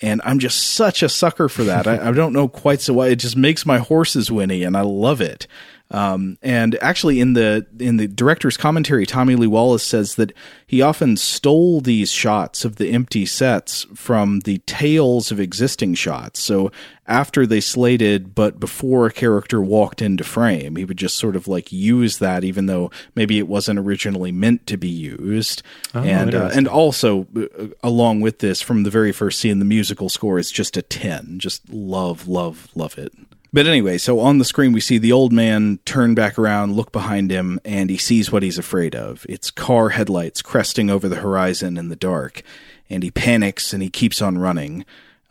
And 0.00 0.20
I'm 0.24 0.40
just 0.40 0.60
such 0.60 1.02
a 1.02 1.08
sucker 1.08 1.48
for 1.48 1.62
that. 1.62 1.86
I, 1.86 2.08
I 2.08 2.12
don't 2.12 2.32
know 2.32 2.48
quite 2.48 2.80
so 2.80 2.94
why. 2.94 3.08
It 3.08 3.16
just 3.16 3.36
makes 3.36 3.64
my 3.64 3.78
horses 3.78 4.30
whinny, 4.30 4.64
and 4.64 4.76
I 4.76 4.80
love 4.80 5.20
it. 5.20 5.46
Um, 5.92 6.38
and 6.40 6.78
actually, 6.80 7.20
in 7.20 7.34
the 7.34 7.66
in 7.78 7.98
the 7.98 8.08
director's 8.08 8.56
commentary, 8.56 9.04
Tommy 9.04 9.36
Lee 9.36 9.46
Wallace 9.46 9.82
says 9.82 10.14
that 10.14 10.32
he 10.66 10.80
often 10.80 11.18
stole 11.18 11.82
these 11.82 12.10
shots 12.10 12.64
of 12.64 12.76
the 12.76 12.90
empty 12.90 13.26
sets 13.26 13.84
from 13.94 14.40
the 14.40 14.58
tails 14.60 15.30
of 15.30 15.38
existing 15.38 15.94
shots. 15.94 16.40
So 16.40 16.72
after 17.06 17.46
they 17.46 17.60
slated, 17.60 18.34
but 18.34 18.58
before 18.58 19.04
a 19.04 19.12
character 19.12 19.60
walked 19.60 20.00
into 20.00 20.24
frame, 20.24 20.76
he 20.76 20.86
would 20.86 20.96
just 20.96 21.18
sort 21.18 21.36
of 21.36 21.46
like 21.46 21.70
use 21.70 22.16
that, 22.18 22.42
even 22.42 22.64
though 22.66 22.90
maybe 23.14 23.38
it 23.38 23.46
wasn't 23.46 23.78
originally 23.78 24.32
meant 24.32 24.66
to 24.68 24.78
be 24.78 24.88
used. 24.88 25.62
and 26.00 26.34
uh, 26.34 26.50
and 26.54 26.66
also 26.68 27.26
uh, 27.36 27.66
along 27.82 28.22
with 28.22 28.38
this, 28.38 28.62
from 28.62 28.84
the 28.84 28.90
very 28.90 29.12
first 29.12 29.38
scene, 29.38 29.58
the 29.58 29.66
musical 29.66 30.08
score 30.08 30.38
is 30.38 30.50
just 30.50 30.78
a 30.78 30.82
ten. 30.82 31.38
Just 31.38 31.68
love, 31.68 32.26
love, 32.26 32.70
love 32.74 32.96
it. 32.96 33.12
But 33.52 33.66
anyway, 33.66 33.98
so 33.98 34.18
on 34.20 34.38
the 34.38 34.44
screen 34.46 34.72
we 34.72 34.80
see 34.80 34.96
the 34.96 35.12
old 35.12 35.32
man 35.32 35.78
turn 35.84 36.14
back 36.14 36.38
around, 36.38 36.74
look 36.74 36.90
behind 36.90 37.30
him, 37.30 37.60
and 37.64 37.90
he 37.90 37.98
sees 37.98 38.32
what 38.32 38.42
he's 38.42 38.58
afraid 38.58 38.94
of. 38.94 39.26
It's 39.28 39.50
car 39.50 39.90
headlights 39.90 40.40
cresting 40.40 40.88
over 40.88 41.06
the 41.06 41.16
horizon 41.16 41.76
in 41.76 41.88
the 41.88 41.96
dark, 41.96 42.42
and 42.88 43.02
he 43.02 43.10
panics 43.10 43.74
and 43.74 43.82
he 43.82 43.90
keeps 43.90 44.22
on 44.22 44.38
running. 44.38 44.86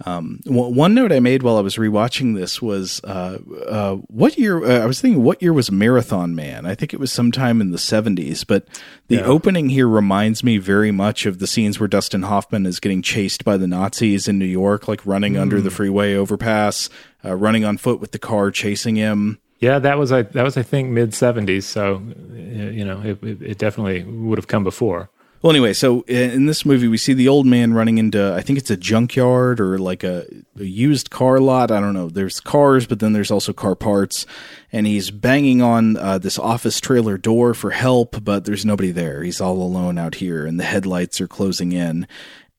Um, 0.05 0.39
one 0.45 0.93
note 0.93 1.11
I 1.11 1.19
made 1.19 1.43
while 1.43 1.57
I 1.57 1.61
was 1.61 1.75
rewatching 1.75 2.35
this 2.35 2.61
was, 2.61 3.03
uh, 3.03 3.37
uh, 3.67 3.95
what 4.07 4.37
year? 4.37 4.63
Uh, 4.63 4.79
I 4.79 4.85
was 4.85 4.99
thinking, 4.99 5.21
what 5.21 5.41
year 5.41 5.53
was 5.53 5.71
Marathon 5.71 6.33
Man? 6.33 6.65
I 6.65 6.73
think 6.73 6.93
it 6.93 6.99
was 6.99 7.11
sometime 7.11 7.61
in 7.61 7.71
the 7.71 7.77
'70s. 7.77 8.45
But 8.45 8.67
the 9.09 9.23
opening 9.23 9.69
here 9.69 9.87
reminds 9.87 10.43
me 10.43 10.57
very 10.57 10.91
much 10.91 11.25
of 11.25 11.39
the 11.39 11.47
scenes 11.47 11.79
where 11.79 11.87
Dustin 11.87 12.23
Hoffman 12.23 12.65
is 12.65 12.79
getting 12.79 13.01
chased 13.01 13.45
by 13.45 13.57
the 13.57 13.67
Nazis 13.67 14.27
in 14.27 14.39
New 14.39 14.45
York, 14.45 14.87
like 14.87 15.05
running 15.05 15.37
under 15.37 15.61
the 15.61 15.69
freeway 15.71 16.15
overpass, 16.15 16.89
uh, 17.23 17.35
running 17.35 17.65
on 17.65 17.77
foot 17.77 17.99
with 17.99 18.11
the 18.11 18.19
car 18.19 18.51
chasing 18.51 18.95
him. 18.95 19.39
Yeah, 19.59 19.77
that 19.79 19.97
was 19.97 20.11
I 20.11 20.23
that 20.23 20.43
was 20.43 20.57
I 20.57 20.63
think 20.63 20.89
mid 20.89 21.11
'70s. 21.11 21.63
So 21.63 22.01
you 22.33 22.83
know, 22.83 23.01
it, 23.01 23.23
it, 23.23 23.41
it 23.41 23.57
definitely 23.57 24.03
would 24.03 24.37
have 24.37 24.47
come 24.47 24.63
before. 24.63 25.09
Well, 25.41 25.49
anyway, 25.49 25.73
so 25.73 26.01
in 26.01 26.45
this 26.45 26.67
movie, 26.67 26.87
we 26.87 26.97
see 26.97 27.13
the 27.13 27.27
old 27.27 27.47
man 27.47 27.73
running 27.73 27.97
into, 27.97 28.35
I 28.35 28.41
think 28.41 28.59
it's 28.59 28.69
a 28.69 28.77
junkyard 28.77 29.59
or 29.59 29.79
like 29.79 30.03
a, 30.03 30.23
a, 30.59 30.63
used 30.63 31.09
car 31.09 31.39
lot. 31.39 31.71
I 31.71 31.79
don't 31.79 31.95
know. 31.95 32.09
There's 32.09 32.39
cars, 32.39 32.85
but 32.85 32.99
then 32.99 33.13
there's 33.13 33.31
also 33.31 33.51
car 33.51 33.73
parts. 33.73 34.27
And 34.71 34.85
he's 34.85 35.09
banging 35.09 35.63
on 35.63 35.97
uh, 35.97 36.19
this 36.19 36.37
office 36.37 36.79
trailer 36.79 37.17
door 37.17 37.55
for 37.55 37.71
help, 37.71 38.23
but 38.23 38.45
there's 38.45 38.65
nobody 38.65 38.91
there. 38.91 39.23
He's 39.23 39.41
all 39.41 39.63
alone 39.63 39.97
out 39.97 40.13
here, 40.13 40.45
and 40.45 40.59
the 40.59 40.63
headlights 40.63 41.19
are 41.19 41.27
closing 41.27 41.71
in. 41.71 42.07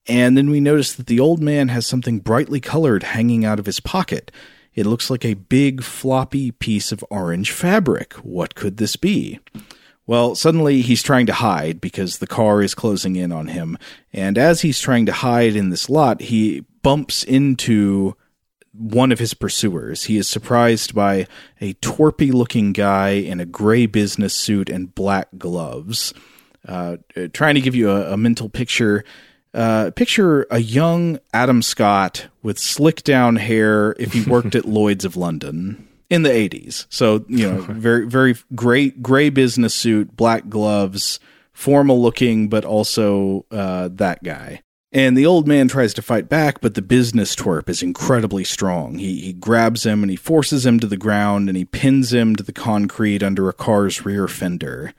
And 0.09 0.37
then 0.37 0.51
we 0.51 0.61
notice 0.61 0.93
that 0.95 1.07
the 1.07 1.21
old 1.21 1.41
man 1.41 1.69
has 1.69 1.87
something 1.87 2.19
brightly 2.19 2.61
colored 2.61 3.03
hanging 3.03 3.45
out 3.45 3.59
of 3.59 3.67
his 3.67 3.81
pocket. 3.81 4.33
It 4.75 4.87
looks 4.87 5.11
like 5.11 5.25
a 5.25 5.35
big 5.35 5.83
floppy 5.83 6.51
piece 6.51 6.93
of 6.93 7.05
orange 7.11 7.51
fabric. 7.53 8.15
What 8.15 8.55
could 8.55 8.79
this 8.79 8.97
be? 8.97 9.39
Well, 10.07 10.35
suddenly 10.35 10.81
he's 10.81 11.03
trying 11.03 11.27
to 11.27 11.33
hide 11.33 11.81
because 11.81 12.19
the 12.19 12.27
car 12.27 12.63
is 12.63 12.75
closing 12.75 13.17
in 13.17 13.31
on 13.31 13.49
him. 13.49 13.79
And 14.13 14.37
as 14.37 14.63
he's 14.63 14.81
trying 14.81 15.07
to 15.07 15.13
hide 15.13 15.55
in 15.55 15.71
this 15.71 15.89
lot, 15.89 16.21
he 16.21 16.65
bumps 16.83 17.23
into 17.23 18.17
one 18.73 19.13
of 19.13 19.19
his 19.19 19.35
pursuers. 19.35 20.05
He 20.05 20.17
is 20.17 20.29
surprised 20.29 20.95
by 20.95 21.27
a 21.61 21.75
twerpy 21.75 22.33
looking 22.33 22.73
guy 22.73 23.11
in 23.11 23.39
a 23.39 23.47
gray 23.47 23.87
business 23.87 24.35
suit 24.35 24.69
and 24.69 24.95
black 24.95 25.29
gloves. 25.39 26.13
Uh, 26.67 26.97
trying 27.33 27.55
to 27.55 27.61
give 27.61 27.75
you 27.75 27.91
a, 27.91 28.13
a 28.13 28.17
mental 28.17 28.49
picture. 28.49 29.05
Uh, 29.55 29.91
picture 29.91 30.47
a 30.51 30.59
young 30.59 31.19
Adam 31.35 31.61
Scott 31.61 32.29
with 32.43 32.59
slick 32.59 33.03
down 33.03 33.37
hair 33.37 33.95
if 33.99 34.13
he 34.13 34.23
worked 34.23 34.55
at 34.55 34.65
Lloyd's 34.65 35.05
of 35.05 35.17
London 35.17 35.87
in 36.09 36.23
the 36.23 36.31
80s. 36.31 36.87
So, 36.89 37.25
you 37.29 37.51
know, 37.51 37.61
very, 37.69 38.07
very 38.07 38.37
great, 38.55 39.03
gray 39.03 39.31
business 39.31 39.75
suit, 39.75 40.17
black 40.17 40.49
gloves, 40.49 41.21
formal 41.53 42.01
looking, 42.01 42.49
but 42.49 42.65
also 42.65 43.45
uh, 43.51 43.89
that 43.93 44.23
guy. 44.23 44.63
And 44.95 45.17
the 45.17 45.25
old 45.25 45.49
man 45.49 45.69
tries 45.69 45.95
to 45.95 46.03
fight 46.03 46.29
back, 46.29 46.61
but 46.61 46.75
the 46.75 46.83
business 46.83 47.35
twerp 47.35 47.71
is 47.71 47.83
incredibly 47.83 48.45
strong. 48.45 48.99
He, 48.99 49.21
he 49.21 49.33
grabs 49.33 49.87
him 49.87 50.03
and 50.03 50.11
he 50.11 50.17
forces 50.17 50.67
him 50.67 50.79
to 50.81 50.87
the 50.87 50.99
ground 50.99 51.49
and 51.49 51.57
he 51.57 51.65
pins 51.65 52.13
him 52.13 52.37
to 52.37 52.43
the 52.43 52.53
concrete 52.53 53.23
under 53.23 53.49
a 53.49 53.55
car's 53.55 54.05
rear 54.05 54.29
fender. 54.29 54.93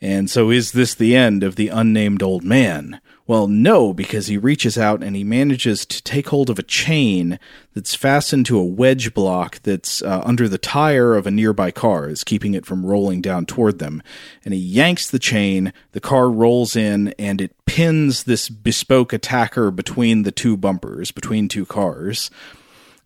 And 0.00 0.30
so, 0.30 0.50
is 0.50 0.70
this 0.72 0.94
the 0.94 1.16
end 1.16 1.42
of 1.42 1.56
the 1.56 1.68
unnamed 1.68 2.22
old 2.22 2.44
man? 2.44 3.00
Well, 3.30 3.46
no, 3.46 3.94
because 3.94 4.26
he 4.26 4.36
reaches 4.36 4.76
out 4.76 5.04
and 5.04 5.14
he 5.14 5.22
manages 5.22 5.86
to 5.86 6.02
take 6.02 6.30
hold 6.30 6.50
of 6.50 6.58
a 6.58 6.64
chain 6.64 7.38
that's 7.74 7.94
fastened 7.94 8.44
to 8.46 8.58
a 8.58 8.64
wedge 8.64 9.14
block 9.14 9.62
that's 9.62 10.02
uh, 10.02 10.20
under 10.24 10.48
the 10.48 10.58
tire 10.58 11.14
of 11.14 11.28
a 11.28 11.30
nearby 11.30 11.70
car, 11.70 12.08
is 12.08 12.24
keeping 12.24 12.54
it 12.54 12.66
from 12.66 12.84
rolling 12.84 13.20
down 13.20 13.46
toward 13.46 13.78
them. 13.78 14.02
And 14.44 14.52
he 14.52 14.58
yanks 14.58 15.08
the 15.08 15.20
chain, 15.20 15.72
the 15.92 16.00
car 16.00 16.28
rolls 16.28 16.74
in, 16.74 17.14
and 17.20 17.40
it 17.40 17.54
pins 17.66 18.24
this 18.24 18.48
bespoke 18.48 19.12
attacker 19.12 19.70
between 19.70 20.24
the 20.24 20.32
two 20.32 20.56
bumpers, 20.56 21.12
between 21.12 21.46
two 21.46 21.64
cars. 21.64 22.32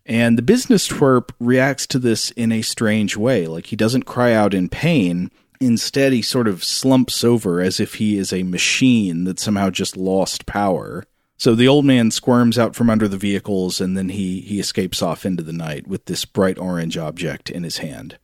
And 0.07 0.39
the 0.39 0.41
business 0.41 0.87
twerp 0.87 1.29
reacts 1.39 1.85
to 1.85 1.99
this 1.99 2.31
in 2.31 2.51
a 2.51 2.63
strange 2.63 3.15
way. 3.15 3.45
Like 3.45 3.67
he 3.67 3.75
doesn't 3.75 4.07
cry 4.07 4.33
out 4.33 4.55
in 4.55 4.69
pain 4.69 5.29
Instead, 5.65 6.13
he 6.13 6.21
sort 6.21 6.47
of 6.47 6.63
slumps 6.63 7.23
over 7.23 7.59
as 7.59 7.79
if 7.79 7.95
he 7.95 8.17
is 8.17 8.31
a 8.31 8.43
machine 8.43 9.23
that 9.23 9.39
somehow 9.39 9.71
just 9.71 9.97
lost 9.97 10.45
power. 10.45 11.03
So 11.37 11.55
the 11.55 11.67
old 11.67 11.85
man 11.85 12.11
squirms 12.11 12.59
out 12.59 12.75
from 12.75 12.89
under 12.89 13.07
the 13.07 13.17
vehicles 13.17 13.81
and 13.81 13.97
then 13.97 14.09
he, 14.09 14.41
he 14.41 14.59
escapes 14.59 15.01
off 15.01 15.25
into 15.25 15.41
the 15.41 15.51
night 15.51 15.87
with 15.87 16.05
this 16.05 16.23
bright 16.23 16.59
orange 16.59 16.97
object 16.97 17.49
in 17.49 17.63
his 17.63 17.79
hand. 17.79 18.17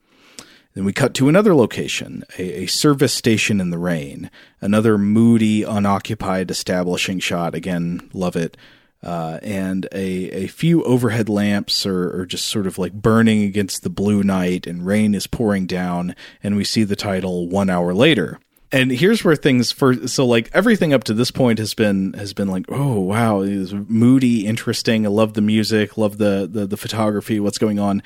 Then 0.76 0.86
we 0.86 0.94
cut 0.94 1.16
to 1.16 1.28
another 1.28 1.56
location, 1.56 2.24
a, 2.38 2.64
a, 2.64 2.66
service 2.68 3.14
station 3.14 3.60
in 3.60 3.72
the 3.72 3.78
rain. 3.80 4.30
Another 4.62 4.98
moody, 4.98 5.64
unoccupied 5.64 6.52
establishing 6.52 7.20
shot. 7.20 7.56
Again, 7.56 8.10
love 8.14 8.36
it 8.36 8.56
uh, 9.04 9.40
and 9.42 9.88
a, 9.92 10.44
a 10.44 10.48
few 10.48 10.84
overhead 10.84 11.28
lamps 11.28 11.86
are, 11.86 12.22
are, 12.22 12.26
just 12.26 12.46
sort 12.46 12.68
of 12.68 12.78
like 12.78 12.94
burning 12.94 13.44
against 13.44 13.82
the 13.82 13.90
blue 13.90 14.24
night, 14.24 14.68
and 14.68 14.86
rain 14.86 15.16
is 15.16 15.26
pouring 15.26 15.66
down, 15.66 16.16
and 16.44 16.56
we 16.56 16.64
see 16.64 16.84
the 16.84 16.96
title 16.96 17.50
one 17.50 17.70
hour 17.70 17.96
later. 17.96 18.40
And 18.72 18.92
here's 18.92 19.24
where 19.24 19.36
things 19.36 19.72
for 19.72 20.08
so 20.08 20.26
like 20.26 20.50
everything 20.54 20.94
up 20.94 21.04
to 21.06 21.14
this 21.14 21.32
point 21.32 21.60
has 21.60 21.74
been 21.74 22.14
has 22.14 22.34
been 22.34 22.48
like 22.48 22.66
oh 22.70 23.00
wow 23.00 23.42
moody 23.42 24.46
interesting. 24.46 25.06
I 25.06 25.10
love 25.10 25.34
the 25.34 25.42
music 25.42 25.98
love 25.98 26.18
the, 26.18 26.48
the 26.50 26.68
the 26.68 26.78
photography 26.78 27.42
what's 27.42 27.58
going 27.58 27.80
on. 27.80 28.02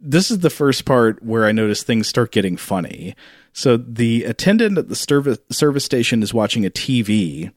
This 0.00 0.30
is 0.30 0.38
the 0.38 0.50
first 0.50 0.86
part 0.86 1.22
where 1.22 1.44
I 1.44 1.52
notice 1.52 1.82
things 1.82 2.08
start 2.08 2.32
getting 2.32 2.56
funny. 2.56 3.14
So 3.52 3.76
the 3.76 4.24
attendant 4.24 4.78
at 4.78 4.88
the 4.88 4.96
service 4.96 5.38
service 5.50 5.84
station 5.84 6.22
is 6.22 6.32
watching 6.32 6.64
a 6.64 6.70
TV 6.70 7.52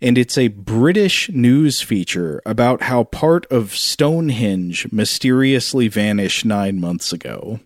and 0.00 0.18
it's 0.18 0.36
a 0.36 0.48
British 0.48 1.30
news 1.30 1.80
feature 1.80 2.42
about 2.44 2.82
how 2.82 3.04
part 3.04 3.46
of 3.46 3.74
Stonehenge 3.74 4.90
mysteriously 4.92 5.88
vanished 5.88 6.44
nine 6.44 6.80
months 6.80 7.12
ago. 7.12 7.60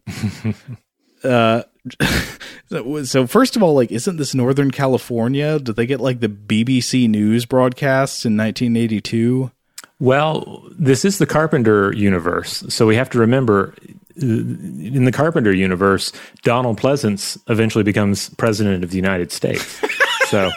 uh, 1.24 1.62
so 3.04 3.26
first 3.26 3.56
of 3.56 3.62
all, 3.62 3.74
like, 3.74 3.90
isn't 3.90 4.16
this 4.16 4.34
Northern 4.34 4.70
California? 4.70 5.58
Did 5.58 5.76
they 5.76 5.86
get 5.86 6.00
like 6.00 6.20
the 6.20 6.28
BBC 6.28 7.08
News 7.08 7.46
broadcasts 7.46 8.24
in 8.24 8.36
1982? 8.36 9.50
Well, 9.98 10.62
this 10.78 11.04
is 11.04 11.18
the 11.18 11.26
Carpenter 11.26 11.92
universe, 11.94 12.64
so 12.68 12.86
we 12.86 12.96
have 12.96 13.10
to 13.10 13.18
remember 13.18 13.74
uh, 14.22 14.26
in 14.26 15.04
the 15.04 15.12
Carpenter 15.12 15.52
universe, 15.52 16.12
Donald 16.42 16.78
Pleasence 16.78 17.38
eventually 17.48 17.84
becomes 17.84 18.30
president 18.30 18.84
of 18.84 18.90
the 18.90 18.96
United 18.96 19.32
States. 19.32 19.80
so 20.28 20.50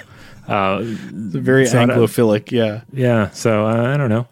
uh, 0.48 0.80
very 0.84 1.66
Anglophilic, 1.66 2.52
yeah. 2.52 2.82
Yeah, 2.92 3.30
so 3.32 3.66
uh, 3.66 3.94
I 3.94 3.98
don't 3.98 4.10
know. 4.10 4.28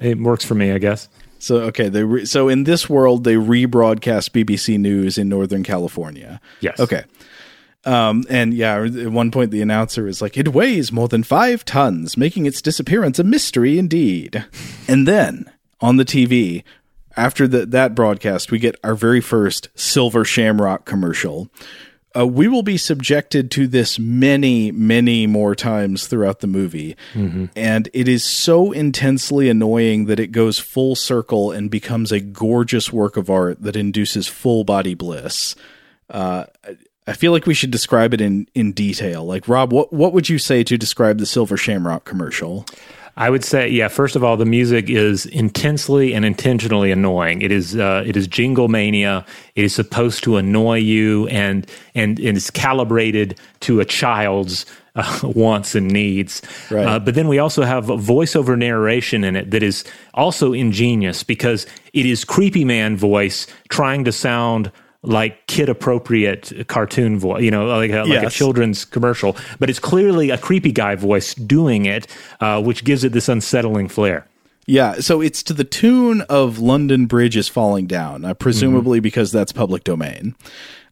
It 0.00 0.18
works 0.18 0.44
for 0.44 0.54
me, 0.54 0.72
I 0.72 0.78
guess. 0.78 1.08
So 1.38 1.56
okay, 1.62 1.88
they 1.88 2.04
re- 2.04 2.24
so 2.24 2.48
in 2.48 2.64
this 2.64 2.88
world 2.88 3.24
they 3.24 3.34
rebroadcast 3.34 4.30
BBC 4.30 4.78
News 4.78 5.18
in 5.18 5.28
Northern 5.28 5.62
California. 5.62 6.40
Yes. 6.60 6.80
Okay. 6.80 7.04
Um, 7.84 8.24
and 8.30 8.54
yeah, 8.54 8.82
at 8.82 9.08
one 9.08 9.30
point 9.30 9.50
the 9.50 9.60
announcer 9.60 10.08
is 10.08 10.22
like, 10.22 10.38
"It 10.38 10.54
weighs 10.54 10.90
more 10.90 11.08
than 11.08 11.22
five 11.22 11.64
tons, 11.66 12.16
making 12.16 12.46
its 12.46 12.62
disappearance 12.62 13.18
a 13.18 13.24
mystery 13.24 13.78
indeed." 13.78 14.42
and 14.88 15.06
then 15.06 15.50
on 15.82 15.98
the 15.98 16.04
TV, 16.06 16.64
after 17.14 17.46
the, 17.46 17.66
that 17.66 17.94
broadcast, 17.94 18.50
we 18.50 18.58
get 18.58 18.80
our 18.82 18.94
very 18.94 19.20
first 19.20 19.68
Silver 19.74 20.24
Shamrock 20.24 20.86
commercial, 20.86 21.50
uh, 22.16 22.26
we 22.26 22.48
will 22.48 22.62
be 22.62 22.76
subjected 22.76 23.50
to 23.52 23.66
this 23.66 23.98
many, 23.98 24.70
many 24.70 25.26
more 25.26 25.54
times 25.54 26.06
throughout 26.06 26.40
the 26.40 26.46
movie. 26.46 26.96
Mm-hmm. 27.14 27.46
And 27.56 27.88
it 27.92 28.08
is 28.08 28.24
so 28.24 28.72
intensely 28.72 29.48
annoying 29.48 30.06
that 30.06 30.20
it 30.20 30.28
goes 30.28 30.58
full 30.58 30.94
circle 30.94 31.50
and 31.50 31.70
becomes 31.70 32.12
a 32.12 32.20
gorgeous 32.20 32.92
work 32.92 33.16
of 33.16 33.28
art 33.28 33.62
that 33.62 33.76
induces 33.76 34.28
full 34.28 34.64
body 34.64 34.94
bliss. 34.94 35.56
Uh, 36.08 36.44
I 37.06 37.12
feel 37.12 37.32
like 37.32 37.46
we 37.46 37.54
should 37.54 37.70
describe 37.70 38.14
it 38.14 38.20
in, 38.20 38.48
in 38.54 38.72
detail. 38.72 39.24
Like, 39.24 39.48
Rob, 39.48 39.72
what, 39.72 39.92
what 39.92 40.12
would 40.12 40.28
you 40.28 40.38
say 40.38 40.64
to 40.64 40.78
describe 40.78 41.18
the 41.18 41.26
Silver 41.26 41.56
Shamrock 41.56 42.04
commercial? 42.04 42.64
I 43.16 43.30
would 43.30 43.44
say, 43.44 43.68
yeah. 43.68 43.88
First 43.88 44.16
of 44.16 44.24
all, 44.24 44.36
the 44.36 44.44
music 44.44 44.90
is 44.90 45.26
intensely 45.26 46.14
and 46.14 46.24
intentionally 46.24 46.90
annoying. 46.90 47.42
It 47.42 47.52
is, 47.52 47.76
uh, 47.76 48.02
it 48.04 48.16
is 48.16 48.26
jingle 48.26 48.68
mania. 48.68 49.24
It 49.54 49.64
is 49.64 49.74
supposed 49.74 50.24
to 50.24 50.36
annoy 50.36 50.78
you, 50.78 51.28
and 51.28 51.66
and, 51.94 52.18
and 52.18 52.36
it's 52.36 52.50
calibrated 52.50 53.38
to 53.60 53.80
a 53.80 53.84
child's 53.84 54.66
uh, 54.96 55.20
wants 55.34 55.74
and 55.74 55.88
needs. 55.88 56.42
Right. 56.70 56.86
Uh, 56.86 56.98
but 56.98 57.14
then 57.14 57.28
we 57.28 57.38
also 57.38 57.62
have 57.62 57.86
voiceover 57.86 58.58
narration 58.58 59.24
in 59.24 59.36
it 59.36 59.50
that 59.50 59.62
is 59.62 59.84
also 60.14 60.52
ingenious 60.52 61.22
because 61.22 61.66
it 61.92 62.06
is 62.06 62.24
creepy 62.24 62.64
man 62.64 62.96
voice 62.96 63.46
trying 63.68 64.04
to 64.04 64.12
sound 64.12 64.70
like 65.06 65.46
kid 65.46 65.68
appropriate 65.68 66.66
cartoon 66.66 67.18
voice, 67.18 67.42
you 67.42 67.50
know, 67.50 67.66
like 67.66 67.90
a, 67.90 68.00
like 68.00 68.22
yes. 68.22 68.34
a 68.34 68.36
children's 68.36 68.84
commercial, 68.84 69.36
but 69.58 69.70
it's 69.70 69.78
clearly 69.78 70.30
a 70.30 70.38
creepy 70.38 70.72
guy 70.72 70.94
voice 70.94 71.34
doing 71.34 71.86
it, 71.86 72.06
uh, 72.40 72.62
which 72.62 72.84
gives 72.84 73.04
it 73.04 73.12
this 73.12 73.28
unsettling 73.28 73.88
flair. 73.88 74.26
Yeah, 74.66 74.94
so 74.94 75.20
it's 75.20 75.42
to 75.44 75.52
the 75.52 75.64
tune 75.64 76.22
of 76.22 76.58
London 76.58 77.04
Bridge 77.06 77.36
is 77.36 77.48
falling 77.48 77.86
down, 77.86 78.24
uh, 78.24 78.32
presumably 78.32 78.98
mm-hmm. 78.98 79.02
because 79.02 79.30
that's 79.30 79.52
public 79.52 79.84
domain. 79.84 80.34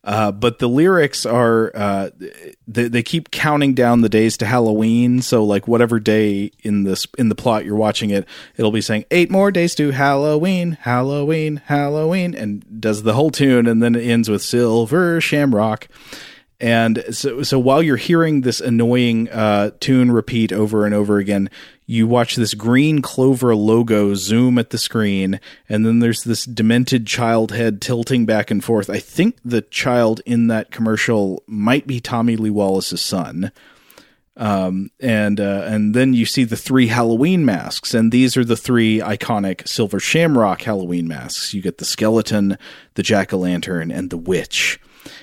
Uh, 0.05 0.33
but 0.33 0.59
the 0.59 0.69
lyrics 0.69 1.25
are 1.25 1.71
uh, 1.77 2.11
they, 2.67 2.89
they, 2.89 3.03
keep 3.05 3.31
counting 3.31 3.73
down 3.73 4.01
the 4.01 4.09
days 4.09 4.37
to 4.37 4.45
Halloween. 4.45 5.23
So 5.23 5.45
like 5.45 5.69
whatever 5.69 6.01
day 6.01 6.51
in 6.65 6.83
this 6.83 7.07
in 7.19 7.29
the 7.29 7.37
plot 7.37 7.65
you're 7.65 7.77
watching 7.77 8.11
it, 8.11 8.27
it'll 8.57 8.73
be 8.73 8.81
saying 8.81 9.05
eight 9.13 9.31
more 9.31 9.53
days 9.53 9.77
to 9.77 9.93
Halloween, 9.93 10.73
Halloween, 10.73 11.63
Halloween, 11.67 12.35
and 12.35 12.81
does 12.81 13.05
the 13.05 13.13
whole 13.13 13.31
tune, 13.31 13.69
and 13.69 13.81
then 13.81 13.95
it 13.95 14.03
ends 14.03 14.29
with 14.29 14.43
Silver 14.43 15.21
Shamrock. 15.21 15.87
And 16.63 17.05
so, 17.11 17.43
so 17.43 17.59
while 17.59 17.83
you're 17.83 17.97
hearing 17.97 18.43
this 18.43 18.61
annoying 18.61 19.29
uh, 19.31 19.73
tune 19.81 20.13
repeat 20.13 20.53
over 20.53 20.87
and 20.87 20.95
over 20.95 21.19
again, 21.19 21.51
you 21.87 22.07
watch 22.07 22.37
this 22.37 22.55
green 22.55 23.03
clover 23.03 23.57
logo 23.57 24.15
zoom 24.15 24.59
at 24.59 24.71
the 24.71 24.79
screen, 24.79 25.41
and 25.69 25.85
then 25.85 25.99
there's 25.99 26.23
this 26.23 26.45
demented 26.45 27.05
child 27.05 27.51
head 27.51 27.83
tilting 27.83 28.27
back 28.27 28.53
and 28.53 28.63
forth. 28.63 28.89
I 28.89 29.01
think 29.01 29.39
the 29.45 29.63
child 29.63 30.21
in 30.25 30.47
that 30.47 30.71
commercial 30.71 31.43
might 31.49 31.89
be 31.89 31.99
Tommy 31.99 32.37
Lee 32.37 32.49
Wallace's 32.49 33.03
son. 33.03 33.51
Um, 34.37 34.93
and 35.01 35.41
uh, 35.41 35.65
and 35.67 35.95
then 35.95 36.15
you 36.15 36.25
see 36.25 36.45
the 36.45 36.57
three 36.57 36.87
Halloween 36.87 37.45
masks, 37.45 37.93
and 37.93 38.13
these 38.13 38.37
are 38.37 38.45
the 38.45 38.57
three 38.57 39.01
iconic 39.01 39.67
Silver 39.67 39.99
Shamrock 39.99 40.63
Halloween 40.63 41.09
masks. 41.09 41.53
You 41.53 41.61
get 41.61 41.79
the 41.79 41.85
skeleton, 41.85 42.57
the 42.95 43.03
jack 43.03 43.33
o' 43.33 43.39
lantern, 43.39 43.91
and 43.91 44.11
the 44.11 44.17
witch. 44.17 44.79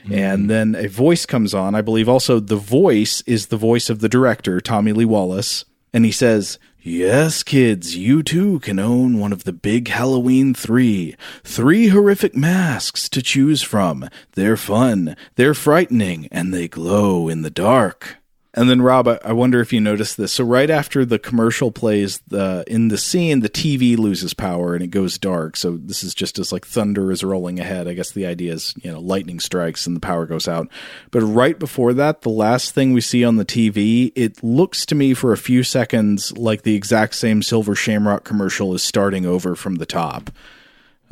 And 0.05 0.41
mm-hmm. 0.41 0.47
then 0.47 0.75
a 0.75 0.87
voice 0.87 1.25
comes 1.25 1.53
on. 1.53 1.75
I 1.75 1.81
believe 1.81 2.09
also 2.09 2.39
the 2.39 2.55
voice 2.55 3.21
is 3.25 3.47
the 3.47 3.57
voice 3.57 3.89
of 3.89 3.99
the 3.99 4.09
director, 4.09 4.59
Tommy 4.61 4.93
Lee 4.93 5.05
Wallace. 5.05 5.65
And 5.93 6.05
he 6.05 6.11
says, 6.11 6.59
Yes, 6.81 7.43
kids, 7.43 7.97
you 7.97 8.23
too 8.23 8.59
can 8.61 8.79
own 8.79 9.19
one 9.19 9.33
of 9.33 9.43
the 9.43 9.51
big 9.51 9.89
Halloween 9.89 10.53
three. 10.53 11.15
Three 11.43 11.89
horrific 11.89 12.35
masks 12.35 13.09
to 13.09 13.21
choose 13.21 13.61
from. 13.61 14.07
They're 14.33 14.55
fun, 14.55 15.17
they're 15.35 15.53
frightening, 15.53 16.29
and 16.31 16.53
they 16.53 16.69
glow 16.69 17.27
in 17.27 17.41
the 17.41 17.49
dark. 17.49 18.18
And 18.55 18.67
then, 18.67 18.81
Rob, 18.81 19.07
I, 19.07 19.31
wonder 19.31 19.61
if 19.61 19.71
you 19.71 19.79
noticed 19.79 20.17
this. 20.17 20.33
So, 20.33 20.43
right 20.43 20.71
after 20.71 21.05
the 21.05 21.19
commercial 21.19 21.71
plays, 21.71 22.17
the 22.29 22.63
in 22.65 22.87
the 22.87 22.97
scene, 22.97 23.41
the 23.41 23.49
TV 23.49 23.95
loses 23.95 24.33
power 24.33 24.73
and 24.73 24.83
it 24.83 24.87
goes 24.87 25.19
dark. 25.19 25.55
So, 25.55 25.77
this 25.77 26.03
is 26.03 26.15
just 26.15 26.39
as 26.39 26.51
like 26.51 26.65
thunder 26.65 27.11
is 27.11 27.23
rolling 27.23 27.59
ahead. 27.59 27.87
I 27.87 27.93
guess 27.93 28.11
the 28.11 28.25
idea 28.25 28.53
is, 28.53 28.73
you 28.81 28.91
know, 28.91 28.99
lightning 28.99 29.39
strikes 29.39 29.85
and 29.85 29.95
the 29.95 29.99
power 29.99 30.25
goes 30.25 30.47
out. 30.47 30.67
But 31.11 31.21
right 31.21 31.59
before 31.59 31.93
that, 31.93 32.21
the 32.21 32.29
last 32.29 32.73
thing 32.73 32.91
we 32.91 33.01
see 33.01 33.23
on 33.23 33.35
the 33.35 33.45
TV, 33.45 34.11
it 34.15 34.43
looks 34.43 34.83
to 34.87 34.95
me 34.95 35.13
for 35.13 35.31
a 35.31 35.37
few 35.37 35.61
seconds 35.61 36.35
like 36.35 36.63
the 36.63 36.75
exact 36.75 37.13
same 37.13 37.43
Silver 37.43 37.75
Shamrock 37.75 38.23
commercial 38.23 38.73
is 38.73 38.81
starting 38.81 39.27
over 39.27 39.55
from 39.55 39.75
the 39.75 39.85
top. 39.85 40.31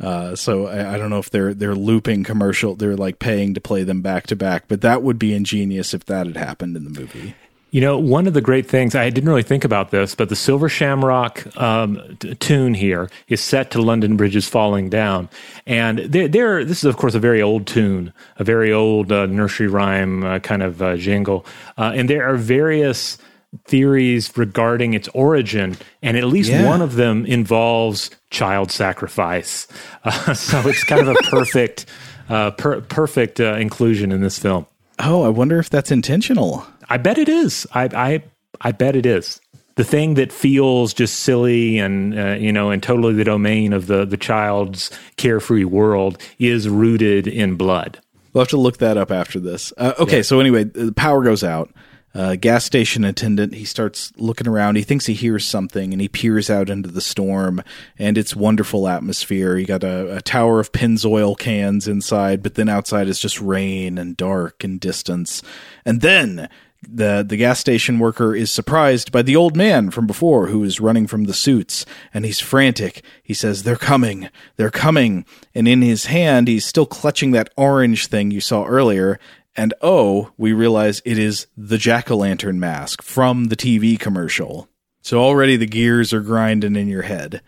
Uh, 0.00 0.36
so 0.36 0.66
I, 0.66 0.94
I 0.94 0.98
don't 0.98 1.10
know 1.10 1.18
if 1.18 1.30
they're 1.30 1.54
they're 1.54 1.74
looping 1.74 2.24
commercial. 2.24 2.74
They're 2.74 2.96
like 2.96 3.18
paying 3.18 3.54
to 3.54 3.60
play 3.60 3.82
them 3.82 4.02
back 4.02 4.26
to 4.28 4.36
back, 4.36 4.64
but 4.68 4.80
that 4.82 5.02
would 5.02 5.18
be 5.18 5.34
ingenious 5.34 5.94
if 5.94 6.04
that 6.06 6.26
had 6.26 6.36
happened 6.36 6.76
in 6.76 6.84
the 6.84 6.90
movie. 6.90 7.34
You 7.70 7.82
know, 7.82 7.98
one 7.98 8.26
of 8.26 8.32
the 8.32 8.40
great 8.40 8.66
things, 8.66 8.94
I 8.94 9.10
didn't 9.10 9.28
really 9.28 9.42
think 9.42 9.62
about 9.62 9.90
this, 9.90 10.14
but 10.14 10.30
the 10.30 10.36
Silver 10.36 10.70
Shamrock 10.70 11.54
um, 11.60 12.16
t- 12.18 12.34
tune 12.36 12.72
here 12.72 13.10
is 13.28 13.42
set 13.42 13.70
to 13.72 13.82
London 13.82 14.16
Bridges 14.16 14.48
Falling 14.48 14.88
Down. 14.88 15.28
And 15.66 15.98
they're, 15.98 16.64
this 16.64 16.78
is, 16.78 16.84
of 16.86 16.96
course, 16.96 17.14
a 17.14 17.20
very 17.20 17.42
old 17.42 17.66
tune, 17.66 18.14
a 18.38 18.44
very 18.44 18.72
old 18.72 19.12
uh, 19.12 19.26
nursery 19.26 19.68
rhyme 19.68 20.24
uh, 20.24 20.38
kind 20.38 20.62
of 20.62 20.80
uh, 20.80 20.96
jingle. 20.96 21.44
Uh, 21.76 21.92
and 21.94 22.08
there 22.08 22.26
are 22.26 22.36
various 22.36 23.18
theories 23.66 24.36
regarding 24.36 24.94
its 24.94 25.08
origin, 25.14 25.76
and 26.02 26.16
at 26.16 26.24
least 26.24 26.50
Yeah. 26.50 26.66
one 26.66 26.82
of 26.82 26.94
them 26.96 27.24
involves 27.26 28.10
child 28.30 28.70
sacrifice. 28.70 29.66
Uh, 30.04 30.34
so 30.34 30.60
it's 30.68 30.84
kind 30.84 31.00
of 31.02 31.08
a 31.08 31.14
perfect, 31.30 31.86
uh, 32.28 32.50
per- 32.52 32.80
perfect 32.82 33.40
uh, 33.40 33.54
inclusion 33.54 34.12
in 34.12 34.20
this 34.20 34.38
film. 34.38 34.66
Oh, 34.98 35.22
I 35.22 35.28
wonder 35.28 35.58
if 35.58 35.70
that's 35.70 35.90
intentional. 35.90 36.66
I 36.90 36.96
bet 36.96 37.18
it 37.18 37.28
is. 37.28 37.66
I 37.74 37.84
I 37.94 38.22
I 38.60 38.72
bet 38.72 38.96
it 38.96 39.06
is. 39.06 39.40
The 39.76 39.84
thing 39.84 40.14
that 40.14 40.32
feels 40.32 40.92
just 40.92 41.20
silly 41.20 41.78
and 41.78 42.18
uh, 42.18 42.32
you 42.32 42.52
know 42.52 42.70
and 42.70 42.82
totally 42.82 43.14
the 43.14 43.24
domain 43.24 43.72
of 43.72 43.86
the 43.86 44.04
the 44.04 44.16
child's 44.16 44.90
carefree 45.16 45.64
world 45.64 46.18
is 46.40 46.68
rooted 46.68 47.28
in 47.28 47.54
blood. 47.54 48.00
We'll 48.32 48.42
have 48.42 48.48
to 48.48 48.56
look 48.56 48.78
that 48.78 48.96
up 48.96 49.10
after 49.12 49.38
this. 49.38 49.72
Uh, 49.78 49.94
okay, 50.00 50.22
so 50.22 50.40
anyway, 50.40 50.64
the 50.64 50.92
power 50.92 51.22
goes 51.22 51.44
out. 51.44 51.70
Uh, 52.14 52.36
gas 52.36 52.64
station 52.64 53.04
attendant, 53.04 53.54
he 53.54 53.64
starts 53.64 54.12
looking 54.16 54.48
around. 54.48 54.76
He 54.76 54.82
thinks 54.82 55.06
he 55.06 55.14
hears 55.14 55.46
something 55.46 55.92
and 55.92 56.00
he 56.00 56.08
peers 56.08 56.48
out 56.48 56.70
into 56.70 56.88
the 56.88 57.00
storm 57.00 57.62
and 57.98 58.16
it's 58.16 58.34
wonderful 58.34 58.88
atmosphere. 58.88 59.56
You 59.56 59.66
got 59.66 59.84
a, 59.84 60.16
a 60.16 60.22
tower 60.22 60.58
of 60.58 60.72
Pennzoil 60.72 61.38
cans 61.38 61.86
inside, 61.86 62.42
but 62.42 62.54
then 62.54 62.68
outside 62.68 63.08
is 63.08 63.20
just 63.20 63.40
rain 63.40 63.98
and 63.98 64.16
dark 64.16 64.64
and 64.64 64.80
distance. 64.80 65.42
And 65.84 66.00
then 66.00 66.48
the 66.82 67.24
the 67.26 67.36
gas 67.36 67.58
station 67.58 67.98
worker 67.98 68.34
is 68.34 68.50
surprised 68.50 69.10
by 69.10 69.22
the 69.22 69.34
old 69.34 69.56
man 69.56 69.90
from 69.90 70.06
before 70.06 70.46
who 70.46 70.62
is 70.62 70.80
running 70.80 71.06
from 71.06 71.24
the 71.24 71.34
suits 71.34 71.84
and 72.14 72.24
he's 72.24 72.38
frantic 72.38 73.02
he 73.22 73.34
says 73.34 73.62
they're 73.62 73.76
coming 73.76 74.28
they're 74.56 74.70
coming 74.70 75.24
and 75.54 75.66
in 75.66 75.82
his 75.82 76.06
hand 76.06 76.46
he's 76.46 76.64
still 76.64 76.86
clutching 76.86 77.32
that 77.32 77.52
orange 77.56 78.06
thing 78.06 78.30
you 78.30 78.40
saw 78.40 78.64
earlier 78.64 79.18
and 79.58 79.74
oh 79.82 80.30
we 80.38 80.52
realize 80.52 81.02
it 81.04 81.18
is 81.18 81.46
the 81.56 81.76
jack-o'-lantern 81.76 82.56
mask 82.56 83.02
from 83.02 83.46
the 83.46 83.56
TV 83.56 83.98
commercial 83.98 84.68
so 85.02 85.18
already 85.18 85.56
the 85.56 85.66
gears 85.66 86.12
are 86.12 86.20
grinding 86.20 86.76
in 86.76 86.88
your 86.88 87.02
head 87.02 87.42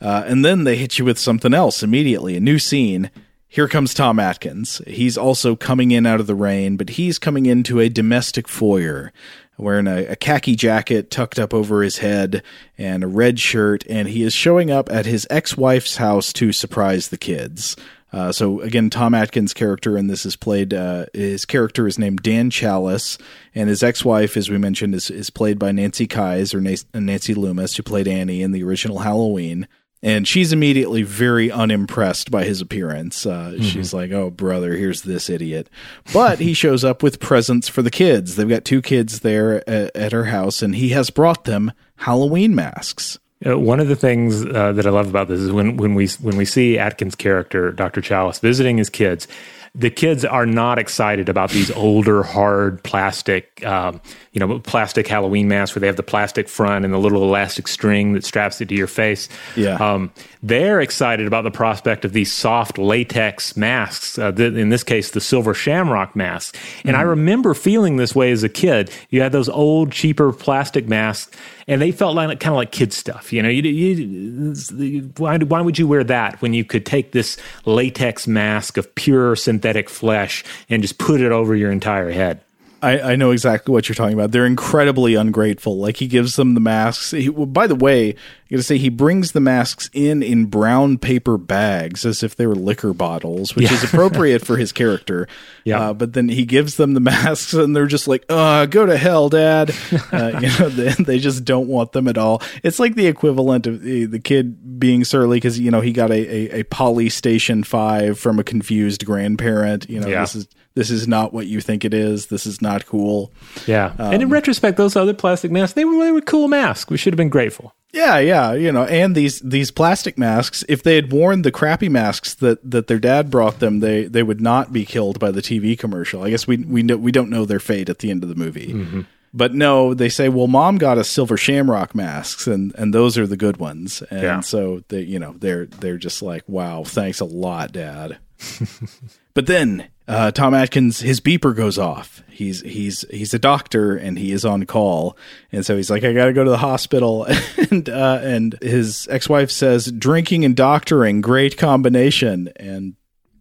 uh, 0.00 0.24
and 0.26 0.44
then 0.44 0.64
they 0.64 0.76
hit 0.76 0.98
you 0.98 1.04
with 1.04 1.18
something 1.18 1.54
else 1.54 1.82
immediately 1.82 2.36
a 2.36 2.40
new 2.40 2.58
scene 2.58 3.10
here 3.46 3.68
comes 3.68 3.94
Tom 3.94 4.18
Atkins. 4.18 4.82
He's 4.84 5.16
also 5.16 5.54
coming 5.54 5.92
in 5.92 6.06
out 6.06 6.18
of 6.18 6.26
the 6.26 6.34
rain, 6.34 6.76
but 6.76 6.88
he's 6.88 7.20
coming 7.20 7.46
into 7.46 7.78
a 7.78 7.88
domestic 7.88 8.48
foyer 8.48 9.12
wearing 9.56 9.86
a, 9.86 10.06
a 10.06 10.16
khaki 10.16 10.56
jacket 10.56 11.08
tucked 11.08 11.38
up 11.38 11.54
over 11.54 11.82
his 11.82 11.98
head 11.98 12.42
and 12.76 13.04
a 13.04 13.06
red 13.06 13.38
shirt, 13.38 13.84
and 13.88 14.08
he 14.08 14.22
is 14.24 14.32
showing 14.32 14.72
up 14.72 14.90
at 14.90 15.06
his 15.06 15.26
ex 15.30 15.56
wife's 15.56 15.96
house 15.98 16.32
to 16.32 16.50
surprise 16.50 17.08
the 17.08 17.16
kids. 17.16 17.76
Uh, 18.14 18.30
so 18.30 18.60
again, 18.60 18.90
Tom 18.90 19.12
Atkins' 19.12 19.52
character 19.52 19.98
in 19.98 20.06
this 20.06 20.24
is 20.24 20.36
played. 20.36 20.72
Uh, 20.72 21.06
his 21.12 21.44
character 21.44 21.88
is 21.88 21.98
named 21.98 22.22
Dan 22.22 22.48
Challis, 22.48 23.20
and 23.54 23.68
his 23.68 23.82
ex-wife, 23.82 24.36
as 24.36 24.48
we 24.48 24.56
mentioned, 24.56 24.94
is 24.94 25.10
is 25.10 25.30
played 25.30 25.58
by 25.58 25.72
Nancy 25.72 26.06
Kyes 26.06 26.54
or 26.54 26.60
Nancy 27.00 27.34
Loomis, 27.34 27.76
who 27.76 27.82
played 27.82 28.06
Annie 28.06 28.42
in 28.42 28.52
the 28.52 28.62
original 28.62 29.00
Halloween 29.00 29.66
and 30.04 30.28
she's 30.28 30.52
immediately 30.52 31.02
very 31.02 31.50
unimpressed 31.50 32.30
by 32.30 32.44
his 32.44 32.60
appearance. 32.60 33.24
Uh, 33.24 33.58
She's 33.62 33.94
like, 33.94 34.12
"Oh, 34.12 34.28
brother, 34.30 34.74
here's 34.76 35.00
this 35.00 35.30
idiot." 35.30 35.70
But 36.12 36.40
he 36.40 36.52
shows 36.52 36.84
up 36.84 37.02
with 37.02 37.20
presents 37.20 37.68
for 37.68 37.80
the 37.80 37.90
kids. 37.90 38.36
They've 38.36 38.46
got 38.46 38.66
two 38.66 38.82
kids 38.82 39.20
there 39.20 39.68
at, 39.68 39.96
at 39.96 40.12
her 40.12 40.26
house, 40.26 40.60
and 40.60 40.76
he 40.76 40.90
has 40.90 41.08
brought 41.08 41.44
them 41.44 41.72
Halloween 41.96 42.54
masks. 42.54 43.18
Uh, 43.44 43.58
one 43.58 43.80
of 43.80 43.88
the 43.88 43.96
things 43.96 44.44
uh, 44.44 44.72
that 44.72 44.86
I 44.86 44.90
love 44.90 45.08
about 45.08 45.28
this 45.28 45.40
is 45.40 45.52
when 45.52 45.76
when 45.76 45.94
we 45.94 46.08
when 46.20 46.36
we 46.36 46.44
see 46.44 46.78
Atkins' 46.78 47.14
character, 47.14 47.72
Dr. 47.72 48.00
Challis, 48.00 48.40
visiting 48.40 48.78
his 48.78 48.90
kids. 48.90 49.28
The 49.76 49.90
kids 49.90 50.24
are 50.24 50.46
not 50.46 50.78
excited 50.78 51.28
about 51.28 51.50
these 51.50 51.68
older, 51.72 52.22
hard 52.22 52.80
plastic, 52.84 53.60
um, 53.66 54.00
you 54.30 54.38
know, 54.38 54.60
plastic 54.60 55.08
Halloween 55.08 55.48
masks 55.48 55.74
where 55.74 55.80
they 55.80 55.88
have 55.88 55.96
the 55.96 56.04
plastic 56.04 56.48
front 56.48 56.84
and 56.84 56.94
the 56.94 56.98
little 56.98 57.24
elastic 57.24 57.66
string 57.66 58.12
that 58.12 58.24
straps 58.24 58.60
it 58.60 58.68
to 58.68 58.76
your 58.76 58.86
face. 58.86 59.28
Yeah. 59.56 59.74
Um, 59.74 60.12
they're 60.44 60.80
excited 60.80 61.26
about 61.26 61.42
the 61.42 61.50
prospect 61.50 62.04
of 62.04 62.12
these 62.12 62.32
soft 62.32 62.78
latex 62.78 63.56
masks. 63.56 64.16
Uh, 64.16 64.30
the, 64.30 64.44
in 64.44 64.68
this 64.68 64.84
case, 64.84 65.10
the 65.10 65.20
silver 65.20 65.54
shamrock 65.54 66.14
mask. 66.14 66.56
And 66.84 66.96
I 66.96 67.02
remember 67.02 67.52
feeling 67.52 67.96
this 67.96 68.14
way 68.14 68.30
as 68.30 68.44
a 68.44 68.48
kid. 68.48 68.92
You 69.10 69.22
had 69.22 69.32
those 69.32 69.48
old, 69.48 69.90
cheaper 69.90 70.32
plastic 70.32 70.86
masks, 70.86 71.36
and 71.66 71.80
they 71.80 71.92
felt 71.92 72.14
like 72.14 72.40
kind 72.40 72.52
of 72.52 72.56
like 72.56 72.72
kid 72.72 72.92
stuff. 72.92 73.32
You 73.32 73.42
know, 73.42 73.48
you, 73.48 73.62
you, 73.62 75.12
why, 75.16 75.38
why 75.38 75.60
would 75.60 75.78
you 75.78 75.86
wear 75.88 76.04
that 76.04 76.40
when 76.42 76.54
you 76.54 76.64
could 76.64 76.86
take 76.86 77.12
this 77.12 77.36
latex 77.64 78.26
mask 78.26 78.76
of 78.76 78.94
pure 78.94 79.36
synthetic 79.36 79.88
flesh 79.88 80.44
and 80.68 80.82
just 80.82 80.98
put 80.98 81.20
it 81.20 81.32
over 81.32 81.54
your 81.54 81.70
entire 81.70 82.10
head? 82.10 82.40
I, 82.84 83.12
I 83.12 83.16
know 83.16 83.30
exactly 83.30 83.72
what 83.72 83.88
you're 83.88 83.94
talking 83.94 84.12
about. 84.12 84.32
They're 84.32 84.44
incredibly 84.44 85.14
ungrateful. 85.14 85.78
Like 85.78 85.96
he 85.96 86.06
gives 86.06 86.36
them 86.36 86.52
the 86.52 86.60
masks. 86.60 87.12
He, 87.12 87.30
by 87.30 87.66
the 87.66 87.74
way, 87.74 88.14
I 88.54 88.56
got 88.56 88.60
to 88.60 88.62
say 88.62 88.78
he 88.78 88.88
brings 88.88 89.32
the 89.32 89.40
masks 89.40 89.90
in 89.92 90.22
in 90.22 90.44
brown 90.46 90.96
paper 90.98 91.36
bags 91.36 92.06
as 92.06 92.22
if 92.22 92.36
they 92.36 92.46
were 92.46 92.54
liquor 92.54 92.92
bottles, 92.92 93.56
which 93.56 93.68
Yeah. 93.68 93.74
is 93.74 93.82
appropriate 93.92 94.46
for 94.46 94.56
his 94.56 94.70
character. 94.70 95.26
Yeah. 95.64 95.90
Uh, 95.90 95.94
but 95.94 96.12
then 96.12 96.28
he 96.28 96.44
gives 96.44 96.76
them 96.76 96.94
the 96.94 97.00
masks, 97.12 97.52
and 97.52 97.74
they're 97.74 97.86
just 97.88 98.06
like, 98.06 98.24
"Uh, 98.28 98.66
go 98.66 98.86
to 98.86 98.96
hell, 98.96 99.28
Dad." 99.28 99.74
Uh, 100.12 100.38
you 100.42 100.48
know, 100.60 100.68
they, 100.68 100.90
they 101.02 101.18
just 101.18 101.44
don't 101.44 101.66
want 101.66 101.90
them 101.92 102.06
at 102.06 102.16
all. 102.16 102.42
It's 102.62 102.78
like 102.78 102.94
the 102.94 103.08
equivalent 103.08 103.66
of 103.66 103.82
the, 103.82 104.04
the 104.04 104.20
kid 104.20 104.78
being 104.78 105.02
surly 105.04 105.38
because 105.38 105.58
you 105.58 105.72
know 105.72 105.80
he 105.80 105.90
got 105.92 106.12
a, 106.12 106.14
a, 106.54 106.60
a 106.60 106.62
Poly 106.64 107.08
Station 107.08 107.64
Five 107.64 108.20
from 108.20 108.38
a 108.38 108.44
confused 108.44 109.04
grandparent. 109.04 109.90
You 109.90 109.98
know, 109.98 110.06
Yeah. 110.06 110.20
this 110.20 110.36
is 110.36 110.46
this 110.74 110.90
is 110.90 111.08
not 111.08 111.32
what 111.32 111.46
you 111.48 111.60
think 111.60 111.84
it 111.84 111.92
is. 111.94 112.26
This 112.26 112.46
is 112.46 112.62
not 112.62 112.86
cool. 112.86 113.32
Yeah. 113.66 113.92
and 113.98 114.14
Um, 114.14 114.22
in 114.22 114.28
retrospect, 114.28 114.76
those 114.76 114.94
other 114.96 115.14
plastic 115.14 115.50
masks, 115.50 115.74
they 115.74 115.84
were, 115.84 116.04
they 116.04 116.12
were 116.12 116.20
cool 116.20 116.46
masks. 116.48 116.90
We 116.90 116.96
should 116.98 117.12
have 117.12 117.16
been 117.18 117.28
grateful. 117.28 117.74
Yeah, 117.94 118.18
yeah, 118.18 118.52
you 118.54 118.72
know, 118.72 118.84
and 118.84 119.14
these 119.14 119.38
these 119.40 119.70
plastic 119.70 120.18
masks, 120.18 120.64
if 120.68 120.82
they 120.82 120.96
had 120.96 121.12
worn 121.12 121.42
the 121.42 121.52
crappy 121.52 121.88
masks 121.88 122.34
that 122.34 122.58
that 122.68 122.88
their 122.88 122.98
dad 122.98 123.30
brought 123.30 123.60
them, 123.60 123.78
they 123.78 124.04
they 124.06 124.22
would 124.24 124.40
not 124.40 124.72
be 124.72 124.84
killed 124.84 125.20
by 125.20 125.30
the 125.30 125.40
TV 125.40 125.78
commercial. 125.78 126.24
I 126.24 126.30
guess 126.30 126.46
we 126.46 126.56
we 126.56 126.82
know, 126.82 126.96
we 126.96 127.12
don't 127.12 127.30
know 127.30 127.44
their 127.44 127.60
fate 127.60 127.88
at 127.88 128.00
the 128.00 128.10
end 128.10 128.24
of 128.24 128.28
the 128.28 128.34
movie. 128.34 128.72
Mm-hmm. 128.72 129.00
But 129.36 129.52
no, 129.54 129.94
they 129.94 130.08
say, 130.08 130.28
well, 130.28 130.46
mom 130.48 130.78
got 130.78 130.98
us 130.98 131.08
silver 131.08 131.36
shamrock 131.36 131.94
masks, 131.94 132.46
and 132.48 132.74
and 132.76 132.92
those 132.92 133.16
are 133.16 133.26
the 133.28 133.36
good 133.36 133.58
ones. 133.58 134.02
And 134.10 134.22
Yeah. 134.22 134.40
so 134.40 134.82
they, 134.88 135.00
you 135.02 135.18
know, 135.20 135.34
they're 135.38 135.66
they're 135.66 135.96
just 135.98 136.20
like, 136.20 136.42
wow, 136.48 136.82
thanks 136.84 137.20
a 137.20 137.24
lot, 137.24 137.70
dad. 137.72 138.18
But 139.34 139.46
then 139.46 139.88
uh, 140.06 140.30
Tom 140.30 140.54
Atkins, 140.54 141.00
his 141.00 141.20
beeper 141.20 141.54
goes 141.54 141.78
off. 141.78 142.22
He's 142.28 142.60
he's 142.62 143.04
he's 143.10 143.34
a 143.34 143.38
doctor 143.38 143.96
and 143.96 144.18
he 144.18 144.32
is 144.32 144.44
on 144.44 144.64
call, 144.66 145.16
and 145.52 145.64
so 145.64 145.76
he's 145.76 145.90
like, 145.90 146.04
I 146.04 146.12
got 146.12 146.26
to 146.26 146.32
go 146.32 146.44
to 146.44 146.50
the 146.50 146.58
hospital. 146.58 147.26
and 147.70 147.88
uh, 147.88 148.20
and 148.22 148.56
his 148.60 149.06
ex 149.10 149.28
wife 149.28 149.50
says, 149.50 149.90
drinking 149.90 150.44
and 150.44 150.56
doctoring, 150.56 151.20
great 151.20 151.56
combination. 151.56 152.52
And 152.56 152.94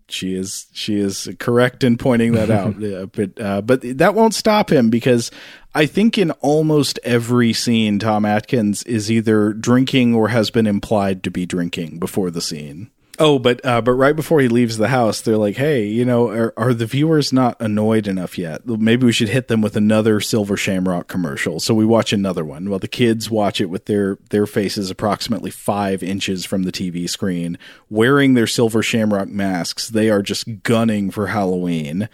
She 0.10 0.36
is 0.36 0.68
she 0.74 1.00
is 1.00 1.28
correct 1.39 1.84
in 1.84 1.98
pointing 1.98 2.34
that 2.34 2.52
out. 2.60 2.84
Uh, 2.84 3.08
but 3.08 3.41
uh, 3.41 3.62
but 3.62 3.82
that 3.98 4.14
won't 4.16 4.34
stop 4.36 4.72
him 4.72 4.89
because 4.89 5.32
I 5.74 5.86
think 5.86 6.18
in 6.18 6.32
almost 6.41 6.99
every 7.03 7.52
scene, 7.53 7.99
Tom 7.99 8.26
Atkins 8.26 8.84
is 8.84 9.11
either 9.11 9.53
drinking 9.53 10.14
or 10.14 10.28
has 10.30 10.52
been 10.52 10.68
implied 10.68 11.24
to 11.24 11.32
be 11.32 11.45
drinking 11.45 11.99
before 11.99 12.30
the 12.30 12.41
scene. 12.41 12.91
Oh, 13.19 13.38
but 13.38 13.64
uh, 13.64 13.80
but 13.81 13.91
right 13.91 14.15
before 14.15 14.41
he 14.41 14.48
leaves 14.48 14.77
the 14.77 14.88
house, 14.88 15.22
they're 15.22 15.38
like, 15.38 15.56
"Hey, 15.56 15.85
you 15.85 16.03
know, 16.03 16.30
are, 16.30 16.52
are 16.57 16.73
the 16.73 16.88
viewers 16.88 17.31
not 17.31 17.56
annoyed 17.60 18.07
enough 18.07 18.40
yet? 18.40 18.68
Maybe 18.68 19.06
we 19.06 19.11
should 19.11 19.30
hit 19.30 19.49
them 19.49 19.61
with 19.61 19.76
another 19.76 20.19
Silver 20.19 20.57
Shamrock 20.57 21.07
commercial." 21.07 21.60
So 21.60 21.76
we 21.76 21.85
watch 21.85 22.11
another 22.11 22.44
one. 22.44 22.69
Well, 22.69 22.80
the 22.80 22.88
kids 22.88 23.30
watch 23.30 23.61
it 23.61 23.68
with 23.68 23.85
their 23.85 24.18
their 24.31 24.48
faces 24.48 24.90
approximately 24.90 25.52
five 25.52 26.02
inches 26.02 26.44
from 26.44 26.64
the 26.64 26.72
TV 26.72 27.07
screen, 27.07 27.60
wearing 27.88 28.34
their 28.34 28.48
Silver 28.48 28.81
Shamrock 28.81 29.30
masks. 29.30 29.90
They 29.90 30.10
are 30.10 30.23
just 30.23 30.64
gunning 30.64 31.11
for 31.11 31.27
Halloween. 31.27 32.10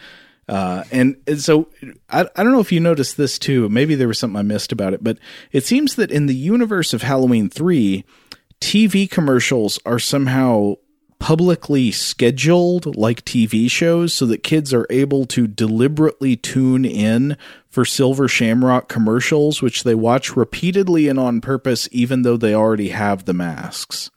Uh, 0.49 0.83
and, 0.91 1.15
and 1.27 1.39
so 1.39 1.69
I, 2.09 2.21
I 2.35 2.43
don't 2.43 2.51
know 2.51 2.59
if 2.59 2.71
you 2.71 2.79
noticed 2.79 3.17
this 3.17 3.37
too. 3.37 3.69
Maybe 3.69 3.93
there 3.93 4.07
was 4.07 4.17
something 4.17 4.35
I 4.39 4.41
missed 4.41 4.71
about 4.71 4.95
it, 4.95 5.03
but 5.03 5.19
it 5.51 5.63
seems 5.63 5.93
that 5.93 6.09
in 6.09 6.25
the 6.25 6.35
universe 6.35 6.91
of 6.91 7.03
Halloween 7.03 7.49
3, 7.49 8.03
TV 8.59 9.09
commercials 9.09 9.79
are 9.85 9.99
somehow 9.99 10.75
publicly 11.19 11.91
scheduled 11.91 12.95
like 12.95 13.23
TV 13.25 13.69
shows 13.69 14.13
so 14.13 14.25
that 14.25 14.41
kids 14.41 14.73
are 14.73 14.87
able 14.89 15.25
to 15.25 15.47
deliberately 15.47 16.35
tune 16.35 16.85
in 16.85 17.37
for 17.69 17.85
Silver 17.85 18.27
Shamrock 18.27 18.87
commercials, 18.87 19.61
which 19.61 19.83
they 19.83 19.95
watch 19.95 20.35
repeatedly 20.35 21.07
and 21.07 21.19
on 21.19 21.41
purpose, 21.41 21.87
even 21.91 22.23
though 22.23 22.37
they 22.37 22.55
already 22.55 22.89
have 22.89 23.25
the 23.25 23.33
masks. 23.33 24.09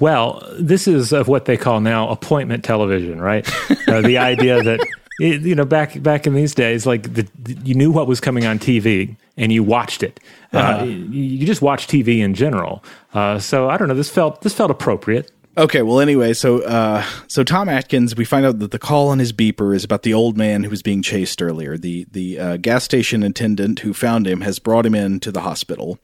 Well, 0.00 0.42
this 0.58 0.88
is 0.88 1.12
of 1.12 1.28
what 1.28 1.44
they 1.44 1.58
call 1.58 1.80
now 1.80 2.08
appointment 2.08 2.64
television, 2.64 3.20
right? 3.20 3.46
uh, 3.88 4.00
the 4.00 4.16
idea 4.16 4.62
that 4.62 4.80
it, 5.20 5.42
you 5.42 5.54
know 5.54 5.66
back 5.66 6.02
back 6.02 6.26
in 6.26 6.34
these 6.34 6.54
days, 6.54 6.86
like 6.86 7.02
the, 7.14 7.28
you 7.62 7.74
knew 7.74 7.90
what 7.92 8.06
was 8.06 8.20
coming 8.20 8.46
on 8.46 8.58
TV 8.58 9.14
and 9.36 9.52
you 9.52 9.62
watched 9.62 10.02
it. 10.02 10.18
Uh, 10.54 10.58
uh-huh. 10.58 10.84
you, 10.84 10.92
you, 10.92 11.46
just 11.46 11.60
watch 11.60 11.86
TV 11.86 12.20
in 12.20 12.32
general. 12.32 12.82
Uh, 13.12 13.38
so 13.38 13.68
I 13.68 13.76
don't 13.76 13.88
know. 13.88 13.94
This 13.94 14.10
felt 14.10 14.40
this 14.40 14.54
felt 14.54 14.70
appropriate. 14.70 15.30
Okay, 15.56 15.82
well, 15.82 15.98
anyway, 15.98 16.32
so 16.32 16.62
uh, 16.62 17.04
so 17.26 17.42
Tom 17.42 17.68
Atkins, 17.68 18.14
we 18.14 18.24
find 18.24 18.46
out 18.46 18.60
that 18.60 18.70
the 18.70 18.78
call 18.78 19.08
on 19.08 19.18
his 19.18 19.32
beeper 19.32 19.74
is 19.74 19.82
about 19.82 20.04
the 20.04 20.14
old 20.14 20.38
man 20.38 20.62
who 20.62 20.70
was 20.70 20.80
being 20.80 21.02
chased 21.02 21.42
earlier. 21.42 21.76
The 21.76 22.06
the 22.12 22.38
uh, 22.38 22.56
gas 22.58 22.84
station 22.84 23.24
attendant 23.24 23.80
who 23.80 23.92
found 23.92 24.28
him 24.28 24.42
has 24.42 24.60
brought 24.60 24.86
him 24.86 24.94
in 24.94 25.18
to 25.20 25.32
the 25.32 25.40
hospital, 25.40 25.98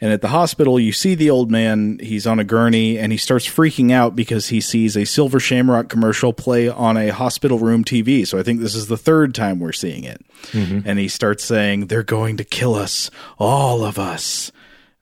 and 0.00 0.12
at 0.12 0.20
the 0.20 0.28
hospital, 0.28 0.80
you 0.80 0.90
see 0.90 1.14
the 1.14 1.30
old 1.30 1.48
man. 1.48 2.00
He's 2.02 2.26
on 2.26 2.40
a 2.40 2.44
gurney, 2.44 2.98
and 2.98 3.12
he 3.12 3.18
starts 3.18 3.46
freaking 3.46 3.92
out 3.92 4.16
because 4.16 4.48
he 4.48 4.60
sees 4.60 4.96
a 4.96 5.04
Silver 5.04 5.38
Shamrock 5.38 5.88
commercial 5.88 6.32
play 6.32 6.68
on 6.68 6.96
a 6.96 7.10
hospital 7.10 7.60
room 7.60 7.84
TV. 7.84 8.26
So 8.26 8.36
I 8.36 8.42
think 8.42 8.58
this 8.58 8.74
is 8.74 8.88
the 8.88 8.98
third 8.98 9.32
time 9.32 9.60
we're 9.60 9.70
seeing 9.70 10.02
it, 10.02 10.24
mm-hmm. 10.50 10.80
and 10.84 10.98
he 10.98 11.06
starts 11.06 11.44
saying, 11.44 11.86
"They're 11.86 12.02
going 12.02 12.36
to 12.38 12.44
kill 12.44 12.74
us, 12.74 13.12
all 13.38 13.84
of 13.84 13.96
us." 13.96 14.50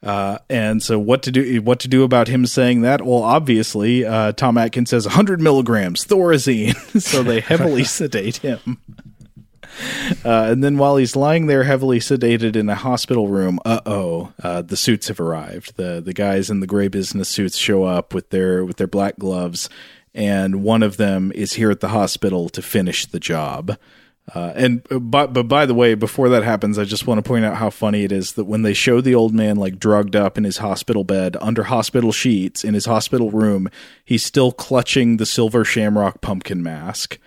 Uh, 0.06 0.38
and 0.48 0.80
so, 0.80 1.00
what 1.00 1.24
to 1.24 1.32
do? 1.32 1.60
What 1.62 1.80
to 1.80 1.88
do 1.88 2.04
about 2.04 2.28
him 2.28 2.46
saying 2.46 2.82
that? 2.82 3.04
Well, 3.04 3.24
obviously, 3.24 4.04
uh, 4.04 4.30
Tom 4.32 4.56
Atkins 4.56 4.90
says 4.90 5.04
100 5.04 5.40
milligrams 5.40 6.06
Thorazine, 6.06 6.76
so 7.02 7.24
they 7.24 7.40
heavily 7.40 7.82
sedate 7.84 8.36
him. 8.36 8.78
Uh, 10.24 10.46
and 10.48 10.62
then, 10.62 10.78
while 10.78 10.96
he's 10.96 11.16
lying 11.16 11.48
there, 11.48 11.64
heavily 11.64 11.98
sedated 11.98 12.54
in 12.54 12.68
a 12.68 12.76
hospital 12.76 13.26
room, 13.26 13.58
uh-oh, 13.64 14.32
uh, 14.44 14.62
the 14.62 14.76
suits 14.76 15.08
have 15.08 15.18
arrived. 15.18 15.76
the 15.76 16.00
The 16.00 16.14
guys 16.14 16.50
in 16.50 16.60
the 16.60 16.68
gray 16.68 16.86
business 16.86 17.28
suits 17.28 17.56
show 17.56 17.82
up 17.82 18.14
with 18.14 18.30
their 18.30 18.64
with 18.64 18.76
their 18.76 18.86
black 18.86 19.18
gloves, 19.18 19.68
and 20.14 20.62
one 20.62 20.84
of 20.84 20.98
them 20.98 21.32
is 21.34 21.54
here 21.54 21.72
at 21.72 21.80
the 21.80 21.88
hospital 21.88 22.48
to 22.50 22.62
finish 22.62 23.06
the 23.06 23.20
job. 23.20 23.76
Uh, 24.34 24.52
and 24.56 24.86
uh, 24.90 24.98
but 24.98 25.32
but 25.32 25.44
by 25.44 25.66
the 25.66 25.74
way, 25.74 25.94
before 25.94 26.28
that 26.30 26.42
happens, 26.42 26.78
I 26.78 26.84
just 26.84 27.06
want 27.06 27.18
to 27.18 27.28
point 27.28 27.44
out 27.44 27.56
how 27.56 27.70
funny 27.70 28.02
it 28.02 28.10
is 28.10 28.32
that 28.32 28.44
when 28.44 28.62
they 28.62 28.74
show 28.74 29.00
the 29.00 29.14
old 29.14 29.32
man 29.32 29.56
like 29.56 29.78
drugged 29.78 30.16
up 30.16 30.36
in 30.36 30.42
his 30.42 30.58
hospital 30.58 31.04
bed 31.04 31.36
under 31.40 31.64
hospital 31.64 32.10
sheets 32.10 32.64
in 32.64 32.74
his 32.74 32.86
hospital 32.86 33.30
room, 33.30 33.68
he's 34.04 34.24
still 34.24 34.50
clutching 34.50 35.18
the 35.18 35.26
silver 35.26 35.64
shamrock 35.64 36.20
pumpkin 36.22 36.60
mask, 36.60 37.18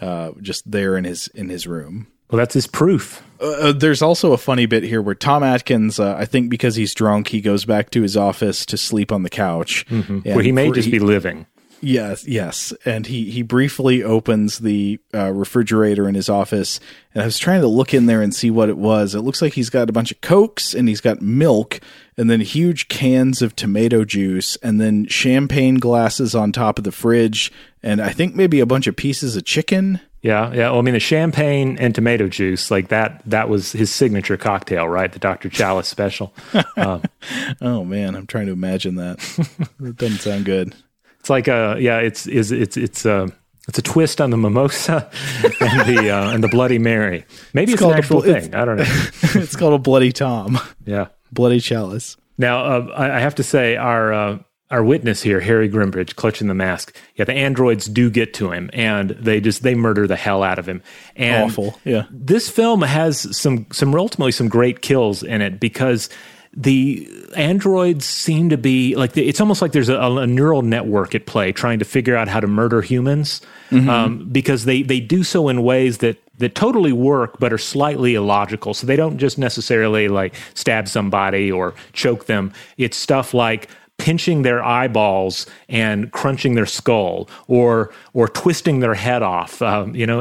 uh, 0.00 0.32
just 0.42 0.70
there 0.70 0.96
in 0.96 1.04
his 1.04 1.28
in 1.28 1.48
his 1.48 1.66
room. 1.66 2.08
Well, 2.30 2.38
that's 2.38 2.54
his 2.54 2.66
proof. 2.66 3.22
Uh, 3.40 3.68
uh 3.68 3.72
there's 3.72 4.02
also 4.02 4.32
a 4.32 4.38
funny 4.38 4.66
bit 4.66 4.82
here 4.82 5.00
where 5.00 5.14
Tom 5.14 5.42
Atkins, 5.42 5.98
uh, 5.98 6.16
I 6.18 6.26
think 6.26 6.50
because 6.50 6.76
he's 6.76 6.94
drunk, 6.94 7.28
he 7.28 7.40
goes 7.40 7.64
back 7.64 7.88
to 7.90 8.02
his 8.02 8.16
office 8.16 8.66
to 8.66 8.76
sleep 8.76 9.10
on 9.10 9.22
the 9.22 9.30
couch. 9.30 9.86
Mm-hmm. 9.86 10.34
Where 10.34 10.44
he 10.44 10.52
may 10.52 10.70
just 10.70 10.90
be 10.90 10.98
living. 10.98 11.46
Yes, 11.84 12.26
yes. 12.28 12.72
And 12.84 13.06
he 13.08 13.30
he 13.30 13.42
briefly 13.42 14.04
opens 14.04 14.60
the 14.60 15.00
uh, 15.12 15.32
refrigerator 15.32 16.08
in 16.08 16.14
his 16.14 16.28
office, 16.28 16.78
and 17.12 17.22
I 17.22 17.26
was 17.26 17.40
trying 17.40 17.60
to 17.60 17.66
look 17.66 17.92
in 17.92 18.06
there 18.06 18.22
and 18.22 18.32
see 18.32 18.52
what 18.52 18.68
it 18.68 18.78
was. 18.78 19.16
It 19.16 19.22
looks 19.22 19.42
like 19.42 19.54
he's 19.54 19.68
got 19.68 19.90
a 19.90 19.92
bunch 19.92 20.12
of 20.12 20.20
cokes, 20.20 20.74
and 20.74 20.88
he's 20.88 21.00
got 21.00 21.20
milk, 21.20 21.80
and 22.16 22.30
then 22.30 22.40
huge 22.40 22.86
cans 22.86 23.42
of 23.42 23.56
tomato 23.56 24.04
juice, 24.04 24.54
and 24.62 24.80
then 24.80 25.06
champagne 25.08 25.74
glasses 25.74 26.36
on 26.36 26.52
top 26.52 26.78
of 26.78 26.84
the 26.84 26.92
fridge, 26.92 27.50
and 27.82 28.00
I 28.00 28.10
think 28.10 28.36
maybe 28.36 28.60
a 28.60 28.66
bunch 28.66 28.86
of 28.86 28.94
pieces 28.94 29.34
of 29.34 29.44
chicken. 29.44 30.00
Yeah, 30.22 30.52
yeah. 30.52 30.70
Well, 30.70 30.78
I 30.78 30.82
mean, 30.82 30.94
the 30.94 31.00
champagne 31.00 31.76
and 31.80 31.92
tomato 31.92 32.28
juice, 32.28 32.70
like 32.70 32.88
that, 32.90 33.22
that 33.26 33.48
was 33.48 33.72
his 33.72 33.90
signature 33.90 34.36
cocktail, 34.36 34.88
right? 34.88 35.10
The 35.10 35.18
Dr. 35.18 35.50
Challis 35.50 35.86
special. 35.86 36.32
Um, 36.76 37.02
oh 37.60 37.84
man, 37.84 38.14
I'm 38.14 38.26
trying 38.26 38.46
to 38.46 38.52
imagine 38.52 38.94
that. 38.96 39.18
that 39.80 39.96
doesn't 39.96 40.20
sound 40.20 40.44
good. 40.44 40.74
It's 41.22 41.30
like 41.30 41.46
a 41.46 41.76
yeah. 41.78 41.98
It's 41.98 42.26
is 42.26 42.50
it's 42.50 42.76
it's 42.76 43.06
a 43.06 43.30
it's 43.68 43.78
a 43.78 43.82
twist 43.82 44.20
on 44.20 44.30
the 44.30 44.36
mimosa 44.36 45.08
and 45.60 45.88
the 45.88 46.10
uh, 46.10 46.32
and 46.32 46.42
the 46.42 46.48
Bloody 46.48 46.78
Mary. 46.78 47.24
Maybe 47.54 47.74
it's, 47.74 47.80
it's 47.80 47.88
an 47.88 47.96
actual 47.96 48.22
bl- 48.22 48.32
thing. 48.32 48.52
I 48.56 48.64
don't 48.64 48.78
know. 48.78 48.84
it's 49.40 49.54
called 49.54 49.74
a 49.74 49.78
Bloody 49.78 50.10
Tom. 50.10 50.58
Yeah, 50.84 51.06
Bloody 51.30 51.60
Chalice. 51.60 52.16
Now 52.38 52.64
uh, 52.64 52.92
I, 52.96 53.18
I, 53.18 53.20
have 53.20 53.36
to 53.36 53.44
say 53.44 53.76
our. 53.76 54.12
Uh, 54.12 54.38
our 54.72 54.82
witness 54.82 55.20
here, 55.20 55.38
Harry 55.38 55.68
Grimbridge, 55.68 56.16
clutching 56.16 56.48
the 56.48 56.54
mask. 56.54 56.96
Yeah, 57.16 57.26
the 57.26 57.34
androids 57.34 57.84
do 57.84 58.08
get 58.08 58.32
to 58.34 58.52
him, 58.52 58.70
and 58.72 59.10
they 59.10 59.38
just 59.38 59.62
they 59.62 59.74
murder 59.74 60.06
the 60.06 60.16
hell 60.16 60.42
out 60.42 60.58
of 60.58 60.66
him. 60.66 60.82
And 61.14 61.50
Awful. 61.50 61.78
Yeah. 61.84 62.06
This 62.10 62.48
film 62.48 62.80
has 62.80 63.36
some 63.36 63.66
some 63.70 63.94
ultimately 63.94 64.32
some 64.32 64.48
great 64.48 64.80
kills 64.80 65.22
in 65.22 65.42
it 65.42 65.60
because 65.60 66.08
the 66.54 67.08
androids 67.34 68.04
seem 68.04 68.50
to 68.50 68.58
be 68.58 68.94
like 68.94 69.12
the, 69.12 69.26
it's 69.26 69.40
almost 69.40 69.62
like 69.62 69.72
there's 69.72 69.88
a, 69.88 69.98
a, 69.98 70.26
neural 70.26 70.60
network 70.60 71.14
at 71.14 71.24
play 71.24 71.50
trying 71.50 71.78
to 71.78 71.84
figure 71.84 72.14
out 72.14 72.28
how 72.28 72.40
to 72.40 72.46
murder 72.46 72.82
humans 72.82 73.40
mm-hmm. 73.70 73.88
um, 73.88 74.28
because 74.28 74.66
they 74.66 74.82
they 74.82 75.00
do 75.00 75.24
so 75.24 75.48
in 75.48 75.62
ways 75.62 75.98
that 75.98 76.22
that 76.38 76.54
totally 76.54 76.92
work 76.92 77.38
but 77.38 77.52
are 77.52 77.58
slightly 77.58 78.14
illogical. 78.14 78.74
So 78.74 78.86
they 78.86 78.96
don't 78.96 79.18
just 79.18 79.38
necessarily 79.38 80.08
like 80.08 80.34
stab 80.54 80.88
somebody 80.88 81.50
or 81.50 81.74
choke 81.92 82.26
them. 82.26 82.52
It's 82.76 82.96
stuff 82.96 83.32
like 83.32 83.68
pinching 83.98 84.42
their 84.42 84.64
eyeballs 84.64 85.46
and 85.68 86.10
crunching 86.12 86.54
their 86.54 86.66
skull 86.66 87.30
or 87.46 87.92
or 88.12 88.28
twisting 88.28 88.80
their 88.80 88.94
head 88.94 89.22
off 89.22 89.62
um, 89.62 89.94
you 89.94 90.06
know 90.06 90.20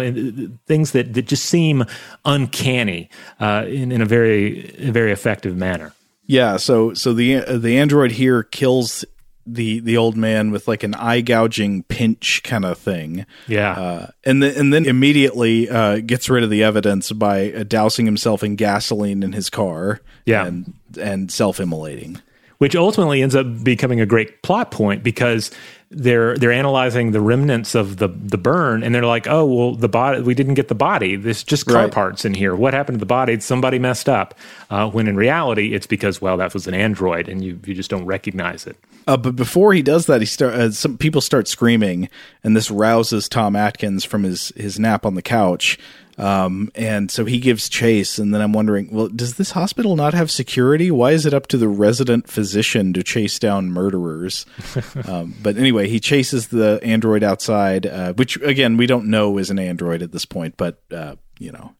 things 0.67 0.91
that, 0.91 1.13
that 1.13 1.23
just 1.23 1.45
seem 1.45 1.83
uncanny 2.23 3.09
uh, 3.39 3.65
in, 3.67 3.91
in 3.91 4.01
a 4.01 4.05
very 4.05 4.71
very 4.91 5.11
effective 5.11 5.55
manner 5.57 5.93
yeah, 6.31 6.55
so 6.55 6.93
so 6.93 7.11
the 7.11 7.35
uh, 7.35 7.57
the 7.57 7.77
android 7.77 8.13
here 8.13 8.41
kills 8.41 9.03
the 9.45 9.81
the 9.81 9.97
old 9.97 10.15
man 10.15 10.49
with 10.49 10.65
like 10.65 10.83
an 10.83 10.93
eye 10.93 11.19
gouging 11.19 11.83
pinch 11.83 12.41
kind 12.43 12.63
of 12.63 12.77
thing. 12.77 13.25
Yeah, 13.49 13.73
uh, 13.73 14.07
and 14.23 14.41
then 14.41 14.55
and 14.55 14.73
then 14.73 14.85
immediately 14.85 15.69
uh, 15.69 15.99
gets 15.99 16.29
rid 16.29 16.45
of 16.45 16.49
the 16.49 16.63
evidence 16.63 17.11
by 17.11 17.51
uh, 17.51 17.63
dousing 17.63 18.05
himself 18.05 18.43
in 18.43 18.55
gasoline 18.55 19.23
in 19.23 19.33
his 19.33 19.49
car. 19.49 19.99
Yeah, 20.25 20.45
and 20.45 20.73
and 20.97 21.29
self 21.29 21.59
immolating, 21.59 22.21
which 22.59 22.77
ultimately 22.77 23.21
ends 23.21 23.35
up 23.35 23.61
becoming 23.61 23.99
a 23.99 24.05
great 24.05 24.41
plot 24.41 24.71
point 24.71 25.03
because 25.03 25.51
they're 25.91 26.37
they're 26.37 26.53
analyzing 26.53 27.11
the 27.11 27.19
remnants 27.19 27.75
of 27.75 27.97
the 27.97 28.07
the 28.07 28.37
burn 28.37 28.81
and 28.81 28.95
they're 28.95 29.05
like 29.05 29.27
oh 29.27 29.45
well 29.45 29.75
the 29.75 29.89
body 29.89 30.21
we 30.21 30.33
didn't 30.33 30.53
get 30.53 30.69
the 30.69 30.75
body. 30.75 31.17
There's 31.17 31.43
just 31.43 31.65
car 31.65 31.83
right. 31.83 31.91
parts 31.91 32.23
in 32.23 32.33
here. 32.33 32.55
What 32.55 32.73
happened 32.73 32.95
to 32.95 32.99
the 32.99 33.05
body? 33.05 33.39
Somebody 33.41 33.77
messed 33.77 34.07
up. 34.07 34.33
Uh, 34.69 34.89
when 34.89 35.07
in 35.07 35.17
reality 35.17 35.73
it's 35.73 35.87
because 35.87 36.21
well 36.21 36.37
that 36.37 36.53
was 36.53 36.65
an 36.65 36.73
android 36.73 37.27
and 37.27 37.43
you 37.43 37.59
you 37.65 37.73
just 37.73 37.89
don't 37.89 38.05
recognize 38.05 38.65
it. 38.65 38.77
Uh, 39.05 39.17
but 39.17 39.35
before 39.35 39.73
he 39.73 39.81
does 39.81 40.05
that 40.05 40.21
he 40.21 40.25
start 40.25 40.53
uh, 40.53 40.71
some 40.71 40.97
people 40.97 41.19
start 41.19 41.47
screaming 41.47 42.07
and 42.43 42.55
this 42.55 42.71
rouses 42.71 43.27
Tom 43.27 43.55
Atkins 43.55 44.05
from 44.05 44.23
his 44.23 44.53
his 44.55 44.79
nap 44.79 45.05
on 45.05 45.15
the 45.15 45.21
couch 45.21 45.77
um, 46.21 46.71
and 46.75 47.09
so 47.09 47.25
he 47.25 47.39
gives 47.39 47.67
chase, 47.67 48.19
and 48.19 48.31
then 48.31 48.41
I'm 48.41 48.53
wondering, 48.53 48.91
well, 48.91 49.07
does 49.07 49.35
this 49.35 49.51
hospital 49.51 49.95
not 49.95 50.13
have 50.13 50.29
security? 50.29 50.91
Why 50.91 51.13
is 51.13 51.25
it 51.25 51.33
up 51.33 51.47
to 51.47 51.57
the 51.57 51.67
resident 51.67 52.29
physician 52.29 52.93
to 52.93 53.01
chase 53.01 53.39
down 53.39 53.71
murderers? 53.71 54.45
um, 55.07 55.33
but 55.41 55.57
anyway, 55.57 55.89
he 55.89 55.99
chases 55.99 56.49
the 56.49 56.79
android 56.83 57.23
outside, 57.23 57.87
uh, 57.87 58.13
which 58.13 58.39
again 58.43 58.77
we 58.77 58.85
don't 58.85 59.07
know 59.07 59.39
is 59.39 59.49
an 59.49 59.57
android 59.57 60.03
at 60.03 60.11
this 60.11 60.25
point, 60.25 60.57
but 60.57 60.83
uh, 60.91 61.15
you 61.39 61.51
know, 61.51 61.73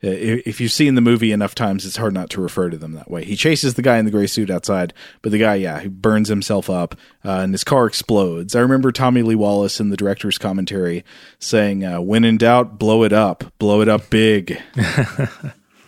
If 0.00 0.60
you've 0.60 0.70
seen 0.70 0.94
the 0.94 1.00
movie 1.00 1.32
enough 1.32 1.56
times, 1.56 1.84
it's 1.84 1.96
hard 1.96 2.14
not 2.14 2.30
to 2.30 2.40
refer 2.40 2.70
to 2.70 2.76
them 2.76 2.92
that 2.92 3.10
way. 3.10 3.24
He 3.24 3.34
chases 3.34 3.74
the 3.74 3.82
guy 3.82 3.98
in 3.98 4.04
the 4.04 4.12
gray 4.12 4.28
suit 4.28 4.48
outside, 4.48 4.94
but 5.22 5.32
the 5.32 5.38
guy, 5.38 5.56
yeah, 5.56 5.80
he 5.80 5.88
burns 5.88 6.28
himself 6.28 6.70
up 6.70 6.94
uh, 7.24 7.40
and 7.40 7.52
his 7.52 7.64
car 7.64 7.86
explodes. 7.86 8.54
I 8.54 8.60
remember 8.60 8.92
Tommy 8.92 9.22
Lee 9.22 9.34
Wallace 9.34 9.80
in 9.80 9.88
the 9.90 9.96
director's 9.96 10.38
commentary 10.38 11.04
saying, 11.40 11.84
uh, 11.84 12.00
"When 12.00 12.24
in 12.24 12.38
doubt, 12.38 12.78
blow 12.78 13.02
it 13.02 13.12
up, 13.12 13.52
blow 13.58 13.80
it 13.80 13.88
up 13.88 14.08
big." 14.10 14.60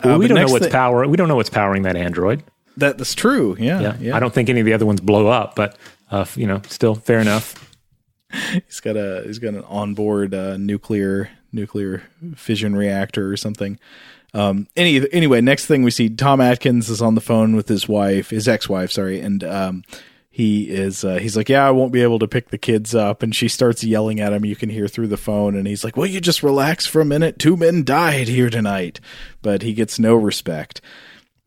Well, 0.03 0.15
Uh, 0.15 0.19
we 0.19 0.29
don't 0.29 0.39
know 0.39 0.47
what's 0.51 0.69
power. 0.69 1.07
We 1.07 1.19
don't 1.19 1.29
know 1.29 1.37
what's 1.37 1.51
powering 1.51 1.83
that 1.83 1.95
android. 1.95 2.43
That, 2.79 2.97
that's 2.97 3.15
true. 3.15 3.55
Yeah, 3.61 3.81
Yeah. 3.81 3.97
yeah. 4.01 4.17
I 4.17 4.21
don't 4.21 4.33
think 4.33 4.49
any 4.49 4.61
of 4.61 4.65
the 4.65 4.73
other 4.73 4.87
ones 4.87 5.03
blow 5.03 5.27
up, 5.27 5.55
but 5.55 5.77
uh, 6.11 6.25
you 6.37 6.47
know, 6.47 6.63
still 6.69 6.95
fair 6.95 7.19
enough. 7.21 7.71
He's 8.67 8.81
got 8.81 8.97
a 8.97 9.23
he's 9.27 9.39
got 9.39 9.53
an 9.55 9.65
onboard 9.65 10.33
uh, 10.35 10.57
nuclear 10.57 11.29
nuclear 11.53 12.03
fission 12.37 12.77
reactor 12.77 13.31
or 13.31 13.37
something. 13.37 13.79
Um, 14.33 14.69
any 14.77 15.11
anyway, 15.13 15.41
next 15.41 15.67
thing 15.67 15.83
we 15.83 15.91
see 15.91 16.09
Tom 16.09 16.41
Atkins 16.41 16.89
is 16.89 17.03
on 17.03 17.15
the 17.15 17.21
phone 17.21 17.57
with 17.57 17.69
his 17.69 17.89
wife, 17.89 18.31
his 18.31 18.47
ex-wife, 18.47 18.93
sorry, 18.93 19.21
and 19.21 19.43
um, 19.43 19.85
he 20.31 20.71
is 20.71 21.05
uh, 21.05 21.17
he's 21.17 21.37
like, 21.37 21.49
"Yeah, 21.49 21.67
I 21.67 21.73
won't 21.73 21.93
be 21.93 22.03
able 22.03 22.21
to 22.21 22.29
pick 22.29 22.51
the 22.51 22.59
kids 22.59 22.95
up," 22.95 23.23
and 23.23 23.35
she 23.35 23.49
starts 23.49 23.83
yelling 23.83 24.21
at 24.21 24.33
him. 24.33 24.45
You 24.45 24.55
can 24.55 24.71
hear 24.71 24.87
through 24.87 25.09
the 25.09 25.17
phone, 25.17 25.57
and 25.57 25.67
he's 25.67 25.83
like, 25.83 25.97
"Will 25.97 26.07
you 26.07 26.21
just 26.21 26.45
relax 26.45 26.87
for 26.87 27.01
a 27.01 27.05
minute? 27.05 27.39
Two 27.39 27.57
men 27.57 27.83
died 27.83 28.29
here 28.29 28.51
tonight," 28.51 29.01
but 29.43 29.63
he 29.63 29.73
gets 29.73 29.99
no 29.99 30.15
respect. 30.15 30.81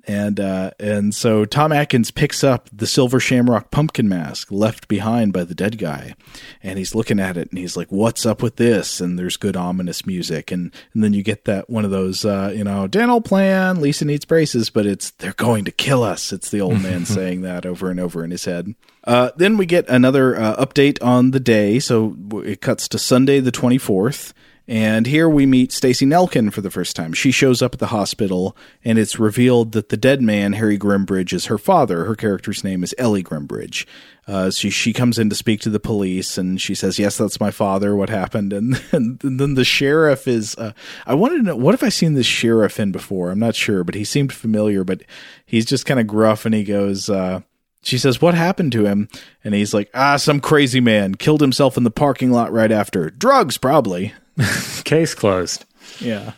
And 0.06 0.38
uh, 0.38 0.72
and 0.80 1.16
so 1.16 1.46
Tom 1.46 1.72
Atkins 1.72 2.12
picks 2.12 2.44
up 2.44 2.70
the 2.74 2.86
silver 2.86 3.22
shamrock 3.22 3.72
pumpkin 3.72 4.10
mask 4.10 4.52
left 4.52 4.90
behind 4.90 5.32
by 5.32 5.46
the 5.46 5.56
dead 5.56 5.78
guy, 5.78 6.16
and 6.62 6.78
he's 6.78 6.94
looking 6.94 7.22
at 7.22 7.38
it 7.38 7.50
and 7.50 7.58
he's 7.58 7.78
like, 7.78 7.90
"What's 7.90 8.26
up 8.26 8.44
with 8.44 8.58
this?" 8.58 9.00
And 9.00 9.18
there's 9.18 9.38
good 9.38 9.56
ominous 9.56 10.06
music, 10.06 10.52
and 10.52 10.74
and 10.94 11.04
then 11.06 11.14
you 11.14 11.24
get 11.24 11.46
that 11.46 11.70
one 11.70 11.86
of 11.86 11.92
those, 11.92 12.26
uh, 12.26 12.52
you 12.54 12.66
know, 12.66 12.86
dental 12.86 13.22
plan. 13.22 13.80
Lisa 13.80 14.04
needs 14.04 14.26
braces, 14.26 14.70
but 14.70 14.86
it's 14.86 15.12
they're 15.12 15.32
going 15.34 15.64
to 15.66 15.72
kill 15.72 16.04
us. 16.04 16.34
It's 16.34 16.50
the 16.50 16.60
old 16.60 16.82
man 16.82 17.06
saying 17.06 17.42
that 17.44 17.66
over 17.66 17.90
and 17.90 18.00
over 18.00 18.26
in 18.26 18.32
his 18.32 18.44
head. 18.44 18.76
Uh, 19.06 19.32
then 19.38 19.56
we 19.56 19.66
get 19.66 19.88
another 19.88 20.36
uh, 20.36 20.66
update 20.66 21.02
on 21.02 21.32
the 21.32 21.40
day, 21.40 21.80
so 21.80 22.18
it 22.44 22.60
cuts 22.60 22.90
to 22.90 23.00
Sunday 23.00 23.40
the 23.40 23.52
twenty 23.52 23.78
fourth. 23.78 24.34
And 24.66 25.06
here 25.06 25.28
we 25.28 25.46
meet 25.46 25.74
Stacey 25.74 26.06
Nelkin 26.06 26.54
for 26.54 26.62
the 26.62 26.72
first 26.72 26.96
time. 26.96 27.12
She 27.12 27.32
shows 27.32 27.62
up 27.62 27.74
at 27.74 27.80
the 27.80 27.88
hospital, 27.88 28.56
and 28.86 28.98
it's 28.98 29.20
revealed 29.20 29.74
that 29.74 29.90
the 29.90 29.98
dead 29.98 30.22
man, 30.22 30.54
Harry 30.54 30.78
Grimbridge, 30.80 31.34
is 31.34 31.48
her 31.48 31.58
father. 31.58 32.06
Her 32.06 32.16
character's 32.16 32.64
name 32.64 32.82
is 32.82 32.96
Ellie 32.98 33.24
Grimbridge. 33.24 33.86
Uh, 34.26 34.50
she 34.50 34.70
she 34.70 34.94
comes 34.94 35.20
in 35.20 35.30
to 35.30 35.36
speak 35.36 35.60
to 35.62 35.70
the 35.70 35.82
police, 35.82 36.38
and 36.38 36.62
she 36.62 36.76
says, 36.76 36.98
"Yes, 36.98 37.18
that's 37.18 37.42
my 37.42 37.52
father. 37.52 37.94
What 37.94 38.10
happened?" 38.10 38.54
And, 38.54 38.82
and, 38.94 39.20
then 39.20 39.56
the 39.56 39.66
sheriff 39.66 40.30
is. 40.30 40.56
Uh, 40.56 40.72
I 41.06 41.14
wanted 41.14 41.40
to 41.40 41.44
know 41.44 41.56
what 41.58 41.74
have 41.74 41.84
I 41.84 41.90
seen 41.90 42.14
this 42.14 42.26
sheriff 42.26 42.80
in 42.80 42.94
before? 42.94 43.32
I'm 43.32 43.40
not 43.40 43.56
sure, 43.56 43.84
but 43.84 43.96
he 43.96 44.06
seemed 44.06 44.32
familiar. 44.32 44.86
But 44.86 45.04
he's 45.46 45.66
just 45.66 45.86
kind 45.86 46.00
of 46.00 46.08
gruff, 46.08 46.46
and 46.46 46.56
he 46.56 46.64
goes. 46.64 47.10
Uh, 47.10 47.42
she 47.82 47.98
says, 47.98 48.22
What 48.22 48.34
happened 48.34 48.72
to 48.72 48.86
him? 48.86 49.10
And 49.44 49.54
he's 49.54 49.74
like, 49.74 49.90
Ah, 49.94 50.16
some 50.16 50.40
crazy 50.40 50.80
man 50.80 51.16
killed 51.16 51.42
himself 51.42 51.76
in 51.76 51.84
the 51.84 51.92
parking 51.92 52.32
lot 52.32 52.54
right 52.54 52.72
after. 52.72 53.10
Drugs, 53.10 53.58
probably. 53.58 54.14
Case 54.84 55.14
closed. 55.14 55.66
Yeah, 56.00 56.34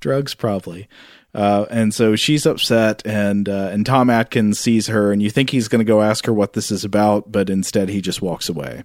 drugs 0.00 0.34
probably. 0.34 0.88
Uh, 1.34 1.66
and 1.68 1.92
so 1.92 2.16
she's 2.16 2.46
upset, 2.46 3.02
and 3.04 3.46
uh, 3.48 3.68
and 3.70 3.84
Tom 3.84 4.08
Atkins 4.08 4.58
sees 4.58 4.86
her, 4.86 5.12
and 5.12 5.22
you 5.22 5.28
think 5.28 5.50
he's 5.50 5.68
going 5.68 5.80
to 5.80 5.84
go 5.84 6.00
ask 6.00 6.24
her 6.24 6.32
what 6.32 6.54
this 6.54 6.70
is 6.70 6.82
about, 6.82 7.30
but 7.30 7.50
instead 7.50 7.90
he 7.90 8.00
just 8.00 8.22
walks 8.22 8.48
away. 8.48 8.84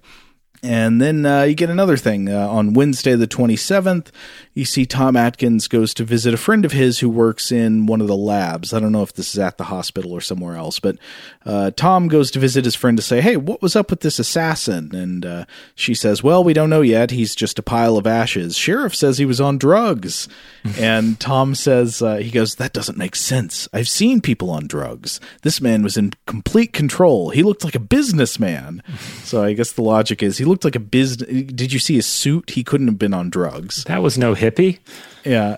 And 0.64 1.00
then 1.00 1.26
uh, 1.26 1.42
you 1.42 1.54
get 1.54 1.70
another 1.70 1.96
thing 1.96 2.28
uh, 2.28 2.48
on 2.48 2.72
Wednesday, 2.72 3.16
the 3.16 3.26
27th. 3.26 4.12
You 4.54 4.64
see 4.64 4.86
Tom 4.86 5.16
Atkins 5.16 5.66
goes 5.66 5.92
to 5.94 6.04
visit 6.04 6.34
a 6.34 6.36
friend 6.36 6.64
of 6.64 6.70
his 6.70 7.00
who 7.00 7.08
works 7.10 7.50
in 7.50 7.86
one 7.86 8.00
of 8.00 8.06
the 8.06 8.16
labs. 8.16 8.72
I 8.72 8.78
don't 8.78 8.92
know 8.92 9.02
if 9.02 9.12
this 9.12 9.30
is 9.30 9.40
at 9.40 9.58
the 9.58 9.64
hospital 9.64 10.12
or 10.12 10.20
somewhere 10.20 10.56
else, 10.56 10.78
but 10.78 10.98
uh, 11.44 11.72
Tom 11.74 12.06
goes 12.06 12.30
to 12.30 12.38
visit 12.38 12.64
his 12.64 12.76
friend 12.76 12.96
to 12.96 13.02
say, 13.02 13.20
Hey, 13.20 13.36
what 13.36 13.60
was 13.60 13.74
up 13.74 13.90
with 13.90 14.00
this 14.00 14.20
assassin? 14.20 14.94
And 14.94 15.26
uh, 15.26 15.44
she 15.74 15.94
says, 15.94 16.22
Well, 16.22 16.44
we 16.44 16.52
don't 16.52 16.70
know 16.70 16.82
yet. 16.82 17.10
He's 17.10 17.34
just 17.34 17.58
a 17.58 17.62
pile 17.62 17.96
of 17.96 18.06
ashes. 18.06 18.56
Sheriff 18.56 18.94
says 18.94 19.18
he 19.18 19.26
was 19.26 19.40
on 19.40 19.58
drugs. 19.58 20.28
and 20.78 21.18
Tom 21.18 21.56
says, 21.56 22.02
uh, 22.02 22.16
He 22.16 22.30
goes, 22.30 22.54
That 22.54 22.72
doesn't 22.72 22.98
make 22.98 23.16
sense. 23.16 23.68
I've 23.72 23.88
seen 23.88 24.20
people 24.20 24.50
on 24.50 24.68
drugs. 24.68 25.18
This 25.42 25.60
man 25.60 25.82
was 25.82 25.96
in 25.96 26.12
complete 26.26 26.72
control. 26.72 27.30
He 27.30 27.42
looked 27.42 27.64
like 27.64 27.74
a 27.74 27.80
businessman. 27.80 28.80
so 29.24 29.42
I 29.42 29.54
guess 29.54 29.72
the 29.72 29.82
logic 29.82 30.22
is 30.22 30.38
he 30.38 30.44
looked 30.52 30.64
like 30.64 30.76
a 30.76 30.80
business. 30.80 31.28
Did 31.28 31.72
you 31.72 31.78
see 31.78 31.94
his 31.94 32.06
suit? 32.06 32.50
He 32.50 32.62
couldn't 32.62 32.86
have 32.86 32.98
been 32.98 33.14
on 33.14 33.30
drugs. 33.30 33.84
That 33.84 34.02
was 34.02 34.18
no 34.18 34.34
hippie. 34.34 34.78
Yeah. 35.24 35.56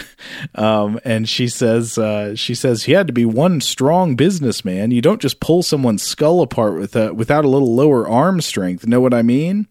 um, 0.54 1.00
and 1.04 1.26
she 1.26 1.48
says, 1.48 1.96
uh, 1.96 2.36
she 2.36 2.54
says 2.54 2.84
he 2.84 2.92
had 2.92 3.06
to 3.06 3.12
be 3.12 3.24
one 3.24 3.62
strong 3.62 4.16
businessman. 4.16 4.90
You 4.90 5.00
don't 5.00 5.20
just 5.20 5.40
pull 5.40 5.62
someone's 5.62 6.02
skull 6.02 6.42
apart 6.42 6.78
with 6.78 6.94
a, 6.94 7.14
without 7.14 7.46
a 7.46 7.48
little 7.48 7.74
lower 7.74 8.06
arm 8.06 8.42
strength. 8.42 8.86
Know 8.86 9.00
what 9.00 9.14
I 9.14 9.22
mean? 9.22 9.66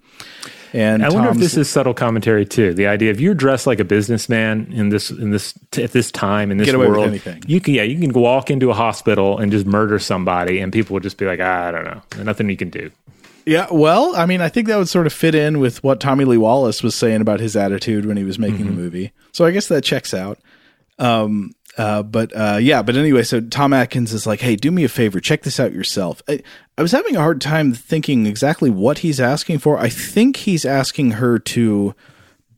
And 0.73 1.05
I 1.05 1.09
wonder 1.09 1.29
if 1.29 1.37
this 1.37 1.55
is 1.55 1.69
subtle 1.69 1.93
commentary 1.93 2.47
too. 2.47 2.73
The 2.73 2.87
idea 2.87 3.11
if 3.11 3.19
you're 3.19 3.35
dressed 3.35 3.67
like 3.67 3.79
a 3.79 3.83
businessman 3.85 4.73
in 4.73 4.89
this 4.89 5.11
in 5.11 5.29
this 5.29 5.53
at 5.77 5.91
this 5.91 6.11
time 6.11 6.49
in 6.49 6.57
this 6.57 6.65
Get 6.65 6.73
away 6.73 6.87
with 6.87 6.97
world, 6.97 7.09
anything. 7.09 7.43
you 7.45 7.61
can 7.61 7.75
yeah 7.75 7.83
you 7.83 7.99
can 7.99 8.11
walk 8.11 8.49
into 8.49 8.71
a 8.71 8.73
hospital 8.73 9.37
and 9.37 9.51
just 9.51 9.67
murder 9.67 9.99
somebody, 9.99 10.59
and 10.59 10.73
people 10.73 10.95
will 10.95 10.99
just 10.99 11.19
be 11.19 11.27
like, 11.27 11.39
ah, 11.39 11.67
I 11.67 11.71
don't 11.71 11.83
know, 11.83 12.01
There's 12.09 12.25
nothing 12.25 12.49
you 12.49 12.57
can 12.57 12.71
do. 12.71 12.89
Yeah, 13.45 13.67
well, 13.71 14.15
I 14.15 14.25
mean, 14.25 14.41
I 14.41 14.49
think 14.49 14.67
that 14.67 14.77
would 14.77 14.87
sort 14.87 15.05
of 15.05 15.13
fit 15.13 15.35
in 15.35 15.59
with 15.59 15.83
what 15.83 15.99
Tommy 15.99 16.23
Lee 16.23 16.37
Wallace 16.37 16.81
was 16.81 16.95
saying 16.95 17.21
about 17.21 17.41
his 17.41 17.55
attitude 17.55 18.05
when 18.05 18.15
he 18.15 18.23
was 18.23 18.39
making 18.39 18.65
the 18.65 18.71
movie. 18.71 19.11
So 19.33 19.45
I 19.45 19.51
guess 19.51 19.67
that 19.67 19.83
checks 19.83 20.13
out. 20.13 20.39
Um, 20.97 21.51
uh, 21.77 22.03
but 22.03 22.31
uh, 22.35 22.57
yeah, 22.61 22.83
but 22.83 22.95
anyway, 22.95 23.23
so 23.23 23.41
Tom 23.41 23.73
Atkins 23.73 24.13
is 24.13 24.27
like, 24.27 24.41
"Hey, 24.41 24.55
do 24.55 24.71
me 24.71 24.83
a 24.83 24.89
favor, 24.89 25.19
check 25.19 25.41
this 25.41 25.59
out 25.59 25.73
yourself." 25.73 26.21
I, 26.27 26.41
I 26.77 26.83
was 26.83 26.91
having 26.91 27.15
a 27.15 27.19
hard 27.19 27.41
time 27.41 27.73
thinking 27.73 28.27
exactly 28.27 28.69
what 28.69 28.99
he's 28.99 29.19
asking 29.19 29.59
for. 29.59 29.77
I 29.77 29.89
think 29.89 30.37
he's 30.37 30.65
asking 30.65 31.11
her 31.11 31.39
to 31.39 31.95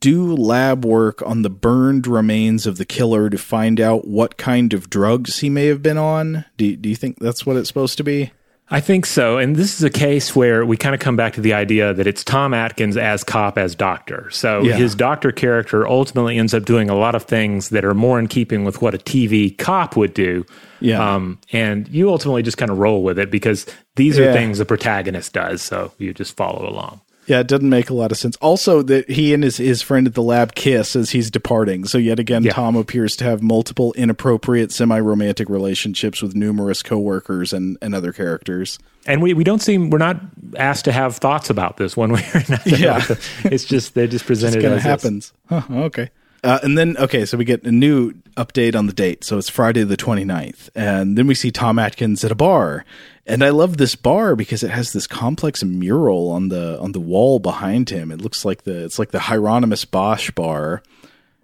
do 0.02 0.36
lab 0.36 0.84
work 0.84 1.22
on 1.22 1.42
the 1.42 1.50
burned 1.50 2.06
remains 2.06 2.68
of 2.68 2.78
the 2.78 2.86
killer 2.86 3.30
to 3.30 3.38
find 3.38 3.80
out 3.80 4.06
what 4.06 4.38
kind 4.38 4.74
of 4.74 4.90
drugs 4.90 5.40
he 5.40 5.50
may 5.50 5.68
have 5.68 5.82
been 5.82 5.98
on. 5.98 6.46
Do, 6.58 6.76
do 6.76 6.90
you 6.90 6.96
think 6.96 7.18
that's 7.20 7.46
what 7.46 7.56
it's 7.56 7.70
supposed 7.70 7.98
to 7.98 8.04
be? 8.04 8.32
I 8.72 8.80
think 8.80 9.06
so. 9.06 9.38
And 9.38 9.56
this 9.56 9.76
is 9.76 9.84
a 9.84 9.92
case 9.92 10.36
where 10.36 10.66
we 10.66 10.76
kind 10.76 10.96
of 10.96 11.00
come 11.02 11.16
back 11.16 11.34
to 11.34 11.42
the 11.42 11.54
idea 11.54 11.94
that 11.94 12.08
it's 12.08 12.24
Tom 12.24 12.52
Atkins 12.54 12.98
as 12.98 13.24
cop, 13.24 13.60
as 13.60 13.76
doctor. 13.76 14.28
So 14.32 14.64
Yeah. 14.64 14.76
his 14.76 14.96
doctor 14.96 15.32
character 15.32 15.88
ultimately 15.88 16.40
ends 16.40 16.52
up 16.54 16.66
doing 16.66 16.90
a 16.90 16.96
lot 16.96 17.14
of 17.14 17.24
things 17.24 17.70
that 17.70 17.86
are 17.86 17.94
more 17.94 18.18
in 18.18 18.26
keeping 18.28 18.64
with 18.66 18.82
what 18.82 18.96
a 18.96 18.98
TV 18.98 19.52
cop 19.52 19.96
would 19.96 20.16
do. 20.16 20.46
Yeah. 20.80 21.14
Um, 21.16 21.38
and 21.54 21.88
you 21.90 22.10
ultimately 22.10 22.42
just 22.42 22.58
kind 22.58 22.72
of 22.72 22.80
roll 22.80 23.04
with 23.04 23.20
it 23.20 23.30
because 23.30 23.68
these 23.98 24.18
are 24.18 24.24
Yeah. 24.26 24.34
things 24.34 24.58
the 24.58 24.66
protagonist 24.66 25.34
does. 25.34 25.62
So 25.62 25.92
you 26.00 26.12
just 26.14 26.36
follow 26.36 26.68
along. 26.68 27.02
Yeah, 27.28 27.40
it 27.40 27.48
doesn't 27.48 27.70
make 27.70 27.90
a 27.90 27.94
lot 27.94 28.12
of 28.12 28.18
sense. 28.18 28.36
Also, 28.38 28.82
that 28.84 29.10
he 29.10 29.34
and 29.34 29.44
his, 29.44 29.58
his 29.58 29.82
friend 29.82 30.06
at 30.08 30.14
the 30.14 30.22
lab 30.22 30.54
kiss 30.54 30.96
as 30.96 31.10
he's 31.10 31.32
departing. 31.32 31.86
So 31.86 31.98
yet 31.98 32.20
again, 32.20 32.44
Yeah. 32.44 32.52
Tom 32.54 32.76
appears 32.76 33.16
to 33.18 33.24
have 33.24 33.42
multiple 33.42 33.94
inappropriate 33.94 34.72
semi-romantic 34.72 35.50
relationships 35.50 36.22
with 36.22 36.36
numerous 36.36 36.84
coworkers 36.84 37.52
and, 37.54 37.78
and 37.82 37.96
other 37.96 38.14
characters. 38.14 38.78
And 39.08 39.22
we, 39.22 39.34
we 39.34 39.44
don't 39.44 39.62
seem, 39.62 39.90
we're 39.90 39.98
not 39.98 40.20
asked 40.58 40.86
to 40.86 40.92
have 40.92 41.18
thoughts 41.18 41.50
about 41.50 41.78
this 41.78 41.98
one 41.98 42.12
way 42.14 42.24
or 42.34 42.42
another. 42.48 42.70
Yeah. 42.70 43.04
it's 43.46 43.66
just, 43.66 43.94
they're 43.96 44.08
just 44.08 44.26
presented 44.26 44.60
It 44.60 44.62
kind 44.62 44.74
of 44.74 44.80
as 44.80 44.84
happens. 44.84 45.34
Huh, 45.50 45.62
okay. 45.72 46.10
Uh, 46.44 46.60
and 46.62 46.78
then, 46.78 46.96
okay, 46.98 47.26
so 47.26 47.38
we 47.38 47.46
get 47.46 47.64
a 47.64 47.72
new 47.72 48.14
update 48.38 48.76
on 48.76 48.86
the 48.86 48.94
date. 48.94 49.24
So 49.24 49.40
it's 49.40 49.50
Friday 49.50 49.84
the 49.84 49.98
29th. 49.98 50.70
And 50.76 51.18
then 51.18 51.26
we 51.26 51.34
see 51.34 51.50
Tom 51.50 51.80
Atkins 51.80 52.24
at 52.24 52.32
a 52.32 52.36
bar. 52.36 52.86
And 53.28 53.44
I 53.44 53.50
love 53.50 53.78
this 53.78 53.96
bar 53.96 54.36
because 54.36 54.62
it 54.62 54.70
has 54.70 54.94
this 54.94 55.08
complex 55.08 55.64
mural 55.64 56.30
on 56.30 56.50
the 56.50 56.80
on 56.80 56.92
the 56.92 57.00
wall 57.00 57.40
behind 57.40 57.90
him. 57.90 58.12
It 58.12 58.22
looks 58.22 58.46
like 58.46 58.64
the 58.64 58.86
it's 58.86 59.00
like 59.00 59.12
the 59.12 59.20
Hieronymus 59.20 59.86
Bosch 59.86 60.30
bar. 60.32 60.84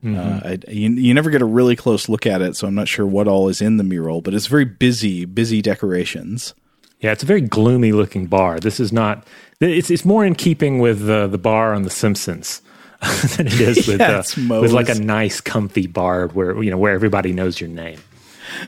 Uh, 0.03 0.39
I, 0.43 0.57
you, 0.67 0.89
you 0.89 1.13
never 1.13 1.29
get 1.29 1.43
a 1.43 1.45
really 1.45 1.75
close 1.75 2.09
look 2.09 2.25
at 2.25 2.41
it, 2.41 2.55
so 2.55 2.67
I'm 2.67 2.73
not 2.73 2.87
sure 2.87 3.05
what 3.05 3.27
all 3.27 3.49
is 3.49 3.61
in 3.61 3.77
the 3.77 3.83
mural, 3.83 4.21
but 4.21 4.33
it's 4.33 4.47
very 4.47 4.65
busy, 4.65 5.25
busy 5.25 5.61
decorations. 5.61 6.55
Yeah, 7.01 7.11
it's 7.11 7.21
a 7.21 7.27
very 7.27 7.41
gloomy 7.41 7.91
looking 7.91 8.25
bar. 8.25 8.59
This 8.59 8.79
is 8.79 8.91
not. 8.91 9.27
It's 9.59 9.91
it's 9.91 10.05
more 10.05 10.25
in 10.25 10.33
keeping 10.33 10.79
with 10.79 11.07
uh, 11.07 11.27
the 11.27 11.37
bar 11.37 11.73
on 11.75 11.83
The 11.83 11.91
Simpsons 11.91 12.61
than 13.37 13.45
it 13.47 13.59
is 13.59 13.87
with 13.87 13.99
Yeah, 13.99 14.23
uh, 14.37 14.61
with 14.61 14.71
like 14.71 14.89
a 14.89 14.95
nice, 14.95 15.39
comfy 15.39 15.85
bar 15.85 16.27
where 16.29 16.61
you 16.63 16.71
know 16.71 16.77
where 16.77 16.93
everybody 16.93 17.31
knows 17.31 17.61
your 17.61 17.69
name. 17.69 17.99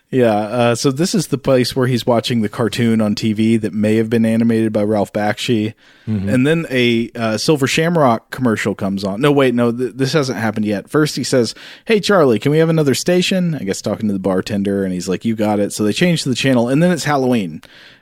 Yeah, 0.09 0.35
uh, 0.35 0.75
so 0.75 0.91
this 0.91 1.15
is 1.15 1.27
the 1.27 1.37
place 1.37 1.75
where 1.75 1.87
he's 1.87 2.05
watching 2.05 2.41
the 2.41 2.49
cartoon 2.49 3.01
on 3.01 3.15
TV 3.15 3.59
that 3.59 3.73
may 3.73 3.95
have 3.95 4.09
been 4.09 4.25
animated 4.25 4.71
by 4.73 4.83
Ralph 4.83 5.11
Bakshi, 5.13 5.73
and 6.05 6.45
then 6.45 6.65
a 6.69 7.09
uh, 7.15 7.37
Silver 7.37 7.65
Shamrock 7.67 8.29
commercial 8.31 8.75
comes 8.75 9.03
on. 9.03 9.21
No, 9.21 9.31
wait, 9.31 9.53
no, 9.53 9.71
th- 9.71 9.93
this 9.95 10.13
hasn't 10.13 10.37
happened 10.37 10.65
yet. 10.65 10.89
First, 10.89 11.15
he 11.15 11.23
says, 11.23 11.55
"Hey, 11.85 11.99
Charlie, 11.99 12.39
can 12.39 12.51
we 12.51 12.57
have 12.59 12.69
another 12.69 12.93
station?" 12.93 13.55
I 13.55 13.59
guess 13.63 13.81
talking 13.81 14.07
to 14.07 14.13
the 14.13 14.19
bartender, 14.19 14.83
and 14.83 14.93
he's 14.93 15.07
like, 15.07 15.25
"You 15.25 15.35
got 15.35 15.59
it." 15.59 15.71
So 15.73 15.83
they 15.83 15.93
change 15.93 16.23
to 16.23 16.29
the 16.29 16.35
channel, 16.35 16.67
and 16.69 16.83
then 16.83 16.91
it's 16.91 17.05
Halloween. 17.05 17.61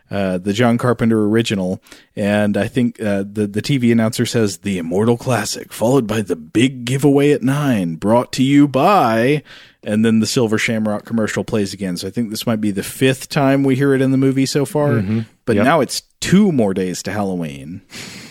Uh, 0.09 0.37
the 0.37 0.51
John 0.51 0.77
Carpenter 0.77 1.23
original, 1.25 1.81
and 2.17 2.57
I 2.57 2.67
think 2.67 3.01
uh, 3.01 3.23
the 3.25 3.47
the 3.47 3.61
TV 3.61 3.93
announcer 3.93 4.25
says 4.25 4.57
the 4.57 4.77
Immortal 4.77 5.15
Classic, 5.15 5.71
followed 5.71 6.05
by 6.05 6.21
the 6.21 6.35
big 6.35 6.83
giveaway 6.83 7.31
at 7.31 7.43
nine, 7.43 7.95
brought 7.95 8.33
to 8.33 8.43
you 8.43 8.67
by, 8.67 9.41
and 9.83 10.05
then 10.05 10.19
the 10.19 10.25
Silver 10.27 10.57
Shamrock 10.57 11.05
commercial 11.05 11.43
plays 11.43 11.73
again. 11.73 11.97
So 11.97 12.07
I 12.07 12.11
think 12.11 12.29
this 12.29 12.45
might 12.45 12.61
be 12.61 12.71
the 12.71 12.83
fifth 12.83 13.29
time 13.29 13.63
we 13.63 13.75
hear 13.75 13.93
it 13.93 14.01
in 14.01 14.11
the 14.11 14.17
movie 14.17 14.45
so 14.45 14.65
far. 14.65 14.93
Mm-hmm. 14.93 15.21
But 15.45 15.55
Yep. 15.55 15.65
now 15.65 15.81
it's 15.81 16.01
two 16.19 16.51
more 16.51 16.73
days 16.73 17.01
to 17.03 17.11
Halloween. 17.11 17.81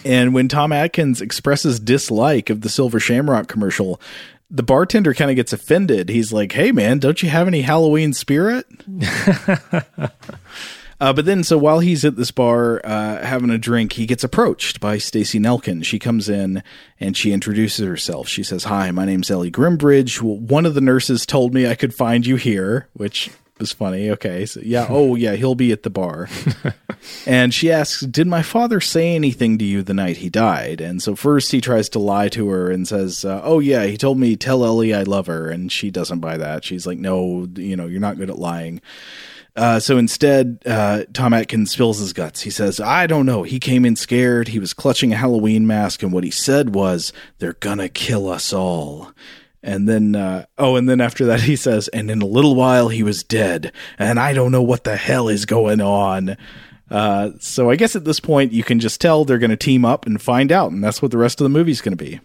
And 0.04 0.32
when 0.32 0.48
Tom 0.48 0.72
Atkins 0.72 1.20
expresses 1.20 1.80
dislike 1.80 2.50
of 2.50 2.60
the 2.62 2.68
Silver 2.68 3.00
Shamrock 3.00 3.48
commercial, 3.48 4.00
the 4.50 4.62
bartender 4.62 5.12
kind 5.14 5.30
of 5.30 5.36
gets 5.36 5.52
offended. 5.52 6.08
He's 6.08 6.32
like, 6.32 6.52
"Hey, 6.52 6.72
man, 6.72 6.98
don't 6.98 7.22
you 7.22 7.28
have 7.28 7.46
any 7.46 7.62
Halloween 7.62 8.12
spirit?" 8.12 8.66
Uh, 11.00 11.14
but 11.14 11.24
then, 11.24 11.42
so 11.42 11.56
while 11.56 11.80
he's 11.80 12.04
at 12.04 12.16
this 12.16 12.30
bar 12.30 12.80
uh, 12.84 13.24
having 13.24 13.48
a 13.48 13.56
drink, 13.56 13.94
he 13.94 14.04
gets 14.04 14.22
approached 14.22 14.80
by 14.80 14.98
Stacey 14.98 15.38
Nelkin. 15.38 15.82
She 15.84 15.98
comes 15.98 16.28
in 16.28 16.62
and 16.98 17.16
she 17.16 17.32
introduces 17.32 17.86
herself. 17.86 18.28
She 18.28 18.42
says, 18.42 18.64
"Hi, 18.64 18.90
my 18.90 19.06
name's 19.06 19.30
Ellie 19.30 19.50
Grimbridge. 19.50 20.20
One 20.20 20.66
of 20.66 20.74
the 20.74 20.80
nurses 20.82 21.24
told 21.24 21.54
me 21.54 21.66
I 21.66 21.74
could 21.74 21.94
find 21.94 22.26
you 22.26 22.36
here," 22.36 22.88
which 22.92 23.30
was 23.58 23.72
funny. 23.72 24.10
Okay, 24.10 24.44
so 24.44 24.60
yeah, 24.62 24.86
oh 24.90 25.14
yeah, 25.14 25.36
he'll 25.36 25.54
be 25.54 25.72
at 25.72 25.84
the 25.84 25.90
bar. 25.90 26.28
and 27.26 27.54
she 27.54 27.70
asks, 27.72 28.02
"Did 28.02 28.26
my 28.26 28.42
father 28.42 28.80
say 28.80 29.14
anything 29.14 29.56
to 29.56 29.64
you 29.64 29.82
the 29.82 29.94
night 29.94 30.18
he 30.18 30.28
died?" 30.28 30.82
And 30.82 31.02
so 31.02 31.16
first 31.16 31.52
he 31.52 31.62
tries 31.62 31.88
to 31.90 31.98
lie 31.98 32.28
to 32.30 32.48
her 32.48 32.70
and 32.70 32.86
says, 32.86 33.24
uh, 33.24 33.40
"Oh 33.42 33.60
yeah, 33.60 33.86
he 33.86 33.96
told 33.96 34.18
me 34.18 34.36
tell 34.36 34.64
Ellie 34.64 34.92
I 34.92 35.04
love 35.04 35.28
her," 35.28 35.48
and 35.48 35.72
she 35.72 35.90
doesn't 35.90 36.20
buy 36.20 36.36
that. 36.36 36.64
She's 36.64 36.86
like, 36.86 36.98
"No, 36.98 37.48
you 37.56 37.76
know, 37.76 37.86
you're 37.86 38.00
not 38.00 38.18
good 38.18 38.30
at 38.30 38.38
lying." 38.38 38.82
Uh, 39.56 39.80
so 39.80 39.98
instead, 39.98 40.58
uh, 40.64 41.04
Tom 41.12 41.32
Atkins 41.32 41.72
spills 41.72 41.98
his 41.98 42.12
guts. 42.12 42.40
He 42.42 42.50
says, 42.50 42.80
I 42.80 43.06
don't 43.06 43.26
know. 43.26 43.42
He 43.42 43.58
came 43.58 43.84
in 43.84 43.96
scared. 43.96 44.48
He 44.48 44.58
was 44.58 44.72
clutching 44.72 45.12
a 45.12 45.16
Halloween 45.16 45.66
mask, 45.66 46.02
and 46.02 46.12
what 46.12 46.24
he 46.24 46.30
said 46.30 46.74
was, 46.74 47.12
They're 47.38 47.54
gonna 47.54 47.88
kill 47.88 48.28
us 48.28 48.52
all. 48.52 49.12
And 49.62 49.88
then, 49.88 50.16
uh, 50.16 50.46
oh, 50.56 50.76
and 50.76 50.88
then 50.88 51.00
after 51.00 51.26
that, 51.26 51.40
he 51.42 51.56
says, 51.56 51.88
And 51.88 52.10
in 52.10 52.22
a 52.22 52.26
little 52.26 52.54
while, 52.54 52.88
he 52.88 53.02
was 53.02 53.22
dead, 53.22 53.72
and 53.98 54.18
I 54.18 54.32
don't 54.32 54.52
know 54.52 54.62
what 54.62 54.84
the 54.84 54.96
hell 54.96 55.28
is 55.28 55.44
going 55.44 55.80
on. 55.80 56.36
Uh, 56.90 57.30
so 57.38 57.70
I 57.70 57.76
guess 57.76 57.94
at 57.94 58.04
this 58.04 58.18
point, 58.20 58.52
you 58.52 58.64
can 58.64 58.80
just 58.80 59.00
tell 59.00 59.24
they're 59.24 59.38
going 59.38 59.50
to 59.50 59.56
team 59.56 59.84
up 59.84 60.06
and 60.06 60.20
find 60.20 60.50
out, 60.50 60.72
and 60.72 60.82
that's 60.82 61.00
what 61.00 61.12
the 61.12 61.18
rest 61.18 61.40
of 61.40 61.44
the 61.44 61.50
movie's 61.50 61.80
going 61.80 61.96
to 61.96 62.04
be. 62.04 62.20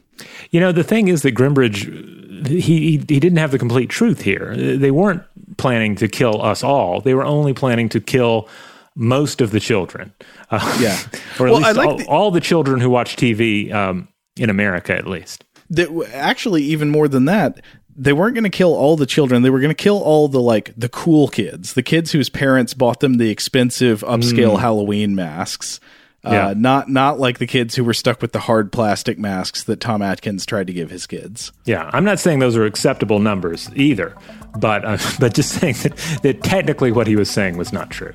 You 0.50 0.60
know, 0.60 0.72
the 0.72 0.84
thing 0.84 1.08
is 1.08 1.22
that 1.22 1.36
Grimbridge, 1.36 2.48
he, 2.48 2.62
he 2.62 2.92
he 2.92 3.20
didn't 3.20 3.38
have 3.38 3.52
the 3.52 3.60
complete 3.60 3.90
truth 3.90 4.22
here. 4.22 4.56
They 4.56 4.92
weren't 4.92 5.24
planning 5.58 5.96
to 5.98 6.08
kill 6.08 6.42
us 6.42 6.64
all. 6.64 7.02
They 7.02 7.14
were 7.14 7.26
only 7.26 7.54
planning 7.54 7.90
to 7.90 8.00
kill 8.00 8.48
most 8.96 9.42
of 9.42 9.52
the 9.52 9.60
children. 9.60 10.14
Uh, 10.52 10.78
Yeah. 10.80 10.98
or 11.40 11.48
at 11.48 11.52
Well, 11.52 11.56
least 11.62 11.76
like 11.78 11.88
all, 11.90 11.98
the- 11.98 12.06
all 12.08 12.32
the 12.32 12.40
children 12.42 12.80
who 12.80 12.90
watch 12.90 13.16
TV 13.16 13.72
um, 13.74 14.08
in 14.38 14.50
America, 14.50 14.94
at 14.96 15.08
least. 15.08 15.44
that 15.70 15.90
actually 16.14 16.64
even 16.64 16.90
more 16.90 17.08
than 17.08 17.26
that 17.26 17.62
they 17.98 18.12
weren't 18.14 18.36
going 18.36 18.44
to 18.44 18.50
kill 18.50 18.74
all 18.76 18.98
the 18.98 19.06
children 19.06 19.42
they 19.42 19.50
were 19.50 19.62
going 19.62 19.70
to 19.72 19.84
kill 19.84 20.00
all 20.04 20.28
the 20.28 20.40
like 20.42 20.74
the 20.76 20.90
cool 20.90 21.30
kids 21.30 21.74
the 21.76 21.82
kids 21.82 22.12
whose 22.12 22.28
parents 22.30 22.74
bought 22.74 23.00
them 23.00 23.14
the 23.16 23.30
expensive 23.30 24.02
upscale 24.02 24.60
halloween 24.60 25.16
masks 25.16 25.80
Yeah. 26.26 26.48
uh, 26.48 26.54
not 26.58 26.90
not 26.90 27.20
like 27.20 27.38
the 27.40 27.48
kids 27.48 27.76
who 27.76 27.84
were 27.84 27.94
stuck 27.94 28.22
with 28.22 28.32
the 28.32 28.40
hard 28.40 28.72
plastic 28.72 29.18
masks 29.20 29.64
that 29.64 29.80
tom 29.80 30.02
atkins 30.02 30.46
tried 30.46 30.68
to 30.68 30.74
give 30.74 30.90
his 30.90 31.06
kids 31.08 31.52
Yeah, 31.66 31.90
I'm 31.94 32.04
not 32.04 32.20
saying 32.20 32.40
those 32.40 32.56
are 32.58 32.66
acceptable 32.66 33.20
numbers 33.20 33.70
either, 33.76 34.16
but 34.60 34.84
uh, 34.86 34.98
but 35.20 35.34
just 35.34 35.52
saying 35.60 35.76
that, 35.84 36.20
that 36.24 36.44
technically 36.44 36.92
what 36.92 37.08
he 37.08 37.16
was 37.16 37.30
saying 37.30 37.58
was 37.58 37.72
not 37.74 37.90
true. 37.90 38.14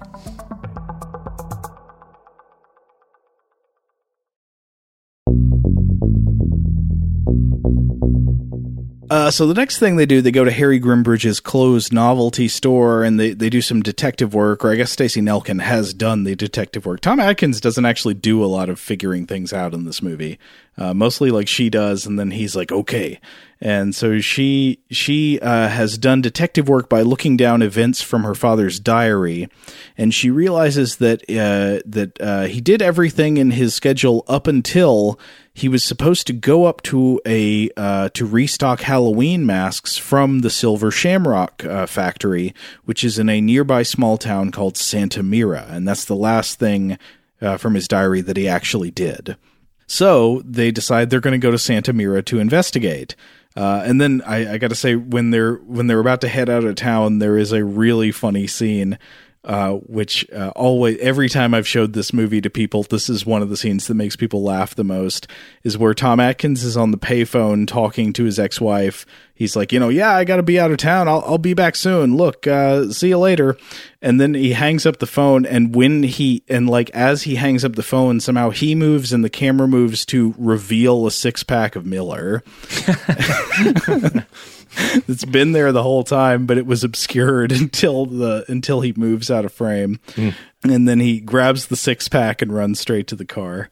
Uh, 9.11 9.29
so 9.29 9.45
the 9.49 9.55
next 9.55 9.81
thing 9.81 9.97
they 9.97 10.07
do, 10.07 10.23
they 10.23 10.31
go 10.31 10.45
to 10.45 10.53
Harry 10.53 10.79
Grimbridge's 10.79 11.41
closed 11.41 11.93
novelty 11.93 12.47
store 12.47 13.03
and 13.03 13.19
they, 13.19 13.35
they 13.35 13.51
do 13.51 13.61
some 13.61 13.83
detective 13.83 14.35
work, 14.35 14.65
or 14.65 14.71
I 14.71 14.77
guess 14.77 14.93
Stacey 14.93 15.21
Nelkin 15.21 15.61
has 15.61 15.93
done 15.93 16.23
the 16.23 16.37
detective 16.37 16.87
work. 16.87 17.01
Tom 17.01 17.19
Atkins 17.19 17.61
doesn't 17.61 17.85
actually 17.85 18.15
do 18.15 18.45
a 18.45 18.47
lot 18.47 18.69
of 18.69 18.79
figuring 18.79 19.27
things 19.27 19.53
out 19.53 19.75
in 19.75 19.85
this 19.85 20.01
movie. 20.01 20.39
Uh, 20.79 20.95
mostly 20.95 21.33
like 21.33 21.49
she 21.49 21.69
does, 21.69 22.07
and 22.07 22.21
then 22.21 22.31
he's 22.31 22.55
like, 22.55 22.71
okay. 22.71 23.19
And 23.63 23.95
so 23.95 24.21
she 24.21 24.81
she 24.91 25.39
uh, 25.41 25.69
has 25.69 25.99
done 25.99 26.23
detective 26.23 26.67
work 26.67 26.89
by 26.89 27.03
looking 27.03 27.37
down 27.37 27.61
events 27.61 28.01
from 28.01 28.25
her 28.25 28.35
father's 28.35 28.81
diary, 28.81 29.51
and 29.99 30.15
she 30.15 30.31
realizes 30.31 30.97
that 30.97 31.21
uh, 31.29 31.83
that 31.85 32.19
uh, 32.21 32.45
he 32.45 32.63
did 32.63 32.81
everything 32.81 33.37
in 33.37 33.51
his 33.51 33.75
schedule 33.75 34.25
up 34.27 34.47
until 34.47 35.21
he 35.53 35.69
was 35.69 35.85
supposed 35.85 36.27
to 36.29 36.33
go 36.33 36.65
up 36.65 36.81
to 36.85 37.21
a 37.27 37.69
uh, 37.77 38.09
to 38.15 38.25
restock 38.25 38.81
Halloween 38.81 39.45
masks 39.45 39.99
from 39.99 40.39
the 40.39 40.49
Silver 40.49 40.91
Shamrock 40.91 41.63
uh, 41.63 41.85
factory, 41.85 42.55
which 42.87 43.05
is 43.05 43.19
in 43.19 43.29
a 43.29 43.43
nearby 43.43 43.83
small 43.83 44.17
town 44.17 44.53
called 44.53 44.79
Santa 44.79 45.23
Mira, 45.23 45.67
and 45.69 45.87
that's 45.87 46.07
the 46.07 46.17
last 46.17 46.59
thing 46.59 46.97
uh, 47.43 47.59
from 47.59 47.75
his 47.75 47.87
diary 47.87 48.23
that 48.23 48.39
he 48.39 48.49
actually 48.49 48.91
did. 48.91 49.37
So 49.87 50.41
they 50.47 50.71
decide 50.71 51.11
they're 51.11 51.21
going 51.21 51.39
to 51.39 51.47
go 51.47 51.51
to 51.51 51.59
Santa 51.59 51.93
Mira 51.93 52.23
to 52.23 52.39
investigate. 52.39 53.17
Uh, 53.57 53.83
and 53.85 54.01
then 54.01 54.23
I, 54.27 54.55
I 54.55 54.59
got 54.59 54.69
to 54.69 54.77
say, 54.77 54.95
when 54.95 55.31
they're 55.31 55.55
when 55.55 55.87
they're 55.87 56.01
about 56.01 56.21
to 56.21 56.29
head 56.29 56.49
out 56.49 56.65
of 56.65 56.77
town, 56.77 57.19
there 57.19 57.37
is 57.37 57.53
a 57.53 57.65
really 57.65 58.13
funny 58.13 58.47
scene, 58.47 58.99
uh, 59.43 59.73
which 59.73 60.31
uh, 60.33 60.53
always 60.55 60.99
every 60.99 61.29
time 61.29 61.55
I've 61.55 61.67
showed 61.67 61.95
this 61.95 62.13
movie 62.13 62.43
to 62.43 62.51
people, 62.51 62.83
this 62.83 63.09
is 63.09 63.25
one 63.25 63.41
of 63.41 63.49
the 63.49 63.57
scenes 63.57 63.87
that 63.87 63.95
makes 63.95 64.15
people 64.15 64.43
laugh 64.43 64.75
the 64.75 64.85
most. 64.85 65.27
Is 65.63 65.79
where 65.79 65.95
Tom 65.95 66.21
Atkins 66.21 66.63
is 66.63 66.77
on 66.77 66.91
the 66.91 66.99
payphone 66.99 67.67
talking 67.67 68.13
to 68.15 68.25
his 68.25 68.39
ex-wife. 68.39 69.07
He's 69.35 69.57
like, 69.57 69.73
you 69.73 69.81
know, 69.81 69.89
yeah, 69.89 70.15
I 70.15 70.25
got 70.25 70.37
to 70.37 70.43
be 70.43 70.61
out 70.61 70.71
of 70.71 70.77
town. 70.77 71.09
I'll 71.09 71.23
I'll 71.27 71.39
be 71.39 71.55
back 71.55 71.75
soon. 71.75 72.17
Look, 72.17 72.47
uh, 72.47 72.91
see 72.91 73.09
you 73.09 73.19
later. 73.19 73.57
And 74.03 74.21
then 74.21 74.35
he 74.35 74.53
hangs 74.53 74.85
up 74.85 74.99
the 74.99 75.07
phone, 75.07 75.47
and 75.47 75.75
when 75.75 76.03
he 76.03 76.43
and 76.47 76.69
like 76.69 76.91
as 76.91 77.23
he 77.23 77.37
hangs 77.37 77.65
up 77.65 77.77
the 77.77 77.83
phone, 77.83 78.21
somehow 78.21 78.51
he 78.51 78.75
moves 78.75 79.11
and 79.11 79.25
the 79.25 79.31
camera 79.31 79.67
moves 79.67 80.05
to 80.07 80.35
reveal 80.37 81.07
a 81.07 81.11
six 81.11 81.43
pack 81.43 81.77
of 81.77 81.87
Miller. 81.87 82.43
it's 85.09 85.25
been 85.25 85.53
there 85.53 85.73
the 85.73 85.83
whole 85.83 86.05
time, 86.05 86.47
but 86.47 86.59
it 86.59 86.67
was 86.67 86.85
obscured 86.85 87.53
until 87.61 88.07
the 88.07 88.45
until 88.49 88.81
he 88.81 88.93
moves 88.97 89.31
out 89.31 89.45
of 89.45 89.53
frame, 89.53 90.01
and 90.65 90.89
then 90.89 91.01
he 91.01 91.21
grabs 91.21 91.67
the 91.67 91.77
six 91.77 92.09
pack 92.09 92.43
and 92.43 92.53
runs 92.53 92.81
straight 92.81 93.07
to 93.09 93.17
the 93.17 93.25
car. 93.25 93.71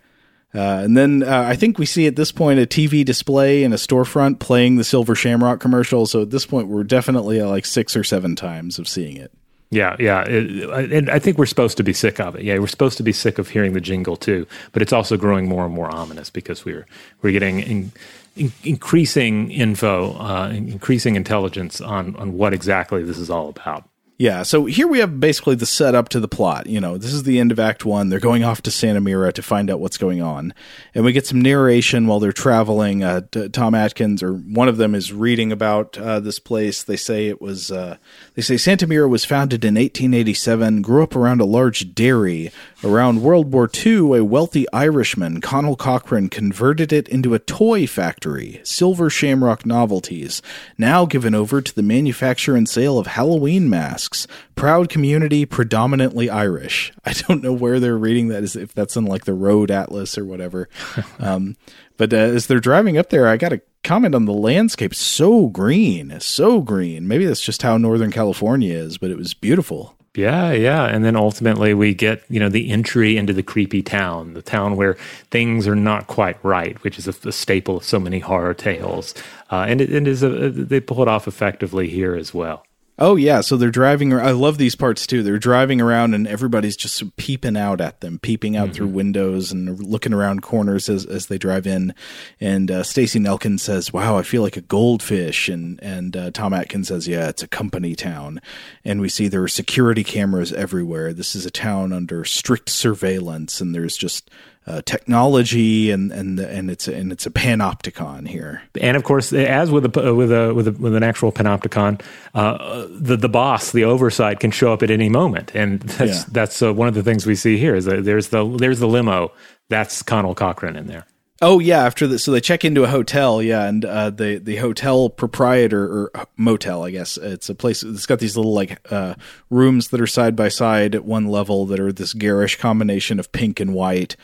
Uh, 0.54 0.80
and 0.82 0.96
then 0.96 1.22
uh, 1.22 1.44
I 1.46 1.56
think 1.56 1.78
we 1.78 1.84
see 1.84 2.06
at 2.06 2.16
this 2.16 2.32
point 2.32 2.58
a 2.58 2.66
TV 2.66 3.04
display 3.04 3.64
in 3.64 3.72
a 3.72 3.76
storefront 3.76 4.38
playing 4.38 4.76
the 4.76 4.84
Silver 4.84 5.14
Shamrock 5.14 5.60
commercial. 5.60 6.06
So 6.06 6.22
at 6.22 6.30
this 6.30 6.46
point, 6.46 6.68
we're 6.68 6.84
definitely 6.84 7.38
at 7.38 7.48
like 7.48 7.66
six 7.66 7.94
or 7.94 8.02
seven 8.02 8.34
times 8.34 8.78
of 8.78 8.88
seeing 8.88 9.18
it. 9.18 9.30
Yeah, 9.70 9.96
yeah, 9.98 10.24
it, 10.26 10.92
and 10.92 11.10
I 11.10 11.18
think 11.18 11.36
we're 11.36 11.44
supposed 11.44 11.76
to 11.76 11.82
be 11.82 11.92
sick 11.92 12.18
of 12.20 12.34
it. 12.36 12.42
Yeah, 12.42 12.58
we're 12.58 12.68
supposed 12.68 12.96
to 12.96 13.02
be 13.02 13.12
sick 13.12 13.38
of 13.38 13.50
hearing 13.50 13.74
the 13.74 13.82
jingle 13.82 14.16
too. 14.16 14.46
But 14.72 14.80
it's 14.80 14.94
also 14.94 15.18
growing 15.18 15.46
more 15.46 15.66
and 15.66 15.74
more 15.74 15.94
ominous 15.94 16.30
because 16.30 16.64
we're 16.64 16.86
we're 17.20 17.32
getting 17.32 17.60
in, 17.60 17.92
in, 18.38 18.52
increasing 18.64 19.50
info, 19.50 20.12
uh, 20.18 20.50
increasing 20.54 21.16
intelligence 21.16 21.80
on 21.80 22.16
on 22.16 22.34
what 22.34 22.54
exactly 22.54 23.02
this 23.02 23.18
is 23.18 23.30
all 23.30 23.48
about. 23.48 23.88
Yeah, 24.20 24.42
so 24.42 24.64
here 24.64 24.88
we 24.88 24.98
have 24.98 25.20
basically 25.20 25.54
the 25.54 25.64
setup 25.64 26.08
to 26.08 26.18
the 26.18 26.26
plot. 26.26 26.66
You 26.66 26.80
know, 26.80 26.98
this 26.98 27.12
is 27.12 27.22
the 27.22 27.38
end 27.38 27.52
of 27.52 27.60
Act 27.60 27.84
One. 27.84 28.08
They're 28.08 28.18
going 28.18 28.42
off 28.42 28.60
to 28.62 28.70
Santa 28.72 29.00
Mira 29.00 29.32
to 29.32 29.42
find 29.42 29.70
out 29.70 29.78
what's 29.78 29.96
going 29.96 30.20
on, 30.20 30.52
and 30.92 31.04
we 31.04 31.12
get 31.12 31.24
some 31.24 31.40
narration 31.40 32.08
while 32.08 32.18
they're 32.18 32.32
traveling. 32.32 33.04
Uh, 33.04 33.20
Tom 33.52 33.76
Atkins, 33.76 34.20
or 34.20 34.32
one 34.32 34.66
of 34.68 34.76
them, 34.76 34.96
is 34.96 35.12
reading 35.12 35.52
about 35.52 35.96
uh, 35.96 36.18
this 36.18 36.40
place. 36.40 36.82
They 36.82 36.96
say 36.96 37.28
it 37.28 37.40
was. 37.40 37.70
Uh, 37.70 37.98
they 38.34 38.42
say 38.42 38.56
Santa 38.56 38.88
Mira 38.88 39.08
was 39.08 39.24
founded 39.24 39.64
in 39.64 39.76
1887. 39.76 40.82
Grew 40.82 41.04
up 41.04 41.14
around 41.14 41.40
a 41.40 41.44
large 41.44 41.94
dairy. 41.94 42.50
Around 42.84 43.22
World 43.22 43.52
War 43.52 43.68
II, 43.74 44.16
a 44.16 44.24
wealthy 44.24 44.64
Irishman, 44.72 45.40
Conal 45.40 45.74
Cochran, 45.74 46.28
converted 46.28 46.92
it 46.92 47.08
into 47.08 47.34
a 47.34 47.40
toy 47.40 47.88
factory, 47.88 48.60
Silver 48.62 49.10
Shamrock 49.10 49.66
Novelties, 49.66 50.40
now 50.78 51.04
given 51.04 51.34
over 51.34 51.60
to 51.60 51.74
the 51.74 51.82
manufacture 51.82 52.54
and 52.54 52.68
sale 52.68 52.96
of 52.96 53.08
Halloween 53.08 53.68
masks. 53.68 54.28
Proud 54.54 54.88
community, 54.88 55.44
predominantly 55.44 56.30
Irish. 56.30 56.92
I 57.04 57.14
don't 57.14 57.42
know 57.42 57.52
where 57.52 57.80
they're 57.80 57.98
reading 57.98 58.28
that, 58.28 58.44
as 58.44 58.54
if 58.54 58.72
that's 58.72 58.96
in 58.96 59.06
like 59.06 59.24
the 59.24 59.34
Road 59.34 59.72
Atlas 59.72 60.16
or 60.16 60.24
whatever. 60.24 60.68
um, 61.18 61.56
but 61.96 62.12
uh, 62.12 62.16
as 62.16 62.46
they're 62.46 62.60
driving 62.60 62.96
up 62.96 63.10
there, 63.10 63.26
I 63.26 63.38
got 63.38 63.48
to 63.48 63.60
comment 63.82 64.14
on 64.14 64.26
the 64.26 64.32
landscape. 64.32 64.94
So 64.94 65.48
green, 65.48 66.20
so 66.20 66.60
green. 66.60 67.08
Maybe 67.08 67.26
that's 67.26 67.40
just 67.40 67.62
how 67.62 67.76
Northern 67.76 68.12
California 68.12 68.72
is, 68.72 68.98
but 68.98 69.10
it 69.10 69.16
was 69.16 69.34
beautiful. 69.34 69.97
Yeah, 70.18 70.50
yeah, 70.52 70.86
and 70.86 71.04
then 71.04 71.14
ultimately 71.14 71.74
we 71.74 71.94
get 71.94 72.24
you 72.28 72.40
know 72.40 72.48
the 72.48 72.70
entry 72.72 73.16
into 73.16 73.32
the 73.32 73.42
creepy 73.44 73.82
town, 73.82 74.34
the 74.34 74.42
town 74.42 74.74
where 74.76 74.94
things 75.30 75.68
are 75.68 75.76
not 75.76 76.08
quite 76.08 76.44
right, 76.44 76.82
which 76.82 76.98
is 76.98 77.06
a, 77.06 77.28
a 77.28 77.32
staple 77.32 77.76
of 77.76 77.84
so 77.84 78.00
many 78.00 78.18
horror 78.18 78.54
tales, 78.54 79.14
uh, 79.52 79.66
and 79.68 79.80
it, 79.80 79.92
it 79.92 80.08
is 80.08 80.24
a, 80.24 80.50
they 80.50 80.80
pull 80.80 81.02
it 81.02 81.08
off 81.08 81.28
effectively 81.28 81.88
here 81.88 82.16
as 82.16 82.34
well. 82.34 82.66
Oh 83.00 83.14
yeah, 83.14 83.42
so 83.42 83.56
they're 83.56 83.70
driving. 83.70 84.12
I 84.12 84.32
love 84.32 84.58
these 84.58 84.74
parts 84.74 85.06
too. 85.06 85.22
They're 85.22 85.38
driving 85.38 85.80
around 85.80 86.14
and 86.14 86.26
everybody's 86.26 86.76
just 86.76 87.16
peeping 87.16 87.56
out 87.56 87.80
at 87.80 88.00
them, 88.00 88.18
peeping 88.18 88.56
out 88.56 88.66
mm-hmm. 88.66 88.74
through 88.74 88.86
windows 88.88 89.52
and 89.52 89.80
looking 89.80 90.12
around 90.12 90.42
corners 90.42 90.88
as 90.88 91.06
as 91.06 91.26
they 91.26 91.38
drive 91.38 91.64
in. 91.64 91.94
And 92.40 92.72
uh, 92.72 92.82
Stacey 92.82 93.20
Nelkin 93.20 93.60
says, 93.60 93.92
"Wow, 93.92 94.18
I 94.18 94.22
feel 94.22 94.42
like 94.42 94.56
a 94.56 94.62
goldfish." 94.62 95.48
And 95.48 95.78
and 95.80 96.16
uh, 96.16 96.30
Tom 96.32 96.52
Atkins 96.52 96.88
says, 96.88 97.06
"Yeah, 97.06 97.28
it's 97.28 97.42
a 97.42 97.48
company 97.48 97.94
town." 97.94 98.40
And 98.84 99.00
we 99.00 99.08
see 99.08 99.28
there 99.28 99.44
are 99.44 99.48
security 99.48 100.02
cameras 100.02 100.52
everywhere. 100.52 101.12
This 101.12 101.36
is 101.36 101.46
a 101.46 101.52
town 101.52 101.92
under 101.92 102.24
strict 102.24 102.68
surveillance, 102.68 103.60
and 103.60 103.76
there's 103.76 103.96
just 103.96 104.28
uh, 104.66 104.82
technology 104.82 105.90
and 105.90 106.12
and 106.12 106.38
and 106.38 106.70
it's 106.70 106.88
and 106.88 107.10
it's 107.10 107.26
a 107.26 107.30
panopticon 107.30 108.28
here. 108.28 108.62
And 108.80 108.96
of 108.96 109.04
course, 109.04 109.32
as 109.32 109.70
with 109.70 109.84
a 109.84 110.14
with 110.14 110.30
a 110.30 110.52
with 110.52 110.68
a, 110.68 110.72
with 110.72 110.94
an 110.94 111.02
actual 111.02 111.32
panopticon, 111.32 112.02
uh, 112.34 112.86
the 112.90 113.16
the 113.16 113.28
boss, 113.28 113.72
the 113.72 113.84
oversight, 113.84 114.40
can 114.40 114.50
show 114.50 114.72
up 114.72 114.82
at 114.82 114.90
any 114.90 115.08
moment, 115.08 115.52
and 115.54 115.80
that's 115.80 116.18
yeah. 116.18 116.24
that's 116.30 116.62
uh, 116.62 116.72
one 116.74 116.88
of 116.88 116.94
the 116.94 117.02
things 117.02 117.26
we 117.26 117.34
see 117.34 117.56
here. 117.56 117.74
Is 117.74 117.86
that 117.86 118.04
there's 118.04 118.28
the 118.28 118.44
there's 118.58 118.78
the 118.80 118.88
limo. 118.88 119.32
That's 119.70 120.02
Conal 120.02 120.34
Cochran 120.34 120.76
in 120.76 120.86
there. 120.86 121.06
Oh 121.40 121.60
yeah, 121.60 121.84
after 121.84 122.08
the 122.08 122.18
so 122.18 122.32
they 122.32 122.40
check 122.40 122.64
into 122.64 122.82
a 122.82 122.88
hotel, 122.88 123.40
yeah, 123.40 123.68
and 123.68 123.84
uh, 123.84 124.10
the 124.10 124.38
the 124.38 124.56
hotel 124.56 125.08
proprietor 125.08 125.84
or 125.84 126.26
motel, 126.36 126.82
I 126.82 126.90
guess 126.90 127.16
it's 127.16 127.48
a 127.48 127.54
place. 127.54 127.84
It's 127.84 128.06
got 128.06 128.18
these 128.18 128.36
little 128.36 128.52
like 128.52 128.80
uh, 128.90 129.14
rooms 129.48 129.88
that 129.88 130.00
are 130.00 130.06
side 130.06 130.34
by 130.34 130.48
side 130.48 130.96
at 130.96 131.04
one 131.04 131.28
level 131.28 131.64
that 131.66 131.78
are 131.78 131.92
this 131.92 132.12
garish 132.12 132.56
combination 132.56 133.20
of 133.20 133.30
pink 133.30 133.60
and 133.60 133.72
white. 133.72 134.16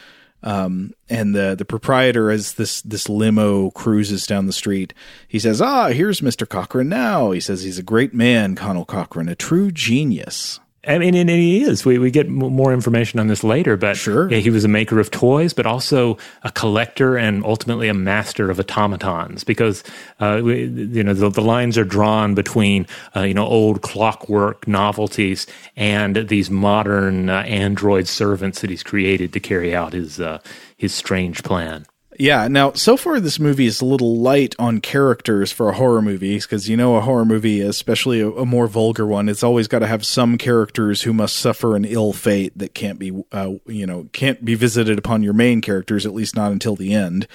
Um, 0.44 0.92
and 1.08 1.34
the 1.34 1.54
the 1.56 1.64
proprietor, 1.64 2.30
as 2.30 2.54
this 2.54 2.82
this 2.82 3.08
limo 3.08 3.70
cruises 3.70 4.26
down 4.26 4.46
the 4.46 4.52
street, 4.52 4.92
he 5.26 5.38
says, 5.38 5.60
"Ah, 5.60 5.88
here's 5.88 6.20
Mister 6.20 6.44
Cochran 6.44 6.88
now." 6.88 7.30
He 7.30 7.40
says 7.40 7.62
he's 7.62 7.78
a 7.78 7.82
great 7.82 8.12
man, 8.12 8.54
Conal 8.54 8.84
Cochran, 8.84 9.28
a 9.28 9.34
true 9.34 9.72
genius. 9.72 10.60
I 10.86 10.98
mean, 10.98 11.14
and 11.14 11.30
he 11.30 11.62
is. 11.62 11.84
We 11.84 11.98
we 11.98 12.10
get 12.10 12.28
more 12.28 12.72
information 12.72 13.20
on 13.20 13.26
this 13.26 13.42
later, 13.44 13.76
but 13.76 13.96
sure, 13.96 14.30
yeah, 14.30 14.38
he 14.38 14.50
was 14.50 14.64
a 14.64 14.68
maker 14.68 15.00
of 15.00 15.10
toys, 15.10 15.52
but 15.52 15.66
also 15.66 16.18
a 16.42 16.50
collector 16.50 17.16
and 17.16 17.44
ultimately 17.44 17.88
a 17.88 17.94
master 17.94 18.50
of 18.50 18.58
automatons. 18.58 19.44
Because 19.44 19.82
uh, 20.20 20.40
we, 20.42 20.64
you 20.64 21.02
know 21.02 21.14
the, 21.14 21.30
the, 21.30 21.42
lines 21.42 21.78
are 21.78 21.84
drawn 21.84 22.34
between 22.34 22.86
uh, 23.16 23.22
you 23.22 23.34
know 23.34 23.46
old 23.46 23.82
clockwork 23.82 24.66
novelties 24.68 25.46
and 25.76 26.16
these 26.28 26.50
modern 26.50 27.28
uh, 27.30 27.42
android 27.42 28.08
servants 28.08 28.60
that 28.60 28.70
he's 28.70 28.82
created 28.82 29.32
to 29.32 29.40
carry 29.40 29.74
out 29.74 29.92
his 29.92 30.20
uh, 30.20 30.38
his 30.76 30.94
strange 30.94 31.42
plan. 31.42 31.86
Yeah. 32.18 32.48
Now, 32.48 32.72
so 32.72 32.96
far, 32.96 33.20
this 33.20 33.38
movie 33.38 33.66
is 33.66 33.80
a 33.80 33.84
little 33.84 34.16
light 34.18 34.54
on 34.58 34.80
characters 34.80 35.52
for 35.52 35.68
a 35.68 35.74
horror 35.74 36.02
movie 36.02 36.38
because 36.38 36.68
you 36.68 36.76
know 36.76 36.96
a 36.96 37.00
horror 37.00 37.24
movie, 37.24 37.60
especially 37.60 38.20
a, 38.20 38.28
a 38.30 38.46
more 38.46 38.66
vulgar 38.66 39.06
one, 39.06 39.28
it's 39.28 39.42
always 39.42 39.68
got 39.68 39.80
to 39.80 39.86
have 39.86 40.04
some 40.04 40.38
characters 40.38 41.02
who 41.02 41.12
must 41.12 41.36
suffer 41.36 41.76
an 41.76 41.84
ill 41.84 42.12
fate 42.12 42.56
that 42.58 42.74
can't 42.74 42.98
be, 42.98 43.12
uh, 43.32 43.52
you 43.66 43.86
know, 43.86 44.08
can't 44.12 44.44
be 44.44 44.54
visited 44.54 44.98
upon 44.98 45.22
your 45.22 45.34
main 45.34 45.60
characters 45.60 46.06
at 46.06 46.14
least 46.14 46.36
not 46.36 46.52
until 46.52 46.76
the 46.76 46.94
end. 46.94 47.26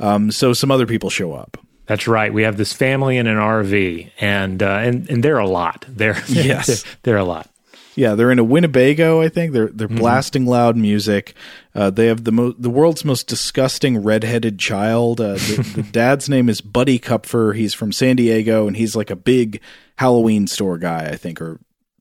Um, 0.00 0.30
so 0.30 0.52
some 0.52 0.70
other 0.70 0.86
people 0.86 1.10
show 1.10 1.32
up. 1.32 1.58
That's 1.86 2.06
right. 2.06 2.32
We 2.32 2.42
have 2.42 2.58
this 2.58 2.72
family 2.72 3.16
in 3.16 3.26
an 3.26 3.38
RV, 3.38 4.10
and 4.20 4.62
uh, 4.62 4.66
and 4.66 5.08
and 5.08 5.24
they're 5.24 5.38
a 5.38 5.48
lot. 5.48 5.86
They're 5.88 6.22
yes, 6.28 6.66
they're, 6.66 6.92
they're 7.02 7.16
a 7.16 7.24
lot. 7.24 7.48
Yeah, 7.98 8.14
they're 8.14 8.30
in 8.30 8.38
a 8.38 8.44
Winnebago. 8.44 9.20
I 9.20 9.28
think 9.28 9.52
they're 9.52 9.66
they're 9.66 9.88
mm-hmm. 9.88 9.98
blasting 9.98 10.46
loud 10.46 10.76
music. 10.76 11.34
Uh, 11.74 11.90
they 11.90 12.06
have 12.06 12.22
the 12.22 12.30
mo- 12.30 12.54
the 12.56 12.70
world's 12.70 13.04
most 13.04 13.26
disgusting 13.26 14.04
redheaded 14.04 14.56
child. 14.56 15.20
Uh, 15.20 15.32
the, 15.32 15.72
the, 15.74 15.82
dad's 15.82 16.28
name 16.28 16.48
is 16.48 16.60
Buddy 16.60 17.00
Kupfer. 17.00 17.54
He's 17.54 17.74
from 17.74 17.90
San 17.90 18.14
Diego, 18.14 18.68
and 18.68 18.76
he's 18.76 18.94
like 18.94 19.10
a 19.10 19.16
big 19.16 19.60
Halloween 19.96 20.46
store 20.46 20.78
guy, 20.78 21.08
I 21.08 21.16
think, 21.16 21.42
or 21.42 21.58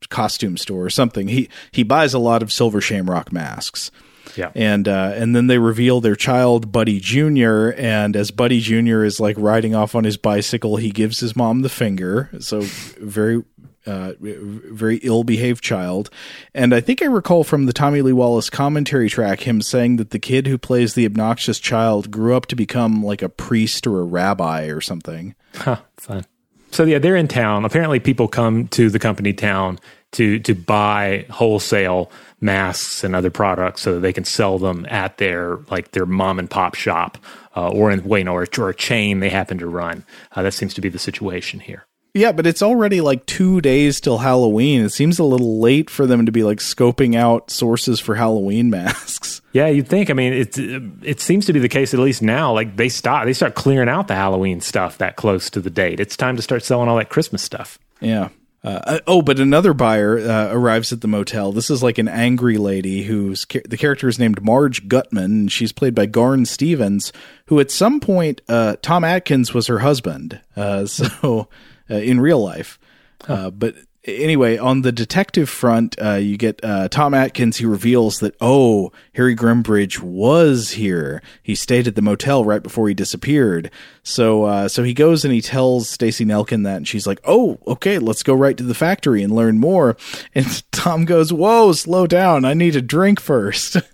costume 0.09 0.55
store 0.57 0.85
or 0.85 0.91
something. 0.91 1.29
He 1.29 1.49
he 1.71 1.81
buys 1.81 2.13
a 2.13 2.19
lot 2.19 2.43
of 2.43 2.51
silver 2.51 2.79
shamrock 2.79 3.33
masks. 3.33 3.89
Yeah. 4.35 4.51
And 4.53 4.87
uh, 4.87 5.13
and 5.15 5.35
then 5.35 5.47
they 5.47 5.57
reveal 5.57 5.99
their 5.99 6.15
child, 6.15 6.71
Buddy 6.71 6.99
Jr. 6.99 7.69
And 7.75 8.15
as 8.15 8.29
Buddy 8.29 8.59
Jr. 8.59 9.03
is 9.03 9.19
like 9.19 9.35
riding 9.39 9.73
off 9.73 9.95
on 9.95 10.03
his 10.03 10.17
bicycle, 10.17 10.75
he 10.75 10.91
gives 10.91 11.21
his 11.21 11.35
mom 11.35 11.63
the 11.63 11.69
finger. 11.69 12.29
So 12.39 12.61
very 12.99 13.43
uh, 13.87 14.13
very 14.19 14.97
ill-behaved 14.97 15.63
child. 15.63 16.09
And 16.53 16.73
I 16.73 16.81
think 16.81 17.01
I 17.01 17.05
recall 17.05 17.43
from 17.43 17.65
the 17.65 17.73
Tommy 17.73 18.01
Lee 18.01 18.13
Wallace 18.13 18.49
commentary 18.49 19.09
track 19.09 19.41
him 19.41 19.61
saying 19.61 19.95
that 19.97 20.11
the 20.11 20.19
kid 20.19 20.47
who 20.47 20.57
plays 20.57 20.93
the 20.93 21.05
obnoxious 21.05 21.59
child 21.59 22.11
grew 22.11 22.35
up 22.35 22.45
to 22.47 22.55
become 22.55 23.03
like 23.03 23.21
a 23.21 23.29
priest 23.29 23.87
or 23.87 23.99
a 23.99 24.03
rabbi 24.03 24.65
or 24.65 24.81
something. 24.81 25.35
Huh, 25.55 25.77
fun. 25.97 26.25
So 26.71 26.83
yeah, 26.83 26.99
they're 26.99 27.15
in 27.15 27.27
town. 27.27 27.65
Apparently, 27.65 27.99
people 27.99 28.27
come 28.27 28.67
to 28.69 28.89
the 28.89 28.99
company 28.99 29.33
town 29.33 29.79
to 30.13 30.39
to 30.39 30.53
buy 30.53 31.25
wholesale 31.29 32.11
masks 32.39 33.03
and 33.03 33.15
other 33.15 33.29
products 33.29 33.81
so 33.81 33.95
that 33.95 33.99
they 34.01 34.13
can 34.13 34.23
sell 34.23 34.59
them 34.59 34.85
at 34.89 35.17
their 35.17 35.57
like 35.71 35.91
their 35.91 36.05
mom 36.05 36.39
and 36.39 36.49
pop 36.49 36.75
shop 36.75 37.17
uh, 37.55 37.69
or 37.69 37.91
in 37.91 38.07
you 38.09 38.23
know, 38.23 38.33
or, 38.33 38.47
or 38.57 38.69
a 38.69 38.75
chain 38.75 39.19
they 39.19 39.29
happen 39.29 39.57
to 39.57 39.67
run. 39.67 40.03
Uh, 40.35 40.43
that 40.43 40.53
seems 40.53 40.73
to 40.73 40.81
be 40.81 40.89
the 40.89 40.99
situation 40.99 41.59
here. 41.59 41.85
Yeah, 42.17 42.31
but 42.31 42.47
it's 42.47 42.63
already 42.63 42.99
like 43.01 43.25
two 43.27 43.61
days 43.61 44.01
till 44.01 44.17
Halloween. 44.17 44.81
It 44.81 44.89
seems 44.89 45.19
a 45.19 45.23
little 45.23 45.59
late 45.59 45.89
for 45.89 46.07
them 46.07 46.25
to 46.25 46.31
be 46.31 46.43
like 46.43 46.57
scoping 46.57 47.15
out 47.15 47.51
sources 47.51 47.99
for 47.99 48.15
Halloween 48.15 48.69
masks. 48.71 49.41
Yeah, 49.53 49.67
you'd 49.67 49.87
think. 49.87 50.09
I 50.09 50.13
mean, 50.13 50.33
it 50.33 50.57
it 50.57 51.21
seems 51.21 51.45
to 51.45 51.53
be 51.53 51.59
the 51.59 51.69
case 51.69 51.93
at 51.93 51.99
least 51.99 52.21
now. 52.21 52.53
Like 52.53 52.75
they 52.75 52.89
stop, 52.89 53.25
they 53.25 53.33
start 53.33 53.55
clearing 53.55 53.89
out 53.89 54.07
the 54.07 54.15
Halloween 54.15 54.61
stuff 54.61 54.97
that 54.97 55.15
close 55.15 55.49
to 55.51 55.61
the 55.61 55.69
date. 55.69 55.99
It's 55.99 56.17
time 56.17 56.35
to 56.35 56.41
start 56.41 56.63
selling 56.63 56.89
all 56.89 56.97
that 56.97 57.09
Christmas 57.09 57.43
stuff. 57.43 57.77
Yeah. 58.01 58.29
Uh, 58.63 58.81
uh 58.85 58.99
oh, 59.05 59.21
but 59.21 59.39
another 59.39 59.73
buyer 59.73 60.17
uh, 60.17 60.49
arrives 60.51 60.91
at 60.91 61.01
the 61.01 61.07
motel. 61.07 61.51
This 61.51 61.69
is 61.69 61.83
like 61.83 61.99
an 61.99 62.07
angry 62.07 62.57
lady 62.57 63.03
who's 63.03 63.45
the 63.45 63.77
character 63.77 64.07
is 64.07 64.17
named 64.17 64.41
Marge 64.41 64.87
Gutman, 64.87 65.23
and 65.23 65.51
she's 65.51 65.71
played 65.71 65.93
by 65.93 66.07
Garn 66.07 66.45
Stevens, 66.45 67.13
who 67.45 67.59
at 67.59 67.71
some 67.71 67.99
point 67.99 68.41
uh, 68.49 68.75
Tom 68.81 69.03
Atkins 69.03 69.53
was 69.53 69.67
her 69.67 69.79
husband. 69.79 70.41
Uh, 70.55 70.85
so 70.87 71.47
uh, 71.89 71.95
in 71.95 72.19
real 72.19 72.43
life. 72.43 72.79
Uh, 73.27 73.49
but 73.49 73.75
anyway, 74.07 74.57
on 74.57 74.81
the 74.81 74.91
detective 74.91 75.49
front, 75.49 75.95
uh, 76.01 76.13
you 76.13 76.37
get 76.37 76.63
uh, 76.63 76.87
Tom 76.89 77.13
Atkins. 77.13 77.57
He 77.57 77.65
reveals 77.65 78.19
that 78.19 78.35
oh, 78.39 78.91
Harry 79.15 79.35
Grimbridge 79.35 79.99
was 79.99 80.71
here. 80.71 81.21
He 81.43 81.55
stayed 81.55 81.87
at 81.87 81.95
the 81.95 82.01
motel 82.01 82.45
right 82.45 82.63
before 82.63 82.87
he 82.87 82.93
disappeared. 82.93 83.69
So, 84.07 84.45
uh, 84.45 84.67
so 84.69 84.83
he 84.83 84.93
goes 84.93 85.25
and 85.25 85.33
he 85.33 85.41
tells 85.41 85.89
Stacey 85.89 86.23
Nelkin 86.23 86.63
that, 86.63 86.77
and 86.77 86.87
she's 86.87 87.05
like, 87.05 87.19
"Oh, 87.25 87.59
okay, 87.67 87.99
let's 87.99 88.23
go 88.23 88.33
right 88.33 88.55
to 88.55 88.63
the 88.63 88.73
factory 88.73 89.21
and 89.21 89.33
learn 89.33 89.59
more." 89.59 89.97
And 90.33 90.63
Tom 90.71 91.05
goes, 91.05 91.33
"Whoa, 91.33 91.73
slow 91.73 92.07
down! 92.07 92.45
I 92.45 92.53
need 92.53 92.75
a 92.75 92.81
drink 92.81 93.19
first. 93.19 93.77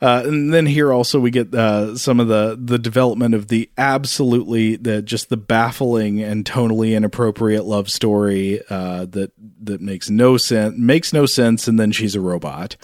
Uh, 0.00 0.22
and 0.26 0.52
then 0.52 0.66
here 0.66 0.92
also 0.92 1.18
we 1.18 1.30
get 1.30 1.54
uh, 1.54 1.96
some 1.96 2.20
of 2.20 2.28
the 2.28 2.58
the 2.62 2.78
development 2.78 3.34
of 3.34 3.48
the 3.48 3.70
absolutely 3.78 4.76
the 4.76 5.00
just 5.00 5.30
the 5.30 5.36
baffling 5.36 6.22
and 6.22 6.44
tonally 6.44 6.94
inappropriate 6.94 7.64
love 7.64 7.88
story 7.88 8.60
uh, 8.68 9.06
that 9.06 9.32
that 9.62 9.80
makes 9.80 10.10
no 10.10 10.36
sense 10.36 10.74
makes 10.76 11.14
no 11.14 11.24
sense, 11.24 11.66
and 11.66 11.80
then 11.80 11.90
she's 11.90 12.14
a 12.14 12.20
robot. 12.20 12.76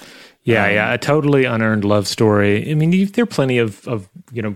Yeah, 0.44 0.64
um, 0.64 0.72
yeah, 0.72 0.94
a 0.94 0.98
totally 0.98 1.44
unearned 1.44 1.84
love 1.84 2.08
story. 2.08 2.70
I 2.70 2.74
mean, 2.74 3.06
there 3.08 3.24
are 3.24 3.26
plenty 3.26 3.58
of 3.58 3.86
of 3.86 4.08
you 4.32 4.40
know 4.40 4.54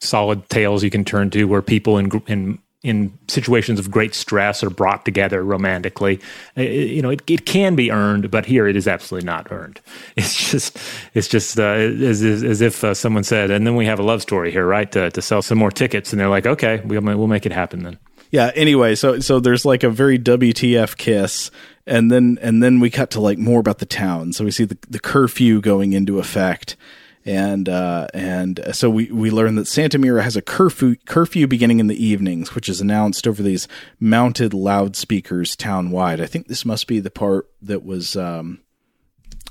solid 0.00 0.48
tales 0.48 0.84
you 0.84 0.90
can 0.90 1.04
turn 1.04 1.30
to 1.30 1.44
where 1.44 1.62
people 1.62 1.98
in 1.98 2.10
in 2.26 2.58
in 2.84 3.18
situations 3.28 3.80
of 3.80 3.90
great 3.90 4.14
stress 4.14 4.62
are 4.62 4.68
brought 4.68 5.06
together 5.06 5.42
romantically. 5.42 6.20
It, 6.54 6.90
you 6.90 7.00
know, 7.00 7.08
it, 7.08 7.22
it 7.28 7.46
can 7.46 7.74
be 7.74 7.90
earned, 7.90 8.30
but 8.30 8.44
here 8.44 8.68
it 8.68 8.76
is 8.76 8.86
absolutely 8.86 9.24
not 9.26 9.50
earned. 9.50 9.80
It's 10.16 10.50
just, 10.50 10.78
it's 11.14 11.26
just 11.26 11.58
uh, 11.58 11.62
as, 11.62 12.22
as 12.22 12.60
if 12.60 12.84
uh, 12.84 12.94
someone 12.94 13.24
said, 13.24 13.50
and 13.50 13.66
then 13.66 13.74
we 13.74 13.86
have 13.86 13.98
a 13.98 14.02
love 14.02 14.20
story 14.22 14.52
here, 14.52 14.66
right? 14.66 14.92
To, 14.92 15.10
to 15.10 15.22
sell 15.22 15.40
some 15.42 15.58
more 15.58 15.70
tickets, 15.70 16.12
and 16.12 16.20
they're 16.20 16.28
like, 16.28 16.46
okay, 16.46 16.82
we'll 16.84 17.00
we'll 17.00 17.26
make 17.26 17.46
it 17.46 17.52
happen 17.52 17.82
then. 17.82 17.98
Yeah. 18.30 18.52
Anyway, 18.54 18.94
so 18.94 19.18
so 19.20 19.40
there's 19.40 19.64
like 19.64 19.82
a 19.82 19.90
very 19.90 20.18
WTF 20.18 20.96
kiss, 20.98 21.50
and 21.86 22.12
then 22.12 22.38
and 22.42 22.62
then 22.62 22.80
we 22.80 22.90
cut 22.90 23.10
to 23.12 23.20
like 23.20 23.38
more 23.38 23.60
about 23.60 23.78
the 23.78 23.86
town. 23.86 24.32
So 24.34 24.44
we 24.44 24.50
see 24.50 24.64
the 24.64 24.78
the 24.88 25.00
curfew 25.00 25.60
going 25.60 25.94
into 25.94 26.18
effect 26.18 26.76
and 27.24 27.68
uh, 27.68 28.06
and 28.12 28.60
so 28.72 28.90
we 28.90 29.10
we 29.10 29.30
learn 29.30 29.54
that 29.54 29.66
Santa 29.66 29.98
Mira 29.98 30.22
has 30.22 30.36
a 30.36 30.42
curfew 30.42 30.96
curfew 31.06 31.46
beginning 31.46 31.80
in 31.80 31.86
the 31.86 32.04
evenings, 32.04 32.54
which 32.54 32.68
is 32.68 32.80
announced 32.80 33.26
over 33.26 33.42
these 33.42 33.66
mounted 33.98 34.52
loudspeakers 34.52 35.56
town 35.56 35.90
wide. 35.90 36.20
I 36.20 36.26
think 36.26 36.48
this 36.48 36.64
must 36.64 36.86
be 36.86 37.00
the 37.00 37.10
part 37.10 37.48
that 37.62 37.84
was. 37.84 38.16
Um, 38.16 38.60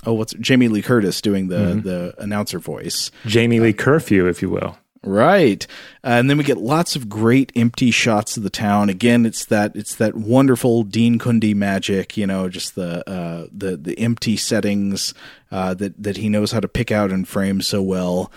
oh, 0.04 0.12
what's 0.14 0.34
Jamie 0.34 0.68
Lee 0.68 0.82
Curtis 0.82 1.20
doing 1.20 1.48
the 1.48 1.56
mm-hmm. 1.56 1.80
the 1.80 2.14
announcer 2.18 2.58
voice? 2.58 3.10
Jamie 3.26 3.60
Lee 3.60 3.72
Curfew, 3.72 4.26
if 4.26 4.40
you 4.40 4.50
will. 4.50 4.78
Right. 5.04 5.66
Uh, 6.02 6.16
and 6.16 6.30
then 6.30 6.38
we 6.38 6.44
get 6.44 6.56
lots 6.56 6.96
of 6.96 7.10
great 7.10 7.52
empty 7.54 7.90
shots 7.90 8.38
of 8.38 8.42
the 8.42 8.50
town. 8.50 8.88
Again, 8.88 9.26
it's 9.26 9.44
that 9.46 9.76
it's 9.76 9.96
that 9.96 10.14
wonderful 10.14 10.82
Dean 10.82 11.18
Cundey 11.18 11.54
magic, 11.54 12.16
you 12.16 12.26
know, 12.26 12.48
just 12.48 12.74
the 12.74 13.08
uh, 13.08 13.46
the 13.52 13.76
the 13.76 13.98
empty 13.98 14.38
settings 14.38 15.12
uh, 15.52 15.74
that 15.74 16.02
that 16.02 16.16
he 16.16 16.30
knows 16.30 16.52
how 16.52 16.60
to 16.60 16.68
pick 16.68 16.90
out 16.90 17.12
and 17.12 17.28
frame 17.28 17.60
so 17.60 17.82
well. 17.82 18.32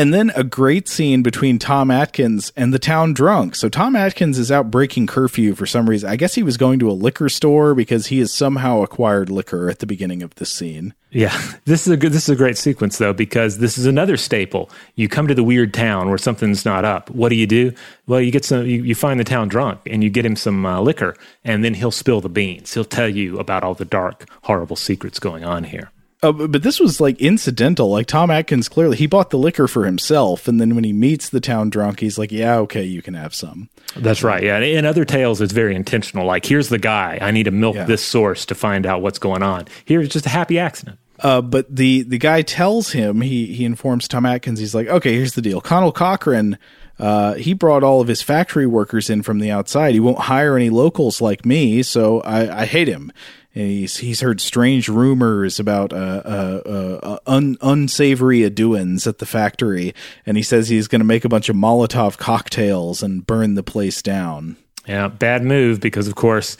And 0.00 0.14
then 0.14 0.32
a 0.34 0.42
great 0.42 0.88
scene 0.88 1.22
between 1.22 1.58
Tom 1.58 1.90
Atkins 1.90 2.54
and 2.56 2.72
the 2.72 2.78
town 2.78 3.12
drunk. 3.12 3.54
So 3.54 3.68
Tom 3.68 3.94
Atkins 3.94 4.38
is 4.38 4.50
out 4.50 4.70
breaking 4.70 5.08
curfew 5.08 5.54
for 5.54 5.66
some 5.66 5.90
reason. 5.90 6.08
I 6.08 6.16
guess 6.16 6.34
he 6.34 6.42
was 6.42 6.56
going 6.56 6.78
to 6.78 6.90
a 6.90 6.92
liquor 6.92 7.28
store 7.28 7.74
because 7.74 8.06
he 8.06 8.18
has 8.20 8.32
somehow 8.32 8.80
acquired 8.80 9.28
liquor 9.28 9.68
at 9.68 9.80
the 9.80 9.86
beginning 9.86 10.22
of 10.22 10.34
this 10.36 10.48
scene. 10.48 10.94
Yeah, 11.10 11.38
this 11.66 11.86
is 11.86 11.92
a 11.92 11.98
good. 11.98 12.12
This 12.12 12.22
is 12.22 12.30
a 12.30 12.36
great 12.36 12.56
sequence 12.56 12.96
though 12.96 13.12
because 13.12 13.58
this 13.58 13.76
is 13.76 13.84
another 13.84 14.16
staple. 14.16 14.70
You 14.94 15.06
come 15.06 15.28
to 15.28 15.34
the 15.34 15.44
weird 15.44 15.74
town 15.74 16.08
where 16.08 16.16
something's 16.16 16.64
not 16.64 16.86
up. 16.86 17.10
What 17.10 17.28
do 17.28 17.34
you 17.34 17.46
do? 17.46 17.74
Well, 18.06 18.22
you 18.22 18.32
get 18.32 18.46
some. 18.46 18.64
You, 18.64 18.82
you 18.82 18.94
find 18.94 19.20
the 19.20 19.24
town 19.24 19.48
drunk 19.48 19.80
and 19.84 20.02
you 20.02 20.08
get 20.08 20.24
him 20.24 20.34
some 20.34 20.64
uh, 20.64 20.80
liquor, 20.80 21.14
and 21.44 21.62
then 21.62 21.74
he'll 21.74 21.90
spill 21.90 22.22
the 22.22 22.30
beans. 22.30 22.72
He'll 22.72 22.86
tell 22.86 23.10
you 23.10 23.38
about 23.38 23.64
all 23.64 23.74
the 23.74 23.84
dark, 23.84 24.26
horrible 24.44 24.76
secrets 24.76 25.18
going 25.18 25.44
on 25.44 25.64
here. 25.64 25.90
Uh, 26.22 26.32
but 26.32 26.62
this 26.62 26.78
was 26.78 27.00
like 27.00 27.18
incidental. 27.18 27.88
Like 27.90 28.06
Tom 28.06 28.30
Atkins 28.30 28.68
clearly 28.68 28.96
he 28.98 29.06
bought 29.06 29.30
the 29.30 29.38
liquor 29.38 29.66
for 29.66 29.86
himself, 29.86 30.46
and 30.48 30.60
then 30.60 30.74
when 30.74 30.84
he 30.84 30.92
meets 30.92 31.30
the 31.30 31.40
town 31.40 31.70
drunk, 31.70 32.00
he's 32.00 32.18
like, 32.18 32.30
"Yeah, 32.30 32.58
okay, 32.58 32.84
you 32.84 33.00
can 33.00 33.14
have 33.14 33.34
some." 33.34 33.70
That's 33.96 34.22
right. 34.22 34.42
Yeah. 34.42 34.58
In 34.58 34.84
other 34.84 35.04
tales, 35.06 35.40
it's 35.40 35.52
very 35.54 35.74
intentional. 35.74 36.26
Like, 36.26 36.44
here's 36.44 36.68
the 36.68 36.78
guy. 36.78 37.18
I 37.22 37.30
need 37.30 37.44
to 37.44 37.50
milk 37.50 37.76
Yeah. 37.76 37.84
this 37.84 38.02
source 38.02 38.44
to 38.46 38.54
find 38.54 38.84
out 38.84 39.00
what's 39.00 39.18
going 39.18 39.42
on. 39.42 39.66
Here's 39.86 40.08
just 40.10 40.26
a 40.26 40.30
happy 40.30 40.58
accident. 40.58 40.98
Uh, 41.20 41.40
but 41.40 41.74
the 41.74 42.02
the 42.02 42.18
guy 42.18 42.42
tells 42.42 42.92
him 42.92 43.22
he 43.22 43.46
he 43.46 43.64
informs 43.64 44.06
Tom 44.06 44.26
Atkins. 44.26 44.58
He's 44.58 44.74
like, 44.74 44.88
"Okay, 44.88 45.14
here's 45.14 45.32
the 45.34 45.42
deal. 45.42 45.60
Conal 45.62 45.90
Cochran." 45.92 46.58
Uh, 46.98 47.32
he 47.34 47.54
brought 47.54 47.82
all 47.82 48.02
of 48.02 48.08
his 48.08 48.20
factory 48.20 48.66
workers 48.66 49.08
in 49.08 49.22
from 49.22 49.38
the 49.38 49.50
outside. 49.50 49.94
He 49.94 50.00
won't 50.00 50.18
hire 50.18 50.54
any 50.54 50.68
locals 50.68 51.22
like 51.22 51.46
me, 51.46 51.82
so 51.82 52.20
I, 52.20 52.60
I 52.62 52.64
hate 52.66 52.88
him. 52.88 53.10
And 53.54 53.64
he's 53.66 53.96
he's 53.96 54.20
heard 54.20 54.40
strange 54.40 54.88
rumors 54.88 55.58
about 55.58 55.92
uh, 55.92 55.96
uh, 56.24 56.98
uh, 57.02 57.18
un, 57.26 57.56
unsavory 57.60 58.48
doings 58.50 59.06
at 59.08 59.18
the 59.18 59.26
factory, 59.26 59.92
and 60.24 60.36
he 60.36 60.42
says 60.42 60.68
he's 60.68 60.86
going 60.86 61.00
to 61.00 61.04
make 61.04 61.24
a 61.24 61.28
bunch 61.28 61.48
of 61.48 61.56
Molotov 61.56 62.16
cocktails 62.16 63.02
and 63.02 63.26
burn 63.26 63.54
the 63.54 63.62
place 63.64 64.02
down. 64.02 64.56
Yeah. 64.86 65.08
Bad 65.08 65.42
move 65.42 65.80
because, 65.80 66.06
of 66.06 66.14
course, 66.14 66.56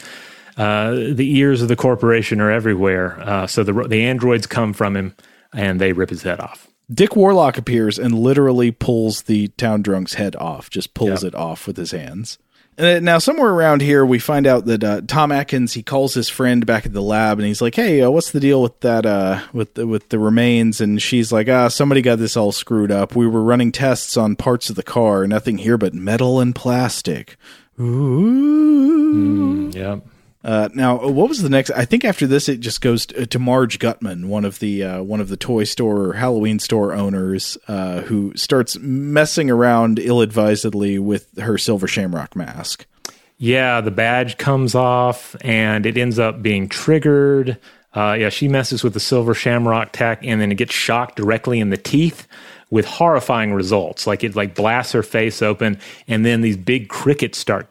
uh, 0.57 0.91
the 1.12 1.37
ears 1.39 1.62
of 1.62 1.69
the 1.69 1.77
corporation 1.77 2.41
are 2.41 2.51
everywhere. 2.51 3.21
Uh, 3.21 3.47
so 3.47 3.62
the 3.62 3.73
the 3.89 4.05
androids 4.05 4.47
come 4.49 4.73
from 4.73 4.97
him 4.97 5.15
and 5.53 5.81
they 5.81 5.93
rip 5.93 6.11
his 6.11 6.23
head 6.25 6.41
off. 6.41 6.67
Dick 6.93 7.15
Warlock 7.15 7.57
appears 7.57 8.01
and 8.01 8.19
literally 8.19 8.73
pulls 8.73 9.23
the 9.23 9.47
town 9.57 9.81
drunk's 9.83 10.15
head 10.15 10.35
off, 10.35 10.71
just 10.71 10.93
pulls 10.93 11.23
Yep. 11.23 11.35
it 11.35 11.35
off 11.37 11.69
with 11.69 11.77
his 11.77 11.93
hands. 11.93 12.37
And 12.81 13.05
now, 13.05 13.19
somewhere 13.19 13.51
around 13.51 13.82
here, 13.82 14.07
we 14.07 14.19
find 14.19 14.47
out 14.47 14.65
that 14.65 14.82
uh, 14.82 15.02
Tom 15.07 15.32
Atkins 15.32 15.74
he 15.74 15.82
calls 15.82 16.15
his 16.15 16.31
friend 16.31 16.65
back 16.65 16.86
at 16.86 16.94
the 16.94 17.02
lab, 17.02 17.39
and 17.39 17.47
he's 17.47 17.61
like, 17.61 17.74
"Hey, 17.74 18.01
uh, 18.01 18.11
what's 18.11 18.31
the 18.31 18.40
deal 18.40 18.62
with 18.62 18.81
that? 18.81 19.05
Uh, 19.05 19.43
with 19.52 19.74
the, 19.74 19.86
with 19.86 20.09
the 20.09 20.19
remains?" 20.19 20.81
And 20.81 21.01
she's 21.02 21.31
like, 21.31 21.48
"Ah, 21.48 21.69
somebody 21.69 22.01
got 22.01 22.19
this 22.19 22.39
all 22.39 22.52
screwed 22.52 22.90
up. 22.90 23.15
We 23.15 23.27
were 23.27 23.43
running 23.43 23.70
tests 23.70 24.16
on 24.16 24.35
parts 24.35 24.70
of 24.70 24.77
the 24.77 24.82
car, 24.82 25.27
nothing 25.27 25.59
here 25.59 25.77
but 25.77 25.93
metal 25.93 26.40
and 26.40 26.55
plastic." 26.55 27.36
Ooh. 27.78 29.70
Yeah. 29.74 30.01
Uh, 30.43 30.71
now, 30.73 31.07
what 31.07 31.29
was 31.29 31.43
the 31.43 31.51
next? 31.51 31.71
I 31.73 31.85
think 31.85 32.05
after 32.05 32.27
this, 32.27 32.49
it 32.49 32.61
just 32.61 32.81
goes 32.81 33.07
to, 33.07 33.27
to 33.27 33.39
Marge 33.39 33.79
Gutman, 33.79 34.29
one 34.29 34.47
of 34.47 34.59
the 34.59 34.83
uh, 34.83 35.03
one 35.03 35.21
of 35.21 35.29
the 35.29 35.37
toy 35.37 35.65
store 35.65 36.07
or 36.07 36.12
Halloween 36.15 36.59
store 36.59 36.95
owners, 36.95 37.59
uh, 37.69 38.01
who 38.03 38.33
starts 38.37 38.79
messing 38.79 39.51
around 39.51 39.99
ill-advisedly 39.99 40.99
with 40.99 41.39
her 41.39 41.59
silver 41.59 41.87
shamrock 41.87 42.35
mask. 42.35 42.87
Yeah, 43.37 43.81
the 43.81 43.91
badge 43.91 44.39
comes 44.39 44.75
off 44.75 45.35
and 45.43 45.87
it 45.87 45.97
ends 45.97 46.19
up 46.19 46.43
being 46.43 46.69
triggered. 46.69 47.59
Uh, 47.95 48.17
yeah, 48.19 48.29
she 48.29 48.49
messes 48.49 48.85
with 48.85 48.95
the 48.95 49.01
silver 49.01 49.35
shamrock 49.35 49.93
tech 49.93 50.21
and 50.23 50.41
then 50.41 50.53
it 50.53 50.57
gets 50.57 50.75
shocked 50.75 51.17
directly 51.17 51.59
in 51.59 51.71
the 51.71 51.77
teeth 51.77 52.29
with 52.69 52.85
horrifying 52.85 53.53
results. 53.53 54.07
Like 54.07 54.23
it 54.23 54.37
like 54.37 54.55
blasts 54.55 54.93
her 54.93 55.03
face 55.03 55.43
open 55.43 55.81
and 56.07 56.25
then 56.25 56.43
these 56.43 56.57
big 56.57 56.89
crickets 56.89 57.39
start 57.39 57.67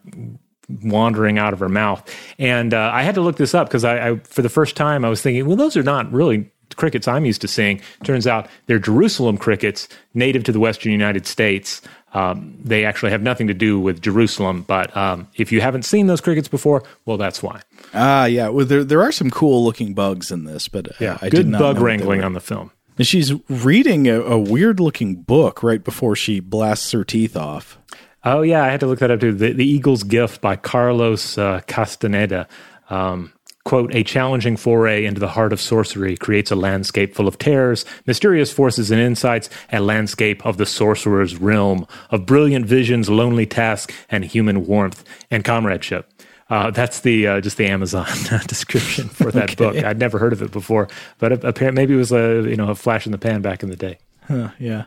wandering 0.83 1.37
out 1.37 1.53
of 1.53 1.59
her 1.59 1.69
mouth. 1.69 2.03
And 2.37 2.73
uh, 2.73 2.91
I 2.93 3.03
had 3.03 3.15
to 3.15 3.21
look 3.21 3.37
this 3.37 3.53
up 3.53 3.67
because 3.67 3.83
I, 3.83 4.09
I, 4.09 4.15
for 4.19 4.41
the 4.41 4.49
first 4.49 4.75
time, 4.75 5.03
I 5.03 5.09
was 5.09 5.21
thinking, 5.21 5.45
well, 5.45 5.55
those 5.55 5.75
are 5.75 5.83
not 5.83 6.11
really 6.11 6.51
crickets 6.75 7.07
I'm 7.07 7.25
used 7.25 7.41
to 7.41 7.47
seeing. 7.47 7.81
Turns 8.03 8.27
out 8.27 8.47
they're 8.67 8.79
Jerusalem 8.79 9.37
crickets, 9.37 9.87
native 10.13 10.43
to 10.45 10.51
the 10.51 10.59
western 10.59 10.91
United 10.91 11.25
States. 11.25 11.81
Um, 12.13 12.57
they 12.63 12.85
actually 12.85 13.11
have 13.11 13.21
nothing 13.21 13.47
to 13.47 13.53
do 13.53 13.79
with 13.79 14.01
Jerusalem, 14.01 14.63
but 14.63 14.95
um, 14.97 15.27
if 15.35 15.51
you 15.51 15.61
haven't 15.61 15.83
seen 15.83 16.07
those 16.07 16.21
crickets 16.21 16.47
before, 16.47 16.83
well, 17.05 17.17
that's 17.17 17.43
why. 17.43 17.61
Ah, 17.93 18.25
yeah. 18.25 18.49
Well, 18.49 18.65
there 18.65 18.83
there 18.83 19.01
are 19.01 19.11
some 19.11 19.29
cool 19.29 19.63
looking 19.63 19.93
bugs 19.93 20.31
in 20.31 20.45
this, 20.45 20.67
but 20.67 20.87
uh, 20.87 20.95
Yeah, 20.99 21.17
I 21.21 21.29
did 21.29 21.45
good 21.45 21.59
bug 21.59 21.79
wrangling 21.79 22.23
on 22.23 22.33
the 22.33 22.39
film. 22.39 22.71
And 22.97 23.07
she's 23.07 23.33
reading 23.47 24.07
a, 24.07 24.19
a 24.21 24.37
weird 24.37 24.79
looking 24.79 25.21
book 25.21 25.63
right 25.63 25.83
before 25.83 26.15
she 26.15 26.39
blasts 26.39 26.91
her 26.91 27.03
teeth 27.05 27.37
off. 27.37 27.78
Oh 28.23 28.41
yeah, 28.41 28.63
I 28.63 28.69
had 28.69 28.79
to 28.81 28.87
look 28.87 28.99
that 28.99 29.11
up 29.11 29.19
too. 29.19 29.33
The, 29.33 29.53
the 29.53 29.65
Eagle's 29.65 30.03
Gift 30.03 30.41
by 30.41 30.55
Carlos 30.55 31.37
uh, 31.37 31.61
Castaneda. 31.67 32.47
Um, 32.89 33.33
quote, 33.65 33.93
a 33.93 34.03
challenging 34.03 34.57
foray 34.57 35.05
into 35.05 35.19
the 35.19 35.27
heart 35.27 35.53
of 35.53 35.61
sorcery 35.61 36.17
creates 36.17 36.49
a 36.49 36.55
landscape 36.55 37.13
full 37.13 37.27
of 37.27 37.37
terrors, 37.37 37.85
mysterious 38.07 38.51
forces 38.51 38.89
and 38.89 38.99
insights, 38.99 39.49
a 39.71 39.79
landscape 39.79 40.45
of 40.45 40.57
the 40.57 40.65
sorcerer's 40.65 41.37
realm, 41.37 41.85
of 42.09 42.25
brilliant 42.25 42.65
visions, 42.65 43.09
lonely 43.09 43.45
tasks, 43.45 43.95
and 44.09 44.25
human 44.25 44.65
warmth 44.65 45.03
and 45.29 45.45
comradeship. 45.45 46.11
Uh, 46.49 46.71
that's 46.71 47.01
the 47.01 47.27
uh, 47.27 47.41
just 47.41 47.57
the 47.57 47.67
Amazon 47.67 48.07
description 48.47 49.07
for 49.07 49.31
that 49.31 49.55
book. 49.55 49.75
I'd 49.77 49.99
never 49.99 50.17
heard 50.17 50.33
of 50.33 50.41
it 50.41 50.51
before, 50.51 50.87
but 51.19 51.31
apparently 51.31 51.83
maybe 51.83 51.93
it 51.93 51.97
was 51.97 52.11
a 52.11 52.43
you 52.49 52.55
know 52.55 52.69
a 52.69 52.75
flash 52.75 53.05
in 53.05 53.11
the 53.11 53.19
pan 53.19 53.41
back 53.41 53.61
in 53.61 53.69
the 53.69 53.75
day. 53.75 53.99
Huh, 54.27 54.49
yeah. 54.57 54.85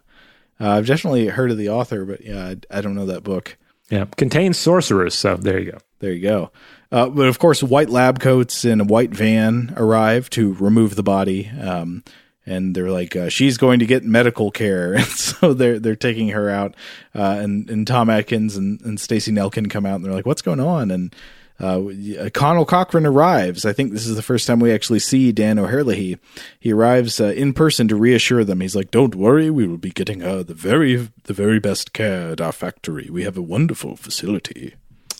Uh, 0.62 0.76
I've 0.76 0.86
definitely 0.86 1.26
heard 1.26 1.50
of 1.50 1.58
the 1.58 1.70
author, 1.70 2.04
but 2.04 2.24
yeah, 2.24 2.46
I, 2.46 2.78
I 2.78 2.80
don't 2.80 2.94
know 2.94 3.06
that 3.06 3.24
book. 3.24 3.58
Yeah, 3.90 4.04
contains 4.16 4.56
sorcerers. 4.58 5.14
So 5.14 5.36
there 5.36 5.58
you 5.58 5.72
go. 5.72 5.78
There 5.98 6.12
you 6.12 6.22
go. 6.22 6.52
Uh, 6.92 7.08
but 7.08 7.26
of 7.26 7.38
course, 7.40 7.62
white 7.62 7.90
lab 7.90 8.20
coats 8.20 8.64
in 8.64 8.80
a 8.80 8.84
white 8.84 9.10
van 9.10 9.74
arrive 9.76 10.30
to 10.30 10.54
remove 10.54 10.94
the 10.94 11.02
body. 11.02 11.48
Um, 11.48 12.04
and 12.46 12.74
they're 12.74 12.90
like, 12.90 13.16
uh, 13.16 13.28
she's 13.28 13.58
going 13.58 13.80
to 13.80 13.86
get 13.86 14.04
medical 14.04 14.50
care. 14.50 14.94
And 14.98 15.06
so 15.06 15.52
they're, 15.52 15.80
they're 15.80 15.96
taking 15.96 16.28
her 16.28 16.48
out. 16.48 16.76
Uh, 17.14 17.38
and, 17.40 17.68
and 17.68 17.86
Tom 17.86 18.08
Atkins 18.08 18.56
and, 18.56 18.80
and 18.82 19.00
Stacey 19.00 19.32
Nelkin 19.32 19.68
come 19.68 19.84
out 19.84 19.96
and 19.96 20.04
they're 20.04 20.12
like, 20.12 20.26
what's 20.26 20.42
going 20.42 20.60
on? 20.60 20.90
And, 20.90 21.14
uh, 21.62 22.28
Conal 22.34 22.66
Cochran 22.66 23.06
arrives. 23.06 23.64
I 23.64 23.72
think 23.72 23.92
this 23.92 24.06
is 24.06 24.16
the 24.16 24.22
first 24.22 24.46
time 24.46 24.60
we 24.60 24.72
actually 24.72 24.98
see 24.98 25.32
Dan 25.32 25.58
O'Herlihy. 25.58 26.18
He 26.58 26.72
arrives 26.72 27.20
uh, 27.20 27.26
in 27.26 27.52
person 27.52 27.88
to 27.88 27.96
reassure 27.96 28.44
them. 28.44 28.60
He's 28.60 28.76
like, 28.76 28.90
"Don't 28.90 29.14
worry, 29.14 29.48
we 29.48 29.66
will 29.66 29.78
be 29.78 29.90
getting 29.90 30.20
her 30.20 30.42
the 30.42 30.54
very, 30.54 30.96
the 31.24 31.32
very 31.32 31.60
best 31.60 31.92
care 31.92 32.32
at 32.32 32.40
our 32.40 32.52
factory. 32.52 33.08
We 33.10 33.22
have 33.24 33.36
a 33.36 33.42
wonderful 33.42 33.96
facility." 33.96 34.74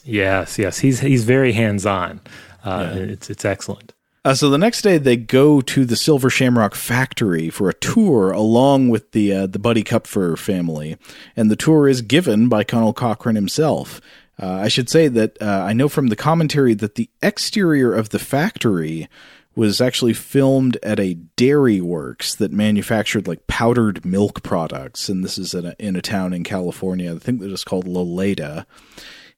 Yes, 0.04 0.58
yes, 0.58 0.80
he's 0.80 1.00
he's 1.00 1.24
very 1.24 1.52
hands 1.52 1.86
on. 1.86 2.20
Uh, 2.64 2.90
It's 2.94 3.30
it's 3.30 3.44
excellent. 3.44 3.94
Uh, 4.24 4.34
so 4.34 4.48
the 4.48 4.58
next 4.58 4.82
day 4.82 4.98
they 4.98 5.16
go 5.16 5.60
to 5.60 5.84
the 5.84 5.96
Silver 5.96 6.30
Shamrock 6.30 6.76
factory 6.76 7.50
for 7.50 7.68
a 7.68 7.74
tour 7.74 8.30
along 8.30 8.88
with 8.88 9.10
the 9.12 9.32
uh, 9.32 9.46
the 9.46 9.58
Buddy 9.58 9.82
Kupfer 9.82 10.36
family, 10.36 10.96
and 11.36 11.50
the 11.50 11.56
tour 11.56 11.88
is 11.88 12.02
given 12.02 12.48
by 12.48 12.62
Conal 12.62 12.92
Cochran 12.92 13.34
himself. 13.34 14.00
Uh, 14.42 14.54
I 14.54 14.66
should 14.66 14.90
say 14.90 15.06
that 15.06 15.40
uh, 15.40 15.64
I 15.64 15.72
know 15.72 15.88
from 15.88 16.08
the 16.08 16.16
commentary 16.16 16.74
that 16.74 16.96
the 16.96 17.08
exterior 17.22 17.94
of 17.94 18.08
the 18.08 18.18
factory 18.18 19.08
was 19.54 19.80
actually 19.80 20.14
filmed 20.14 20.78
at 20.82 20.98
a 20.98 21.14
dairy 21.14 21.80
works 21.80 22.34
that 22.34 22.50
manufactured 22.50 23.28
like 23.28 23.46
powdered 23.46 24.04
milk 24.04 24.42
products, 24.42 25.08
and 25.08 25.22
this 25.22 25.38
is 25.38 25.54
in 25.54 25.66
a, 25.66 25.76
in 25.78 25.94
a 25.94 26.02
town 26.02 26.32
in 26.32 26.42
California. 26.42 27.14
I 27.14 27.18
think 27.18 27.40
that 27.40 27.52
is 27.52 27.62
called 27.62 27.86
Loleta 27.86 28.66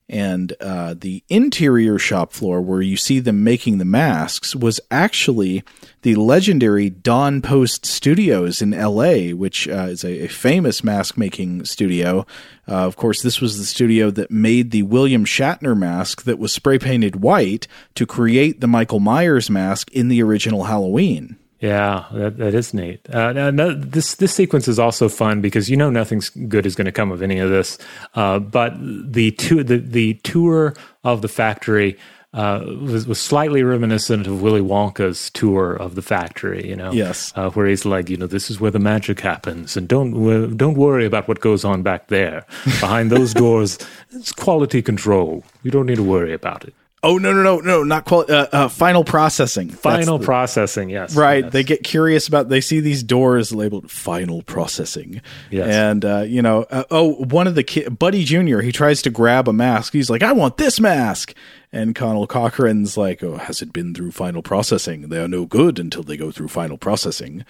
and 0.07 0.53
uh, 0.61 0.93
the 0.97 1.23
interior 1.29 1.97
shop 1.97 2.31
floor 2.31 2.61
where 2.61 2.81
you 2.81 2.95
see 2.95 3.19
them 3.19 3.43
making 3.43 3.79
the 3.79 3.85
masks 3.85 4.55
was 4.55 4.79
actually 4.91 5.63
the 6.03 6.15
legendary 6.15 6.89
Don 6.89 7.41
Post 7.41 7.85
Studios 7.85 8.61
in 8.61 8.73
L.A., 8.73 9.33
which 9.33 9.67
uh, 9.67 9.87
is 9.89 10.03
a, 10.03 10.25
a 10.25 10.27
famous 10.27 10.83
mask 10.83 11.17
making 11.17 11.65
studio. 11.65 12.25
Uh, 12.67 12.85
of 12.85 12.95
course, 12.95 13.23
this 13.23 13.41
was 13.41 13.57
the 13.57 13.65
studio 13.65 14.11
that 14.11 14.29
made 14.29 14.69
the 14.69 14.83
William 14.83 15.25
Shatner 15.25 15.75
mask 15.75 16.23
that 16.23 16.37
was 16.37 16.53
spray 16.53 16.77
painted 16.77 17.17
white 17.17 17.67
to 17.95 18.05
create 18.05 18.61
the 18.61 18.67
Michael 18.67 18.99
Myers 18.99 19.49
mask 19.49 19.91
in 19.91 20.07
the 20.07 20.21
original 20.21 20.65
Halloween. 20.65 21.37
Yeah, 21.61 22.05
that, 22.11 22.37
that 22.37 22.53
is 22.53 22.73
neat. 22.73 23.09
Uh, 23.09 23.31
now, 23.51 23.73
this 23.75 24.15
this 24.15 24.33
sequence 24.33 24.67
is 24.67 24.77
also 24.77 25.07
fun 25.09 25.39
because 25.41 25.69
you 25.69 25.77
know 25.77 25.89
nothing's 25.89 26.29
good 26.29 26.65
is 26.65 26.75
going 26.75 26.85
to 26.85 26.91
come 26.91 27.11
of 27.11 27.21
any 27.21 27.39
of 27.39 27.49
this. 27.49 27.77
Uh, 28.13 28.39
but 28.39 28.73
the 28.79 29.31
tour 29.31 29.63
the, 29.63 29.77
the 29.77 30.15
tour 30.23 30.73
of 31.03 31.21
the 31.21 31.29
factory 31.29 31.97
uh, 32.33 32.61
was 32.81 33.07
was 33.07 33.21
slightly 33.21 33.63
reminiscent 33.63 34.27
of 34.27 34.41
Willy 34.41 34.59
Wonka's 34.61 35.29
tour 35.29 35.73
of 35.73 35.95
the 35.95 36.01
factory. 36.01 36.67
You 36.67 36.75
know, 36.75 36.91
Yes. 36.91 37.31
uh, 37.37 37.49
where 37.51 37.65
he's 37.67 37.85
like, 37.85 38.09
you 38.09 38.17
know, 38.17 38.27
this 38.27 38.51
is 38.51 38.59
where 38.59 38.71
the 38.71 38.79
magic 38.79 39.21
happens, 39.21 39.77
and 39.77 39.87
don't 39.87 40.57
don't 40.57 40.75
worry 40.75 41.05
about 41.05 41.29
what 41.29 41.39
goes 41.39 41.63
on 41.63 41.81
back 41.83 42.07
there 42.07 42.45
behind 42.81 43.11
those 43.11 43.33
doors. 43.45 43.79
It's 44.11 44.33
quality 44.33 44.81
control. 44.81 45.43
You 45.63 45.71
don't 45.71 45.85
need 45.85 45.95
to 45.97 46.03
worry 46.03 46.33
about 46.33 46.65
it. 46.65 46.73
Oh 47.07 47.19
no 47.19 47.31
no 47.31 47.43
no 47.43 47.59
no 47.59 47.83
not 47.83 48.11
uh, 48.11 48.47
uh, 48.51 48.67
final 48.67 49.03
processing. 49.03 49.69
Final 49.69 50.17
the- 50.17 50.25
processing, 50.25 50.89
yes. 50.89 51.15
Right, 51.15 51.43
yes. 51.43 51.53
they 51.53 51.63
get 51.63 51.83
curious 51.83 52.27
about. 52.27 52.49
They 52.49 52.61
see 52.61 52.79
these 52.79 53.03
doors 53.03 53.53
labeled 53.53 53.91
"final 53.91 54.41
processing," 54.41 55.21
Yes. 55.51 55.67
and 55.69 56.03
uh, 56.03 56.21
you 56.27 56.41
know, 56.41 56.63
uh, 56.71 56.83
oh, 56.89 57.13
one 57.25 57.45
of 57.45 57.53
the 57.53 57.63
ki- 57.63 57.89
Buddy 57.89 58.23
Junior, 58.23 58.61
he 58.61 58.71
tries 58.71 59.03
to 59.03 59.11
grab 59.11 59.47
a 59.47 59.53
mask. 59.53 59.93
He's 59.93 60.09
like, 60.09 60.23
"I 60.23 60.31
want 60.31 60.57
this 60.57 60.79
mask," 60.79 61.35
and 61.75 61.93
Conal 61.93 62.25
Cochran's 62.25 62.97
like, 62.97 63.21
"Oh, 63.23 63.37
has 63.37 63.61
it 63.61 63.71
been 63.73 63.93
through 63.93 64.11
final 64.11 64.41
processing? 64.41 65.09
They 65.09 65.19
are 65.19 65.27
no 65.27 65.45
good 65.45 65.77
until 65.77 66.01
they 66.01 66.17
go 66.17 66.31
through 66.31 66.47
final 66.47 66.77
processing." 66.77 67.45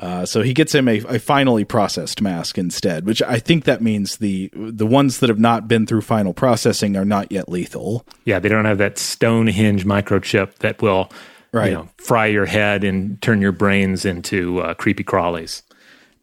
Uh, 0.00 0.24
so 0.24 0.40
he 0.42 0.54
gets 0.54 0.74
him 0.74 0.88
a, 0.88 0.98
a 1.08 1.18
finally 1.18 1.64
processed 1.64 2.22
mask 2.22 2.56
instead, 2.56 3.04
which 3.06 3.20
I 3.22 3.38
think 3.38 3.64
that 3.64 3.82
means 3.82 4.16
the 4.18 4.50
the 4.54 4.86
ones 4.86 5.18
that 5.18 5.28
have 5.28 5.38
not 5.40 5.68
been 5.68 5.86
through 5.86 6.02
final 6.02 6.32
processing 6.32 6.96
are 6.96 7.04
not 7.04 7.30
yet 7.30 7.48
lethal. 7.48 8.06
Yeah, 8.24 8.38
they 8.38 8.48
don't 8.48 8.64
have 8.64 8.78
that 8.78 8.96
Stonehenge 8.98 9.84
microchip 9.84 10.54
that 10.60 10.80
will 10.80 11.10
Right. 11.52 11.68
you 11.68 11.74
know, 11.74 11.88
fry 11.96 12.26
your 12.26 12.44
head 12.44 12.84
and 12.84 13.20
turn 13.22 13.40
your 13.40 13.52
brains 13.52 14.04
into 14.04 14.58
uh, 14.60 14.74
creepy 14.74 15.04
crawlies. 15.04 15.62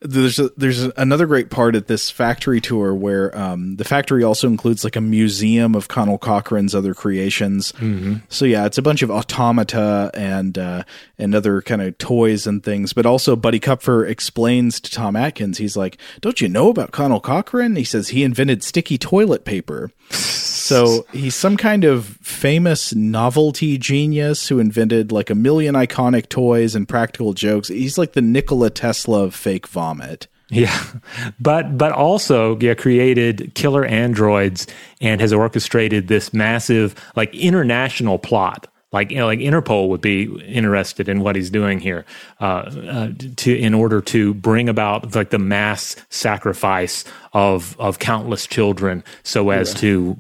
There's 0.03 0.39
a, 0.39 0.49
there's 0.57 0.83
another 0.97 1.25
great 1.25 1.49
part 1.49 1.75
at 1.75 1.87
this 1.87 2.09
factory 2.09 2.59
tour 2.59 2.93
where 2.93 3.35
um, 3.37 3.77
the 3.77 3.83
factory 3.83 4.23
also 4.23 4.47
includes 4.47 4.83
like 4.83 4.95
a 4.95 5.01
museum 5.01 5.75
of 5.75 5.87
Conal 5.87 6.17
Cochran's 6.17 6.75
other 6.75 6.93
creations. 6.93 7.71
Mm-hmm. 7.73 8.15
So 8.29 8.45
yeah, 8.45 8.65
it's 8.65 8.77
a 8.77 8.81
bunch 8.81 9.01
of 9.01 9.09
automata 9.09 10.11
and 10.13 10.57
uh, 10.57 10.83
and 11.23 11.33
other 11.33 11.61
kind 11.61 11.81
of 11.81 11.97
toys 11.97 12.45
and 12.45 12.63
things. 12.63 12.93
But 12.93 13.05
also, 13.05 13.35
Buddy 13.35 13.59
Kupfer 13.59 14.05
explains 14.07 14.79
to 14.81 14.91
Tom 14.91 15.15
Atkins, 15.15 15.57
he's 15.57 15.77
like, 15.77 15.97
"Don't 16.21 16.41
you 16.41 16.49
know 16.49 16.69
about 16.69 16.91
Conal 16.91 17.19
Cochran?" 17.19 17.75
He 17.75 17.83
says 17.83 18.09
he 18.09 18.23
invented 18.23 18.63
sticky 18.63 18.97
toilet 18.97 19.45
paper. 19.45 19.91
So 20.63 21.05
he's 21.11 21.35
some 21.35 21.57
kind 21.57 21.83
of 21.83 22.05
famous 22.21 22.95
novelty 22.95 23.77
genius 23.77 24.47
who 24.47 24.59
invented 24.59 25.11
like 25.11 25.29
a 25.29 25.35
million 25.35 25.75
iconic 25.75 26.29
toys 26.29 26.73
and 26.73 26.87
practical 26.87 27.33
jokes. 27.33 27.67
He's 27.67 27.97
like 27.97 28.13
the 28.13 28.21
Nikola 28.21 28.69
Tesla 28.69 29.23
of 29.23 29.35
fake 29.35 29.67
vomit. 29.67 30.27
Yeah, 30.49 30.81
but 31.39 31.77
but 31.77 31.91
also 31.91 32.57
yeah, 32.59 32.75
created 32.75 33.53
killer 33.55 33.83
androids 33.83 34.67
and 35.01 35.19
has 35.19 35.33
orchestrated 35.33 36.07
this 36.07 36.33
massive 36.33 36.95
like 37.15 37.33
international 37.35 38.17
plot. 38.17 38.67
Like 38.93 39.11
you 39.11 39.17
know, 39.17 39.25
like 39.25 39.39
Interpol 39.39 39.89
would 39.89 40.01
be 40.01 40.25
interested 40.45 41.09
in 41.09 41.21
what 41.21 41.35
he's 41.35 41.49
doing 41.49 41.79
here, 41.79 42.05
uh, 42.39 42.45
uh, 42.45 43.09
to 43.37 43.57
in 43.57 43.73
order 43.73 43.99
to 44.01 44.33
bring 44.35 44.69
about 44.69 45.15
like 45.15 45.31
the 45.31 45.39
mass 45.39 45.95
sacrifice 46.09 47.03
of 47.33 47.75
of 47.79 47.99
countless 47.99 48.47
children, 48.47 49.03
so 49.23 49.49
as 49.49 49.73
to 49.75 50.17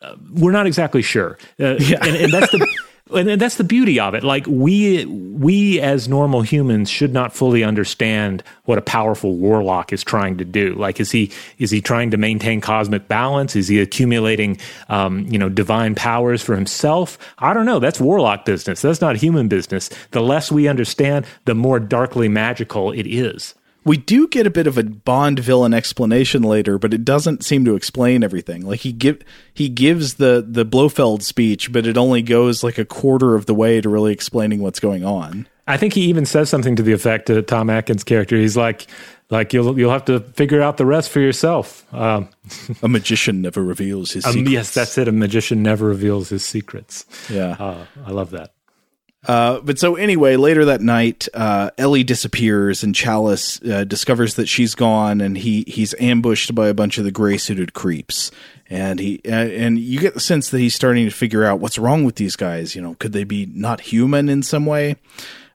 uh, 0.00 0.16
we're 0.32 0.52
not 0.52 0.66
exactly 0.66 1.02
sure, 1.02 1.38
uh, 1.60 1.76
and, 2.02 2.16
and 2.16 2.32
that's 2.32 2.50
the. 2.50 2.66
And 3.14 3.40
that's 3.40 3.56
the 3.56 3.64
beauty 3.64 3.98
of 3.98 4.14
it. 4.14 4.22
Like 4.22 4.46
we, 4.46 5.04
we 5.06 5.80
as 5.80 6.08
normal 6.08 6.42
humans 6.42 6.90
should 6.90 7.12
not 7.12 7.32
fully 7.32 7.64
understand 7.64 8.42
what 8.64 8.78
a 8.78 8.82
powerful 8.82 9.34
warlock 9.34 9.92
is 9.92 10.04
trying 10.04 10.38
to 10.38 10.44
do. 10.44 10.74
Like, 10.74 11.00
is 11.00 11.10
he 11.10 11.30
is 11.58 11.70
he 11.70 11.80
trying 11.80 12.10
to 12.10 12.16
maintain 12.16 12.60
cosmic 12.60 13.08
balance? 13.08 13.56
Is 13.56 13.68
he 13.68 13.80
accumulating, 13.80 14.58
um, 14.88 15.26
you 15.28 15.38
know, 15.38 15.48
divine 15.48 15.94
powers 15.94 16.42
for 16.42 16.54
himself? 16.54 17.18
I 17.38 17.54
don't 17.54 17.66
know. 17.66 17.78
That's 17.78 18.00
warlock 18.00 18.44
business. 18.44 18.82
That's 18.82 19.00
not 19.00 19.16
human 19.16 19.48
business. 19.48 19.90
The 20.10 20.20
less 20.20 20.52
we 20.52 20.68
understand, 20.68 21.26
the 21.44 21.54
more 21.54 21.80
darkly 21.80 22.28
magical 22.28 22.92
it 22.92 23.06
is. 23.06 23.54
We 23.84 23.96
do 23.96 24.28
get 24.28 24.46
a 24.46 24.50
bit 24.50 24.66
of 24.66 24.76
a 24.76 24.82
Bond 24.82 25.38
villain 25.38 25.72
explanation 25.72 26.42
later, 26.42 26.78
but 26.78 26.92
it 26.92 27.04
doesn't 27.04 27.42
seem 27.44 27.64
to 27.64 27.74
explain 27.74 28.22
everything. 28.22 28.66
Like 28.66 28.80
he 28.80 28.92
give 28.92 29.22
he 29.54 29.68
gives 29.68 30.14
the 30.14 30.44
the 30.46 30.64
Blofeld 30.64 31.22
speech, 31.22 31.72
but 31.72 31.86
it 31.86 31.96
only 31.96 32.20
goes 32.22 32.62
like 32.62 32.76
a 32.78 32.84
quarter 32.84 33.34
of 33.34 33.46
the 33.46 33.54
way 33.54 33.80
to 33.80 33.88
really 33.88 34.12
explaining 34.12 34.60
what's 34.60 34.80
going 34.80 35.04
on. 35.04 35.46
I 35.66 35.76
think 35.76 35.92
he 35.94 36.02
even 36.02 36.24
says 36.24 36.48
something 36.48 36.76
to 36.76 36.82
the 36.82 36.92
effect 36.92 37.26
to 37.26 37.42
Tom 37.42 37.68
Atkins' 37.70 38.02
character. 38.02 38.36
He's 38.36 38.56
like, 38.56 38.86
like 39.30 39.52
you'll 39.52 39.78
you'll 39.78 39.90
have 39.92 40.06
to 40.06 40.20
figure 40.20 40.60
out 40.62 40.76
the 40.78 40.86
rest 40.86 41.10
for 41.10 41.20
yourself. 41.20 41.86
Um, 41.94 42.28
A 42.82 42.88
magician 42.88 43.42
never 43.42 43.62
reveals 43.62 44.12
his 44.12 44.24
um, 44.26 44.32
secrets. 44.32 44.50
yes, 44.52 44.74
that's 44.74 44.98
it. 44.98 45.08
A 45.08 45.12
magician 45.12 45.62
never 45.62 45.86
reveals 45.86 46.30
his 46.30 46.44
secrets. 46.44 47.04
yeah. 47.30 47.56
Uh, 47.58 47.84
I 48.04 48.10
love 48.10 48.30
that. 48.30 48.52
Uh, 49.26 49.60
but 49.60 49.78
so 49.78 49.96
anyway, 49.96 50.36
later 50.36 50.64
that 50.66 50.80
night, 50.80 51.26
uh, 51.34 51.70
Ellie 51.76 52.04
disappears, 52.04 52.84
and 52.84 52.94
Challis 52.94 53.60
uh, 53.68 53.84
discovers 53.84 54.34
that 54.34 54.46
she's 54.46 54.74
gone, 54.74 55.20
and 55.20 55.36
he 55.36 55.64
he's 55.66 55.94
ambushed 55.98 56.54
by 56.54 56.68
a 56.68 56.74
bunch 56.74 56.98
of 56.98 57.04
the 57.04 57.10
gray 57.10 57.36
suited 57.36 57.74
creeps, 57.74 58.30
and 58.70 59.00
he 59.00 59.20
and 59.24 59.78
you 59.78 59.98
get 59.98 60.14
the 60.14 60.20
sense 60.20 60.50
that 60.50 60.60
he's 60.60 60.74
starting 60.74 61.04
to 61.04 61.14
figure 61.14 61.44
out 61.44 61.58
what's 61.58 61.78
wrong 61.78 62.04
with 62.04 62.14
these 62.14 62.36
guys. 62.36 62.76
You 62.76 62.82
know, 62.82 62.94
could 62.94 63.12
they 63.12 63.24
be 63.24 63.46
not 63.46 63.80
human 63.80 64.28
in 64.28 64.42
some 64.42 64.66
way? 64.66 64.96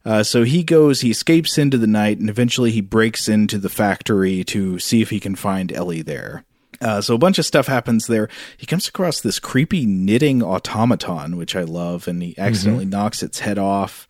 Uh, 0.06 0.22
so 0.22 0.44
he 0.44 0.64
goes, 0.64 1.00
he 1.00 1.10
escapes 1.10 1.58
into 1.58 1.78
the 1.78 1.88
night, 1.88 2.20
and 2.20 2.30
eventually 2.30 2.72
he 2.72 2.82
breaks 2.82 3.30
into 3.30 3.58
the 3.58 3.70
factory 3.70 4.44
to 4.44 4.78
see 4.78 5.02
if 5.02 5.10
he 5.10 5.20
can 5.20 5.36
find 5.36 5.72
Ellie 5.72 6.02
there. 6.02 6.44
Uh, 6.84 7.02
so 7.02 7.16
a 7.16 7.18
bunch 7.18 7.40
of 7.40 7.46
stuff 7.46 7.68
happens 7.68 8.08
there. 8.08 8.28
He 8.58 8.66
comes 8.66 8.88
across 8.88 9.22
this 9.22 9.40
creepy 9.40 9.86
knitting 9.86 10.44
automaton, 10.44 11.38
which 11.38 11.56
I 11.56 11.64
love, 11.64 12.08
and 12.08 12.22
he 12.22 12.38
accidentally 12.38 12.86
knocks 12.86 13.24
its 13.24 13.40
head 13.40 13.58
off. 13.58 14.08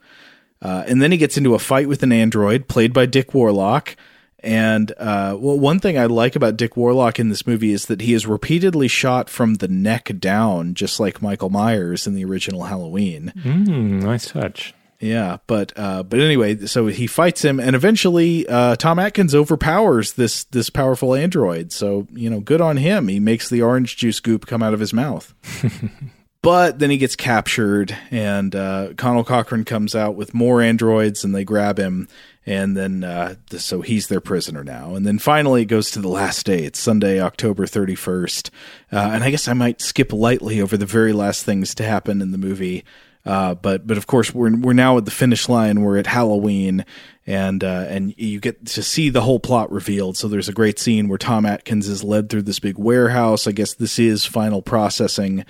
Uh, 0.62 0.84
and 0.88 1.02
then 1.02 1.12
he 1.12 1.18
gets 1.18 1.38
into 1.38 1.56
a 1.56 1.60
fight 1.60 1.88
with 1.88 2.04
an 2.04 2.12
android 2.12 2.68
played 2.68 2.94
by 2.94 3.06
Dick 3.06 3.34
Warlock. 3.34 3.96
And 4.40 4.92
uh, 4.98 5.38
well, 5.40 5.58
one 5.58 5.80
thing 5.80 5.98
I 5.98 6.06
like 6.06 6.36
about 6.36 6.58
Dick 6.58 6.76
Warlock 6.76 7.18
in 7.20 7.30
this 7.30 7.48
movie 7.48 7.72
is 7.72 7.86
that 7.86 8.02
he 8.02 8.14
is 8.14 8.26
repeatedly 8.26 8.90
shot 8.90 9.30
from 9.30 9.56
the 9.56 9.70
neck 9.70 10.12
down, 10.20 10.74
just 10.74 11.00
like 11.00 11.22
Michael 11.22 11.50
Myers 11.50 12.08
in 12.08 12.14
the 12.14 12.26
original 12.26 12.64
Halloween. 12.64 13.32
Mm, 13.38 14.04
nice 14.04 14.30
touch. 14.30 14.74
Yeah, 15.04 15.40
but 15.48 15.74
uh, 15.76 16.04
but 16.04 16.22
anyway, 16.22 16.66
so 16.66 16.88
he 16.88 17.08
fights 17.08 17.44
him, 17.44 17.60
and 17.60 17.76
eventually 17.76 18.48
uh, 18.48 18.78
Tom 18.78 19.00
Atkins 19.00 19.36
overpowers 19.36 20.14
this 20.14 20.46
this 20.46 20.70
powerful 20.70 21.14
android. 21.14 21.74
So 21.74 22.08
you 22.14 22.30
know, 22.30 22.40
good 22.40 22.62
on 22.62 22.78
him. 22.78 23.10
He 23.10 23.20
makes 23.20 23.50
the 23.50 23.62
orange 23.62 23.98
juice 23.98 24.22
goop 24.22 24.46
come 24.46 24.64
out 24.64 24.74
of 24.74 24.80
his 24.80 24.94
mouth. 24.94 25.34
but 26.42 26.80
then 26.80 26.90
he 26.90 26.98
gets 26.98 27.18
captured, 27.18 27.94
and 28.12 28.56
uh, 28.56 28.94
Conal 28.96 29.26
Cochran 29.26 29.66
comes 29.66 29.94
out 29.94 30.16
with 30.16 30.34
more 30.34 30.62
androids, 30.62 31.26
and 31.26 31.36
they 31.36 31.44
grab 31.44 31.78
him, 31.78 32.08
and 32.46 32.78
then 32.78 33.04
uh, 33.04 33.36
so 33.58 33.82
he's 33.82 34.08
their 34.08 34.22
prisoner 34.22 34.64
now. 34.64 34.96
And 34.96 35.06
then 35.06 35.20
finally, 35.20 35.64
it 35.64 35.66
goes 35.66 35.92
to 35.92 36.00
the 36.00 36.08
last 36.08 36.46
day. 36.46 36.64
It's 36.64 36.80
Sunday, 36.80 37.20
October 37.20 37.68
thirty 37.68 37.96
first, 37.96 38.52
uh, 38.90 39.10
and 39.12 39.22
I 39.22 39.32
guess 39.32 39.50
I 39.50 39.54
might 39.54 39.82
skip 39.82 40.14
lightly 40.14 40.62
over 40.62 40.78
the 40.78 40.86
very 40.86 41.12
last 41.12 41.44
things 41.44 41.76
to 41.76 41.84
happen 41.84 42.22
in 42.22 42.32
the 42.32 42.38
movie. 42.38 42.86
Uh, 43.26 43.56
but 43.56 43.88
but 43.88 43.98
of 43.98 44.06
course 44.06 44.34
we're 44.34 44.56
we're 44.56 44.74
now 44.74 44.98
at 44.98 45.06
the 45.06 45.12
finish 45.12 45.48
line. 45.48 45.82
We're 45.82 45.98
at 45.98 46.08
Halloween, 46.08 46.86
and 47.26 47.64
uh, 47.64 47.86
and 47.88 48.14
you 48.18 48.40
get 48.40 48.66
to 48.68 48.84
see 48.84 49.10
the 49.10 49.22
whole 49.22 49.40
plot 49.40 49.72
revealed. 49.72 50.18
So 50.18 50.28
there's 50.28 50.50
a 50.50 50.54
great 50.54 50.78
scene 50.78 51.08
where 51.08 51.18
Tom 51.18 51.46
Atkins 51.46 51.88
is 51.88 52.04
led 52.04 52.30
through 52.30 52.42
this 52.42 52.60
big 52.60 52.78
warehouse. 52.78 53.48
I 53.48 53.54
guess 53.54 53.76
this 53.76 53.98
is 53.98 54.26
final 54.26 54.62
processing, 54.62 55.46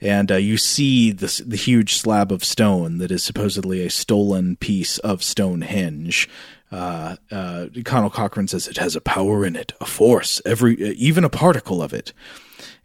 and 0.00 0.30
uh, 0.30 0.36
you 0.36 0.56
see 0.56 1.10
this 1.10 1.38
the 1.38 1.56
huge 1.56 1.94
slab 1.96 2.30
of 2.30 2.44
stone 2.44 2.98
that 2.98 3.10
is 3.10 3.24
supposedly 3.24 3.84
a 3.84 3.90
stolen 3.90 4.56
piece 4.56 4.98
of 4.98 5.24
Stonehenge. 5.24 6.28
Uh, 6.70 7.16
uh, 7.30 7.66
Conal 7.84 8.10
Cochran 8.10 8.48
says 8.48 8.68
it 8.68 8.76
has 8.76 8.96
a 8.96 9.00
power 9.00 9.44
in 9.44 9.56
it, 9.56 9.72
a 9.80 9.86
force, 9.86 10.40
every 10.44 10.76
even 10.94 11.24
a 11.24 11.28
particle 11.28 11.82
of 11.82 11.92
it 11.92 12.12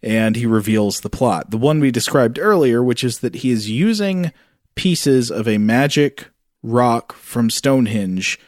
and 0.03 0.35
he 0.35 0.45
reveals 0.45 1.01
the 1.01 1.09
plot. 1.09 1.51
The 1.51 1.57
one 1.57 1.79
we 1.79 1.91
described 1.91 2.39
earlier, 2.39 2.83
which 2.83 3.03
is 3.03 3.19
that 3.19 3.35
he 3.35 3.51
is 3.51 3.69
using 3.69 4.31
pieces 4.75 5.31
of 5.31 5.47
a 5.47 5.57
magic 5.57 6.27
rock 6.63 7.13
from 7.13 7.49
Stonehenge 7.49 8.39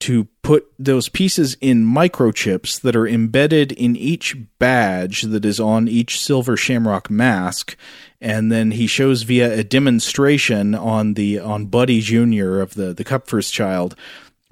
to 0.00 0.28
put 0.42 0.66
those 0.78 1.08
pieces 1.08 1.56
in 1.60 1.84
microchips 1.84 2.80
that 2.82 2.94
are 2.94 3.06
embedded 3.06 3.72
in 3.72 3.96
each 3.96 4.36
badge 4.58 5.22
that 5.22 5.44
is 5.44 5.58
on 5.58 5.88
each 5.88 6.20
silver 6.20 6.56
shamrock 6.56 7.10
mask 7.10 7.76
and 8.20 8.50
then 8.50 8.72
he 8.72 8.86
shows 8.86 9.22
via 9.22 9.58
a 9.58 9.64
demonstration 9.64 10.74
on 10.74 11.14
the 11.14 11.38
on 11.38 11.66
Buddy 11.66 12.00
Jr. 12.00 12.60
of 12.60 12.74
the 12.74 12.92
the 12.94 13.04
Kupfer's 13.04 13.50
child 13.50 13.94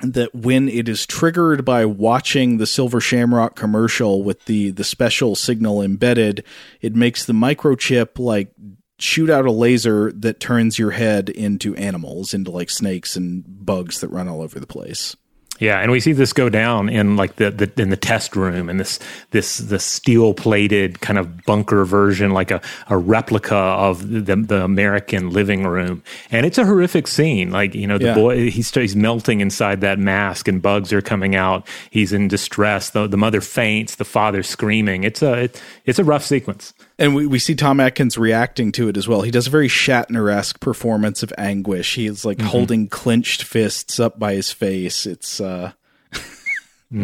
that 0.01 0.35
when 0.35 0.69
it 0.69 0.89
is 0.89 1.07
triggered 1.07 1.65
by 1.65 1.85
watching 1.85 2.59
the 2.59 2.67
silver 2.67 3.01
shamrock 3.01 3.57
commercial 3.57 4.23
with 4.23 4.45
the 4.45 4.71
the 4.71 4.85
special 4.85 5.35
signal 5.35 5.81
embedded 5.81 6.45
it 6.81 6.95
makes 6.95 7.25
the 7.25 7.33
microchip 7.33 8.19
like 8.19 8.53
shoot 8.99 9.31
out 9.31 9.47
a 9.47 9.53
laser 9.53 10.13
that 10.13 10.41
turns 10.41 10.79
your 10.79 10.91
head 10.91 11.31
into 11.31 11.75
animals 11.77 12.35
into 12.35 12.51
like 12.51 12.69
snakes 12.69 13.17
and 13.17 13.45
bugs 13.47 14.01
that 14.01 14.09
run 14.09 14.29
all 14.29 14.43
over 14.43 14.61
the 14.61 14.67
place 14.67 15.17
Yeah, 15.59 15.81
and 15.81 15.91
we 15.91 16.01
see 16.01 16.13
this 16.13 16.33
go 16.33 16.49
down 16.49 16.89
in 16.89 17.17
like 17.17 17.37
the, 17.37 17.51
the 17.51 17.71
in 17.83 17.91
the 17.91 17.97
test 17.97 18.37
room 18.37 18.69
and 18.69 18.79
this 18.79 18.99
this 19.31 19.59
the 19.59 19.79
steel 19.79 20.35
plated 20.35 21.01
kind 21.01 21.19
of 21.19 21.45
bunker 21.45 21.85
version, 21.85 22.31
like 22.33 22.51
a, 22.51 22.61
a 22.89 22.97
replica 22.99 23.55
of 23.57 24.09
the 24.27 24.37
the 24.37 24.63
American 24.65 25.31
living 25.31 25.65
room, 25.67 26.03
and 26.31 26.45
it's 26.47 26.59
a 26.59 26.65
horrific 26.67 27.07
scene. 27.07 27.51
Like 27.51 27.75
you 27.75 27.87
know, 27.87 27.99
the 27.99 28.07
Yeah. 28.07 28.15
boy 28.15 28.51
he's 28.51 28.73
he's 28.75 28.97
melting 28.97 29.41
inside 29.41 29.81
that 29.81 29.99
mask, 29.99 30.49
and 30.49 30.61
bugs 30.61 30.93
are 30.93 31.03
coming 31.03 31.35
out. 31.35 31.67
He's 31.91 32.13
in 32.13 32.29
distress. 32.29 32.91
the 32.91 33.07
The 33.07 33.17
mother 33.17 33.41
faints. 33.41 33.95
The 33.97 34.05
father 34.05 34.43
screaming. 34.43 35.05
It's 35.05 35.23
a 35.23 35.45
it, 35.45 35.63
it's 35.87 35.99
a 35.99 36.05
rough 36.05 36.25
sequence. 36.25 36.75
And 36.99 37.15
we, 37.15 37.27
we 37.27 37.39
see 37.39 37.55
Tom 37.55 37.79
Atkins 37.79 38.17
reacting 38.17 38.73
to 38.73 38.89
it 38.89 38.97
as 38.97 39.07
well. 39.07 39.21
He 39.21 39.31
does 39.31 39.47
a 39.47 39.51
very 39.51 39.69
Shatner 39.69 40.33
esque 40.33 40.61
performance 40.61 41.23
of 41.23 41.33
anguish. 41.37 41.95
He 41.95 42.07
is 42.07 42.25
like 42.25 42.41
holding 42.41 42.89
clenched 42.89 43.43
fists 43.43 44.01
up 44.01 44.19
by 44.19 44.35
his 44.35 44.51
face. 44.51 45.05
It's 45.05 45.39
uh, 45.39 45.73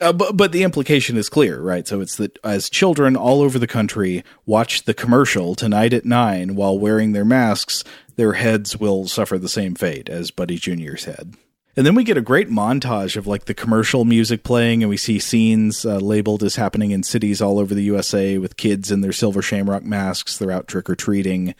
uh, 0.00 0.12
but 0.12 0.36
but 0.36 0.50
the 0.50 0.64
implication 0.64 1.16
is 1.16 1.28
clear, 1.28 1.60
right? 1.60 1.86
So 1.86 2.00
it's 2.00 2.16
that 2.16 2.36
as 2.42 2.68
children 2.68 3.14
all 3.14 3.40
over 3.40 3.60
the 3.60 3.68
country 3.68 4.24
watch 4.44 4.84
the 4.84 4.94
commercial 4.94 5.54
tonight 5.54 5.92
at 5.92 6.04
nine 6.04 6.56
while 6.56 6.76
wearing 6.76 7.12
their 7.12 7.24
masks, 7.24 7.84
their 8.16 8.32
heads 8.32 8.76
will 8.76 9.06
suffer 9.06 9.38
the 9.38 9.48
same 9.48 9.76
fate 9.76 10.08
as 10.08 10.32
Buddy 10.32 10.56
Junior's 10.56 11.04
head. 11.04 11.34
And 11.78 11.86
then 11.86 11.94
we 11.94 12.02
get 12.02 12.16
a 12.16 12.20
great 12.20 12.50
montage 12.50 13.16
of 13.16 13.28
like 13.28 13.44
the 13.44 13.54
commercial 13.54 14.04
music 14.04 14.42
playing, 14.42 14.82
and 14.82 14.90
we 14.90 14.96
see 14.96 15.20
scenes 15.20 15.86
uh, 15.86 15.98
labeled 15.98 16.42
as 16.42 16.56
happening 16.56 16.90
in 16.90 17.04
cities 17.04 17.40
all 17.40 17.60
over 17.60 17.72
the 17.72 17.84
USA 17.84 18.36
with 18.36 18.56
kids 18.56 18.90
in 18.90 19.00
their 19.00 19.12
silver 19.12 19.42
shamrock 19.42 19.84
masks. 19.84 20.38
They're 20.38 20.50
out 20.50 20.66
trick 20.66 20.90
or 20.90 20.96
treating. 20.96 21.54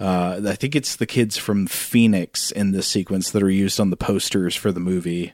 Uh, 0.00 0.40
I 0.44 0.56
think 0.56 0.74
it's 0.74 0.96
the 0.96 1.06
kids 1.06 1.36
from 1.36 1.68
Phoenix 1.68 2.50
in 2.50 2.72
this 2.72 2.88
sequence 2.88 3.30
that 3.30 3.40
are 3.40 3.50
used 3.50 3.78
on 3.78 3.90
the 3.90 3.96
posters 3.96 4.56
for 4.56 4.72
the 4.72 4.80
movie. 4.80 5.32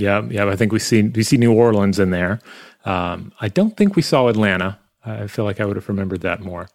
Yeah, 0.00 0.22
yeah. 0.28 0.48
I 0.48 0.56
think 0.56 0.72
we 0.72 0.80
see 0.80 1.02
we 1.02 1.22
see 1.22 1.36
New 1.36 1.52
Orleans 1.52 2.00
in 2.00 2.10
there. 2.10 2.40
Um, 2.84 3.32
I 3.40 3.46
don't 3.46 3.76
think 3.76 3.94
we 3.94 4.02
saw 4.02 4.26
Atlanta. 4.26 4.80
I 5.04 5.28
feel 5.28 5.44
like 5.44 5.60
I 5.60 5.64
would 5.64 5.76
have 5.76 5.88
remembered 5.88 6.22
that 6.22 6.40
more. 6.40 6.68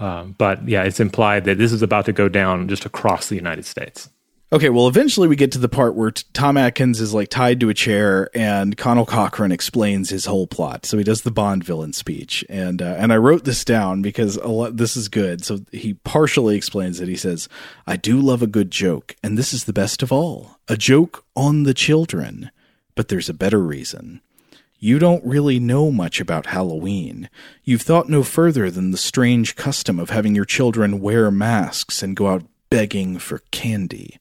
Um, 0.00 0.34
but 0.36 0.68
yeah, 0.68 0.82
it's 0.82 0.98
implied 0.98 1.44
that 1.44 1.58
this 1.58 1.70
is 1.70 1.82
about 1.82 2.06
to 2.06 2.12
go 2.12 2.28
down 2.28 2.66
just 2.66 2.84
across 2.84 3.28
the 3.28 3.36
United 3.36 3.66
States. 3.66 4.10
Okay, 4.54 4.70
well, 4.70 4.86
eventually 4.86 5.26
we 5.26 5.34
get 5.34 5.50
to 5.50 5.58
the 5.58 5.68
part 5.68 5.96
where 5.96 6.12
t- 6.12 6.22
Tom 6.32 6.56
Atkins 6.56 7.00
is 7.00 7.12
like 7.12 7.28
tied 7.28 7.58
to 7.58 7.70
a 7.70 7.74
chair, 7.74 8.30
and 8.34 8.76
Conal 8.76 9.04
Cochran 9.04 9.50
explains 9.50 10.10
his 10.10 10.26
whole 10.26 10.46
plot. 10.46 10.86
So 10.86 10.96
he 10.96 11.02
does 11.02 11.22
the 11.22 11.32
Bond 11.32 11.64
villain 11.64 11.92
speech, 11.92 12.44
and 12.48 12.80
uh, 12.80 12.94
and 12.96 13.12
I 13.12 13.16
wrote 13.16 13.42
this 13.42 13.64
down 13.64 14.00
because 14.00 14.36
a 14.36 14.46
lot, 14.46 14.76
this 14.76 14.96
is 14.96 15.08
good. 15.08 15.44
So 15.44 15.58
he 15.72 15.94
partially 15.94 16.56
explains 16.56 17.00
it. 17.00 17.08
He 17.08 17.16
says, 17.16 17.48
"I 17.84 17.96
do 17.96 18.20
love 18.20 18.42
a 18.42 18.46
good 18.46 18.70
joke, 18.70 19.16
and 19.24 19.36
this 19.36 19.52
is 19.52 19.64
the 19.64 19.72
best 19.72 20.04
of 20.04 20.12
all, 20.12 20.60
a 20.68 20.76
joke 20.76 21.24
on 21.34 21.64
the 21.64 21.74
children. 21.74 22.52
But 22.94 23.08
there's 23.08 23.28
a 23.28 23.34
better 23.34 23.60
reason." 23.60 24.20
You 24.78 25.00
don't 25.00 25.24
really 25.24 25.58
know 25.58 25.90
much 25.90 26.20
about 26.20 26.46
Halloween. 26.46 27.28
You've 27.64 27.82
thought 27.82 28.08
no 28.08 28.22
further 28.22 28.70
than 28.70 28.92
the 28.92 28.98
strange 28.98 29.56
custom 29.56 29.98
of 29.98 30.10
having 30.10 30.36
your 30.36 30.44
children 30.44 31.00
wear 31.00 31.32
masks 31.32 32.04
and 32.04 32.14
go 32.14 32.28
out 32.28 32.44
begging 32.70 33.18
for 33.18 33.42
candy. 33.50 34.20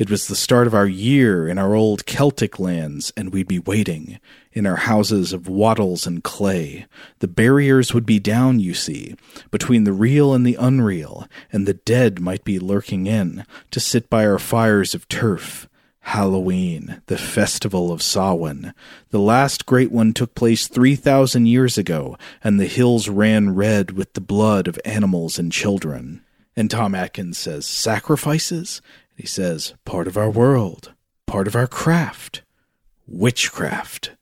It 0.00 0.08
was 0.08 0.28
the 0.28 0.34
start 0.34 0.66
of 0.66 0.72
our 0.72 0.86
year 0.86 1.46
in 1.46 1.58
our 1.58 1.74
old 1.74 2.06
Celtic 2.06 2.58
lands, 2.58 3.12
and 3.18 3.34
we'd 3.34 3.46
be 3.46 3.58
waiting 3.58 4.18
in 4.50 4.64
our 4.64 4.76
houses 4.76 5.34
of 5.34 5.46
wattles 5.46 6.06
and 6.06 6.24
clay. 6.24 6.86
The 7.18 7.28
barriers 7.28 7.92
would 7.92 8.06
be 8.06 8.18
down, 8.18 8.60
you 8.60 8.72
see, 8.72 9.14
between 9.50 9.84
the 9.84 9.92
real 9.92 10.32
and 10.32 10.46
the 10.46 10.54
unreal, 10.54 11.28
and 11.52 11.68
the 11.68 11.74
dead 11.74 12.18
might 12.18 12.44
be 12.44 12.58
lurking 12.58 13.06
in 13.06 13.44
to 13.72 13.78
sit 13.78 14.08
by 14.08 14.24
our 14.24 14.38
fires 14.38 14.94
of 14.94 15.06
turf. 15.06 15.68
Halloween, 16.00 17.02
the 17.04 17.18
festival 17.18 17.92
of 17.92 18.00
Samhain. 18.00 18.72
The 19.10 19.20
last 19.20 19.66
great 19.66 19.92
one 19.92 20.14
took 20.14 20.34
place 20.34 20.66
3,000 20.66 21.44
years 21.44 21.76
ago, 21.76 22.16
and 22.42 22.58
the 22.58 22.64
hills 22.64 23.10
ran 23.10 23.54
red 23.54 23.90
with 23.90 24.14
the 24.14 24.22
blood 24.22 24.66
of 24.66 24.80
animals 24.82 25.38
and 25.38 25.52
children. 25.52 26.24
And 26.56 26.70
Tom 26.70 26.94
Atkins 26.94 27.38
says, 27.38 27.66
Sacrifices? 27.66 28.80
He 29.20 29.26
says, 29.26 29.74
Part 29.84 30.06
of 30.06 30.16
our 30.16 30.30
world, 30.30 30.94
part 31.26 31.46
of 31.46 31.54
our 31.54 31.66
craft. 31.66 32.40
Witchcraft. 33.06 34.12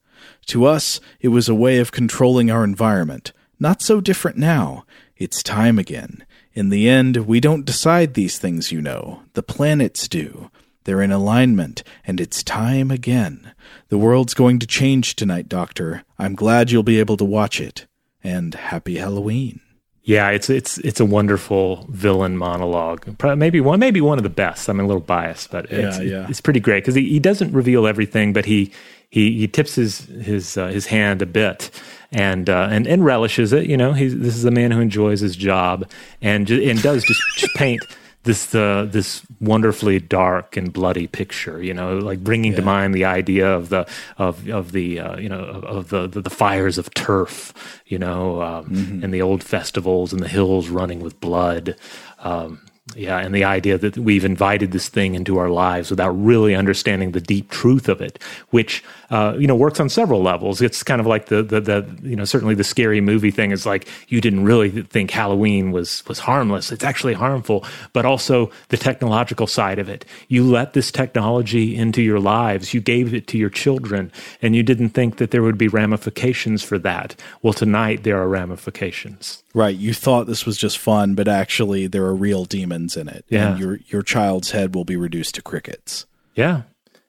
To 0.47 0.65
us, 0.65 1.01
it 1.21 1.29
was 1.29 1.49
a 1.49 1.55
way 1.55 1.79
of 1.79 1.93
controlling 1.93 2.51
our 2.51 2.65
environment. 2.65 3.33
Not 3.61 3.81
so 3.81 4.01
different 4.01 4.39
now. 4.39 4.85
It's 5.17 5.41
time 5.45 5.79
again. 5.79 6.27
In 6.53 6.71
the 6.71 6.89
end, 6.89 7.29
we 7.29 7.39
don't 7.39 7.65
decide 7.65 8.15
these 8.15 8.39
things, 8.39 8.73
you 8.73 8.81
know. 8.81 9.23
The 9.35 9.43
planets 9.45 10.09
do. 10.09 10.51
They're 10.83 11.03
in 11.03 11.13
alignment, 11.13 11.85
and 12.05 12.21
it's 12.21 12.43
time 12.43 12.91
again. 12.91 13.53
The 13.91 13.99
world's 13.99 14.35
going 14.35 14.59
to 14.59 14.67
change 14.67 15.15
tonight, 15.15 15.49
Doctor. 15.49 16.03
I'm 16.19 16.35
glad 16.35 16.73
you'll 16.73 16.83
be 16.83 16.99
able 16.99 17.19
to 17.19 17.25
watch 17.25 17.61
it. 17.61 17.87
And 18.25 18.53
happy 18.53 18.97
Halloween. 18.97 19.61
Yeah, 20.09 20.31
it's 20.31 20.49
it's 20.49 20.79
it's 20.79 21.01
a 21.01 21.05
wonderful 21.05 21.85
villain 21.91 22.39
monologue. 22.39 23.05
Maybe 23.23 23.61
one, 23.61 23.79
maybe 23.79 24.01
one 24.01 24.17
of 24.19 24.23
the 24.23 24.31
best. 24.31 24.67
I'm 24.67 24.81
a 24.81 24.87
little 24.87 25.03
biased, 25.03 25.51
but 25.51 25.71
it's, 25.71 25.99
Yeah, 25.99 26.03
yeah. 26.03 26.27
it's 26.31 26.41
pretty 26.41 26.61
great 26.61 26.83
because 26.83 26.95
he, 26.95 27.07
he 27.11 27.19
doesn't 27.19 27.53
reveal 27.53 27.87
everything, 27.87 28.33
but 28.33 28.47
he 28.47 28.73
he 29.11 29.37
he 29.39 29.47
tips 29.47 29.75
his 29.75 30.07
his 30.07 30.57
uh, 30.57 30.69
his 30.69 30.87
hand 30.87 31.21
a 31.21 31.27
bit 31.27 31.71
and 32.11 32.49
uh, 32.49 32.69
and 32.71 32.87
and 32.87 33.05
relishes 33.05 33.53
it. 33.53 33.67
You 33.67 33.77
know, 33.77 33.93
he's 33.93 34.17
this 34.19 34.35
is 34.35 34.47
a 34.47 34.51
man 34.51 34.71
who 34.71 34.81
enjoys 34.81 35.21
his 35.21 35.37
job 35.37 35.87
and 36.23 36.49
and 36.51 36.81
does 36.81 37.05
just, 37.05 37.21
just 37.37 37.55
paint 37.57 37.83
this 38.25 38.55
uh, 38.55 38.87
this 38.89 39.23
wonderfully 39.41 39.99
dark 39.99 40.57
and 40.57 40.73
bloody 40.73 41.07
picture. 41.07 41.63
You 41.63 41.75
know, 41.75 41.99
like 41.99 42.23
bringing 42.23 42.55
to 42.55 42.63
mind 42.63 42.95
the 42.95 43.05
idea 43.05 43.49
of 43.49 43.69
the 43.69 43.89
of 44.19 44.49
of 44.49 44.73
the 44.73 45.01
uh, 45.01 45.19
you 45.19 45.29
know 45.29 45.41
of, 45.41 45.89
the, 45.89 46.07
the 46.07 46.21
the 46.21 46.31
fires 46.31 46.79
of 46.79 46.93
turf. 46.95 47.55
You 47.87 47.99
know, 47.99 48.43
um, 48.43 49.01
and 49.03 49.15
the 49.15 49.23
old 49.23 49.43
festivals 49.43 50.13
and 50.13 50.23
the 50.23 50.29
hills 50.29 50.69
running 50.69 51.01
with 51.01 51.21
blood. 51.21 51.77
Um, 52.19 52.68
yeah, 52.97 53.19
and 53.19 53.35
the 53.35 53.45
idea 53.45 53.77
that 53.79 53.99
we've 53.99 54.25
invited 54.25 54.73
this 54.73 54.89
thing 54.89 55.15
into 55.15 55.39
our 55.39 55.51
lives 55.51 55.91
without 55.91 56.11
really 56.11 56.55
understanding 56.55 57.13
the 57.13 57.21
deep 57.21 57.51
truth 57.51 57.89
of 57.89 58.01
it, 58.01 58.19
which 58.51 58.83
uh, 59.11 59.37
you 59.39 59.47
know 59.47 59.55
works 59.55 59.79
on 59.81 59.89
several 59.89 60.23
levels. 60.23 60.63
It's 60.63 60.83
kind 60.83 61.01
of 61.01 61.07
like 61.07 61.27
the, 61.27 61.43
the 61.43 61.61
the 61.61 61.99
you 62.03 62.17
know 62.17 62.25
certainly 62.25 62.55
the 62.55 62.65
scary 62.65 63.01
movie 63.01 63.31
thing 63.31 63.51
is 63.51 63.67
like 63.67 63.89
you 64.09 64.21
didn't 64.21 64.45
really 64.45 64.83
think 64.83 65.11
Halloween 65.11 65.71
was 65.71 66.05
was 66.07 66.19
harmless. 66.19 66.73
It's 66.73 66.85
actually 66.85 67.15
harmful, 67.15 67.65
but 67.93 68.05
also 68.07 68.51
the 68.69 68.77
technological 68.77 69.47
side 69.47 69.79
of 69.79 69.89
it. 69.89 70.05
You 70.29 70.45
let 70.45 70.73
this 70.73 70.91
technology 70.91 71.77
into 71.77 72.03
your 72.03 72.21
lives. 72.21 72.73
You 72.73 72.81
gave 72.81 73.13
it 73.13 73.27
to 73.29 73.39
your 73.39 73.51
children, 73.51 74.11
and 74.41 74.57
you 74.57 74.63
didn't 74.63 74.91
think 74.91 75.19
that 75.19 75.31
there 75.31 75.43
would 75.43 75.59
be 75.59 75.69
ramifications 75.69 76.63
for 76.63 76.79
that. 76.79 77.17
Well, 77.43 77.53
tonight 77.53 78.05
there 78.05 78.21
are 78.21 78.29
ramifications. 78.29 79.43
Right. 79.59 79.75
You 79.75 79.93
thought 79.93 80.29
this 80.29 80.47
was 80.47 80.57
just 80.57 80.79
fun, 80.79 81.17
but 81.17 81.27
actually 81.27 81.89
there 81.89 82.05
are 82.05 82.15
real 82.15 82.45
demons 82.45 82.97
in 82.97 83.09
it. 83.09 83.25
Yeah. 83.29 83.51
And 83.51 83.59
your 83.59 83.81
your 83.89 84.03
child's 84.03 84.53
head 84.53 84.73
will 84.73 84.85
be 84.85 84.95
reduced 84.95 85.35
to 85.35 85.43
crickets. 85.43 86.07
Yeah. 86.37 86.63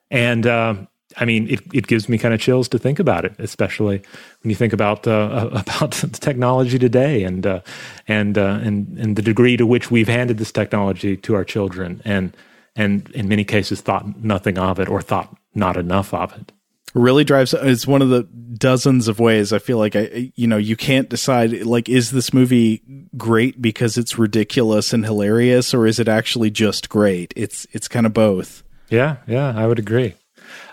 And 0.09 0.47
um, 0.47 0.87
I 1.17 1.25
mean, 1.25 1.47
it, 1.47 1.61
it 1.71 1.85
gives 1.85 2.09
me 2.09 2.17
kind 2.17 2.33
of 2.33 2.39
chills 2.39 2.67
to 2.69 2.79
think 2.79 2.97
about 2.97 3.23
it, 3.23 3.35
especially 3.37 4.01
when 4.41 4.49
you 4.49 4.55
think 4.55 4.73
about 4.73 5.05
uh, 5.05 5.49
about 5.67 5.91
the 5.91 6.07
technology 6.07 6.79
today 6.79 7.23
and 7.23 7.45
uh, 7.45 7.61
and 8.07 8.35
uh, 8.35 8.59
and 8.63 8.97
and 8.97 9.15
the 9.15 9.21
degree 9.21 9.55
to 9.55 9.67
which 9.67 9.91
we've 9.91 10.07
handed 10.07 10.39
this 10.39 10.51
technology 10.51 11.17
to 11.17 11.35
our 11.35 11.45
children, 11.45 12.01
and 12.03 12.35
and 12.75 13.11
in 13.11 13.27
many 13.27 13.43
cases 13.43 13.79
thought 13.79 14.23
nothing 14.23 14.57
of 14.57 14.79
it 14.79 14.89
or 14.89 15.03
thought 15.03 15.37
not 15.53 15.77
enough 15.77 16.15
of 16.15 16.35
it. 16.35 16.51
Really 16.93 17.23
drives 17.23 17.53
it's 17.53 17.85
one 17.85 18.01
of 18.01 18.09
the 18.09 18.23
dozens 18.23 19.07
of 19.07 19.19
ways 19.19 19.53
i 19.53 19.59
feel 19.59 19.77
like 19.77 19.95
i 19.95 20.31
you 20.35 20.47
know 20.47 20.57
you 20.57 20.75
can't 20.75 21.09
decide 21.09 21.51
like 21.63 21.87
is 21.87 22.11
this 22.11 22.33
movie 22.33 22.81
great 23.15 23.61
because 23.61 23.97
it's 23.97 24.17
ridiculous 24.17 24.91
and 24.91 25.05
hilarious 25.05 25.73
or 25.73 25.85
is 25.85 25.99
it 25.99 26.07
actually 26.07 26.49
just 26.49 26.89
great 26.89 27.31
it's 27.35 27.67
it's 27.73 27.87
kind 27.87 28.05
of 28.05 28.13
both 28.13 28.63
Yeah, 28.89 29.17
yeah, 29.27 29.53
I 29.55 29.67
would 29.67 29.79
agree. 29.79 30.15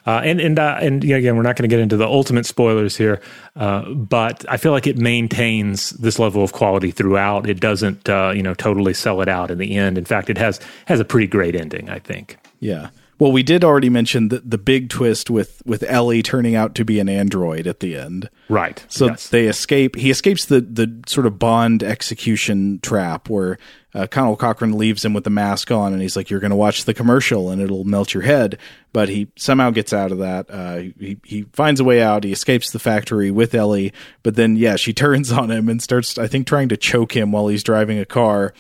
Uh, 0.07 0.23
and 0.25 0.41
and 0.41 0.59
uh, 0.59 0.79
and 0.81 1.05
again, 1.05 1.37
we're 1.37 1.43
not 1.43 1.57
going 1.57 1.69
to 1.69 1.73
get 1.73 1.81
into 1.81 1.97
the 1.97 2.07
ultimate 2.07 2.47
spoilers 2.47 2.97
here, 2.97 3.21
uh, 3.57 3.91
but 3.91 4.45
I 4.49 4.57
feel 4.57 4.73
like 4.73 4.87
it 4.87 4.97
maintains 4.97 5.91
this 5.91 6.19
level 6.19 6.43
of 6.43 6.53
quality 6.53 6.91
throughout. 6.93 7.49
It 7.49 7.61
doesn't, 7.61 8.09
uh, 8.09 8.33
you 8.35 8.43
know, 8.43 8.55
totally 8.55 8.95
sell 8.95 9.21
it 9.21 9.29
out 9.29 9.51
in 9.51 9.59
the 9.59 9.77
end. 9.77 9.99
In 9.99 10.05
fact, 10.05 10.31
it 10.31 10.39
has 10.39 10.61
has 10.87 11.01
a 11.01 11.05
pretty 11.05 11.27
great 11.27 11.55
ending. 11.55 11.91
I 11.91 11.99
think. 11.99 12.39
yeah 12.61 12.89
well 13.19 13.33
we 13.33 13.43
did 13.43 13.65
already 13.65 13.89
mention 13.89 14.29
the, 14.29 14.41
the 14.41 14.59
big 14.59 14.89
twist 14.89 15.31
with 15.31 15.63
with 15.67 15.83
ellie 15.85 16.23
turning 16.23 16.55
out 16.55 16.75
to 16.75 16.85
be 16.85 16.99
an 17.01 17.09
android 17.09 17.67
at 17.67 17.81
the 17.81 17.97
end 17.97 18.29
Right. 18.49 18.85
So 18.89 19.07
Yes. 19.07 19.29
they 19.29 19.47
escape. 19.49 19.97
He 19.97 20.09
escapes 20.09 20.45
the 20.45 20.61
the 20.61 21.03
sort 21.09 21.27
of 21.27 21.37
Bond 21.37 21.83
execution 21.83 22.79
trap 22.81 23.29
where 23.29 23.59
uh, 23.93 24.07
Conal 24.07 24.37
Cochran 24.37 24.79
leaves 24.79 25.05
him 25.05 25.15
with 25.15 25.25
the 25.25 25.31
mask 25.31 25.73
on, 25.73 25.93
and 25.93 26.01
he's 26.01 26.15
like, 26.15 26.31
"You're 26.31 26.39
going 26.39 26.51
to 26.53 26.57
watch 26.57 26.85
the 26.85 26.95
commercial, 26.95 27.51
and 27.51 27.61
it'll 27.61 27.83
melt 27.83 28.15
your 28.15 28.23
head." 28.23 28.57
But 28.93 29.09
he 29.09 29.27
somehow 29.35 29.71
gets 29.71 29.93
out 29.93 30.13
of 30.13 30.19
that. 30.19 30.47
Uh, 30.49 30.77
he 31.01 31.19
he 31.25 31.43
finds 31.55 31.81
a 31.81 31.85
way 31.85 32.01
out. 32.01 32.23
He 32.23 32.31
escapes 32.31 32.71
the 32.71 32.79
factory 32.79 33.33
with 33.33 33.53
Ellie, 33.53 33.93
but 34.23 34.37
then 34.37 34.55
yeah, 34.55 34.77
she 34.77 34.93
turns 35.05 35.33
on 35.33 35.51
him 35.51 35.69
and 35.69 35.83
starts, 35.83 36.17
I 36.19 36.29
think, 36.29 36.47
trying 36.47 36.69
to 36.69 36.77
choke 36.77 37.17
him 37.17 37.33
while 37.33 37.49
he's 37.49 37.65
driving 37.65 37.99
a 37.99 38.05
car. 38.07 38.55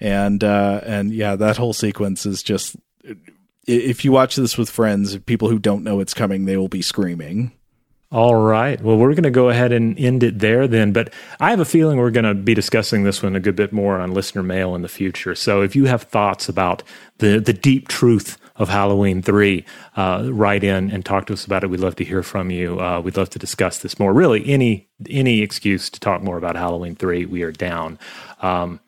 And 0.00 0.44
uh, 0.44 0.80
and 0.84 1.12
yeah, 1.12 1.34
that 1.34 1.56
whole 1.56 1.72
sequence 1.72 2.24
is 2.24 2.42
just. 2.44 2.76
If 3.68 4.04
you 4.04 4.12
watch 4.12 4.36
this 4.36 4.56
with 4.56 4.70
friends, 4.70 5.16
people 5.18 5.48
who 5.48 5.58
don't 5.58 5.84
know 5.84 6.00
it's 6.00 6.14
coming, 6.14 6.46
they 6.46 6.56
will 6.56 6.68
be 6.68 6.82
screaming. 6.82 7.52
All 8.10 8.36
right. 8.36 8.80
Well, 8.80 8.96
we're 8.96 9.12
going 9.12 9.24
to 9.24 9.30
go 9.30 9.50
ahead 9.50 9.70
and 9.70 9.98
end 9.98 10.22
it 10.22 10.38
there 10.38 10.66
then. 10.66 10.92
But 10.92 11.12
I 11.40 11.50
have 11.50 11.60
a 11.60 11.66
feeling 11.66 11.98
we're 11.98 12.10
going 12.10 12.24
to 12.24 12.34
be 12.34 12.54
discussing 12.54 13.02
this 13.04 13.22
one 13.22 13.36
a 13.36 13.40
good 13.40 13.54
bit 13.54 13.70
more 13.70 14.00
on 14.00 14.14
listener 14.14 14.42
mail 14.42 14.74
in 14.74 14.80
the 14.80 14.88
future. 14.88 15.34
So 15.34 15.60
if 15.60 15.76
you 15.76 15.84
have 15.84 16.04
thoughts 16.04 16.48
about 16.48 16.82
the, 17.18 17.38
the 17.38 17.52
deep 17.52 17.86
truth 17.86 18.38
of 18.56 18.70
Halloween 18.70 19.20
3, 19.20 19.62
uh, 19.96 20.30
write 20.32 20.64
in 20.64 20.90
and 20.90 21.04
talk 21.04 21.26
to 21.26 21.34
us 21.34 21.44
about 21.44 21.64
it. 21.64 21.66
We'd 21.66 21.80
love 21.80 21.96
to 21.96 22.04
hear 22.04 22.22
from 22.22 22.50
you. 22.50 22.80
Uh, 22.80 23.02
we'd 23.02 23.18
love 23.18 23.28
to 23.30 23.38
discuss 23.38 23.80
this 23.80 23.98
more. 23.98 24.14
Really, 24.14 24.48
any 24.48 24.88
any 25.08 25.42
excuse 25.42 25.90
to 25.90 26.00
talk 26.00 26.22
more 26.22 26.38
about 26.38 26.56
Halloween 26.56 26.96
3, 26.96 27.26
we 27.26 27.42
are 27.42 27.52
down. 27.52 27.98
Um, 28.40 28.80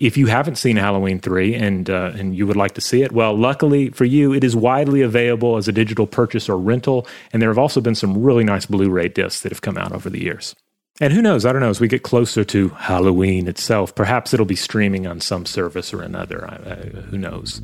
if 0.00 0.16
you 0.16 0.26
haven't 0.26 0.56
seen 0.56 0.76
Halloween 0.76 1.18
three 1.18 1.54
and 1.54 1.90
uh, 1.90 2.12
and 2.14 2.36
you 2.36 2.46
would 2.46 2.56
like 2.56 2.74
to 2.74 2.80
see 2.80 3.02
it, 3.02 3.12
well, 3.12 3.36
luckily 3.36 3.90
for 3.90 4.04
you, 4.04 4.32
it 4.32 4.44
is 4.44 4.54
widely 4.54 5.02
available 5.02 5.56
as 5.56 5.68
a 5.68 5.72
digital 5.72 6.06
purchase 6.06 6.48
or 6.48 6.56
rental, 6.56 7.06
and 7.32 7.42
there 7.42 7.50
have 7.50 7.58
also 7.58 7.80
been 7.80 7.94
some 7.94 8.22
really 8.22 8.44
nice 8.44 8.66
Blu-ray 8.66 9.08
discs 9.08 9.42
that 9.42 9.52
have 9.52 9.62
come 9.62 9.76
out 9.76 9.92
over 9.92 10.08
the 10.08 10.22
years. 10.22 10.54
And 11.00 11.12
who 11.12 11.22
knows? 11.22 11.46
I 11.46 11.52
don't 11.52 11.62
know. 11.62 11.70
As 11.70 11.80
we 11.80 11.86
get 11.86 12.02
closer 12.02 12.44
to 12.44 12.68
Halloween 12.70 13.46
itself, 13.46 13.94
perhaps 13.94 14.34
it'll 14.34 14.46
be 14.46 14.56
streaming 14.56 15.06
on 15.06 15.20
some 15.20 15.46
service 15.46 15.94
or 15.94 16.02
another. 16.02 16.44
I, 16.44 16.72
I, 16.72 16.74
who 17.02 17.16
knows? 17.16 17.62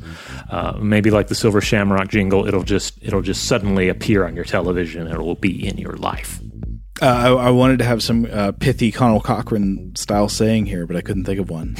Uh, 0.49 0.77
maybe 0.79 1.11
like 1.11 1.27
the 1.27 1.35
Silver 1.35 1.59
Shamrock 1.59 2.07
jingle, 2.07 2.47
it'll 2.47 2.63
just 2.63 2.97
it'll 3.01 3.21
just 3.21 3.45
suddenly 3.45 3.89
appear 3.89 4.25
on 4.25 4.35
your 4.35 4.45
television. 4.45 5.07
and 5.07 5.15
It 5.15 5.21
will 5.21 5.35
be 5.35 5.67
in 5.67 5.77
your 5.77 5.97
life. 5.97 6.39
Uh, 7.01 7.05
I, 7.05 7.47
I, 7.47 7.49
wanted 7.49 7.79
to 7.79 7.85
have 7.85 8.01
some 8.01 8.25
uh, 8.31 8.53
pithy 8.53 8.89
Conal 8.89 9.19
Cochran 9.19 9.93
style 9.97 10.29
saying 10.29 10.65
here, 10.65 10.87
but 10.87 10.95
I 10.95 11.01
couldn't 11.01 11.25
think 11.25 11.41
of 11.41 11.49
one. 11.49 11.75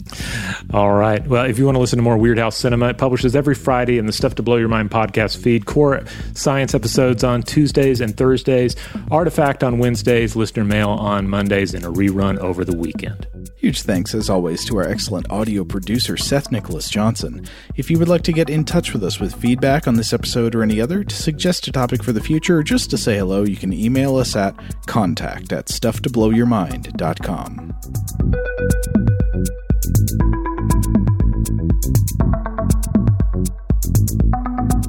All 0.74 0.92
right. 0.92 1.26
Well, 1.26 1.46
if 1.46 1.58
you 1.58 1.64
want 1.64 1.76
to 1.76 1.80
listen 1.80 1.96
to 1.96 2.02
more 2.02 2.18
Weirdhouse 2.18 2.52
Cinema, 2.52 2.88
it 2.88 2.98
publishes 2.98 3.34
every 3.34 3.54
Friday 3.54 3.96
in 3.96 4.04
the 4.04 4.12
Stuff 4.12 4.34
to 4.34 4.42
Blow 4.42 4.56
Your 4.56 4.68
Mind 4.68 4.90
podcast 4.90 5.38
feed. 5.38 5.64
Core 5.64 6.02
Science 6.34 6.74
episodes 6.74 7.24
on 7.24 7.42
Tuesdays 7.42 8.02
and 8.02 8.14
Thursdays, 8.14 8.76
Artifact 9.10 9.64
on 9.64 9.78
Wednesdays, 9.78 10.36
Listener 10.36 10.64
Mail 10.64 10.90
on 10.90 11.30
Mondays, 11.30 11.72
and 11.72 11.86
a 11.86 11.88
rerun 11.88 12.36
over 12.38 12.62
the 12.62 12.76
weekend. 12.76 13.26
Huge 13.62 13.82
thanks, 13.82 14.12
as 14.12 14.28
always, 14.28 14.64
to 14.64 14.76
our 14.78 14.88
excellent 14.88 15.30
audio 15.30 15.62
producer, 15.62 16.16
Seth 16.16 16.50
Nicholas 16.50 16.90
Johnson. 16.90 17.46
If 17.76 17.92
you 17.92 17.98
would 18.00 18.08
like 18.08 18.22
to 18.22 18.32
get 18.32 18.50
in 18.50 18.64
touch 18.64 18.92
with 18.92 19.04
us 19.04 19.20
with 19.20 19.36
feedback 19.36 19.86
on 19.86 19.94
this 19.94 20.12
episode 20.12 20.56
or 20.56 20.64
any 20.64 20.80
other, 20.80 21.04
to 21.04 21.14
suggest 21.14 21.68
a 21.68 21.72
topic 21.72 22.02
for 22.02 22.10
the 22.10 22.20
future, 22.20 22.58
or 22.58 22.64
just 22.64 22.90
to 22.90 22.98
say 22.98 23.18
hello, 23.18 23.44
you 23.44 23.54
can 23.54 23.72
email 23.72 24.16
us 24.16 24.34
at 24.34 24.56
contact 24.86 25.52
at 25.52 25.66
stufftoblowyourmind.com. 25.66 27.74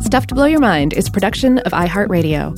Stuff 0.01 0.25
to 0.25 0.33
Blow 0.33 0.45
Your 0.45 0.61
Mind 0.61 0.93
is 0.93 1.09
production 1.09 1.59
of 1.59 1.73
iHeartRadio. 1.73 2.57